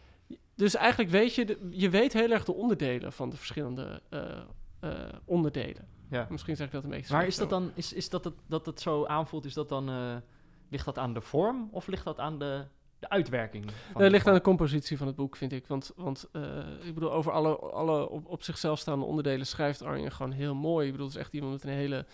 dus 0.54 0.74
eigenlijk 0.74 1.10
weet 1.10 1.34
je, 1.34 1.44
de- 1.44 1.66
je 1.70 1.90
weet 1.90 2.12
heel 2.12 2.30
erg 2.30 2.44
de 2.44 2.54
onderdelen 2.54 3.12
van 3.12 3.30
de 3.30 3.36
verschillende 3.36 4.02
eh, 4.08 4.40
eh, 4.80 5.08
onderdelen. 5.24 5.88
ja. 6.10 6.26
Misschien 6.30 6.56
zeg 6.56 6.66
ik 6.66 6.72
dat 6.72 6.84
een 6.84 6.90
beetje. 6.90 7.14
Maar 7.14 7.26
is 7.26 7.36
dat 7.36 7.50
dan, 7.50 7.70
is, 7.74 7.92
is 7.92 8.08
dat 8.08 8.24
het, 8.24 8.34
dat 8.46 8.66
het 8.66 8.80
zo 8.80 9.06
aanvoelt, 9.06 9.44
is 9.44 9.54
dat 9.54 9.68
dan, 9.68 9.88
eh, 9.88 10.16
ligt 10.72 10.84
dat 10.84 10.98
aan 10.98 11.14
de 11.14 11.20
vorm 11.20 11.68
of 11.72 11.86
ligt 11.86 12.04
dat 12.04 12.18
aan 12.18 12.38
de, 12.38 12.64
de 12.98 13.08
uitwerking? 13.08 13.64
De 13.66 14.02
het 14.02 14.12
ligt 14.12 14.26
aan 14.26 14.34
de 14.34 14.40
compositie 14.40 14.96
van 14.96 15.06
het 15.06 15.16
boek, 15.16 15.36
vind 15.36 15.52
ik. 15.52 15.66
Want, 15.66 15.92
want 15.96 16.28
eh, 16.32 16.42
ik 16.82 16.94
bedoel, 16.94 17.12
over 17.12 17.32
alle, 17.32 17.56
alle 17.56 18.08
op, 18.08 18.26
op 18.26 18.42
zichzelf 18.42 18.78
staande 18.78 19.04
onderdelen 19.04 19.46
schrijft 19.46 19.82
Arjen 19.82 20.12
gewoon 20.12 20.32
heel 20.32 20.54
mooi. 20.54 20.86
Ik 20.86 20.92
bedoel, 20.92 21.06
het 21.06 21.16
is 21.16 21.22
echt 21.22 21.32
iemand 21.32 21.52
met 21.52 21.62
een 21.62 21.78
hele... 21.78 22.06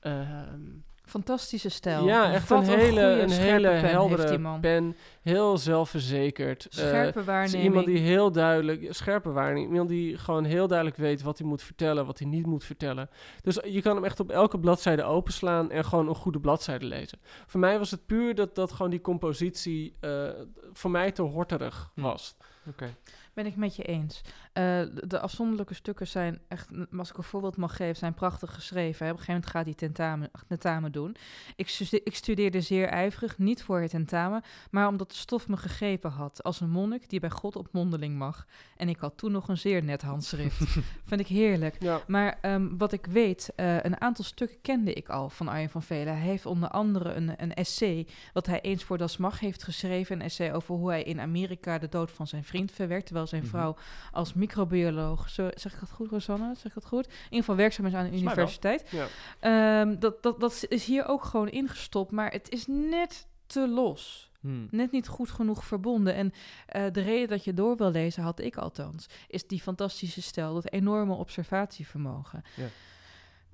ehm, 0.00 0.60
Fantastische 1.08 1.68
stijl. 1.68 2.04
Ja, 2.06 2.32
echt 2.32 2.48
Wat 2.48 2.58
een 2.58 2.68
hele, 2.78 2.84
goede, 2.86 3.20
een 3.22 3.30
hele 3.30 3.60
pen 3.60 3.70
heeft 3.70 3.80
die 3.84 3.90
heldere 3.90 4.38
man. 4.38 4.60
pen. 4.60 4.96
Heel 5.22 5.58
zelfverzekerd. 5.58 6.64
Eh, 6.64 6.70
Scherpe 6.76 7.24
waarneming. 7.24 7.64
iemand 7.64 7.86
die 7.86 7.98
heel 7.98 8.32
duidelijk, 8.32 8.86
scherpe 8.94 9.30
waarneming, 9.32 9.70
iemand 9.70 9.88
die 9.88 10.18
gewoon 10.18 10.44
heel 10.44 10.66
duidelijk 10.66 10.96
weet 10.96 11.22
wat 11.22 11.38
hij 11.38 11.46
moet 11.46 11.62
vertellen, 11.62 12.06
wat 12.06 12.18
hij 12.18 12.28
niet 12.28 12.46
moet 12.46 12.64
vertellen. 12.64 13.08
Dus 13.42 13.58
je 13.64 13.82
kan 13.82 13.94
hem 13.94 14.04
echt 14.04 14.20
op 14.20 14.30
elke 14.30 14.58
bladzijde 14.58 15.02
openslaan 15.02 15.70
en 15.70 15.84
gewoon 15.84 16.08
een 16.08 16.14
goede 16.14 16.40
bladzijde 16.40 16.86
lezen. 16.86 17.18
Voor 17.46 17.60
mij 17.60 17.78
was 17.78 17.90
het 17.90 18.06
puur 18.06 18.34
dat, 18.34 18.54
dat 18.54 18.72
gewoon 18.72 18.90
die 18.90 19.00
compositie 19.00 19.96
eh, 20.00 20.28
voor 20.72 20.90
mij 20.90 21.12
te 21.12 21.22
horterig 21.22 21.90
Hm. 21.94 22.00
was. 22.00 22.36
Oké. 22.68 22.94
Ben 23.34 23.46
ik 23.46 23.56
met 23.56 23.76
je 23.76 23.82
eens. 23.82 24.20
Eh, 24.58 24.64
de, 24.64 25.06
de 25.06 25.20
afzonderlijke 25.20 25.74
stukken 25.74 26.06
zijn 26.06 26.40
echt, 26.48 26.68
als 26.96 27.10
ik 27.10 27.16
een 27.16 27.22
voorbeeld 27.22 27.56
mag 27.56 27.76
geven, 27.76 27.96
zijn 27.96 28.14
prachtig 28.14 28.54
geschreven. 28.54 29.06
hè. 29.06 29.12
Op 29.12 29.18
een 29.18 29.24
gegeven 29.24 29.34
moment 29.34 29.50
gaat 29.50 29.64
hij 29.64 29.74
tentamen, 29.74 30.30
tentamen 30.48 30.92
doen. 30.92 31.16
Ik, 31.56 31.78
ik 32.04 32.14
studeerde 32.16 32.60
zeer 32.60 32.88
ijverig, 32.88 33.38
niet 33.38 33.62
voor 33.62 33.80
het 33.80 33.90
tentamen, 33.90 34.42
maar 34.70 34.88
omdat 34.88 35.10
de 35.10 35.16
stof 35.16 35.48
me 35.48 35.56
gegrepen 35.56 36.10
had. 36.10 36.42
Als 36.42 36.60
een 36.60 36.70
monnik 36.70 37.08
die 37.08 37.20
bij 37.20 37.30
God 37.30 37.56
op 37.56 37.68
mondeling 37.72 38.16
mag. 38.16 38.46
En 38.76 38.88
ik 38.88 38.98
had 38.98 39.16
toen 39.16 39.32
nog 39.32 39.48
een 39.48 39.58
zeer 39.58 39.82
net 39.84 40.02
handschrift. 40.02 40.58
Vind 41.08 41.20
ik 41.20 41.26
heerlijk. 41.26 41.76
Ja. 41.82 42.00
Maar 42.06 42.38
ehm, 42.40 42.76
wat 42.76 42.92
ik 42.92 43.06
weet, 43.06 43.52
eh, 43.56 43.82
een 43.82 44.00
aantal 44.00 44.24
stukken 44.24 44.60
kende 44.60 44.92
ik 44.92 45.08
al 45.08 45.28
van 45.30 45.48
Arjen 45.48 45.70
van 45.70 45.82
Velen. 45.82 46.16
Hij 46.16 46.26
heeft 46.26 46.46
onder 46.46 46.68
andere 46.68 47.12
een, 47.12 47.32
een 47.42 47.54
essay, 47.54 48.06
wat 48.32 48.46
hij 48.46 48.60
eens 48.60 48.84
voor 48.84 48.98
Das 48.98 49.16
Mag 49.16 49.40
heeft 49.40 49.62
geschreven. 49.62 50.16
Een 50.16 50.22
essay 50.22 50.52
over 50.52 50.74
hoe 50.74 50.88
hij 50.90 51.02
in 51.02 51.20
Amerika 51.20 51.78
de 51.78 51.88
dood 51.88 52.10
van 52.10 52.26
zijn 52.26 52.44
vriend 52.44 52.72
verwerkt. 52.72 53.04
Terwijl 53.06 53.26
zijn 53.26 53.42
Mhm. 53.42 53.50
vrouw 53.50 53.76
als 54.12 54.32
microbioloog, 54.48 55.30
zo, 55.30 55.50
zeg 55.54 55.72
ik 55.74 55.80
dat 55.80 55.90
goed 55.90 56.10
Rosanne? 56.10 56.54
Zeg 56.54 56.64
ik 56.64 56.74
dat 56.74 56.86
goed? 56.86 57.06
In 57.06 57.12
ieder 57.24 57.38
geval 57.38 57.56
werkzaam 57.56 57.86
is 57.86 57.94
aan 57.94 58.10
de 58.10 58.16
universiteit. 58.16 58.84
Ja. 58.90 59.06
Ehm, 59.40 59.98
dat, 59.98 60.22
dat, 60.22 60.40
dat 60.40 60.64
is 60.68 60.84
hier 60.84 61.06
ook 61.06 61.24
gewoon 61.24 61.48
ingestopt, 61.48 62.10
maar 62.10 62.30
het 62.30 62.50
is 62.50 62.66
net 62.66 63.26
te 63.46 63.68
los. 63.68 64.30
Hmm. 64.40 64.68
Net 64.70 64.90
niet 64.90 65.08
goed 65.08 65.30
genoeg 65.30 65.64
verbonden. 65.64 66.14
En 66.14 66.32
eh, 66.66 66.84
de 66.92 67.00
reden 67.00 67.28
dat 67.28 67.44
je 67.44 67.54
door 67.54 67.76
wil 67.76 67.90
lezen, 67.90 68.22
had 68.22 68.40
ik 68.40 68.56
althans, 68.56 69.06
is 69.28 69.46
die 69.46 69.60
fantastische 69.60 70.22
stijl, 70.22 70.54
dat 70.54 70.70
enorme 70.72 71.14
observatievermogen. 71.14 72.42
Ja. 72.56 72.66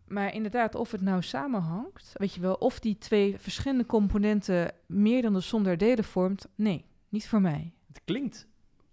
Maar 0.06 0.34
inderdaad, 0.34 0.74
of 0.74 0.90
het 0.90 1.00
nou 1.00 1.22
samenhangt, 1.22 2.12
weet 2.12 2.34
je 2.34 2.40
wel, 2.40 2.54
of 2.54 2.80
die 2.80 2.98
twee 2.98 3.38
verschillende 3.38 3.86
componenten 3.86 4.72
meer 4.86 5.22
dan 5.22 5.32
de 5.32 5.40
som 5.40 5.62
der 5.62 5.78
delen 5.78 6.04
vormt, 6.04 6.46
nee, 6.54 6.84
niet 7.08 7.28
voor 7.28 7.40
mij. 7.40 7.72
Het 7.86 8.00
klinkt 8.04 8.46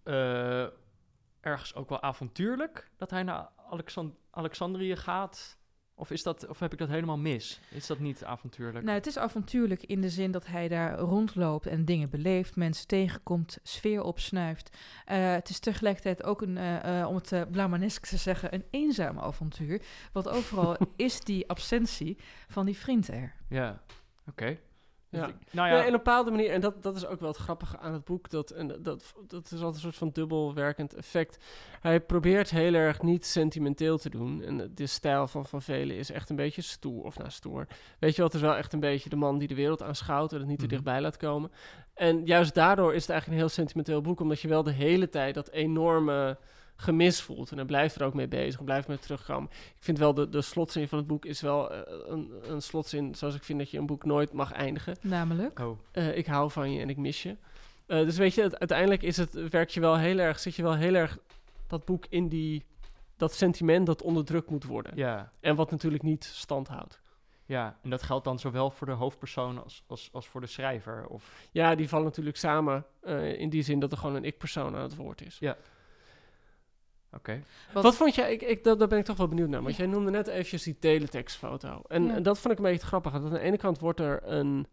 eh, 0.04 0.66
ergens 1.42 1.76
ook 1.76 1.90
wel 1.90 2.02
avontuurlijk 2.02 2.90
dat 2.98 3.10
hij 3.10 3.24
naar 3.24 3.50
Alexand 3.70 4.16
Alexandrië 4.32 4.96
gaat. 4.96 5.60
Of, 5.96 6.12
is 6.12 6.24
dat, 6.24 6.48
of 6.48 6.60
heb 6.60 6.74
ik 6.74 6.80
dat 6.80 6.90
helemaal 6.90 7.18
mis? 7.18 7.60
Is 7.70 7.88
dat 7.88 8.00
niet 8.00 8.24
avontuurlijk? 8.24 8.86
Nou, 8.86 8.98
het 8.98 9.08
is 9.08 9.18
avontuurlijk 9.18 9.84
in 9.84 10.02
de 10.02 10.10
zin 10.10 10.32
dat 10.32 10.46
hij 10.46 10.68
daar 10.68 11.00
rondloopt 11.00 11.66
en 11.66 11.86
dingen 11.86 12.10
beleeft, 12.10 12.56
mensen 12.56 12.88
tegenkomt, 12.88 13.60
sfeer 13.64 14.04
opsnuift. 14.04 14.78
Eh, 15.06 15.32
het 15.32 15.50
is 15.50 15.60
tegelijkertijd 15.60 16.24
ook 16.24 16.42
een, 16.42 16.58
eh, 16.58 17.00
eh, 17.00 17.08
om 17.08 17.16
het 17.16 17.32
uh, 17.32 17.42
blamanesk 17.52 18.06
te 18.06 18.18
zeggen, 18.18 18.54
een 18.54 18.66
eenzaam 18.70 19.20
avontuur. 19.20 19.82
Want 20.12 20.30
overal 20.30 20.78
is 20.96 21.20
die 21.20 21.50
absentie 21.50 22.18
van 22.48 22.66
die 22.66 22.78
vriend 22.78 23.08
er. 23.08 23.36
Ja, 23.50 23.82
oké. 24.28 24.58
Ja. 25.12 25.28
Ik- 25.28 25.36
Nou 25.52 25.68
Ja, 25.70 25.80
in 25.80 25.86
een 25.86 25.92
bepaalde 25.92 26.32
manier, 26.32 26.50
en 26.50 26.62
dat, 26.62 26.84
dat 26.84 26.96
is 26.96 27.06
ook 27.06 27.20
wel 27.20 27.30
het 27.30 27.38
grappige 27.38 27.78
aan 27.80 27.94
het 27.94 28.04
boek, 28.06 28.30
dat, 28.30 28.50
en 28.52 28.68
dat, 28.68 29.14
dat 29.28 29.46
is 29.46 29.52
altijd 29.52 29.74
een 29.74 29.80
soort 29.80 29.96
van 29.96 30.10
dubbel 30.10 30.54
werkend 30.54 30.94
effect. 30.94 31.44
Hij 31.82 32.00
probeert 32.00 32.50
heel 32.50 32.74
erg 32.74 33.02
niet 33.02 33.26
sentimenteel 33.26 33.98
te 33.98 34.10
doen. 34.10 34.42
En 34.44 34.72
de 34.76 34.86
stijl 34.88 35.28
van 35.28 35.46
Van 35.46 35.62
Velen 35.62 35.96
is 35.96 36.12
echt 36.12 36.30
een 36.30 36.36
beetje 36.36 36.62
stoer, 36.62 37.04
of 37.04 37.18
nou 37.18 37.30
stoer. 37.30 37.68
Weet 38.00 38.16
je 38.16 38.22
wat, 38.22 38.34
het 38.34 38.42
is 38.42 38.48
wel 38.48 38.58
echt 38.58 38.74
een 38.74 38.80
beetje 38.80 39.10
de 39.10 39.16
man 39.16 39.38
die 39.38 39.48
de 39.48 39.56
wereld 39.56 39.84
aanschouwt 39.84 40.34
en 40.34 40.40
het 40.40 40.48
niet 40.48 40.58
te 40.60 40.66
Mhm. 40.66 40.74
dichtbij 40.74 41.02
laat 41.02 41.18
komen. 41.18 41.52
En 41.94 42.26
juist 42.26 42.54
daardoor 42.54 42.94
is 42.94 43.02
het 43.02 43.10
eigenlijk 43.10 43.40
een 43.42 43.46
heel 43.48 43.56
sentimenteel 43.56 44.02
boek, 44.02 44.20
omdat 44.20 44.40
je 44.42 44.48
wel 44.48 44.64
de 44.64 44.72
hele 44.72 45.10
tijd 45.10 45.34
dat 45.34 45.50
enorme 45.50 46.38
gemis 46.82 47.22
voelt. 47.22 47.52
En 47.52 47.58
hij 47.58 47.66
blijft 47.66 47.96
er 47.96 48.04
ook 48.06 48.14
mee 48.14 48.28
bezig, 48.28 48.60
en 48.60 48.66
blijft 48.66 48.88
mee 48.88 49.00
terugkomen. 49.00 49.50
Ik 49.52 49.76
vind 49.84 49.98
wel, 49.98 50.14
de, 50.14 50.30
de 50.30 50.42
slotzin 50.42 50.88
van 50.88 50.98
het 50.98 51.08
boek 51.08 51.26
is 51.26 51.42
wel 51.42 51.72
eh, 51.72 51.80
een, 52.08 52.32
een 52.48 52.62
slotzin 52.62 53.16
zoals 53.16 53.36
ik 53.36 53.44
vind 53.44 53.60
dat 53.60 53.72
je 53.72 53.78
een 53.78 53.86
boek 53.86 54.06
nooit 54.06 54.34
mag 54.34 54.52
eindigen. 54.52 54.96
Namelijk, 55.02 55.60
oh, 55.60 55.80
Eh, 55.92 56.18
ik 56.18 56.26
hou 56.26 56.52
van 56.52 56.72
je 56.74 56.82
en 56.82 56.90
ik 56.90 56.98
mis 56.98 57.24
je. 57.24 57.36
Eh, 57.86 57.98
dus 58.00 58.18
weet 58.18 58.34
je, 58.34 58.42
het- 58.42 58.60
uiteindelijk 58.60 59.02
is 59.02 59.18
het, 59.18 59.50
werk 59.50 59.70
je 59.70 59.80
wel 59.80 59.98
heel 59.98 60.18
erg, 60.20 60.40
zit 60.40 60.56
je 60.56 60.64
wel 60.64 60.76
heel 60.76 60.94
erg 60.94 61.18
dat 61.68 61.86
boek 61.86 62.06
in 62.10 62.28
die, 62.28 62.66
dat 63.18 63.34
sentiment 63.34 63.86
dat 63.86 64.02
onderdrukt 64.02 64.50
moet 64.50 64.64
worden. 64.66 64.92
ja, 64.96 65.32
En 65.40 65.56
wat 65.56 65.72
natuurlijk 65.72 66.04
niet 66.04 66.24
stand 66.24 66.68
houdt. 66.68 67.02
ja. 67.46 67.78
En 67.84 67.90
dat 67.90 68.04
geldt 68.04 68.24
dan 68.24 68.40
zowel 68.40 68.70
voor 68.70 68.88
de 68.88 68.94
hoofdpersoon 68.94 69.64
als, 69.64 69.84
als, 69.88 70.10
als 70.12 70.28
voor 70.28 70.42
de 70.42 70.48
schrijver? 70.48 71.06
Of... 71.08 71.48
Ja, 71.52 71.76
die 71.76 71.90
vallen 71.90 72.06
natuurlijk 72.06 72.38
samen 72.38 72.86
eh, 73.02 73.40
in 73.40 73.50
die 73.50 73.64
zin 73.64 73.80
dat 73.80 73.92
er 73.92 73.98
gewoon 73.98 74.16
een 74.16 74.24
ik-persoon 74.26 74.76
aan 74.76 74.82
het 74.82 74.96
woord 74.96 75.22
is. 75.26 75.38
Ja. 75.40 75.58
Oké. 77.14 77.44
Wat- 77.74 77.84
Wat, 77.84 77.96
vond 77.96 78.16
jij, 78.16 78.34
ik, 78.34 78.42
ik, 78.42 78.64
dat, 78.64 78.80
daar 78.80 78.88
ben 78.88 79.00
ik 79.00 79.06
toch 79.06 79.18
wel 79.18 79.28
benieuwd 79.28 79.50
naar, 79.50 79.62
want 79.64 79.76
jij 79.76 79.86
noemde 79.86 80.12
net 80.12 80.28
eventjes 80.28 80.64
die 80.64 80.80
teletextfoto. 80.80 81.82
En, 81.88 82.04
Ja. 82.06 82.14
en 82.16 82.24
dat 82.24 82.40
vond 82.40 82.54
ik 82.54 82.60
een 82.66 82.72
beetje 82.72 82.88
grappig. 82.88 83.12
want 83.12 83.24
Aan 83.26 83.32
de 83.34 83.40
ene 83.40 83.58
kant 83.58 83.80
wordt 83.80 84.00
er 84.00 84.22
een 84.24 84.68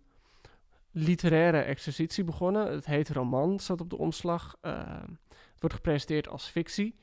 literaire 0.91 1.61
exercitie 1.61 2.25
begonnen. 2.25 2.73
Het 2.73 2.87
heet 2.87 3.09
roman, 3.11 3.59
staat 3.59 3.81
op 3.81 3.91
de 3.91 3.99
omslag. 3.99 4.57
Eh, 4.61 5.03
het 5.29 5.61
wordt 5.61 5.75
gepresenteerd 5.75 6.29
als 6.29 6.47
fictie. 6.49 6.99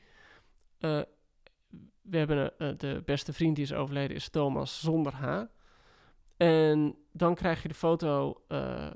Eh, 0.78 1.00
we 2.02 2.16
hebben 2.18 2.58
eh, 2.58 2.68
de 2.76 3.02
beste 3.04 3.32
vriend 3.32 3.54
die 3.56 3.64
is 3.64 3.72
overleden, 3.72 4.16
is 4.16 4.28
Thomas 4.28 4.80
zonder 4.80 5.12
H. 5.14 5.42
En 6.36 6.96
dan 7.12 7.34
krijg 7.34 7.62
je 7.62 7.68
de 7.68 7.74
foto 7.74 8.42
eh, 8.48 8.90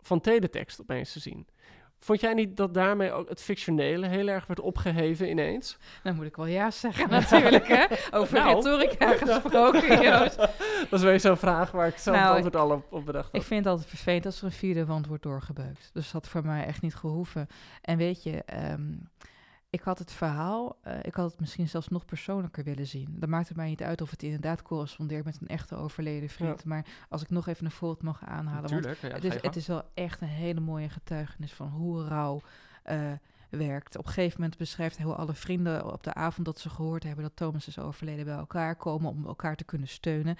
van 0.00 0.20
teletext 0.20 0.80
opeens 0.80 1.12
te 1.12 1.20
zien. 1.20 1.46
Vond 2.00 2.20
jij 2.20 2.34
niet 2.34 2.56
dat 2.56 2.74
daarmee 2.74 3.12
ook 3.12 3.28
het 3.28 3.42
fictionele 3.42 4.06
heel 4.06 4.28
erg 4.28 4.46
werd 4.46 4.60
opgeheven 4.60 5.30
ineens? 5.30 5.78
Dan 6.02 6.14
moet 6.14 6.26
ik 6.26 6.36
wel 6.36 6.46
ja 6.46 6.70
zeggen 6.70 7.10
natuurlijk, 7.20 7.68
hè? 7.68 7.84
Over 8.10 8.34
Nou. 8.34 8.54
retorica 8.54 9.12
gesproken, 9.26 10.02
Joost. 10.02 10.36
Dat 10.36 10.52
is 10.90 11.02
weer 11.02 11.20
zo'n 11.20 11.36
vraag 11.36 11.70
waar 11.70 11.86
ik 11.86 11.96
zelf 11.96 12.16
Nou, 12.16 12.28
het 12.36 12.44
antwoord 12.44 12.64
al 12.70 12.76
op, 12.76 12.92
op 12.92 13.06
bedacht 13.06 13.34
Ik 13.34 13.42
vind 13.42 13.64
het 13.64 13.72
altijd 13.72 13.88
vervelend 13.88 14.26
als 14.26 14.38
er 14.38 14.44
een 14.44 14.52
vierde 14.52 14.86
wand 14.86 15.06
wordt 15.06 15.22
doorgebeukt. 15.22 15.90
Dus 15.92 16.04
dat 16.04 16.12
had 16.12 16.28
voor 16.28 16.44
mij 16.44 16.64
echt 16.66 16.82
niet 16.82 16.94
gehoeven. 16.94 17.46
En 17.82 17.96
weet 17.96 18.22
je, 18.22 18.42
ehm, 18.44 18.82
ik 19.70 19.80
had 19.80 19.98
het 19.98 20.12
verhaal, 20.12 20.78
eh, 20.82 20.98
ik 21.02 21.14
had 21.14 21.30
het 21.30 21.40
misschien 21.40 21.68
zelfs 21.68 21.88
nog 21.88 22.04
persoonlijker 22.04 22.64
willen 22.64 22.86
zien. 22.86 23.16
Dan 23.18 23.28
maakt 23.28 23.48
het 23.48 23.56
mij 23.56 23.68
niet 23.68 23.82
uit 23.82 24.00
of 24.00 24.10
het 24.10 24.22
inderdaad 24.22 24.62
correspondeert 24.62 25.24
met 25.24 25.38
een 25.40 25.48
echte 25.48 25.76
overleden 25.76 26.28
vriend. 26.28 26.64
Maar 26.64 26.86
als 27.08 27.22
ik 27.22 27.30
nog 27.30 27.46
even 27.46 27.64
een 27.64 27.70
voorbeeld 27.70 28.02
mag 28.02 28.24
aanhalen. 28.24 28.70
want. 28.70 29.00
Ja, 29.00 29.08
het, 29.08 29.24
is, 29.24 29.42
het 29.42 29.56
is 29.56 29.66
wel 29.66 29.82
echt 29.94 30.20
een 30.20 30.28
hele 30.28 30.60
mooie 30.60 30.88
getuigenis 30.88 31.52
van 31.52 31.68
hoe 31.68 32.04
rouw 32.04 32.40
eh, 32.82 33.12
werkt. 33.50 33.96
Op 33.98 34.06
een 34.06 34.12
gegeven 34.12 34.40
moment 34.40 34.58
beschrijft 34.58 34.96
hij 34.96 35.06
hoe 35.06 35.14
alle 35.14 35.34
vrienden 35.34 35.92
op 35.92 36.02
de 36.02 36.14
avond 36.14 36.46
dat 36.46 36.58
ze 36.58 36.70
gehoord 36.70 37.02
hebben 37.02 37.24
dat 37.24 37.36
Thomas 37.36 37.68
is 37.68 37.78
overleden 37.78 38.24
bij 38.24 38.34
elkaar 38.34 38.76
komen 38.76 39.10
om 39.10 39.26
elkaar 39.26 39.56
te 39.56 39.64
kunnen 39.64 39.88
steunen. 39.88 40.36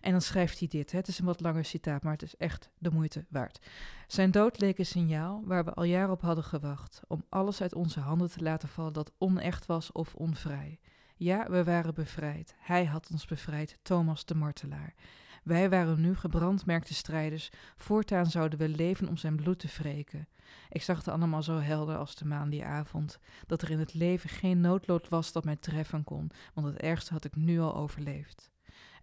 En 0.00 0.10
dan 0.10 0.20
schrijft 0.20 0.58
hij 0.58 0.68
dit. 0.68 0.92
Het 0.92 1.08
is 1.08 1.18
een 1.18 1.24
wat 1.24 1.40
langer 1.40 1.64
citaat, 1.64 2.02
maar 2.02 2.12
het 2.12 2.22
is 2.22 2.36
echt 2.36 2.70
de 2.78 2.90
moeite 2.90 3.24
waard. 3.28 3.60
Zijn 4.06 4.30
dood 4.30 4.60
leek 4.60 4.78
een 4.78 4.86
signaal 4.86 5.42
waar 5.44 5.64
we 5.64 5.74
al 5.74 5.84
jaren 5.84 6.12
op 6.12 6.20
hadden 6.20 6.44
gewacht. 6.44 7.00
Om 7.08 7.24
alles 7.28 7.60
uit 7.62 7.74
onze 7.74 8.00
handen 8.00 8.30
te 8.30 8.42
laten 8.42 8.68
vallen 8.68 8.92
dat 8.92 9.12
onecht 9.18 9.66
was 9.66 9.92
of 9.92 10.14
onvrij. 10.14 10.78
Ja, 11.16 11.46
we 11.50 11.64
waren 11.64 11.94
bevrijd. 11.94 12.54
Hij 12.58 12.84
had 12.84 13.08
ons 13.12 13.26
bevrijd, 13.26 13.78
Thomas 13.82 14.24
de 14.24 14.34
martelaar. 14.34 14.94
Wij 15.42 15.70
waren 15.70 16.00
nu 16.00 16.16
gebrandmerkte 16.16 16.94
strijders. 16.94 17.50
Voortaan 17.76 18.26
zouden 18.26 18.58
we 18.58 18.68
leven 18.68 19.08
om 19.08 19.16
zijn 19.16 19.36
bloed 19.36 19.58
te 19.58 19.68
wreken. 19.78 20.28
Ik 20.68 20.82
zag 20.82 20.96
het 20.96 21.08
allemaal 21.08 21.42
zo 21.42 21.58
helder 21.58 21.96
als 21.96 22.14
de 22.14 22.24
maan 22.24 22.50
die 22.50 22.64
avond. 22.64 23.18
Dat 23.46 23.62
er 23.62 23.70
in 23.70 23.78
het 23.78 23.94
leven 23.94 24.28
geen 24.30 24.60
noodlot 24.60 25.08
was 25.08 25.32
dat 25.32 25.44
mij 25.44 25.56
treffen 25.56 26.04
kon, 26.04 26.30
want 26.54 26.66
het 26.66 26.76
ergste 26.76 27.12
had 27.12 27.24
ik 27.24 27.36
nu 27.36 27.60
al 27.60 27.76
overleefd. 27.76 28.51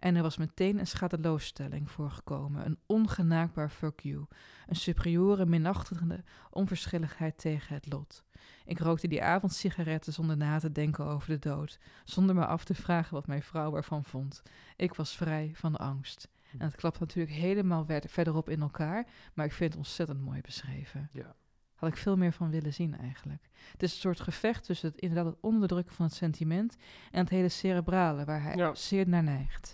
En 0.00 0.16
er 0.16 0.22
was 0.22 0.36
meteen 0.36 0.78
een 0.78 0.86
schadeloosstelling 0.86 1.90
voorgekomen, 1.90 2.66
een 2.66 2.78
ongenaakbaar 2.86 3.70
fuck 3.70 4.00
you, 4.00 4.26
een 4.66 4.76
superiore 4.76 5.46
minachtende 5.46 6.24
onverschilligheid 6.50 7.38
tegen 7.38 7.74
het 7.74 7.92
lot. 7.92 8.24
Ik 8.64 8.78
rookte 8.78 9.08
die 9.08 9.22
avond 9.22 9.52
sigaretten 9.52 10.12
zonder 10.12 10.36
na 10.36 10.58
te 10.58 10.72
denken 10.72 11.04
over 11.04 11.28
de 11.28 11.38
dood, 11.38 11.78
zonder 12.04 12.34
me 12.34 12.46
af 12.46 12.64
te 12.64 12.74
vragen 12.74 13.14
wat 13.14 13.26
mijn 13.26 13.42
vrouw 13.42 13.76
ervan 13.76 14.04
vond. 14.04 14.42
Ik 14.76 14.94
was 14.94 15.16
vrij 15.16 15.50
van 15.54 15.76
angst. 15.76 16.28
En 16.58 16.66
het 16.66 16.76
klapt 16.76 17.00
natuurlijk 17.00 17.36
helemaal 17.36 17.84
ver- 17.84 18.08
verderop 18.08 18.48
in 18.48 18.60
elkaar, 18.60 19.06
maar 19.34 19.46
ik 19.46 19.52
vind 19.52 19.70
het 19.70 19.78
ontzettend 19.82 20.20
mooi 20.20 20.40
beschreven. 20.40 21.08
Ja. 21.12 21.34
Had 21.80 21.88
ik 21.88 21.96
veel 21.96 22.16
meer 22.16 22.32
van 22.32 22.50
willen 22.50 22.74
zien 22.74 22.98
eigenlijk. 22.98 23.48
Het 23.72 23.82
is 23.82 23.92
een 23.92 24.00
soort 24.00 24.20
gevecht 24.20 24.64
tussen 24.64 24.88
het, 24.88 24.98
inderdaad 24.98 25.26
het 25.32 25.40
onderdrukken 25.40 25.94
van 25.94 26.04
het 26.06 26.14
sentiment 26.14 26.76
en 27.10 27.20
het 27.20 27.28
hele 27.28 27.48
cerebrale, 27.48 28.24
waar 28.24 28.42
hij 28.42 28.56
Ja. 28.56 28.74
zeer 28.74 29.08
naar 29.08 29.22
neigt. 29.22 29.72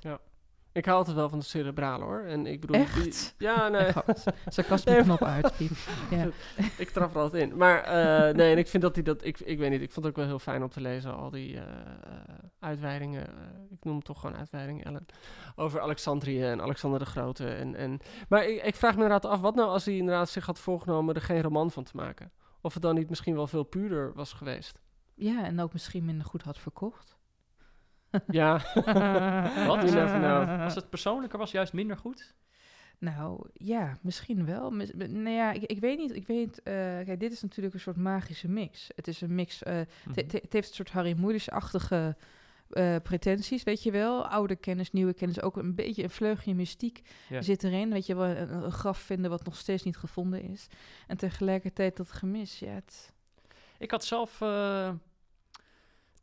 Ik 0.76 0.84
hou 0.84 0.96
altijd 0.98 1.16
wel 1.16 1.28
van 1.28 1.38
de 1.38 1.44
cerebrale 1.44 2.04
hoor. 2.04 2.20
En 2.20 2.46
ik 2.46 2.60
bedoel, 2.60 2.76
die- 2.76 2.86
Echt? 2.86 3.34
ja, 3.38 3.68
nee, 3.68 3.92
Sarcasme 4.46 4.92
Nee, 4.92 5.02
knop 5.02 5.22
uit. 5.22 5.52
Ja. 6.10 6.28
ik 6.78 6.88
trap 6.90 7.14
er 7.14 7.20
altijd 7.20 7.42
in. 7.50 7.56
Maar 7.56 7.82
eh, 7.82 8.34
nee, 8.34 8.52
en 8.52 8.58
ik 8.58 8.68
vind 8.68 8.82
dat 8.82 8.94
hij 8.94 9.04
dat, 9.04 9.24
ik, 9.24 9.40
ik 9.40 9.58
weet 9.58 9.70
niet, 9.70 9.80
ik 9.82 9.92
vond 9.92 10.06
het 10.06 10.14
ook 10.14 10.20
wel 10.20 10.26
heel 10.30 10.38
fijn 10.38 10.62
om 10.62 10.68
te 10.68 10.80
lezen, 10.80 11.16
al 11.16 11.30
die 11.30 11.56
eh, 11.56 11.62
uitweidingen. 12.60 13.26
ik 13.70 13.84
noem 13.84 13.96
het 13.96 14.04
toch 14.04 14.20
gewoon 14.20 14.36
uitweidingen, 14.36 14.84
Ellen. 14.84 15.06
Over 15.56 15.80
Alexandrië 15.80 16.42
en 16.42 16.62
Alexander 16.62 16.98
de 16.98 17.06
Grote. 17.06 17.48
En, 17.48 17.74
en, 17.74 17.98
maar 18.28 18.44
ik, 18.48 18.62
ik 18.62 18.74
vraag 18.74 18.96
me 18.96 19.02
inderdaad 19.02 19.30
af, 19.30 19.40
wat 19.40 19.54
nou 19.54 19.68
als 19.68 19.84
hij 19.84 19.96
inderdaad 19.96 20.28
zich 20.28 20.46
had 20.46 20.58
voorgenomen 20.58 21.14
er 21.14 21.20
geen 21.20 21.42
roman 21.42 21.70
van 21.70 21.84
te 21.84 21.96
maken? 21.96 22.32
Of 22.60 22.72
het 22.74 22.82
dan 22.82 22.94
niet 22.94 23.08
misschien 23.08 23.34
wel 23.34 23.46
veel 23.46 23.62
puurder 23.64 24.12
was 24.14 24.32
geweest? 24.32 24.80
ja, 25.14 25.44
en 25.44 25.60
ook 25.60 25.72
misschien 25.72 26.04
minder 26.04 26.26
goed 26.26 26.42
had 26.42 26.58
verkocht. 26.58 27.15
Ja, 28.26 28.52
Wat? 29.66 29.82
You 29.82 29.90
never 29.90 30.18
know. 30.18 30.60
Als 30.60 30.74
het 30.74 30.90
persoonlijker 30.90 31.38
was, 31.38 31.50
juist 31.50 31.72
minder 31.72 31.96
goed? 31.96 32.34
Nou, 32.98 33.48
ja, 33.52 33.98
misschien 34.02 34.44
wel. 34.46 34.70
Mis- 34.70 34.92
nou 34.94 35.28
ja, 35.28 35.52
ik, 35.52 35.62
ik 35.62 35.80
weet 35.80 35.98
niet. 35.98 36.14
Ik 36.14 36.26
weet, 36.26 36.62
eh, 36.62 36.72
kijk, 36.74 37.20
dit 37.20 37.32
is 37.32 37.42
natuurlijk 37.42 37.74
een 37.74 37.80
soort 37.80 37.96
magische 37.96 38.48
mix. 38.48 38.88
Het 38.94 39.08
is 39.08 39.20
een 39.20 39.34
mix. 39.34 39.62
eh, 39.62 39.74
het- 39.76 39.88
Mhm. 40.04 40.18
het, 40.18 40.52
heeft 40.52 40.68
een 40.68 40.74
soort 40.74 40.90
Harry 40.90 41.14
Moelis-achtige 41.18 42.16
eh, 42.70 42.96
pretenties, 43.02 43.62
weet 43.62 43.82
je 43.82 43.90
wel. 43.90 44.26
Oude 44.26 44.56
kennis, 44.56 44.92
nieuwe 44.92 45.14
kennis. 45.14 45.40
Ook 45.42 45.56
een 45.56 45.74
beetje 45.74 46.02
een 46.02 46.10
vleugje 46.10 46.54
mystiek 46.54 47.02
zit 47.42 47.64
erin. 47.64 47.90
Weet 47.92 48.06
je 48.06 48.14
wel, 48.16 48.26
een, 48.26 48.52
een 48.64 48.72
graf 48.72 48.98
vinden 48.98 49.30
wat 49.30 49.44
nog 49.44 49.56
steeds 49.56 49.82
niet 49.82 49.96
gevonden 49.96 50.42
is. 50.42 50.66
En 51.06 51.16
tegelijkertijd 51.16 51.96
dat 51.96 52.12
gemis, 52.12 52.58
ja, 52.58 52.70
het... 52.72 53.12
Ik 53.78 53.90
had 53.90 54.04
zelf, 54.04 54.40
eh, 54.40 54.90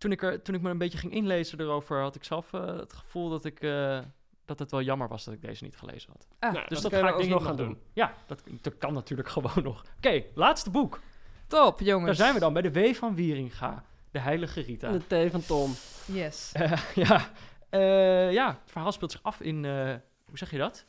toen, 0.03 0.11
ik 0.11 0.21
er, 0.21 0.41
toen 0.41 0.55
ik 0.55 0.61
me 0.61 0.69
een 0.69 0.77
beetje 0.77 0.97
ging 0.97 1.13
inlezen 1.13 1.59
erover, 1.59 2.01
had 2.01 2.15
ik 2.15 2.23
zelf 2.23 2.53
eh, 2.53 2.65
het 2.65 2.93
gevoel 2.93 3.29
dat, 3.29 3.45
ik, 3.45 3.59
eh, 3.59 3.99
dat 4.45 4.59
het 4.59 4.71
wel 4.71 4.81
jammer 4.81 5.07
was 5.07 5.23
dat 5.23 5.33
ik 5.33 5.41
deze 5.41 5.63
niet 5.63 5.77
gelezen 5.77 6.09
had. 6.11 6.27
Ah, 6.39 6.53
Nou, 6.53 6.65
Dus 6.67 6.81
dat 6.81 6.93
ga 6.93 7.07
ik 7.09 7.15
ik 7.15 7.31
gaan 7.31 7.43
nog 7.43 7.55
doen. 7.55 7.77
Ja, 7.93 8.13
dat, 8.25 8.43
dat 8.61 8.77
kan 8.77 8.93
natuurlijk 8.93 9.29
gewoon 9.35 9.63
nog. 9.63 9.83
Oké, 9.97 10.23
laatste 10.33 10.69
boek. 10.69 10.99
top, 11.47 11.79
jongens. 11.79 12.05
Daar 12.05 12.15
zijn 12.15 12.33
we 12.33 12.39
dan, 12.39 12.53
bij 12.53 12.61
de 12.61 12.71
W 12.71 12.93
van 12.93 13.15
Wieringa. 13.15 13.83
De 14.11 14.19
Heilige 14.19 14.61
Rita. 14.61 14.91
de 15.07 15.27
T 15.27 15.31
van 15.31 15.45
Tom. 15.45 15.73
Yes. 16.05 16.51
Ja, 16.95 17.29
eh, 17.69 18.31
ja, 18.31 18.47
het 18.47 18.71
verhaal 18.71 18.91
speelt 18.91 19.11
zich 19.11 19.23
af 19.23 19.41
in, 19.41 19.65
eh, 19.65 19.93
hoe 20.25 20.37
zeg 20.37 20.51
je 20.51 20.57
dat? 20.57 20.85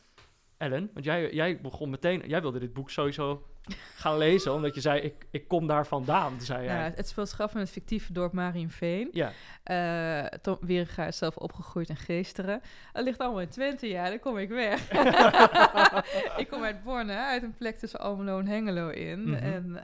Ellen, 0.56 0.90
want 0.92 1.04
jij, 1.04 1.32
jij 1.32 1.60
begon 1.60 1.90
meteen, 1.90 2.22
jij 2.26 2.40
wilde 2.40 2.58
dit 2.58 2.72
boek 2.72 2.90
sowieso 2.90 3.46
gaan 3.94 4.18
lezen, 4.18 4.52
omdat 4.56 4.74
je 4.74 4.80
zei, 4.80 5.00
ik, 5.00 5.26
ik 5.30 5.48
kom 5.48 5.66
daar 5.66 5.86
vandaan, 5.86 6.40
zei 6.40 6.64
jij. 6.64 6.78
Nou, 6.78 6.92
het 6.94 7.08
speelt 7.08 7.28
zich 7.28 7.40
af 7.40 7.54
in 7.54 7.60
het 7.60 7.70
fictieve 7.70 8.12
dorp 8.12 8.32
Marienveen. 8.32 9.08
ja, 9.12 9.32
Eh 9.62 10.38
Tom 10.40 10.56
Wieringa 10.60 11.06
is 11.06 11.18
zelf 11.18 11.36
opgegroeid 11.36 11.88
in 11.88 11.96
Geesteren. 11.96 12.60
Het 12.92 13.04
ligt 13.04 13.18
allemaal 13.18 13.40
in 13.40 13.48
Twente, 13.48 13.88
ja, 13.88 14.08
dan 14.08 14.18
kom 14.20 14.38
ik 14.38 14.48
weg. 14.48 14.90
ik 16.42 16.48
kom 16.48 16.62
uit 16.62 16.82
Borne, 16.82 17.14
uit 17.14 17.42
een 17.42 17.54
plek 17.54 17.76
tussen 17.76 18.00
Almelo 18.00 18.38
en 18.38 18.46
Hengelo 18.46 18.88
in. 18.88 19.30
Mhm. 19.30 19.34
En, 19.34 19.80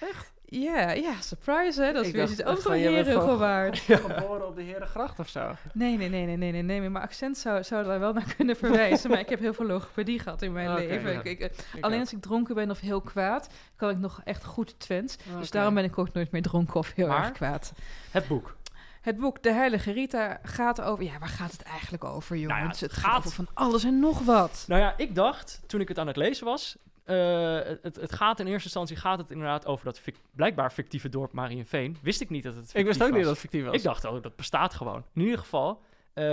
Echt? 0.00 0.32
Ja, 0.46 0.90
ja, 0.90 1.20
surprise 1.20 1.82
hè, 1.82 1.92
dat 1.92 2.02
is 2.02 2.08
Ik 2.08 2.14
weer 2.14 2.26
dacht 2.26 2.38
iets 2.38 2.48
ook 2.48 2.60
van 2.60 2.62
van, 2.72 2.80
jij 2.80 3.04
bent 3.04 3.06
gewoon- 3.20 3.38
waard. 3.38 3.78
Geboren 4.18 4.46
op 4.46 4.56
de 4.56 4.62
Herengracht 4.62 5.18
of 5.18 5.28
zo. 5.28 5.54
Nee, 5.72 5.96
nee, 5.96 6.08
nee, 6.08 6.24
nee, 6.26 6.36
nee, 6.36 6.52
nee, 6.52 6.62
nee, 6.62 6.80
maar 6.80 6.90
mijn 6.90 7.04
accent 7.04 7.38
zou, 7.38 7.62
zou 7.64 7.84
daar 7.84 8.00
wel 8.00 8.12
naar 8.12 8.34
kunnen 8.36 8.56
verwijzen. 8.64 9.10
maar 9.10 9.18
ik 9.18 9.28
heb 9.28 9.40
heel 9.40 9.54
veel 9.54 9.66
logopedie 9.66 10.18
gehad 10.18 10.42
in 10.42 10.52
mijn 10.52 10.74
leven. 10.74 11.12
ja. 11.12 11.18
Ik, 11.22 11.24
ik, 11.24 11.40
eh, 11.40 11.82
alleen 11.82 12.00
als 12.00 12.12
ik 12.12 12.20
dronken 12.22 12.54
ben 12.54 12.70
of 12.70 12.80
heel 12.80 13.00
kwaad, 13.00 13.48
kan 13.76 13.90
ik 13.90 13.98
nog 13.98 14.20
echt 14.24 14.44
goed 14.44 14.74
Twents. 14.80 15.16
Dus 15.38 15.50
daarom 15.50 15.74
ben 15.74 15.84
ik 15.84 15.98
ook 15.98 16.12
nooit 16.12 16.30
meer 16.30 16.42
dronken 16.42 16.74
of 16.74 16.92
heel 16.94 17.06
Maar? 17.08 17.22
erg 17.24 17.32
kwaad. 17.32 17.72
het 18.10 18.28
boek. 18.28 18.56
Het 19.00 19.18
boek 19.18 19.42
De 19.42 19.52
Heilige 19.52 19.92
Rita 19.92 20.38
gaat 20.42 20.80
over... 20.80 21.04
Ja, 21.04 21.18
waar 21.18 21.28
gaat 21.28 21.52
het 21.52 21.62
eigenlijk 21.62 22.04
over, 22.04 22.36
jongens? 22.36 22.52
Nou 22.54 22.64
ja, 22.64 22.70
het 22.70 22.80
het 22.80 22.92
gaat 22.92 23.16
over 23.18 23.30
van 23.30 23.48
alles 23.54 23.84
en 23.84 23.98
nog 24.00 24.20
wat. 24.20 24.64
Nou 24.68 24.80
ja, 24.80 24.94
ik 24.96 25.14
dacht, 25.14 25.60
toen 25.66 25.80
ik 25.80 25.88
het 25.88 25.98
aan 25.98 26.06
het 26.06 26.16
lezen 26.16 26.44
was, 26.46 26.76
eh, 27.04 27.58
het, 27.82 27.96
het 27.96 28.12
gaat 28.12 28.40
in 28.40 28.46
eerste 28.46 28.64
instantie 28.64 28.96
gaat 28.96 29.18
het 29.18 29.30
inderdaad 29.30 29.66
over 29.66 29.84
dat 29.84 30.00
blijkbaar 30.30 30.70
fictieve 30.70 31.08
dorp 31.08 31.32
Marienveen. 31.32 31.96
Wist 32.02 32.20
ik 32.20 32.30
niet 32.30 32.42
dat 32.42 32.54
het 32.54 32.74
Ik 32.74 32.84
wist 32.84 32.86
fictief 32.86 33.06
ook 33.06 33.12
niet 33.12 33.22
dat 33.22 33.30
het 33.30 33.40
fictief 33.40 33.64
was. 33.64 33.74
Ik 33.74 33.82
dacht, 33.82 34.04
oh, 34.04 34.22
dat 34.22 34.36
bestaat 34.36 34.74
gewoon. 34.74 35.04
In 35.14 35.22
ieder 35.22 35.38
geval, 35.38 35.82
eh, 36.12 36.24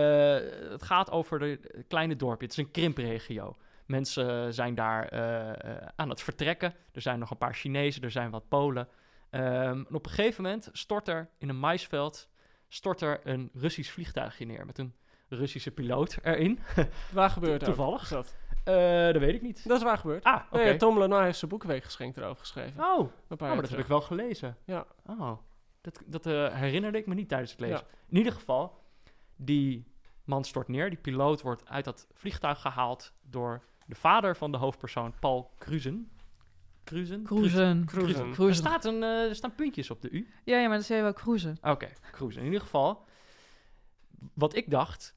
het 0.69 0.83
gaat 0.83 1.11
over 1.11 1.39
de 1.39 1.59
het 1.61 1.87
kleine 1.87 2.15
dorpje. 2.15 2.45
Het 2.45 2.57
is 2.57 2.63
een 2.63 2.71
krimpregio. 2.71 3.57
Mensen 3.85 4.53
zijn 4.53 4.75
daar 4.75 5.07
eh, 5.07 5.87
aan 5.95 6.09
het 6.09 6.21
vertrekken. 6.21 6.73
Er 6.91 7.01
zijn 7.01 7.19
nog 7.19 7.31
een 7.31 7.37
paar 7.37 7.53
Chinezen, 7.53 8.03
er 8.03 8.11
zijn 8.11 8.29
wat 8.29 8.47
Polen. 8.47 8.87
Ehm, 9.29 9.43
en 9.43 9.93
op 9.93 10.05
een 10.05 10.11
gegeven 10.11 10.43
moment 10.43 10.69
stort 10.71 11.07
er 11.07 11.29
in 11.37 11.49
een 11.49 11.59
maisveld 11.59 12.29
stort 12.67 13.01
er 13.01 13.19
een 13.23 13.49
Russisch 13.53 13.91
vliegtuigje 13.91 14.45
neer 14.45 14.65
met 14.65 14.77
een 14.77 14.95
Russische 15.27 15.71
piloot 15.71 16.17
erin. 16.21 16.59
Waar 17.11 17.29
gebeurt 17.29 17.59
dat? 17.65 17.75
Toevallig. 17.75 18.01
Is 18.01 18.09
dat? 18.63 18.75
Eh, 18.75 19.11
dat 19.11 19.21
weet 19.21 19.33
ik 19.33 19.41
niet. 19.41 19.67
Dat 19.67 19.77
is 19.77 19.83
waar 19.83 19.97
gebeurd. 19.97 20.23
Ah, 20.23 20.41
oké. 20.51 20.63
Nee, 20.63 20.77
Tom 20.77 20.99
Lenoir 20.99 21.23
heeft 21.23 21.37
zijn 21.37 21.51
boekenweek 21.51 21.83
geschenkt 21.83 22.17
erover 22.17 22.39
geschreven. 22.39 22.83
Oh, 22.83 22.99
Een 23.27 23.37
paar 23.37 23.47
oh, 23.47 23.53
maar 23.53 23.61
dat 23.61 23.69
heb 23.69 23.79
ik 23.79 23.85
wel 23.85 24.01
gelezen. 24.01 24.57
Ja. 24.65 24.85
Oh, 25.05 25.37
dat, 25.81 26.01
dat 26.05 26.25
eh, 26.25 26.53
herinnerde 26.53 26.97
ik 26.97 27.07
me 27.07 27.13
niet 27.13 27.29
tijdens 27.29 27.51
het 27.51 27.59
lezen. 27.59 27.85
Ja. 27.91 27.97
In 28.09 28.17
ieder 28.17 28.33
geval, 28.33 28.79
die 29.35 29.85
man 30.23 30.43
stort 30.43 30.67
neer. 30.67 30.89
Die 30.89 30.99
piloot 30.99 31.41
wordt 31.41 31.69
uit 31.69 31.85
dat 31.85 32.07
vliegtuig 32.13 32.61
gehaald 32.61 33.13
door 33.21 33.63
de 33.85 33.95
vader 33.95 34.35
van 34.35 34.51
de 34.51 34.57
hoofdpersoon, 34.57 35.13
Paul 35.19 35.51
Cruzen. 35.57 36.11
Cruisen? 36.83 37.23
Cruisen. 37.23 37.85
Cruisen. 37.85 38.47
Er, 38.47 38.55
staat 38.55 38.85
een, 38.85 39.03
eh, 39.03 39.29
er 39.29 39.35
staan 39.35 39.55
puntjes 39.55 39.89
op 39.89 40.01
de 40.01 40.09
U. 40.09 40.29
Ja, 40.43 40.59
ja, 40.59 40.67
maar 40.67 40.77
dat 40.77 40.85
zei 40.85 40.97
je 40.97 41.03
wel 41.03 41.13
cruisen. 41.13 41.57
Oké, 41.61 41.87
cruisen. 42.11 42.41
In 42.41 42.47
ieder 42.47 42.61
geval, 42.61 43.05
wat 44.33 44.55
ik 44.55 44.69
dacht, 44.69 45.15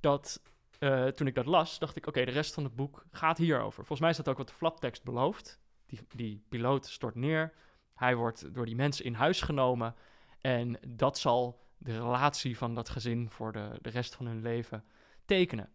dat 0.00 0.42
eh, 0.82 1.06
toen 1.06 1.26
ik 1.26 1.34
dat 1.34 1.46
las, 1.46 1.78
dacht 1.78 1.96
ik, 1.96 2.06
oké, 2.06 2.24
de 2.24 2.30
rest 2.30 2.54
van 2.54 2.64
het 2.64 2.76
boek 2.76 3.04
gaat 3.10 3.38
hierover. 3.38 3.74
Volgens 3.74 4.00
mij 4.00 4.10
is 4.10 4.16
dat 4.16 4.28
ook 4.28 4.36
wat 4.36 4.48
de 4.48 4.54
flaptekst 4.54 5.04
belooft. 5.04 5.60
Die, 5.86 6.00
die 6.08 6.44
piloot 6.48 6.86
stort 6.86 7.14
neer, 7.14 7.52
hij 7.94 8.16
wordt 8.16 8.54
door 8.54 8.66
die 8.66 8.74
mensen 8.74 9.04
in 9.04 9.14
huis 9.14 9.40
genomen 9.40 9.94
en 10.40 10.78
dat 10.88 11.18
zal 11.18 11.60
de 11.78 11.92
relatie 11.92 12.58
van 12.58 12.74
dat 12.74 12.88
gezin 12.88 13.30
voor 13.30 13.52
de, 13.52 13.78
de 13.80 13.90
rest 13.90 14.14
van 14.14 14.26
hun 14.26 14.42
leven 14.42 14.84
tekenen. 15.24 15.70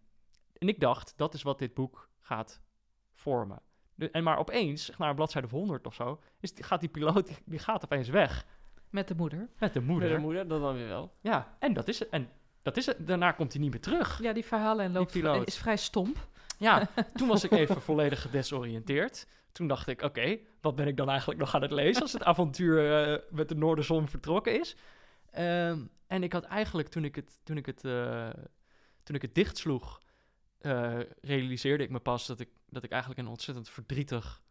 En 0.58 0.68
ik 0.68 0.80
dacht, 0.80 1.14
dat 1.16 1.34
is 1.34 1.42
wat 1.42 1.60
dit 1.60 1.74
boek 1.74 2.10
gaat 2.20 2.62
vormen. 3.14 3.62
De- 3.96 4.12
en 4.12 4.24
maar 4.24 4.38
opeens, 4.38 4.92
naar 4.98 5.16
bladzijde 5.16 5.48
100 5.48 5.86
of 5.88 5.94
zo, 5.94 6.22
is, 6.40 6.54
gaat 6.56 6.80
die 6.80 6.90
piloot, 6.90 7.28
die, 7.28 7.38
die 7.46 7.60
gaat 7.60 7.84
opeens 7.84 8.10
weg. 8.10 8.46
Met 8.90 9.08
de 9.08 9.16
moeder. 9.16 9.50
Met 9.60 9.74
de 9.74 9.82
moeder. 9.82 9.88
Moeder. 10.10 10.18
de 10.18 10.24
moeder, 10.24 10.48
dat 10.48 10.62
dan 10.62 10.76
weer 10.76 10.88
wel. 10.88 11.14
Ja, 11.22 11.56
en 11.60 11.74
dat 11.74 11.88
is 11.88 12.00
het. 12.00 12.10
En 12.10 12.30
dat 12.68 12.78
is 12.78 12.86
het. 12.86 13.08
Daarna 13.08 13.32
komt 13.32 13.54
hij 13.54 13.62
niet 13.62 13.72
meer 13.72 13.82
terug. 13.82 14.20
Ja, 14.22 14.34
die 14.34 14.46
verhalen 14.46 14.92
loopt 14.92 15.12
piloot. 15.12 15.48
is 15.48 15.58
vrij 15.58 15.78
stomp. 15.78 16.28
Ja, 16.58 16.90
toen 17.18 17.28
was 17.28 17.44
ik 17.44 17.52
even 17.52 17.82
volledig 17.82 18.22
gedesoriënteerd. 18.22 19.28
Toen 19.52 19.68
dacht 19.68 19.88
ik, 19.88 20.02
oké, 20.02 20.38
wat 20.62 20.76
ben 20.76 20.88
ik 20.88 20.98
dan 20.98 21.10
eigenlijk 21.10 21.40
nog 21.40 21.56
aan 21.56 21.62
het 21.62 21.72
lezen 21.72 22.02
als 22.02 22.14
het 22.14 22.24
avontuur 22.24 22.94
eh, 22.94 23.20
met 23.30 23.50
de 23.50 23.56
Noorderzon 23.56 24.08
vertrokken 24.08 24.60
is? 24.60 24.76
Ehm, 25.32 25.86
en 26.08 26.24
ik 26.24 26.34
had 26.34 26.44
eigenlijk, 26.44 26.88
toen 26.88 27.04
ik 27.04 27.16
het, 27.16 27.40
toen 27.44 27.58
ik 27.58 27.66
het, 27.66 27.84
eh, 27.84 28.30
toen 29.04 29.16
ik 29.16 29.22
het 29.22 29.36
dichtsloeg, 29.36 30.02
eh, 30.60 31.00
realiseerde 31.22 31.84
ik 31.84 31.90
me 31.90 32.00
pas 32.00 32.28
dat 32.28 32.40
ik, 32.40 32.50
dat 32.70 32.84
ik 32.84 32.92
eigenlijk 32.92 33.22
een 33.22 33.28
ontzettend 33.28 33.70
verdrietig 33.70 34.42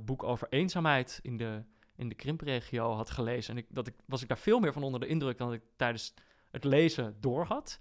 boek 0.00 0.22
over 0.22 0.46
eenzaamheid 0.50 1.18
in 1.22 1.36
de, 1.36 1.62
in 1.96 2.08
de 2.08 2.14
krimpregio 2.14 2.92
had 2.92 3.10
gelezen. 3.10 3.56
En 3.56 3.58
ik, 3.58 3.66
dat 3.68 3.86
ik, 3.86 3.94
was 4.06 4.22
ik 4.22 4.28
daar 4.28 4.38
veel 4.38 4.60
meer 4.60 4.72
van 4.72 4.82
onder 4.82 5.00
de 5.00 5.06
indruk 5.06 5.38
dan 5.38 5.52
ik 5.52 5.62
tijdens 5.76 6.14
het 6.54 6.64
lezen 6.64 7.16
door 7.20 7.44
had. 7.44 7.80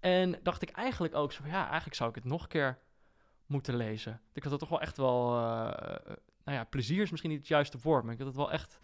En 0.00 0.38
dacht 0.42 0.62
ik 0.62 0.70
eigenlijk 0.70 1.14
ook 1.14 1.32
zo, 1.32 1.46
ja, 1.46 1.64
eigenlijk 1.64 1.94
zou 1.94 2.08
ik 2.08 2.14
het 2.14 2.24
nog 2.24 2.42
een 2.42 2.48
keer 2.48 2.78
moeten 3.46 3.76
lezen. 3.76 4.20
Ik 4.32 4.42
had 4.42 4.50
het 4.50 4.60
toch 4.60 4.68
wel 4.68 4.80
echt 4.80 4.96
wel, 4.96 5.38
eh, 5.38 5.68
eh, 5.68 6.16
nou 6.44 6.58
ja, 6.58 6.64
plezier 6.64 7.02
is 7.02 7.10
misschien 7.10 7.30
niet 7.30 7.38
het 7.38 7.48
juiste 7.48 7.78
woord, 7.82 8.04
maar 8.04 8.12
ik 8.12 8.18
had 8.18 8.26
het 8.26 8.36
wel 8.36 8.52
echt 8.52 8.78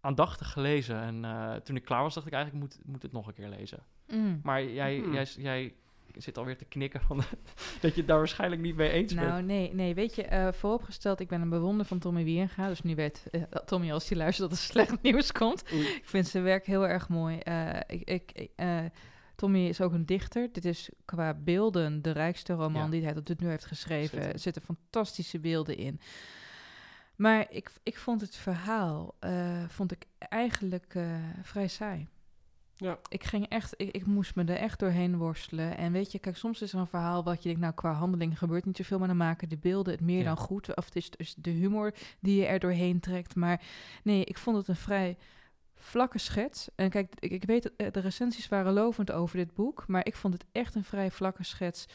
aandachtig 0.00 0.52
gelezen. 0.52 1.00
En 1.00 1.24
eh, 1.24 1.54
toen 1.54 1.76
ik 1.76 1.84
klaar 1.84 2.02
was, 2.02 2.14
dacht 2.14 2.26
ik 2.26 2.32
eigenlijk, 2.32 2.64
ik 2.64 2.70
moet, 2.70 2.86
moet 2.86 3.02
het 3.02 3.12
nog 3.12 3.26
een 3.26 3.34
keer 3.34 3.48
lezen. 3.48 3.86
Mm. 4.06 4.40
Maar 4.42 4.64
jij, 4.64 4.98
Hmm. 4.98 5.12
jij, 5.12 5.24
jij 5.24 5.74
zit 6.16 6.38
alweer 6.38 6.56
te 6.56 6.64
knikken 6.64 7.00
van 7.00 7.16
dat 7.80 7.94
je 7.94 7.98
het 7.98 8.06
daar 8.06 8.18
waarschijnlijk 8.18 8.62
niet 8.62 8.76
mee 8.76 8.90
eens 8.90 9.14
bent. 9.14 9.26
Nou, 9.26 9.42
nee, 9.42 9.74
nee. 9.74 9.94
Weet 9.94 10.14
je, 10.14 10.22
eh, 10.22 10.52
vooropgesteld, 10.52 11.20
ik 11.20 11.28
ben 11.28 11.40
een 11.40 11.48
bewonder 11.48 11.86
van 11.86 11.98
Tommy 11.98 12.24
Wieringa. 12.24 12.68
Dus 12.68 12.82
nu 12.82 12.94
weet 12.94 13.22
eh, 13.30 13.42
Tommy, 13.42 13.92
als 13.92 14.08
hij 14.08 14.18
luistert, 14.18 14.50
dat 14.50 14.58
er 14.58 14.64
slecht 14.64 15.02
nieuws 15.02 15.32
komt. 15.32 15.64
Oei. 15.72 15.86
Ik 15.86 16.02
vind 16.04 16.26
zijn 16.26 16.44
werk 16.44 16.66
heel 16.66 16.86
erg 16.86 17.08
mooi. 17.08 17.38
Eh, 17.38 17.80
ik, 17.86 18.32
ik, 18.32 18.50
Tommy 19.34 19.68
is 19.68 19.80
ook 19.80 19.92
een 19.92 20.06
dichter. 20.06 20.48
Dit 20.52 20.64
is 20.64 20.88
qua 21.04 21.34
beelden 21.34 22.02
de 22.02 22.10
rijkste 22.10 22.52
roman 22.52 22.84
Ja. 22.84 22.90
die 22.90 23.04
hij 23.04 23.12
tot 23.12 23.40
nu 23.40 23.48
heeft 23.48 23.66
geschreven. 23.66 24.32
Er 24.32 24.38
zitten 24.38 24.62
fantastische 24.62 25.38
beelden 25.38 25.76
in. 25.76 26.00
Maar 27.16 27.46
ik, 27.50 27.70
ik 27.82 27.98
vond 27.98 28.20
het 28.20 28.36
verhaal 28.36 29.14
vond 29.68 29.92
ik 29.92 30.06
eigenlijk 30.18 30.94
vrij 31.42 31.68
saai. 31.68 32.08
Ja. 32.78 32.98
Ik 33.08 33.24
ging 33.24 33.48
echt, 33.48 33.74
ik, 33.76 33.90
ik 33.90 34.06
moest 34.06 34.34
me 34.34 34.44
er 34.44 34.56
echt 34.56 34.78
doorheen 34.78 35.16
worstelen. 35.16 35.76
En 35.76 35.92
weet 35.92 36.12
je, 36.12 36.18
kijk, 36.18 36.36
soms 36.36 36.62
is 36.62 36.72
er 36.72 36.78
een 36.78 36.86
verhaal 36.86 37.24
wat 37.24 37.36
je 37.42 37.48
denkt, 37.48 37.60
nou, 37.60 37.74
qua 37.74 37.92
handeling 37.92 38.38
gebeurt 38.38 38.64
niet 38.64 38.76
zoveel, 38.76 38.98
maar 38.98 39.08
dan 39.08 39.16
maken 39.16 39.48
de 39.48 39.56
beelden 39.56 39.92
het 39.92 40.02
meer 40.02 40.18
Ja. 40.18 40.24
dan 40.24 40.36
goed. 40.36 40.76
Of 40.76 40.84
het 40.84 40.96
is 40.96 41.10
dus 41.10 41.34
de 41.38 41.50
humor 41.50 41.94
die 42.20 42.40
je 42.40 42.46
er 42.46 42.58
doorheen 42.58 43.00
trekt. 43.00 43.34
Maar 43.34 43.60
nee, 44.02 44.24
ik 44.24 44.38
vond 44.38 44.56
het 44.56 44.68
een 44.68 44.76
vrij 44.76 45.16
vlakke 45.74 46.18
schets. 46.18 46.68
En 46.74 46.90
kijk, 46.90 47.14
ik, 47.18 47.30
ik 47.30 47.44
weet 47.44 47.76
eh, 47.76 47.92
de 47.92 48.00
recensies 48.00 48.48
waren 48.48 48.72
lovend 48.72 49.12
over 49.12 49.36
dit 49.36 49.54
boek, 49.54 49.84
maar 49.86 50.06
ik 50.06 50.16
vond 50.16 50.34
het 50.34 50.44
echt 50.52 50.74
een 50.74 50.84
vrij 50.84 51.10
vlakke 51.10 51.44
schets 51.44 51.86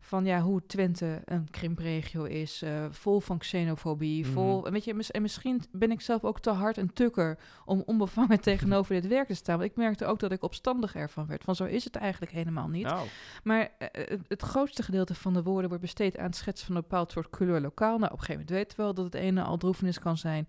van 0.00 0.24
ja, 0.24 0.40
hoe 0.40 0.66
Twente 0.66 1.22
een 1.24 1.50
krimpregio 1.50 2.24
is, 2.24 2.62
eh, 2.62 2.84
vol 2.90 3.20
van 3.20 3.38
xenofobie, 3.38 4.24
Mhm. 4.24 4.32
vol... 4.32 4.66
En, 4.66 4.72
weet 4.72 4.84
je, 4.84 5.04
en 5.10 5.22
misschien 5.22 5.62
ben 5.72 5.90
ik 5.90 6.00
zelf 6.00 6.24
ook 6.24 6.40
te 6.40 6.50
hard 6.50 6.78
en 6.78 6.92
tukker 6.92 7.38
om 7.64 7.82
onbevangen 7.86 8.40
tegenover 8.50 8.94
dit 8.94 9.06
werk 9.06 9.26
te 9.26 9.34
staan. 9.34 9.58
Want 9.58 9.70
ik 9.70 9.76
merkte 9.76 10.06
ook 10.06 10.18
dat 10.18 10.32
ik 10.32 10.42
opstandig 10.42 10.94
ervan 10.94 11.26
werd. 11.26 11.44
Van 11.44 11.56
zo 11.56 11.64
is 11.64 11.84
het 11.84 11.96
eigenlijk 11.96 12.32
helemaal 12.32 12.68
niet. 12.68 12.84
Nou, 12.86 13.08
Maar 13.44 13.70
eh, 13.78 13.88
het, 14.08 14.20
het 14.28 14.42
grootste 14.42 14.82
gedeelte 14.82 15.14
van 15.14 15.32
de 15.34 15.42
woorden 15.42 15.68
wordt 15.68 15.84
besteed 15.84 16.18
aan 16.18 16.24
het 16.26 16.36
schetsen 16.36 16.66
van 16.66 16.76
een 16.76 16.82
bepaald 16.82 17.12
soort 17.12 17.30
kleur 17.30 17.60
lokaal. 17.60 17.98
Nou, 17.98 18.12
op 18.12 18.18
een 18.18 18.24
gegeven 18.24 18.40
moment 18.46 18.50
weten 18.50 18.76
we 18.76 18.82
wel 18.82 18.94
dat 18.94 19.04
het 19.04 19.14
ene 19.14 19.42
al 19.42 19.56
droefenis 19.56 19.98
kan 19.98 20.16
zijn 20.16 20.44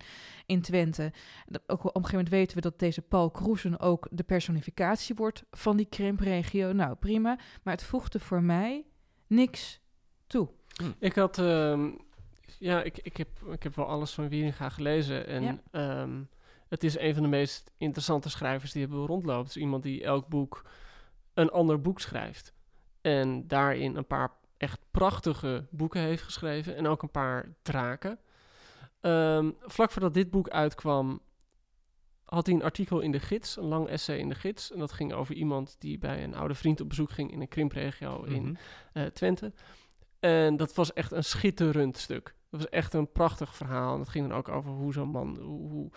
in 0.46 0.60
Twente. 0.62 1.12
Dat- 1.46 1.62
Ook 1.66 1.78
op 1.78 1.84
een 1.84 1.92
gegeven 2.04 2.10
moment 2.16 2.28
weten 2.28 2.56
we 2.56 2.62
dat 2.62 2.78
deze 2.78 3.02
Paul 3.02 3.30
Kroesen 3.30 3.80
ook 3.80 4.08
de 4.10 4.22
personificatie 4.22 5.14
wordt 5.14 5.44
van 5.50 5.76
die 5.76 5.86
krimpregio. 5.86 6.72
Nou, 6.72 6.94
prima. 6.94 7.38
Maar 7.62 7.74
het 7.74 7.82
voegde 7.84 8.20
voor 8.20 8.42
mij 8.42 8.84
niks 9.34 9.80
toe. 10.26 10.48
Ik 10.98 11.14
had, 11.14 11.38
ehm, 11.38 11.90
ja, 12.58 12.82
ik, 12.82 12.98
ik, 13.02 13.16
heb, 13.16 13.28
ik 13.50 13.62
heb 13.62 13.74
wel 13.74 13.86
alles 13.86 14.12
van 14.12 14.28
Wieringa 14.28 14.68
gelezen. 14.68 15.26
En 15.26 15.42
Ja. 15.42 15.58
ehm, 15.70 16.22
het 16.68 16.84
is 16.84 16.98
een 16.98 17.14
van 17.14 17.22
de 17.22 17.28
meest 17.28 17.70
interessante 17.76 18.30
schrijvers 18.30 18.72
die 18.72 18.82
hebben 18.82 19.06
rondloopt. 19.06 19.46
Het 19.46 19.56
is 19.56 19.62
iemand 19.62 19.82
die 19.82 20.04
elk 20.04 20.28
boek 20.28 20.62
een 21.34 21.50
ander 21.50 21.80
boek 21.80 22.00
schrijft. 22.00 22.52
En 23.00 23.46
daarin 23.46 23.96
een 23.96 24.06
paar 24.06 24.30
echt 24.56 24.80
prachtige 24.90 25.66
boeken 25.70 26.00
heeft 26.00 26.22
geschreven. 26.22 26.76
En 26.76 26.86
ook 26.86 27.02
een 27.02 27.10
paar 27.10 27.54
draken. 27.62 28.18
Ehm, 29.00 29.50
vlak 29.60 29.90
voordat 29.90 30.14
dit 30.14 30.30
boek 30.30 30.48
uitkwam, 30.48 31.20
had 32.32 32.46
hij 32.46 32.54
een 32.54 32.62
artikel 32.62 33.00
in 33.00 33.12
de 33.12 33.20
gids, 33.20 33.56
een 33.56 33.64
lang 33.64 33.88
essay 33.88 34.16
in 34.16 34.28
de 34.28 34.34
gids. 34.34 34.72
En 34.72 34.78
dat 34.78 34.92
ging 34.92 35.12
over 35.12 35.34
iemand 35.34 35.76
die 35.78 35.98
bij 35.98 36.24
een 36.24 36.34
oude 36.34 36.54
vriend 36.54 36.80
op 36.80 36.88
bezoek 36.88 37.10
ging 37.10 37.32
in 37.32 37.40
een 37.40 37.48
krimpregio 37.48 38.22
in 38.22 38.42
mhm. 38.42 38.54
eh, 38.92 39.04
Twente. 39.04 39.52
En 40.20 40.56
dat 40.56 40.74
was 40.74 40.92
echt 40.92 41.12
een 41.12 41.24
schitterend 41.24 41.96
stuk. 41.96 42.34
Dat 42.50 42.60
was 42.60 42.68
echt 42.68 42.94
een 42.94 43.12
prachtig 43.12 43.54
verhaal. 43.56 43.92
En 43.92 43.98
dat 43.98 44.08
ging 44.08 44.28
dan 44.28 44.38
ook 44.38 44.48
over 44.48 44.70
hoe 44.70 44.92
zo'n 44.92 45.08
man, 45.08 45.38
hoe, 45.40 45.70
hoe, 45.70 45.90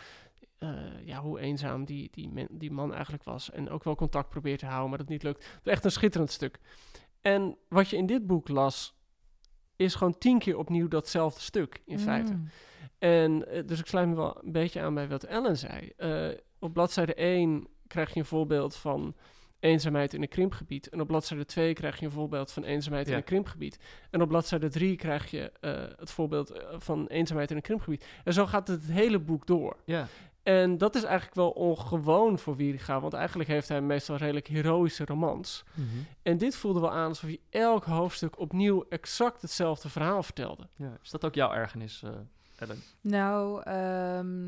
eh, 0.57 1.05
ja, 1.05 1.21
hoe 1.21 1.39
eenzaam 1.39 1.85
die, 1.85 2.07
die, 2.11 2.29
men- 2.29 2.57
die 2.57 2.71
man 2.71 2.93
eigenlijk 2.93 3.23
was. 3.23 3.51
En 3.51 3.69
ook 3.69 3.83
wel 3.83 3.95
contact 3.95 4.29
probeert 4.29 4.59
te 4.59 4.65
houden, 4.65 4.89
maar 4.89 4.97
dat 4.97 5.09
niet 5.09 5.23
lukt. 5.23 5.43
Het 5.45 5.59
was 5.63 5.73
echt 5.73 5.85
een 5.85 5.91
schitterend 5.91 6.31
stuk. 6.31 6.59
En 7.21 7.57
wat 7.69 7.89
je 7.89 7.97
in 7.97 8.05
dit 8.05 8.27
boek 8.27 8.47
las, 8.47 8.95
is 9.75 9.95
gewoon 9.95 10.17
tien 10.17 10.39
keer 10.39 10.57
opnieuw 10.57 10.87
datzelfde 10.87 11.41
stuk, 11.41 11.81
in 11.85 11.99
feite. 11.99 12.37
En 12.97 13.47
eh, 13.47 13.67
dus 13.67 13.79
ik 13.79 13.85
sluit 13.85 14.07
me 14.07 14.15
wel 14.15 14.37
een 14.43 14.51
beetje 14.51 14.81
aan 14.81 14.93
bij 14.93 15.07
wat 15.07 15.23
Ellen 15.23 15.57
zei. 15.57 15.91
Eh, 15.97 16.27
op 16.59 16.73
bladzijde 16.73 17.13
1 17.13 17.67
krijg 17.87 18.13
je 18.13 18.19
een 18.19 18.25
voorbeeld 18.25 18.75
van 18.75 19.15
eenzaamheid 19.59 20.13
in 20.13 20.21
een 20.21 20.27
krimpgebied. 20.27 20.89
En 20.89 21.01
op 21.01 21.07
bladzijde 21.07 21.45
2 21.45 21.73
krijg 21.73 21.99
je 21.99 22.05
een 22.05 22.11
voorbeeld 22.11 22.51
van 22.51 22.63
eenzaamheid 22.63 23.07
in 23.07 23.13
een 23.13 23.23
krimpgebied. 23.23 23.79
En 24.11 24.21
op 24.21 24.27
bladzijde 24.27 24.69
3 24.69 24.95
krijg 24.95 25.31
je 25.31 25.51
eh, 25.59 25.83
het 25.97 26.11
voorbeeld 26.11 26.51
van 26.77 27.07
eenzaamheid 27.07 27.49
in 27.49 27.55
een 27.55 27.61
krimpgebied. 27.61 28.05
En 28.23 28.33
zo 28.33 28.45
gaat 28.45 28.67
het, 28.67 28.81
het 28.81 28.91
hele 28.91 29.19
boek 29.19 29.47
door. 29.47 29.77
Ja, 29.85 30.07
En 30.43 30.77
dat 30.77 30.95
is 30.95 31.03
eigenlijk 31.03 31.35
wel 31.35 31.49
ongewoon 31.49 32.39
voor 32.39 32.55
Wieringa, 32.55 32.99
want 32.99 33.13
eigenlijk 33.13 33.49
heeft 33.49 33.67
hij 33.67 33.81
meestal 33.81 34.15
redelijk 34.15 34.47
heroïsche 34.47 35.05
romans. 35.05 35.63
En 36.21 36.37
dit 36.37 36.55
voelde 36.55 36.79
wel 36.79 36.91
aan 36.91 37.07
alsof 37.07 37.29
hij 37.29 37.39
elk 37.49 37.83
hoofdstuk 37.83 38.39
opnieuw 38.39 38.85
exact 38.89 39.41
hetzelfde 39.41 39.89
verhaal 39.89 40.23
vertelde. 40.23 40.67
ja. 40.75 40.97
Is 41.03 41.09
dat 41.09 41.25
ook 41.25 41.35
jouw 41.35 41.51
ergernis, 41.51 42.01
eh, 42.03 42.11
Ellen? 42.55 42.81
Nou, 43.01 43.61
ehm, 43.63 44.43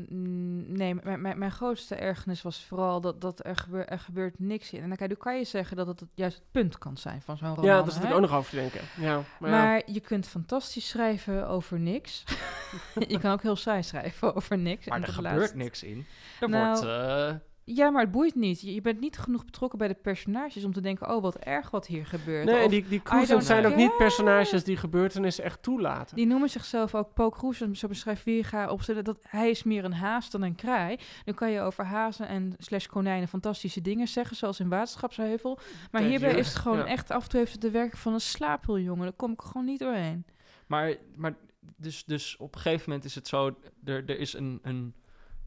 nee, 0.76 0.94
mijn, 1.02 1.20
mijn, 1.20 1.38
mijn 1.38 1.50
grootste 1.50 1.94
ergernis 1.94 2.42
was 2.42 2.64
vooral 2.64 3.00
dat, 3.00 3.20
dat 3.20 3.46
er, 3.46 3.56
gebeur, 3.56 3.86
er 3.86 3.98
gebeurt 3.98 4.38
niks 4.38 4.72
in. 4.72 4.82
En 4.82 4.88
dan 4.88 5.16
kan, 5.18 5.38
je 5.38 5.44
zeggen 5.44 5.76
dat 5.76 5.86
het 5.86 6.02
juist 6.14 6.36
het 6.36 6.50
punt 6.50 6.78
kan 6.78 6.96
zijn 6.96 7.22
van 7.22 7.36
zo'n 7.36 7.48
roman. 7.48 7.64
ja, 7.64 7.82
daar 7.82 7.92
zit 7.92 8.04
ik 8.04 8.10
ook 8.12 8.20
nog 8.20 8.34
over 8.34 8.50
te 8.50 8.56
denken. 8.56 8.80
Ja, 8.96 9.22
maar, 9.38 9.50
Maar, 9.50 9.76
ja. 9.76 9.82
je 9.86 10.00
kunt 10.00 10.26
fantastisch 10.26 10.88
schrijven 10.88 11.48
over 11.48 11.78
niks. 11.80 12.24
je 13.08 13.18
kan 13.18 13.32
ook 13.32 13.42
heel 13.42 13.56
saai 13.56 13.82
schrijven 13.82 14.34
over 14.34 14.58
niks. 14.58 14.86
Maar 14.86 14.98
En 14.98 15.04
er 15.04 15.12
gebeurt 15.12 15.36
laatst- 15.36 15.54
niks 15.54 15.82
in. 15.82 16.06
Er 16.40 16.48
Nou, 16.48 16.66
wordt... 16.66 16.86
eh, 16.86 17.34
Ja, 17.74 17.90
maar 17.90 18.02
het 18.02 18.10
boeit 18.10 18.34
niet. 18.34 18.60
Je, 18.60 18.74
je 18.74 18.80
bent 18.80 19.00
niet 19.00 19.18
genoeg 19.18 19.44
betrokken 19.44 19.78
bij 19.78 19.88
de 19.88 19.94
personages 19.94 20.64
om 20.64 20.72
te 20.72 20.80
denken... 20.80 21.10
oh, 21.14 21.22
wat 21.22 21.36
erg 21.36 21.70
wat 21.70 21.86
hier 21.86 22.06
gebeurt. 22.06 22.44
Nee, 22.44 22.64
Of 22.64 22.70
die, 22.70 22.88
die 22.88 23.02
don't 23.28 23.44
zijn 23.44 23.66
ook 23.66 23.76
niet 23.76 23.96
personages 23.96 24.64
die 24.64 24.76
gebeurtenissen 24.76 25.44
echt 25.44 25.62
toelaten. 25.62 26.16
Die 26.16 26.26
noemen 26.26 26.48
zichzelf 26.50 26.94
ook 26.94 27.14
en 27.60 27.76
zo 27.76 27.88
beschrijft 27.88 28.24
Wieringa 28.24 28.70
op 28.70 28.82
z'n- 28.82 29.02
dat 29.02 29.18
hij 29.28 29.50
is 29.50 29.62
meer 29.62 29.84
een 29.84 29.92
haas 29.92 30.30
dan 30.30 30.42
een 30.42 30.54
kraai. 30.54 30.98
Dan 31.24 31.34
kan 31.34 31.50
je 31.50 31.60
over 31.60 31.84
hazen 31.84 32.28
en 32.28 32.52
slash 32.58 32.86
konijnen 32.86 33.28
fantastische 33.28 33.80
dingen 33.80 34.08
zeggen, 34.08 34.36
zoals 34.36 34.60
in 34.60 34.68
Waterschapsheuvel. 34.68 35.58
Maar 35.90 36.02
hierbij 36.02 36.34
is 36.34 36.46
het 36.48 36.56
gewoon 36.56 36.78
Ja. 36.78 36.86
echt, 36.86 37.10
af 37.10 37.22
en 37.22 37.28
toe 37.28 37.38
heeft 37.38 37.52
het 37.52 37.60
de 37.60 37.70
werk 37.70 37.96
van 37.96 38.12
een 38.12 38.20
slaapwiljongen. 38.20 39.02
Daar 39.04 39.12
kom 39.12 39.32
ik 39.32 39.40
gewoon 39.40 39.64
niet 39.66 39.78
doorheen. 39.78 40.24
Maar, 40.66 40.94
maar 41.16 41.34
dus, 41.76 42.04
dus 42.04 42.36
op 42.36 42.54
een 42.54 42.60
gegeven 42.60 42.84
moment 42.86 43.06
is 43.06 43.14
het 43.14 43.28
zo, 43.28 43.56
er, 43.84 44.02
er 44.06 44.18
is 44.18 44.32
een, 44.34 44.58
een 44.62 44.94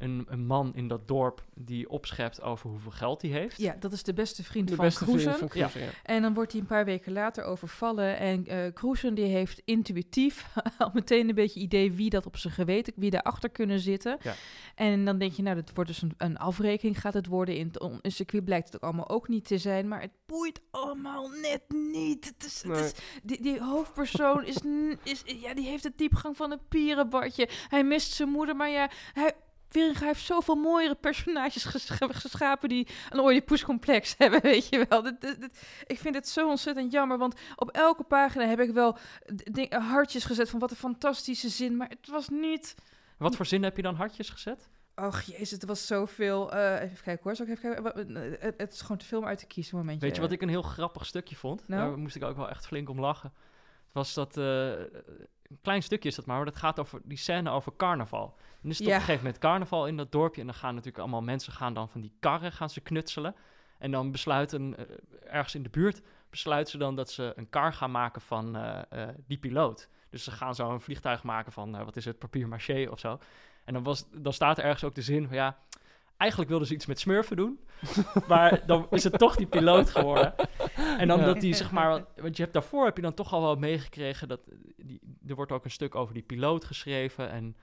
een, 0.01 0.25
een 0.29 0.45
man 0.45 0.75
in 0.75 0.87
dat 0.87 1.07
dorp 1.07 1.43
die 1.53 1.89
opschept 1.89 2.41
over 2.41 2.69
hoeveel 2.69 2.91
geld 2.91 3.21
hij 3.21 3.31
heeft. 3.31 3.57
Ja, 3.57 3.75
dat 3.79 3.91
is 3.91 4.03
de 4.03 4.13
beste 4.13 4.43
vriend 4.43 4.67
De 4.67 4.75
van 4.75 4.85
beste 4.85 5.05
vriend 5.05 5.21
van 5.21 5.47
Kroesen, 5.47 5.81
ja. 5.81 5.87
En 6.03 6.21
dan 6.21 6.33
wordt 6.33 6.51
hij 6.51 6.61
een 6.61 6.67
paar 6.67 6.85
weken 6.85 7.11
later 7.13 7.43
overvallen. 7.43 8.17
En 8.17 8.47
eh 8.47 8.73
Kroesen 8.73 9.13
die 9.13 9.25
heeft 9.25 9.61
intuïtief 9.65 10.47
al 10.77 10.89
meteen 10.93 11.29
een 11.29 11.35
beetje 11.35 11.59
idee 11.59 11.91
wie 11.91 12.09
dat 12.09 12.25
op 12.25 12.37
zijn 12.37 12.53
geweten, 12.53 12.93
wie 12.95 13.09
daarachter 13.09 13.49
kunnen 13.49 13.79
zitten. 13.79 14.17
Ja. 14.21 14.33
En 14.75 15.05
dan 15.05 15.17
denk 15.17 15.31
je, 15.33 15.41
nou, 15.41 15.55
dat 15.55 15.71
wordt 15.73 15.89
dus 15.89 16.01
een, 16.01 16.13
een 16.17 16.37
afrekening 16.37 16.99
gaat 17.01 17.13
het 17.13 17.27
worden. 17.27 17.55
In 17.55 17.67
het 17.67 17.79
on- 17.79 17.99
een 18.01 18.11
circuit 18.11 18.45
blijkt 18.45 18.65
het 18.65 18.75
ook 18.75 18.83
allemaal 18.89 19.09
ook 19.09 19.27
niet 19.27 19.45
te 19.45 19.57
zijn. 19.57 19.87
Maar 19.87 20.01
het 20.01 20.11
boeit 20.25 20.61
allemaal 20.71 21.29
net 21.41 21.61
niet. 21.91 22.25
Het 22.25 22.45
is, 22.45 22.61
het 22.61 22.71
Nee. 22.71 22.83
is, 22.83 22.93
die, 23.23 23.41
die 23.41 23.59
hoofdpersoon 23.63 24.45
is, 24.45 24.57
is, 25.03 25.21
ja, 25.25 25.53
die 25.53 25.67
heeft 25.67 25.83
de 25.83 25.93
diepgang 25.95 26.37
van 26.37 26.51
een 26.51 26.67
pierenbadje. 26.69 27.49
Hij 27.67 27.83
mist 27.83 28.11
zijn 28.11 28.29
moeder, 28.29 28.55
maar 28.55 28.69
ja, 28.69 28.89
hij... 29.13 29.33
Wieringa 29.73 30.05
heeft 30.05 30.21
zoveel 30.25 30.55
mooiere 30.55 30.95
personages 30.95 31.63
ges- 31.65 31.89
geschapen 31.99 32.69
die 32.69 32.87
een 33.09 33.19
Oedipus-complex 33.19 34.15
hebben, 34.17 34.41
weet 34.41 34.67
je 34.69 34.85
wel. 34.89 35.01
Dit, 35.01 35.21
dit- 35.21 35.41
dit- 35.41 35.83
ik 35.87 35.99
vind 35.99 36.15
het 36.15 36.27
zo 36.27 36.49
ontzettend 36.49 36.91
jammer, 36.91 37.17
want 37.17 37.39
op 37.55 37.69
elke 37.69 38.03
pagina 38.03 38.45
heb 38.45 38.59
ik 38.59 38.71
wel 38.71 38.97
ding- 39.51 39.73
hartjes 39.73 40.23
gezet 40.23 40.49
van 40.49 40.59
wat 40.59 40.71
een 40.71 40.77
fantastische 40.77 41.49
zin, 41.49 41.77
maar 41.77 41.89
het 41.89 42.07
was 42.07 42.29
niet... 42.29 42.75
Wat 43.17 43.35
voor 43.35 43.45
zin 43.45 43.63
heb 43.63 43.75
je 43.75 43.81
dan 43.81 43.95
hartjes 43.95 44.29
gezet? 44.29 44.69
Och 44.95 45.21
jezus, 45.21 45.51
het 45.51 45.65
was 45.65 45.87
zoveel... 45.87 46.51
eh 46.53 46.81
even 46.81 47.03
kijken 47.03 47.23
hoor, 47.23 47.35
zal 47.35 47.45
ik 47.45 47.51
even 47.51 47.63
kijken? 47.73 47.83
Wa- 47.83 48.21
eh, 48.21 48.31
Het, 48.39 48.53
het 48.57 48.73
is 48.73 48.81
gewoon 48.81 48.97
te 48.97 49.05
veel 49.05 49.19
om 49.19 49.25
uit 49.25 49.39
te 49.39 49.45
kiezen, 49.47 49.77
momentje. 49.77 50.05
Weet 50.05 50.15
je 50.15 50.21
wat 50.21 50.31
ik 50.31 50.41
een 50.41 50.49
heel 50.49 50.61
grappig 50.61 51.05
stukje 51.05 51.35
vond? 51.35 51.67
Nou? 51.67 51.89
Daar 51.89 51.97
moest 51.97 52.15
ik 52.15 52.23
ook 52.23 52.35
wel 52.35 52.49
echt 52.49 52.67
flink 52.67 52.89
om 52.89 52.99
lachen. 52.99 53.33
Het 53.85 53.93
was 53.93 54.13
dat... 54.13 54.37
eh, 54.37 54.69
een 54.69 55.59
klein 55.61 55.83
stukje 55.83 56.09
is 56.09 56.15
dat 56.15 56.25
maar, 56.25 56.35
maar 56.35 56.45
dat 56.45 56.55
gaat 56.55 56.79
over 56.79 57.01
die 57.03 57.17
scène 57.17 57.49
over 57.49 57.73
carnaval. 57.77 58.37
En 58.63 58.69
is 58.69 58.77
het 58.77 58.87
Ja. 58.87 58.93
op 58.93 58.99
een 58.99 59.05
gegeven 59.05 59.25
moment 59.25 59.41
carnaval 59.41 59.87
in 59.87 59.97
dat 59.97 60.11
dorpje... 60.11 60.41
en 60.41 60.47
dan 60.47 60.55
gaan 60.55 60.71
natuurlijk 60.73 61.03
allemaal 61.03 61.21
mensen 61.21 61.53
gaan 61.53 61.73
dan 61.73 61.89
van 61.89 62.01
die 62.01 62.13
karren 62.19 62.51
gaan 62.51 62.69
ze 62.69 62.81
knutselen. 62.81 63.35
En 63.77 63.91
dan 63.91 64.11
besluiten, 64.11 64.77
eh, 64.77 64.85
ergens 65.33 65.55
in 65.55 65.63
de 65.63 65.69
buurt... 65.69 66.01
besluiten 66.29 66.71
ze 66.71 66.77
dan 66.77 66.95
dat 66.95 67.11
ze 67.11 67.33
een 67.35 67.49
kar 67.49 67.73
gaan 67.73 67.91
maken 67.91 68.21
van 68.21 68.55
eh, 68.55 68.81
eh, 68.89 69.09
die 69.27 69.37
piloot. 69.37 69.89
Dus 70.09 70.23
ze 70.23 70.31
gaan 70.31 70.55
zo 70.55 70.71
een 70.71 70.81
vliegtuig 70.81 71.23
maken 71.23 71.51
van, 71.51 71.85
wat 71.85 71.95
is 71.95 72.05
het, 72.05 72.19
papier 72.19 72.47
maché 72.47 72.87
of 72.89 72.99
zo. 72.99 73.19
En 73.63 73.73
dan, 73.73 73.83
was, 73.83 74.05
dan 74.11 74.33
staat 74.33 74.57
er 74.57 74.63
ergens 74.63 74.83
ook 74.83 74.95
de 74.95 75.01
zin 75.01 75.27
van, 75.27 75.35
ja... 75.35 75.57
Eigenlijk 76.17 76.49
wilden 76.51 76.67
ze 76.69 76.73
iets 76.73 76.85
met 76.85 76.99
smurfen 76.99 77.35
doen. 77.35 77.59
maar 78.27 78.65
dan 78.65 78.87
is 78.89 79.03
het 79.03 79.17
toch 79.17 79.35
die 79.35 79.45
piloot 79.45 79.89
geworden. 79.89 80.33
En 80.97 81.07
dan 81.07 81.19
Ja. 81.19 81.25
dat 81.25 81.41
die, 81.41 81.53
zeg 81.53 81.71
maar... 81.71 82.05
Want, 82.15 82.35
je 82.37 82.41
hebt 82.41 82.53
daarvoor 82.53 82.85
heb 82.85 82.95
je 82.95 83.01
dan 83.01 83.13
toch 83.13 83.33
al 83.33 83.41
wel 83.41 83.55
meegekregen... 83.55 84.27
dat 84.27 84.39
die, 84.77 84.99
er 85.27 85.35
wordt 85.35 85.51
ook 85.51 85.65
een 85.65 85.71
stuk 85.71 85.95
over 85.95 86.13
die 86.13 86.23
piloot 86.23 86.65
geschreven... 86.65 87.29
en 87.29 87.55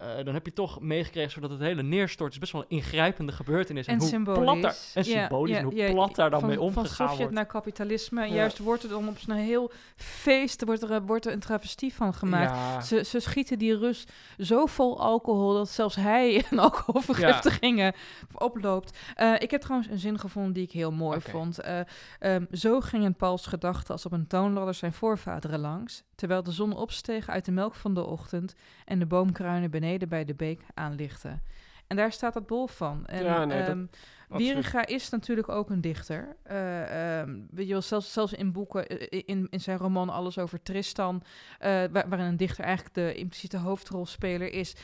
eh, 0.00 0.24
dan 0.24 0.34
heb 0.34 0.46
je 0.46 0.52
toch 0.52 0.80
meegekregen 0.80 1.30
zodat 1.30 1.50
het 1.50 1.60
hele 1.60 1.82
neerstort. 1.82 2.32
Is 2.32 2.38
best 2.38 2.52
wel 2.52 2.60
een 2.62 2.76
ingrijpende 2.76 3.32
gebeurtenis. 3.32 3.86
En 3.86 3.98
hoe 3.98 4.08
symbolisch. 4.08 4.42
Plat 4.42 4.62
daar, 4.62 4.76
en 4.94 5.04
symbolisch. 5.04 5.56
en 5.56 5.64
hoe 5.64 5.74
ja, 5.74 5.90
plat 5.90 6.14
daar 6.14 6.30
dan 6.30 6.40
van, 6.40 6.48
mee 6.48 6.58
Van 6.58 6.66
omgegaan 6.66 7.06
Sovjet 7.06 7.16
wordt. 7.16 7.34
naar 7.34 7.46
kapitalisme. 7.46 8.22
En 8.22 8.32
juist 8.32 8.58
wordt 8.58 8.82
er 8.82 8.88
dan 8.88 9.08
op 9.08 9.18
zo'n 9.18 9.34
heel 9.34 9.70
feest... 9.96 10.64
wordt 10.64 10.82
er, 10.82 11.02
wordt 11.02 11.26
er 11.26 11.32
een 11.32 11.40
travestie 11.40 11.94
van 11.94 12.14
gemaakt. 12.14 12.50
Ja, 12.50 12.80
Ze, 12.80 13.04
ze 13.04 13.20
schieten 13.20 13.58
die 13.58 13.76
Rus 13.76 14.06
zo 14.38 14.66
vol 14.66 15.00
alcohol 15.00 15.54
dat 15.54 15.68
zelfs 15.68 15.96
hij 15.96 16.44
een 16.50 16.58
alcoholvergiftigingen 16.58 17.94
oploopt. 18.32 18.98
Eh, 19.14 19.34
ik 19.38 19.50
heb 19.50 19.60
trouwens 19.60 19.90
een 19.90 19.98
zin 19.98 20.18
gevonden 20.18 20.52
die 20.52 20.62
ik 20.62 20.72
heel 20.72 20.92
mooi 20.92 21.20
vond. 21.20 21.60
Eh, 21.60 21.80
ehm, 22.18 22.44
zo 22.52 22.80
gingen 22.80 23.14
Pauls 23.14 23.46
gedachten 23.46 23.92
als 23.92 24.06
op 24.06 24.12
een 24.12 24.26
toonladder 24.26 24.74
zijn 24.74 24.92
voorvaderen 24.92 25.60
langs, 25.60 26.02
terwijl 26.14 26.42
de 26.42 26.52
zon 26.52 26.76
opsteeg 26.76 27.28
uit 27.28 27.44
de 27.44 27.52
melk 27.52 27.74
van 27.74 27.94
de 27.94 28.06
ochtend 28.06 28.54
en 28.84 28.98
de 28.98 29.06
boomkruinen 29.06 29.70
beneden 29.70 29.88
bij 29.98 30.24
de 30.24 30.34
beek 30.34 30.60
aanlichten. 30.74 31.42
En 31.86 31.96
daar 31.96 32.12
staat 32.12 32.34
dat 32.34 32.46
bol 32.46 32.66
van. 32.66 33.06
En, 33.06 33.24
Ja, 33.24 33.44
nee, 33.44 33.58
dat- 33.58 33.68
ehm, 33.68 33.86
Wieringa 34.28 34.86
is 34.86 35.08
natuurlijk 35.10 35.48
ook 35.48 35.70
een 35.70 35.80
dichter. 35.80 36.36
Eh, 36.42 37.22
weet 37.50 37.66
je 37.66 37.72
wel, 37.72 37.82
zelfs, 37.82 38.12
zelfs 38.12 38.32
in 38.32 38.52
boeken, 38.52 38.86
eh, 38.88 39.22
in, 39.26 39.46
in 39.50 39.60
zijn 39.60 39.78
roman 39.78 40.08
Alles 40.08 40.38
over 40.38 40.62
Tristan, 40.62 41.22
eh, 41.58 41.68
waar- 41.68 42.08
waarin 42.08 42.26
een 42.26 42.36
dichter 42.36 42.64
eigenlijk 42.64 42.94
de 42.94 43.14
impliciete 43.14 43.56
hoofdrolspeler 43.56 44.52
is, 44.52 44.74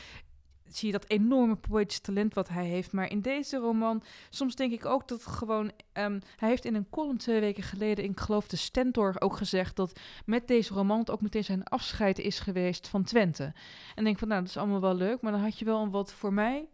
zie 0.69 0.87
je 0.87 0.93
dat 0.93 1.09
enorme 1.09 1.55
poëtische 1.55 2.01
talent 2.01 2.33
wat 2.33 2.49
hij 2.49 2.65
heeft. 2.65 2.91
Maar 2.91 3.11
in 3.11 3.21
deze 3.21 3.57
roman, 3.57 4.03
soms 4.29 4.55
denk 4.55 4.71
ik 4.71 4.85
ook 4.85 5.07
dat 5.07 5.25
gewoon... 5.25 5.71
ehm, 5.93 6.19
hij 6.35 6.49
heeft 6.49 6.65
in 6.65 6.75
een 6.75 6.89
column 6.89 7.17
twee 7.17 7.39
weken 7.39 7.63
geleden, 7.63 8.05
ik 8.05 8.19
geloof 8.19 8.47
de 8.47 8.55
Stentor, 8.57 9.15
ook 9.19 9.37
gezegd... 9.37 9.75
dat 9.75 9.99
met 10.25 10.47
deze 10.47 10.73
roman 10.73 10.99
het 10.99 11.11
ook 11.11 11.21
meteen 11.21 11.43
zijn 11.43 11.63
afscheid 11.63 12.19
is 12.19 12.39
geweest 12.39 12.87
van 12.87 13.03
Twente. 13.03 13.53
En 13.95 14.03
denk 14.03 14.19
van, 14.19 14.27
nou, 14.27 14.41
dat 14.41 14.49
is 14.49 14.57
allemaal 14.57 14.81
wel 14.81 14.95
leuk... 14.95 15.21
maar 15.21 15.31
dan 15.31 15.41
had 15.41 15.59
je 15.59 15.65
wel 15.65 15.81
een 15.81 15.91
wat 15.91 16.13
voor 16.13 16.33
mij 16.33 16.67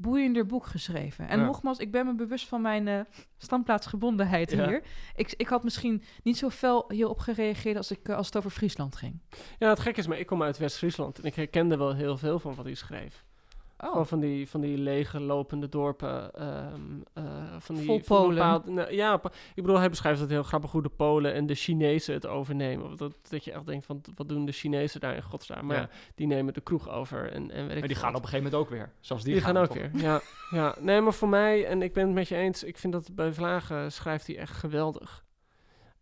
boeiender 0.00 0.46
boek 0.46 0.66
geschreven. 0.66 1.28
En 1.28 1.38
Ja. 1.38 1.44
nogmaals, 1.44 1.78
ik 1.78 1.90
ben 1.90 2.06
me 2.06 2.14
bewust 2.14 2.48
van 2.48 2.60
mijn 2.62 2.88
eh, 2.88 3.00
standplaatsgebondenheid 3.38 4.50
Ja. 4.52 4.66
hier. 4.66 4.82
Ik, 5.14 5.34
ik 5.36 5.48
had 5.48 5.64
misschien 5.64 6.02
niet 6.22 6.38
zo 6.38 6.50
fel 6.50 6.84
hierop 6.92 7.18
gereageerd 7.18 7.76
als, 7.76 7.90
ik, 7.90 8.08
eh, 8.08 8.16
als 8.16 8.26
het 8.26 8.36
over 8.36 8.50
Friesland 8.50 8.96
ging. 8.96 9.20
Ja, 9.58 9.68
het 9.68 9.80
gekke 9.80 10.00
is, 10.00 10.06
maar 10.06 10.18
ik 10.18 10.26
kom 10.26 10.42
uit 10.42 10.58
West-Friesland 10.58 11.18
en 11.18 11.24
ik 11.24 11.34
herkende 11.34 11.76
wel 11.76 11.94
heel 11.94 12.16
veel 12.16 12.38
van 12.38 12.54
wat 12.54 12.64
hij 12.64 12.74
schreef. 12.74 13.24
Gewoon 13.80 13.96
Oh, 13.96 14.04
van 14.06 14.20
die, 14.20 14.48
van 14.48 14.60
die 14.60 14.78
lege 14.78 15.20
lopende 15.20 15.68
dorpen. 15.68 16.32
eh, 16.34 16.72
van 17.58 17.74
die, 17.74 17.84
Vol 17.84 18.00
Polen. 18.06 18.34
bepaalde- 18.34 18.70
nou, 18.70 18.92
ja, 18.92 19.14
ik 19.54 19.62
bedoel, 19.62 19.78
hij 19.78 19.88
beschrijft 19.90 20.20
het 20.20 20.30
heel 20.30 20.42
grappig 20.42 20.70
hoe 20.70 20.82
de 20.82 20.88
Polen 20.88 21.32
en 21.34 21.46
de 21.46 21.54
Chinezen 21.54 22.14
het 22.14 22.26
overnemen. 22.26 22.96
Dat, 22.96 23.14
dat 23.28 23.44
je 23.44 23.52
echt 23.52 23.66
denkt 23.66 23.86
van, 23.86 24.00
wat 24.14 24.28
doen 24.28 24.44
de 24.44 24.52
Chinezen 24.52 25.00
daar 25.00 25.14
in 25.14 25.22
godsnaam? 25.22 25.66
Maar 25.66 25.76
Ja. 25.76 25.82
ja, 25.82 25.88
die 26.14 26.26
nemen 26.26 26.54
de 26.54 26.60
kroeg 26.60 26.88
over 26.90 27.32
en, 27.32 27.50
en 27.50 27.62
weet 27.66 27.72
ik 27.74 27.78
maar 27.78 27.88
die 27.88 27.96
gaan 27.96 28.12
wat. 28.12 28.16
op 28.20 28.22
een 28.22 28.28
gegeven 28.28 28.50
moment 28.52 28.54
ook 28.62 28.70
weer. 28.78 28.92
Zoals 29.00 29.22
die, 29.24 29.32
Die, 29.32 29.42
gaan 29.42 29.56
ook 29.56 29.72
weer, 29.74 29.90
ja, 29.94 30.20
ja. 30.50 30.74
Nee, 30.80 31.00
maar 31.00 31.14
voor 31.14 31.28
mij, 31.28 31.66
en 31.66 31.82
ik 31.82 31.92
ben 31.92 32.04
het 32.06 32.14
met 32.14 32.28
je 32.28 32.36
eens, 32.36 32.64
ik 32.64 32.78
vind 32.78 32.92
dat 32.92 33.14
bij 33.14 33.32
Vlagen 33.32 33.92
schrijft 33.92 34.26
hij 34.26 34.38
echt 34.38 34.56
geweldig. 34.56 35.24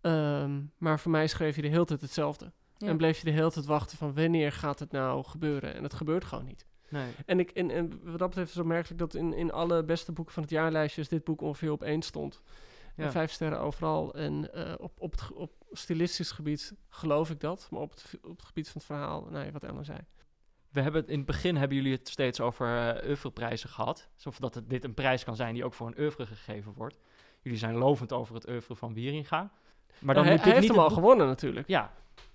Ehm, 0.01 0.61
maar 0.79 1.01
voor 1.01 1.11
mij 1.11 1.27
schreef 1.27 1.55
hij 1.55 1.63
de 1.63 1.69
hele 1.69 1.85
tijd 1.85 2.01
hetzelfde. 2.01 2.53
Ja. 2.77 2.89
En 2.89 2.97
bleef 2.97 3.19
je 3.19 3.25
de 3.25 3.31
hele 3.31 3.51
tijd 3.51 3.67
wachten 3.67 3.99
van 3.99 4.15
wanneer 4.15 4.53
gaat 4.53 4.79
het 4.79 4.93
nou 4.93 5.25
gebeuren? 5.25 5.75
En 5.75 5.83
het 5.83 5.95
gebeurt 5.95 6.25
gewoon 6.25 6.45
niet. 6.45 6.67
Nee. 6.89 7.13
En, 7.27 7.39
ik, 7.39 7.51
en, 7.51 7.71
en 7.71 8.01
wat 8.03 8.19
dat 8.19 8.29
betreft 8.29 8.49
is 8.49 8.55
het 8.55 8.63
opmerkelijk 8.63 9.01
dat 9.01 9.15
in, 9.15 9.33
in 9.33 9.53
alle 9.53 9.85
beste 9.85 10.13
boeken 10.13 10.35
van 10.35 10.43
het 10.43 10.53
jaarlijstjes 10.53 11.09
dit 11.09 11.25
boek 11.25 11.41
ongeveer 11.41 11.73
op 11.73 11.83
één 11.83 12.03
stond. 12.03 12.43
Ja. 12.97 13.05
En 13.05 13.11
vijf 13.11 13.33
sterren 13.33 13.61
overal. 13.61 14.15
En 14.15 14.55
eh, 14.55 14.75
op, 14.79 14.93
op, 14.99 15.11
het, 15.11 15.33
op 15.33 15.53
stilistisch 15.73 16.31
gebied 16.31 16.75
geloof 16.89 17.31
ik 17.31 17.41
dat. 17.41 17.69
Maar 17.71 17.81
op 17.81 17.91
het, 17.91 18.19
op 18.23 18.37
het 18.37 18.47
gebied 18.47 18.67
van 18.67 18.75
het 18.77 18.85
verhaal, 18.85 19.27
nee, 19.31 19.53
wat 19.53 19.65
Ellen 19.65 19.85
zei. 19.85 19.99
We 20.69 20.81
hebben 20.81 21.01
het, 21.01 21.11
in 21.11 21.17
het 21.17 21.27
begin 21.27 21.57
hebben 21.57 21.77
jullie 21.77 21.93
het 21.93 22.09
steeds 22.09 22.41
over 22.41 22.97
uh, 23.03 23.09
oeuvreprijzen 23.09 23.69
gehad. 23.69 24.09
Alsof 24.15 24.39
dat 24.39 24.55
het, 24.55 24.71
dit 24.71 24.85
een 24.85 24.95
prijs 24.95 25.25
kan 25.25 25.37
zijn 25.37 25.55
die 25.55 25.65
ook 25.65 25.75
voor 25.75 25.87
een 25.87 25.99
oeuvre 25.99 26.27
gegeven 26.27 26.73
wordt. 26.73 26.99
Jullie 27.41 27.59
zijn 27.59 27.75
lovend 27.75 28.13
over 28.13 28.35
het 28.35 28.49
oeuvre 28.49 28.75
van 28.77 28.95
Wieringa. 28.95 29.51
Maar 29.99 30.15
dan 30.15 30.25
hij, 30.25 30.33
moet 30.33 30.43
hij 30.43 30.53
dit 30.53 30.61
heeft 30.61 30.61
niet 30.61 30.71
hem 30.71 30.79
al 30.79 30.89
boek- 30.89 30.95
gewonnen 30.99 31.27
natuurlijk. 31.27 31.69
Ja, 31.69 31.93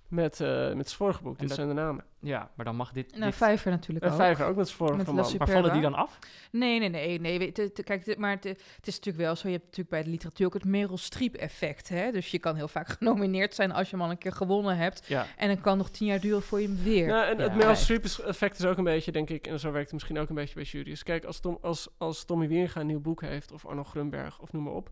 Met, 0.08 0.40
eh, 0.40 0.48
met 0.48 0.86
zijn 0.86 0.96
vorige 0.98 1.22
boek. 1.22 1.38
Dit 1.38 1.48
dat- 1.48 1.56
zijn 1.56 1.68
de 1.68 1.74
namen. 1.74 2.04
ja, 2.20 2.50
maar 2.54 2.64
dan 2.64 2.76
mag 2.76 2.92
dit... 2.92 3.10
Nou, 3.12 3.24
dit- 3.24 3.34
Vijver 3.34 3.70
natuurlijk 3.70 4.04
En 4.04 4.10
ook. 4.10 4.16
Vijver 4.16 4.46
ook 4.46 4.56
met 4.56 4.66
zijn 4.66 4.78
vorige 4.78 5.04
roman. 5.04 5.24
La 5.24 5.30
maar 5.38 5.48
vallen 5.48 5.72
die 5.72 5.82
dan 5.82 5.94
af? 5.94 6.18
Nee, 6.50 6.78
nee, 6.78 6.88
nee. 6.88 7.20
nee. 7.20 7.38
weet- 7.38 7.56
het- 7.56 7.76
het- 7.76 7.86
Kijk, 7.86 8.04
dit- 8.04 8.18
maar 8.18 8.30
het, 8.30 8.44
het 8.44 8.86
is 8.86 8.94
natuurlijk 8.96 9.24
wel 9.24 9.36
zo. 9.36 9.46
Je 9.48 9.52
hebt 9.54 9.64
natuurlijk 9.64 9.90
bij 9.90 10.02
de 10.02 10.10
literatuur 10.10 10.46
ook 10.46 10.54
het 10.54 10.64
Meryl 10.64 10.96
Streep 10.96 11.34
effect. 11.34 11.88
Hè? 11.88 12.10
Dus 12.12 12.30
je 12.30 12.38
kan 12.38 12.54
heel 12.56 12.68
vaak 12.68 12.88
genomineerd 12.98 13.54
zijn 13.54 13.72
als 13.72 13.90
je 13.90 13.96
hem 13.96 14.04
al 14.04 14.10
een 14.10 14.18
keer 14.18 14.32
gewonnen 14.32 14.76
hebt. 14.76 15.06
Ja. 15.06 15.26
En 15.36 15.48
dan 15.48 15.60
kan 15.60 15.78
nog 15.78 15.90
tien 15.90 16.06
jaar 16.06 16.20
duren 16.20 16.42
voor 16.42 16.60
je 16.60 16.66
hem 16.66 16.82
weer 16.82 17.06
Nou, 17.06 17.26
en 17.26 17.38
het. 17.40 17.54
Meryl 17.54 17.74
Streep 17.76 18.04
is- 18.04 18.20
effect 18.20 18.58
is 18.58 18.64
ook 18.64 18.78
een 18.78 18.84
beetje, 18.84 19.12
denk 19.12 19.30
ik, 19.30 19.46
en 19.46 19.60
zo 19.60 19.66
werkt 19.70 19.84
het 19.84 19.92
misschien 19.92 20.18
ook 20.18 20.28
een 20.28 20.34
beetje 20.34 20.54
bij 20.54 20.64
jury's. 20.64 21.02
Kijk, 21.02 21.24
als, 21.24 21.40
Tom, 21.40 21.58
als, 21.62 21.88
als 21.98 22.24
Tommy 22.24 22.48
Wieringa 22.48 22.80
een 22.80 22.86
nieuw 22.86 23.00
boek 23.00 23.20
heeft, 23.20 23.52
of 23.52 23.66
Arno 23.66 23.84
Grunberg, 23.84 24.40
of 24.40 24.52
noem 24.52 24.62
maar 24.62 24.72
op, 24.72 24.90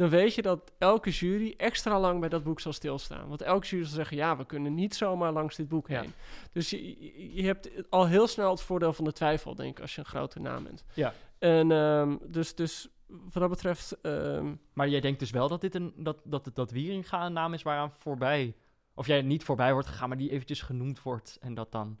dan 0.00 0.08
weet 0.08 0.34
je 0.34 0.42
dat 0.42 0.72
elke 0.78 1.10
jury 1.10 1.54
extra 1.56 2.00
lang 2.00 2.20
bij 2.20 2.28
dat 2.28 2.42
boek 2.42 2.60
zal 2.60 2.72
stilstaan. 2.72 3.28
Want 3.28 3.42
elke 3.42 3.66
jury 3.66 3.84
zal 3.84 3.94
zeggen, 3.94 4.16
ja, 4.16 4.36
we 4.36 4.46
kunnen 4.46 4.74
niet 4.74 4.94
zomaar 4.94 5.32
langs 5.32 5.56
dit 5.56 5.68
boek 5.68 5.88
Ja. 5.88 6.00
heen. 6.00 6.12
Dus 6.52 6.70
je, 6.70 6.86
je- 7.04 7.34
je 7.34 7.42
hebt 7.42 7.70
al 7.90 8.06
heel 8.06 8.26
snel 8.26 8.50
het 8.50 8.60
voordeel 8.60 8.92
van 8.92 9.04
de 9.04 9.12
twijfel, 9.12 9.54
denk 9.54 9.70
ik, 9.76 9.80
als 9.80 9.94
je 9.94 10.00
een 10.00 10.06
grote 10.06 10.40
naam 10.40 10.62
bent. 10.64 10.84
Ja. 10.94 11.14
En 11.38 11.72
ehm, 11.72 12.16
dus, 12.26 12.54
dus 12.54 12.88
wat 13.06 13.32
dat 13.32 13.48
betreft... 13.50 14.00
ehm, 14.02 14.54
Maar 14.72 14.88
jij 14.88 15.00
denkt 15.00 15.18
dus 15.18 15.30
wel 15.30 15.48
dat 15.48 15.60
dit 15.60 15.74
een, 15.74 15.92
dat, 15.96 16.20
dat, 16.24 16.44
dat, 16.44 16.54
dat 16.54 16.70
Wieringa 16.70 17.26
een 17.26 17.32
naam 17.32 17.54
is 17.54 17.62
waaraan 17.62 17.92
voorbij... 17.98 18.54
Of 18.94 19.06
jij 19.06 19.22
niet 19.22 19.44
voorbij 19.44 19.72
wordt 19.72 19.88
gegaan, 19.88 20.08
maar 20.08 20.18
die 20.18 20.30
eventjes 20.30 20.60
genoemd 20.62 21.02
wordt 21.02 21.38
en 21.40 21.54
dat 21.54 21.72
dan... 21.72 21.98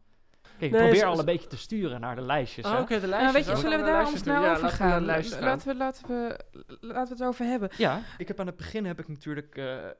Kijk, 0.60 0.72
ik 0.72 0.78
Nee, 0.78 0.88
probeer 0.88 1.06
zo- 1.06 1.12
al 1.12 1.18
een 1.18 1.24
beetje 1.24 1.48
te 1.48 1.56
sturen 1.56 2.00
naar 2.00 2.14
de 2.14 2.20
lijstjes, 2.22 2.64
de 2.64 2.70
Nou, 2.70 3.32
weet 3.32 3.46
je, 3.46 3.56
zullen 3.56 3.78
we 3.78 3.84
daar 3.84 4.04
anders 4.04 4.22
naar. 4.22 4.42
Ja, 4.42 4.50
over 4.52 4.62
laten 4.62 4.78
we 4.78 4.84
naar 4.84 4.90
gaan? 4.90 5.04
Laten 5.40 5.68
we, 5.68 5.74
laten, 5.74 6.06
we, 6.08 6.38
laten 6.80 7.16
we 7.16 7.22
het 7.22 7.32
over 7.32 7.44
hebben. 7.44 7.70
Ja, 7.76 8.00
ik 8.18 8.28
heb 8.28 8.40
aan 8.40 8.46
het 8.46 8.56
begin 8.56 8.84
heb 8.84 8.98
ik 8.98 9.08
natuurlijk 9.08 9.56
eh, 9.56 9.86
eh, 9.86 9.92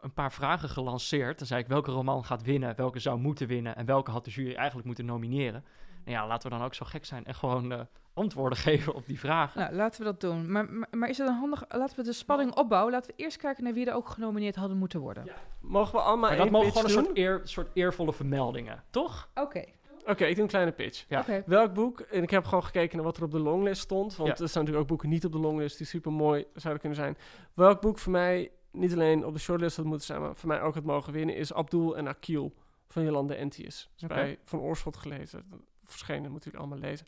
een 0.00 0.12
paar 0.12 0.32
vragen 0.32 0.68
gelanceerd. 0.68 1.38
Dan 1.38 1.46
zei 1.46 1.60
ik 1.60 1.66
welke 1.66 1.90
roman 1.90 2.24
gaat 2.24 2.42
winnen, 2.42 2.76
welke 2.76 2.98
zou 2.98 3.18
moeten 3.18 3.46
winnen 3.46 3.76
en 3.76 3.86
welke 3.86 4.10
had 4.10 4.24
de 4.24 4.30
jury 4.30 4.54
eigenlijk 4.54 4.86
moeten 4.86 5.04
nomineren. 5.04 5.64
Nou 6.04 6.16
ja, 6.16 6.26
laten 6.26 6.50
we 6.50 6.56
dan 6.56 6.64
ook 6.66 6.74
zo 6.74 6.86
gek 6.86 7.04
zijn 7.04 7.24
en 7.24 7.34
gewoon 7.34 7.72
eh, 7.72 7.80
antwoorden 8.14 8.58
geven 8.68 8.94
op 8.94 9.06
die 9.06 9.18
vragen. 9.18 9.60
Nou, 9.60 9.74
laten 9.74 9.98
we 9.98 10.04
dat 10.04 10.20
doen. 10.20 10.52
Maar, 10.52 10.70
maar, 10.72 10.88
maar 10.90 11.08
is 11.08 11.18
het 11.18 11.28
een 11.28 11.34
handig... 11.34 11.64
Laten 11.68 11.96
we 11.96 12.02
de 12.02 12.12
spanning 12.12 12.54
opbouwen. 12.54 12.92
Laten 12.92 13.14
we 13.16 13.22
eerst 13.22 13.36
kijken 13.36 13.64
naar 13.64 13.72
wie 13.72 13.86
er 13.86 13.94
ook 13.94 14.08
genomineerd 14.08 14.56
hadden 14.56 14.76
moeten 14.76 15.00
worden. 15.00 15.26
Mogen 15.60 15.92
we 15.94 16.00
allemaal 16.00 16.28
maar 16.28 16.36
dat 16.36 16.44
één 16.46 16.52
mogen 16.52 16.72
pitch 16.72 16.80
gewoon 16.80 16.98
een 16.98 17.04
soort, 17.04 17.18
eer, 17.18 17.40
soort 17.44 17.70
eervolle 17.74 18.12
vermeldingen, 18.12 18.82
toch? 18.90 19.28
Oké. 19.34 19.64
Oké, 20.06 20.24
ik 20.24 20.34
doe 20.34 20.42
een 20.44 20.50
kleine 20.50 20.72
pitch. 20.72 21.04
Ja. 21.08 21.24
Welk 21.46 21.74
boek, 21.74 22.00
en 22.00 22.22
ik 22.22 22.30
heb 22.30 22.44
gewoon 22.44 22.64
gekeken 22.64 22.96
naar 22.96 23.04
wat 23.06 23.16
er 23.16 23.22
op 23.22 23.30
de 23.30 23.38
longlist 23.38 23.82
stond, 23.82 24.16
want 24.16 24.28
Ja. 24.38 24.44
er 24.44 24.48
staan 24.48 24.62
natuurlijk 24.64 24.78
ook 24.82 24.86
boeken 24.88 25.08
niet 25.08 25.24
op 25.24 25.32
de 25.32 25.38
longlist 25.38 25.78
die 25.78 25.86
super 25.86 26.12
mooi 26.12 26.46
zouden 26.54 26.80
kunnen 26.80 26.98
zijn. 26.98 27.16
Welk 27.54 27.80
boek 27.80 27.98
voor 27.98 28.12
mij 28.12 28.50
niet 28.70 28.92
alleen 28.92 29.24
op 29.26 29.32
de 29.32 29.38
shortlist 29.40 29.76
had 29.76 29.84
moeten 29.84 30.04
staan, 30.04 30.20
maar 30.20 30.36
voor 30.36 30.48
mij 30.48 30.60
ook 30.62 30.74
had 30.74 30.84
mogen 30.84 31.12
winnen, 31.12 31.34
is 31.36 31.52
Abdul 31.52 31.96
en 31.96 32.06
Akil 32.06 32.54
van 32.88 33.04
Jolande 33.04 33.34
Entius. 33.34 33.90
Dat 33.96 33.96
is 33.96 34.04
Oké. 34.04 34.14
bij 34.14 34.38
Van 34.44 34.60
Oorschot 34.60 34.96
gelezen. 34.96 35.44
Dat 35.50 35.58
Verschenen, 35.84 36.30
moeten 36.30 36.50
jullie 36.50 36.66
allemaal 36.66 36.88
lezen. 36.88 37.06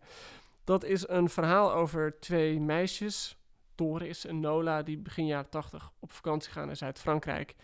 Dat 0.64 0.84
is 0.84 1.08
een 1.08 1.28
verhaal 1.28 1.72
over 1.72 2.18
twee 2.20 2.60
meisjes, 2.60 3.36
Doris 3.74 4.26
en 4.26 4.40
Nola, 4.40 4.82
die 4.82 4.98
begin 4.98 5.26
jaren 5.26 5.50
tachtig 5.50 5.90
op 5.98 6.12
vakantie 6.12 6.52
gaan 6.52 6.68
in 6.68 6.76
Zuid-Frankrijk. 6.76 7.54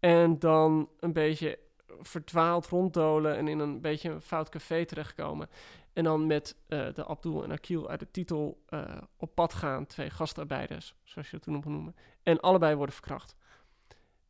En 0.00 0.38
dan 0.38 0.88
een 1.00 1.12
beetje 1.12 1.58
verdwaald 2.00 2.66
ronddolen 2.66 3.36
en 3.36 3.48
in 3.48 3.58
een 3.58 3.80
beetje 3.80 4.10
een 4.10 4.20
fout 4.20 4.48
café 4.48 4.84
terechtkomen. 4.84 5.48
En 5.92 6.04
dan 6.04 6.26
met 6.26 6.56
eh, 6.66 6.86
de 6.94 7.04
Abdul 7.04 7.44
en 7.44 7.50
Akil 7.50 7.88
uit 7.88 8.00
de 8.00 8.10
titel 8.10 8.62
eh, 8.68 8.82
op 9.16 9.34
pad 9.34 9.54
gaan. 9.54 9.86
Twee 9.86 10.10
gastarbeiders, 10.10 10.94
zoals 11.04 11.30
je 11.30 11.36
het 11.36 11.44
toen 11.44 11.54
nog 11.54 11.64
noemen. 11.64 11.96
En 12.22 12.40
allebei 12.40 12.74
worden 12.74 12.94
verkracht. 12.94 13.36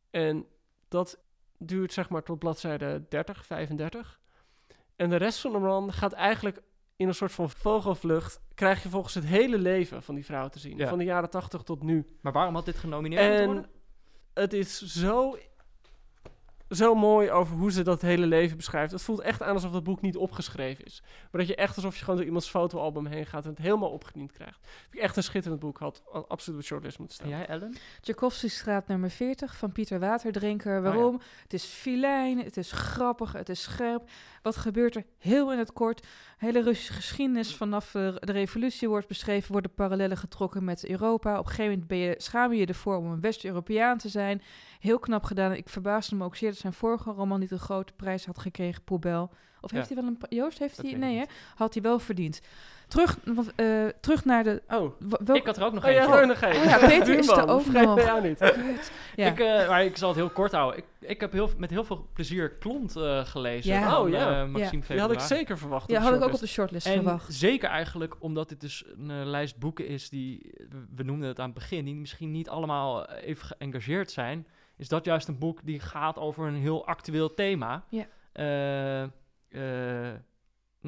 En 0.09 0.45
dat 0.87 1.19
duurt 1.57 1.93
zeg 1.93 2.09
maar 2.09 2.23
tot 2.23 2.39
bladzijde 2.39 3.05
30, 3.09 3.45
35. 3.45 4.19
En 4.95 5.09
de 5.09 5.15
rest 5.15 5.39
van 5.39 5.51
de 5.51 5.57
roman 5.57 5.93
gaat 5.93 6.13
eigenlijk 6.13 6.61
in 6.95 7.07
een 7.07 7.15
soort 7.15 7.31
van 7.31 7.49
vogelvlucht... 7.49 8.41
krijg 8.53 8.83
je 8.83 8.89
volgens 8.89 9.13
het 9.13 9.25
hele 9.25 9.57
leven 9.57 10.03
van 10.03 10.15
die 10.15 10.25
vrouw 10.25 10.47
te 10.47 10.59
zien. 10.59 10.77
Ja. 10.77 10.89
Van 10.89 10.97
de 10.97 11.03
jaren 11.03 11.29
80 11.29 11.63
tot 11.63 11.83
nu. 11.83 12.17
Maar 12.21 12.33
waarom 12.33 12.55
had 12.55 12.65
dit 12.65 12.77
genomineerd 12.77 13.39
En 13.39 13.45
worden? 13.45 13.69
het 14.33 14.53
is 14.53 14.81
zo, 14.81 15.37
zo 16.69 16.95
mooi 16.95 17.31
over 17.31 17.55
hoe 17.57 17.71
ze 17.71 17.83
dat 17.83 18.01
hele 18.01 18.25
leven 18.25 18.57
beschrijft. 18.57 18.91
Het 18.91 19.01
voelt 19.01 19.19
echt 19.19 19.41
aan 19.43 19.53
alsof 19.53 19.71
dat 19.71 19.83
boek 19.83 20.01
niet 20.01 20.17
opgeschreven 20.17 20.85
is. 20.85 21.01
Maar 21.31 21.41
dat 21.41 21.47
je 21.49 21.55
echt 21.55 21.75
alsof 21.75 21.93
je 21.97 22.01
gewoon 22.03 22.15
door 22.15 22.25
iemands 22.25 22.49
fotoalbum 22.49 23.05
heen 23.05 23.25
gaat 23.25 23.43
en 23.43 23.49
het 23.49 23.59
helemaal 23.59 23.89
opgediend 23.89 24.31
krijgt. 24.31 24.59
Vind 24.61 24.93
ik 24.95 24.99
echt 24.99 25.17
een 25.17 25.23
schitterend 25.23 25.61
boek. 25.61 25.77
Had, 25.77 26.03
absoluut 26.27 26.59
op 26.59 26.65
shortlist 26.65 26.99
moeten 26.99 27.19
En 27.19 27.25
staan. 27.27 27.37
jij, 27.39 27.47
Ellen? 27.47 27.75
Tchaikovsky-straat 28.01 28.87
nummer 28.87 29.09
40 29.09 29.57
van 29.57 29.71
Pieter 29.71 29.99
Waterdrinker. 29.99 30.73
ja. 30.75 30.81
Waarom? 30.81 31.21
Het 31.43 31.53
is 31.53 31.63
filijn, 31.65 32.43
het 32.43 32.57
is 32.57 32.71
grappig, 32.71 33.31
het 33.33 33.49
is 33.49 33.61
scherp. 33.61 34.09
Wat 34.47 34.57
gebeurt 34.57 34.95
er? 34.95 35.05
Heel 35.17 35.51
in 35.51 35.57
het 35.57 35.73
kort. 35.73 36.07
Hele 36.37 36.61
Russische 36.61 36.93
geschiedenis 36.93 37.55
vanaf 37.55 37.95
eh, 37.95 38.15
de 38.19 38.31
revolutie 38.31 38.89
wordt 38.89 39.07
beschreven, 39.07 39.51
worden 39.51 39.73
parallellen 39.73 40.17
getrokken 40.17 40.63
met 40.63 40.89
Europa. 40.89 41.31
Op 41.39 41.45
een 41.45 41.49
gegeven 41.51 41.71
moment 41.71 41.87
ben 41.87 41.97
je, 41.97 42.15
schaam 42.17 42.53
je 42.53 42.59
je 42.59 42.65
ervoor 42.65 42.97
om 42.97 43.11
een 43.11 43.21
West-Europeaan 43.21 43.97
te 43.97 44.09
zijn. 44.09 44.41
Heel 44.79 44.99
knap 44.99 45.23
gedaan. 45.23 45.53
Ik 45.53 45.69
verbaasde 45.69 46.15
me 46.15 46.23
ook 46.23 46.35
zeer 46.35 46.49
dat 46.49 46.57
zijn 46.57 46.73
vorige 46.73 47.11
roman 47.11 47.39
niet 47.39 47.51
een 47.51 47.59
grote 47.59 47.93
prijs 47.93 48.25
had 48.25 48.39
gekregen, 48.39 48.83
Poebel. 48.83 49.29
Of 49.61 49.71
heeft 49.71 49.87
hij 49.89 49.97
wel 49.97 50.07
een... 50.07 50.17
Joost, 50.29 50.59
heeft 50.59 50.75
Dat 50.75 50.85
hij... 50.85 50.95
Nee, 50.95 51.17
hè? 51.17 51.23
Had 51.55 51.73
hij 51.73 51.83
wel 51.83 51.99
verdiend. 51.99 52.41
Terug, 52.87 53.17
eh, 53.55 53.85
terug 54.01 54.25
naar 54.25 54.43
de... 54.43 54.61
Oh, 54.69 54.91
welk- 54.99 55.35
ik 55.37 55.45
had 55.45 55.57
er 55.57 55.63
ook 55.63 55.73
nog 55.73 55.85
Oh 55.85 55.91
ja, 55.91 56.01
eentje. 56.01 56.21
oh, 56.21 56.27
nog 56.27 56.41
één. 56.41 56.55
Oh 56.57 56.63
ja, 56.63 56.77
Peter 56.77 57.17
is 57.19 57.27
er 57.27 57.47
ook 57.49 57.65
nog. 57.65 57.97
jou 58.03 58.27
niet. 58.27 58.39
Ja. 59.15 59.27
Ik, 59.27 59.39
eh, 59.39 59.67
maar 59.69 59.83
ik 59.83 59.97
zal 59.97 60.07
het 60.09 60.17
heel 60.17 60.29
kort 60.29 60.51
houden. 60.51 60.77
Ik, 60.79 60.85
ik 61.09 61.19
heb 61.21 61.31
heel, 61.31 61.49
met 61.57 61.69
heel 61.69 61.83
veel 61.83 62.07
plezier 62.13 62.51
Klont 62.51 62.95
eh, 62.95 63.25
gelezen 63.25 63.73
Ja. 63.73 63.89
van 63.89 64.01
Oh, 64.01 64.09
ja. 64.09 64.45
Maxime 64.45 64.83
Die 64.87 64.99
had 64.99 65.11
ik 65.11 65.19
zeker 65.19 65.57
verwacht. 65.57 65.91
ja, 65.91 66.01
had 66.01 66.13
ik 66.15 66.21
ook 66.21 66.33
op 66.33 66.39
de 66.39 66.47
shortlist 66.47 66.85
En 66.87 66.93
verwacht. 66.93 67.33
zeker 67.33 67.69
eigenlijk 67.69 68.15
omdat 68.19 68.49
dit 68.49 68.61
dus 68.61 68.83
een 68.97 69.11
eh, 69.11 69.25
lijst 69.25 69.57
boeken 69.59 69.87
is 69.87 70.09
die, 70.09 70.53
we 70.95 71.03
noemden 71.03 71.27
het 71.27 71.39
aan 71.39 71.45
het 71.49 71.53
begin, 71.53 71.85
die 71.85 71.95
misschien 71.95 72.31
niet 72.31 72.49
allemaal 72.49 73.05
even 73.09 73.45
geëngageerd 73.45 74.11
zijn. 74.11 74.47
Is 74.77 74.87
dat 74.87 75.05
juist 75.05 75.27
een 75.27 75.37
boek 75.39 75.59
die 75.63 75.79
gaat 75.79 76.17
over 76.17 76.47
een 76.47 76.55
heel 76.55 76.85
actueel 76.87 77.33
thema. 77.33 77.83
Ja. 77.89 78.05
Eh, 78.31 79.01
eh, 79.49 80.13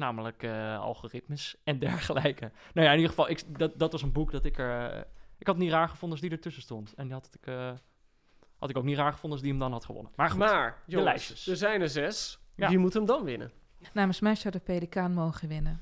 namelijk 0.00 0.42
eh, 0.42 0.78
algoritmes 0.80 1.56
en 1.64 1.78
dergelijke. 1.78 2.50
Nou 2.74 2.86
ja, 2.86 2.92
in 2.92 2.96
ieder 2.98 3.08
geval, 3.14 3.30
ik, 3.30 3.58
dat, 3.58 3.78
dat 3.78 3.92
was 3.92 4.02
een 4.02 4.12
boek 4.12 4.32
dat 4.32 4.44
ik 4.44 4.58
er... 4.58 4.90
eh, 4.90 4.98
ik 5.38 5.46
had 5.46 5.54
het 5.54 5.64
niet 5.64 5.72
raar 5.72 5.88
gevonden 5.88 6.10
als 6.18 6.20
die 6.28 6.36
ertussen 6.36 6.62
stond. 6.62 6.94
En 6.94 7.04
die 7.04 7.12
had 7.12 7.28
ik, 7.40 7.46
eh, 7.46 7.72
had 8.58 8.70
ik 8.70 8.76
ook 8.76 8.84
niet 8.84 8.96
raar 8.96 9.12
gevonden 9.12 9.32
als 9.32 9.40
die 9.40 9.50
hem 9.50 9.60
dan 9.60 9.72
had 9.72 9.84
gewonnen. 9.84 10.12
Maar 10.16 10.30
goed, 10.30 10.38
Maar, 10.38 10.70
de 10.86 10.92
jongens, 10.92 11.10
lijstjes. 11.10 11.46
er 11.46 11.56
zijn 11.56 11.80
er 11.80 11.88
zes. 11.88 12.38
Ja. 12.54 12.68
Wie 12.68 12.78
moet 12.78 12.94
hem 12.94 13.06
dan 13.06 13.24
winnen? 13.24 13.50
Namens 13.92 14.20
mij 14.20 14.34
zou 14.34 14.52
de 14.52 14.60
Pelikaan 14.60 15.12
mogen 15.12 15.48
winnen. 15.48 15.80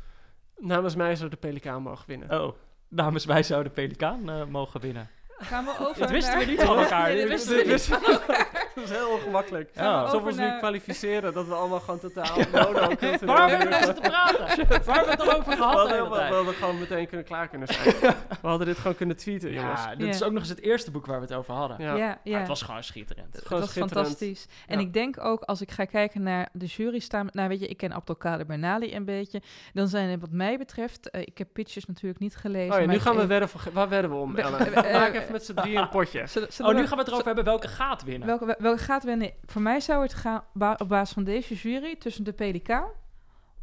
Namens 0.59 0.95
mij 0.97 1.15
zou 1.15 1.29
de 1.31 1.37
Pelikaan 1.37 1.83
mogen 1.83 2.07
winnen. 2.07 2.41
Oh, 2.41 2.55
namens 2.89 3.27
mij 3.27 3.43
zou 3.43 3.63
de 3.63 3.71
Pelikaan 3.71 4.23
mogen 4.51 4.81
winnen. 4.81 5.09
Gaan 5.41 5.65
we 5.65 5.71
over 5.81 5.99
Dat 6.01 6.11
wisten 6.11 6.33
we 6.33 6.45
naar- 6.45 6.55
niet 6.55 6.63
van 6.63 6.79
elkaar. 6.79 7.09
Nee, 7.13 7.21
dat 7.21 7.29
Dit- 7.29 7.47
wisten 7.47 7.57
we 7.57 7.73
niet 7.73 7.83
van 7.83 8.05
elkaar. 8.13 8.48
Dat 8.81 8.91
is 8.91 8.97
heel 8.97 9.09
ongemakkelijk. 9.11 9.71
Ja. 9.75 9.83
We 9.83 9.89
Alsof 9.89 10.11
we 10.11 10.17
over 10.17 10.29
ons 10.43 10.53
nu 10.53 10.59
kwalificeren 10.59 11.33
dat 11.33 11.47
we 11.47 11.55
allemaal 11.55 11.81
gewoon 11.81 12.01
totaal 12.01 12.37
monocultureel 12.53 13.19
Waar 13.27 13.49
hebben 13.49 13.67
we 13.67 13.73
nou 13.75 13.85
zitten 13.85 14.03
praten? 14.11 14.39
Waar 14.87 14.95
hebben 14.97 15.05
we 15.05 15.11
het 15.11 15.21
al 15.21 15.33
over 15.39 15.51
We 15.51 15.57
gehad 15.57 15.73
de 15.89 15.95
hadden, 15.97 16.11
we, 16.11 16.17
we 16.29 16.35
hadden 16.35 16.55
gewoon 16.55 16.79
meteen 16.79 17.07
kunnen 17.09 17.27
klaar 17.27 17.49
kunnen 17.49 17.69
zijn. 17.69 17.95
We 18.43 18.49
hadden 18.49 18.67
dit 18.67 18.77
gewoon 18.79 18.97
kunnen 18.97 19.17
tweeten, 19.17 19.53
jongens. 19.53 19.85
Ja, 19.85 19.95
dit 19.95 20.07
Ja. 20.07 20.13
is 20.13 20.23
ook 20.23 20.31
nog 20.33 20.41
eens 20.41 20.49
het 20.49 20.61
eerste 20.61 20.91
boek 20.91 21.07
waar 21.07 21.17
we 21.21 21.27
het 21.27 21.35
over 21.35 21.55
hadden. 21.55 21.77
Ja. 21.81 21.95
Ja, 21.97 22.19
ja. 22.25 22.39
het 22.39 22.49
was 22.49 22.63
gewoon 22.63 22.83
schitterend. 22.83 23.35
Het 23.37 23.47
Gewoon 23.47 23.61
was 23.61 23.71
schitterend. 23.71 24.07
fantastisch. 24.07 24.47
En 24.67 24.79
Ja. 24.81 24.85
ik 24.87 24.93
denk 24.93 25.25
ook, 25.25 25.43
als 25.43 25.61
ik 25.61 25.71
ga 25.71 25.85
kijken 25.85 26.23
naar 26.23 26.49
de 26.53 26.67
jury 26.67 26.99
staan... 26.99 27.29
Nou, 27.33 27.49
weet 27.49 27.61
je, 27.61 27.67
ik 27.69 27.77
ken 27.77 27.93
Abdelkader 27.93 28.47
Bernali 28.47 28.95
een 28.95 29.05
beetje. 29.05 29.43
Dan 29.73 29.89
zijn 29.89 30.11
er 30.11 30.19
wat 30.19 30.31
mij 30.31 30.59
betreft... 30.59 31.11
eh, 31.11 31.21
ik 31.21 31.39
heb 31.39 31.49
pitches 31.53 31.87
natuurlijk 31.87 32.21
niet 32.21 32.37
gelezen. 32.37 32.75
Oh 32.75 32.81
ja, 32.81 32.87
nu 32.87 32.99
gaan 32.99 33.17
we 33.17 33.27
wedden 33.27 33.49
voor... 33.49 33.61
Waar 33.73 33.89
wedden 33.89 34.11
we 34.11 34.17
om, 34.17 34.35
We- 34.35 34.41
Ellen? 34.43 34.73
Maak 34.73 34.85
eh, 35.13 35.21
even 35.21 35.33
met 35.33 35.45
z'n 35.45 35.55
drieën 35.55 35.81
een 35.81 35.89
potje. 35.89 36.27
Zullen- 36.27 36.53
zullen 36.53 36.71
Oh, 36.71 36.77
nu 36.77 36.83
we- 36.83 36.89
gaan 36.89 36.97
we 36.97 37.03
het 37.03 37.07
erover 37.13 37.27
hebben 37.27 37.45
welke 37.45 37.69
gaat 37.69 38.05
winnen. 38.05 38.27
Welke, 38.29 38.45
welke 38.59 38.68
gaat 38.77 39.05
winnen? 39.05 39.33
Voor 39.45 39.63
mij 39.63 39.81
zou 39.81 40.03
het 40.03 40.15
gaan 40.15 40.45
ba- 40.53 40.77
op 40.79 40.89
basis 40.89 41.15
van 41.15 41.25
deze 41.25 41.55
jury... 41.55 41.97
tussen 41.97 42.25
de 42.25 42.33
Pelikaan 42.33 42.89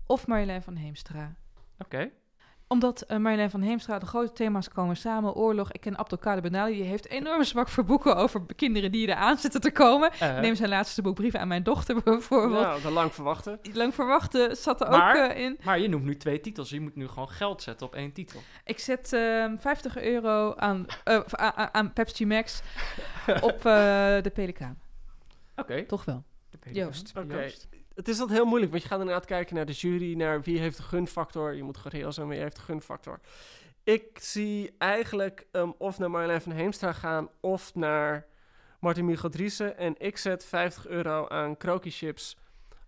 of 0.07 0.27
Marjolein 0.27 0.61
van 0.61 0.75
Heemstra. 0.75 1.35
Oké. 1.79 2.09
Omdat 2.67 3.01
eh 3.01 3.17
Marjolein 3.17 3.49
van 3.49 3.61
Heemstra, 3.61 3.99
de 3.99 4.05
grote 4.05 4.31
thema's 4.31 4.69
komen 4.69 4.97
samen. 4.97 5.33
Oorlog, 5.33 5.71
ik 5.71 5.81
ken 5.81 5.97
Abdelkader 5.97 6.41
Benali, 6.41 6.73
die 6.73 6.83
heeft 6.83 7.09
enorm 7.09 7.43
zwak 7.43 7.67
voor 7.69 7.83
boeken 7.83 8.15
over 8.15 8.41
kinderen 8.55 8.91
die 8.91 9.07
eraan 9.07 9.37
zitten 9.37 9.61
te 9.61 9.71
komen. 9.71 10.11
Eh, 10.19 10.39
Neem 10.39 10.55
zijn 10.55 10.69
laatste 10.69 11.01
boek 11.01 11.15
Brieven 11.15 11.39
aan 11.39 11.47
mijn 11.47 11.63
dochter 11.63 12.01
bijvoorbeeld. 12.03 12.61
Nou, 12.83 12.89
lang 12.93 13.13
verwachten. 13.13 13.59
Lang 13.73 13.93
verwachten 13.93 14.55
zat 14.57 14.81
er 14.81 14.89
Maar- 14.89 15.23
ook 15.25 15.31
eh, 15.31 15.39
in. 15.43 15.57
Maar 15.63 15.79
je 15.79 15.89
noemt 15.89 16.03
nu 16.03 16.17
twee 16.17 16.41
titels. 16.41 16.69
Je 16.69 16.81
moet 16.81 16.95
nu 16.95 17.07
gewoon 17.07 17.29
geld 17.29 17.61
zetten 17.61 17.87
op 17.87 17.95
één 17.95 18.11
titel. 18.13 18.39
Ik 18.63 18.79
zet 18.79 19.13
ehm 19.13 19.57
50 19.57 19.97
euro 20.01 20.53
aan, 20.55 20.85
aan, 21.03 21.23
aan- 21.31 21.69
aan 21.73 21.93
Pepsi 21.93 22.25
Max 22.25 22.61
op 23.41 23.61
de 23.61 24.31
Pelikaan. 24.33 24.79
Oké. 25.55 25.85
Toch 25.85 26.05
wel. 26.05 26.23
Joost. 26.71 27.17
Oké. 27.17 27.51
Het 27.93 28.07
is 28.07 28.19
altijd 28.19 28.37
heel 28.37 28.47
moeilijk, 28.47 28.71
want 28.71 28.83
je 28.83 28.89
gaat 28.89 28.99
inderdaad 28.99 29.25
kijken 29.25 29.55
naar 29.55 29.65
de 29.65 29.71
jury, 29.71 30.15
naar 30.15 30.41
wie 30.41 30.59
heeft 30.59 30.77
de 30.77 30.83
gunfactor. 30.83 31.53
Je 31.53 31.63
moet 31.63 31.77
gewoon 31.77 31.99
reëel 31.99 32.11
zijn, 32.11 32.27
wie 32.27 32.39
heeft 32.39 32.55
de 32.55 32.61
gunfactor. 32.61 33.19
Ik 33.83 34.19
zie 34.19 34.75
eigenlijk 34.77 35.47
ehm, 35.51 35.71
of 35.77 35.97
naar 35.97 36.09
Marjolein 36.09 36.41
van 36.41 36.51
Heemstra 36.51 36.93
gaan, 36.93 37.29
of 37.39 37.75
naar 37.75 38.25
Martin 38.79 39.05
Michel 39.05 39.29
Driessen. 39.29 39.77
En 39.77 39.95
ik 39.97 40.17
zet 40.17 40.45
50 40.45 40.87
euro 40.87 41.27
aan 41.27 41.57
Kroki 41.57 41.91
chips. 41.91 42.37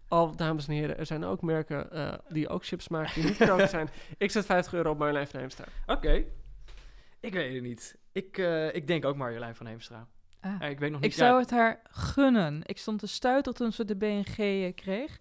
Al, 0.07 0.35
dames 0.35 0.67
en 0.67 0.73
heren, 0.73 0.97
er 0.97 1.05
zijn 1.05 1.23
ook 1.23 1.41
merken 1.41 1.91
eh, 1.91 2.13
die 2.29 2.49
ook 2.49 2.65
chips 2.65 2.87
maken 2.87 3.13
die 3.13 3.23
niet 3.23 3.37
Kroki 3.37 3.67
zijn. 3.77 3.89
Ik 4.17 4.31
zet 4.31 4.45
50 4.45 4.73
euro 4.73 4.91
op 4.91 4.97
Marjolein 4.97 5.27
van 5.27 5.39
Heemstra. 5.39 5.65
Oké. 5.85 6.23
Ik 7.19 7.33
weet 7.33 7.53
het 7.53 7.63
niet. 7.63 7.97
Ik, 8.11 8.37
eh, 8.37 8.75
ik 8.75 8.87
denk 8.87 9.05
ook 9.05 9.15
Marjolein 9.15 9.55
van 9.55 9.65
Heemstra. 9.65 10.07
Ah. 10.39 10.61
Eh, 10.61 10.69
ik 10.69 10.79
weet 10.79 10.91
nog 10.91 11.01
niet. 11.01 11.11
Ik 11.11 11.17
zou 11.17 11.39
het 11.39 11.49
haar 11.49 11.81
gunnen. 11.89 12.61
Ik 12.65 12.77
stond 12.77 12.99
te 12.99 13.07
stuiten 13.07 13.53
toen 13.53 13.71
ze 13.71 13.85
de 13.85 13.95
BNG 13.95 14.37
eh, 14.37 14.75
kreeg. 14.75 15.17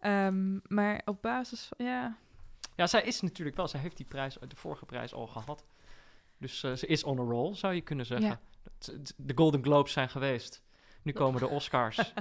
Ehm, 0.00 0.58
maar 0.66 1.02
op 1.04 1.22
basis 1.22 1.64
van, 1.64 1.86
ja... 1.86 2.16
Ja, 2.76 2.86
zij 2.86 3.02
is 3.02 3.20
natuurlijk 3.20 3.56
wel. 3.56 3.68
Zij 3.68 3.80
heeft 3.80 3.96
die 3.96 4.06
prijs, 4.06 4.36
de 4.48 4.56
vorige 4.56 4.84
prijs 4.84 5.14
al 5.14 5.26
gehad. 5.26 5.64
Dus 6.38 6.62
eh, 6.62 6.72
ze 6.72 6.86
is 6.86 7.04
on 7.04 7.18
a 7.18 7.22
roll, 7.22 7.54
zou 7.54 7.74
je 7.74 7.80
kunnen 7.80 8.06
zeggen. 8.06 8.28
Ja. 8.28 8.40
De 9.16 9.32
Golden 9.34 9.62
Globes 9.62 9.92
zijn 9.92 10.08
geweest. 10.08 10.62
Nu 11.06 11.12
komen 11.12 11.40
de 11.40 11.48
Oscars. 11.48 11.98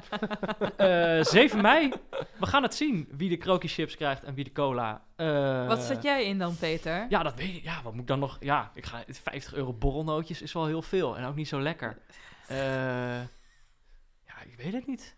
Eh 0.77 1.21
7 1.23 1.61
mei. 1.61 1.91
We 2.39 2.45
gaan 2.45 2.63
het 2.63 2.75
zien 2.75 3.07
wie 3.11 3.29
de 3.29 3.37
Kroki 3.37 3.67
chips 3.67 3.95
krijgt 3.95 4.23
en 4.23 4.33
wie 4.33 4.43
de 4.43 4.51
cola. 4.51 5.01
Eh, 5.15 5.67
Wat 5.67 5.79
zet 5.83 6.03
jij 6.03 6.25
in 6.25 6.37
dan, 6.39 6.55
Peter? 6.57 7.05
Ja, 7.09 7.23
dat 7.23 7.35
weet 7.35 7.55
ik. 7.55 7.63
Ja, 7.63 7.81
wat 7.83 7.91
moet 7.91 8.01
ik 8.01 8.07
dan 8.07 8.19
nog? 8.19 8.37
Ja, 8.39 8.71
ik 8.73 8.85
ga 8.85 9.03
50 9.07 9.53
euro 9.53 9.73
borrelnootjes 9.73 10.41
is 10.41 10.53
wel 10.53 10.65
heel 10.65 10.81
veel 10.81 11.17
en 11.17 11.25
ook 11.25 11.35
niet 11.35 11.47
zo 11.47 11.61
lekker. 11.61 11.97
Eh, 12.47 12.57
ja, 14.25 14.35
ik 14.45 14.53
weet 14.57 14.73
het 14.73 14.87
niet. 14.87 15.15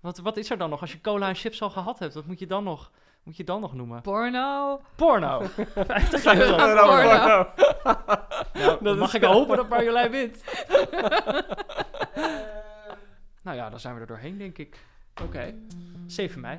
Wat, 0.00 0.18
wat 0.18 0.36
is 0.36 0.50
er 0.50 0.58
dan 0.58 0.70
nog 0.70 0.80
als 0.80 0.92
je 0.92 1.00
cola 1.00 1.28
en 1.28 1.34
chips 1.34 1.62
al 1.62 1.70
gehad 1.70 1.98
hebt? 1.98 2.14
Wat 2.14 2.26
moet 2.26 2.38
je 2.38 2.46
dan 2.46 2.64
nog? 2.64 2.90
Moet 3.22 3.36
je 3.36 3.44
dan 3.44 3.60
nog 3.60 3.74
noemen? 3.74 4.00
Porno. 4.02 4.80
Porno. 4.96 5.42
50 5.74 6.24
euro. 6.24 6.58
Euro. 6.66 6.86
Porno. 6.86 7.46
Nou, 8.52 8.82
dan 8.84 8.98
mag 8.98 9.14
ik 9.14 9.22
hopen 9.24 9.56
dat 9.56 9.68
Marjolein 9.68 10.10
wint. 10.10 10.42
Nou 13.44 13.56
ja, 13.56 13.70
dan 13.70 13.80
zijn 13.80 13.94
we 13.94 14.00
er 14.00 14.06
doorheen, 14.06 14.38
denk 14.38 14.58
ik. 14.58 14.78
Oké, 15.22 15.54
7 16.06 16.40
mei. 16.40 16.58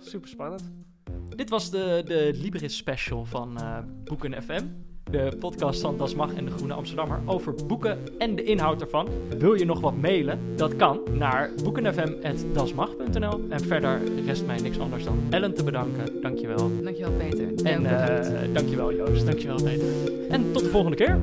super 0.00 0.28
spannend. 0.28 0.70
Dit 1.36 1.50
was 1.50 1.70
de, 1.70 2.02
de 2.06 2.30
Libris 2.34 2.76
special 2.76 3.24
van 3.24 3.60
eh, 3.60 3.78
Boeken 4.04 4.42
FM. 4.42 4.62
de 5.10 5.36
podcast 5.38 5.80
van 5.80 5.96
Das 5.98 6.14
Mag 6.14 6.34
en 6.34 6.44
de 6.44 6.50
Groene 6.50 6.74
Amsterdammer 6.74 7.20
over 7.26 7.54
boeken 7.66 8.18
en 8.18 8.36
de 8.36 8.42
inhoud 8.42 8.80
ervan. 8.80 9.08
Wil 9.38 9.54
je 9.54 9.64
nog 9.64 9.80
wat 9.80 9.96
mailen? 9.96 10.56
Dat 10.56 10.76
kan 10.76 11.00
naar 11.12 11.50
boekenfm.dasmag.nl. 11.62 13.40
En 13.48 13.60
verder 13.60 14.00
rest 14.24 14.46
mij 14.46 14.60
niks 14.60 14.78
anders 14.78 15.04
dan 15.04 15.26
Ellen 15.30 15.54
te 15.54 15.64
bedanken. 15.64 16.20
Dankjewel. 16.22 16.82
Dankjewel 16.82 17.12
Peter. 17.12 17.64
En 17.64 17.86
eh 17.86 18.54
dankjewel 18.54 18.94
Joost. 18.94 19.26
Dankjewel, 19.26 19.62
Peter. 19.62 20.28
En 20.28 20.52
tot 20.52 20.62
de 20.62 20.70
volgende 20.70 20.96
keer. 20.96 21.18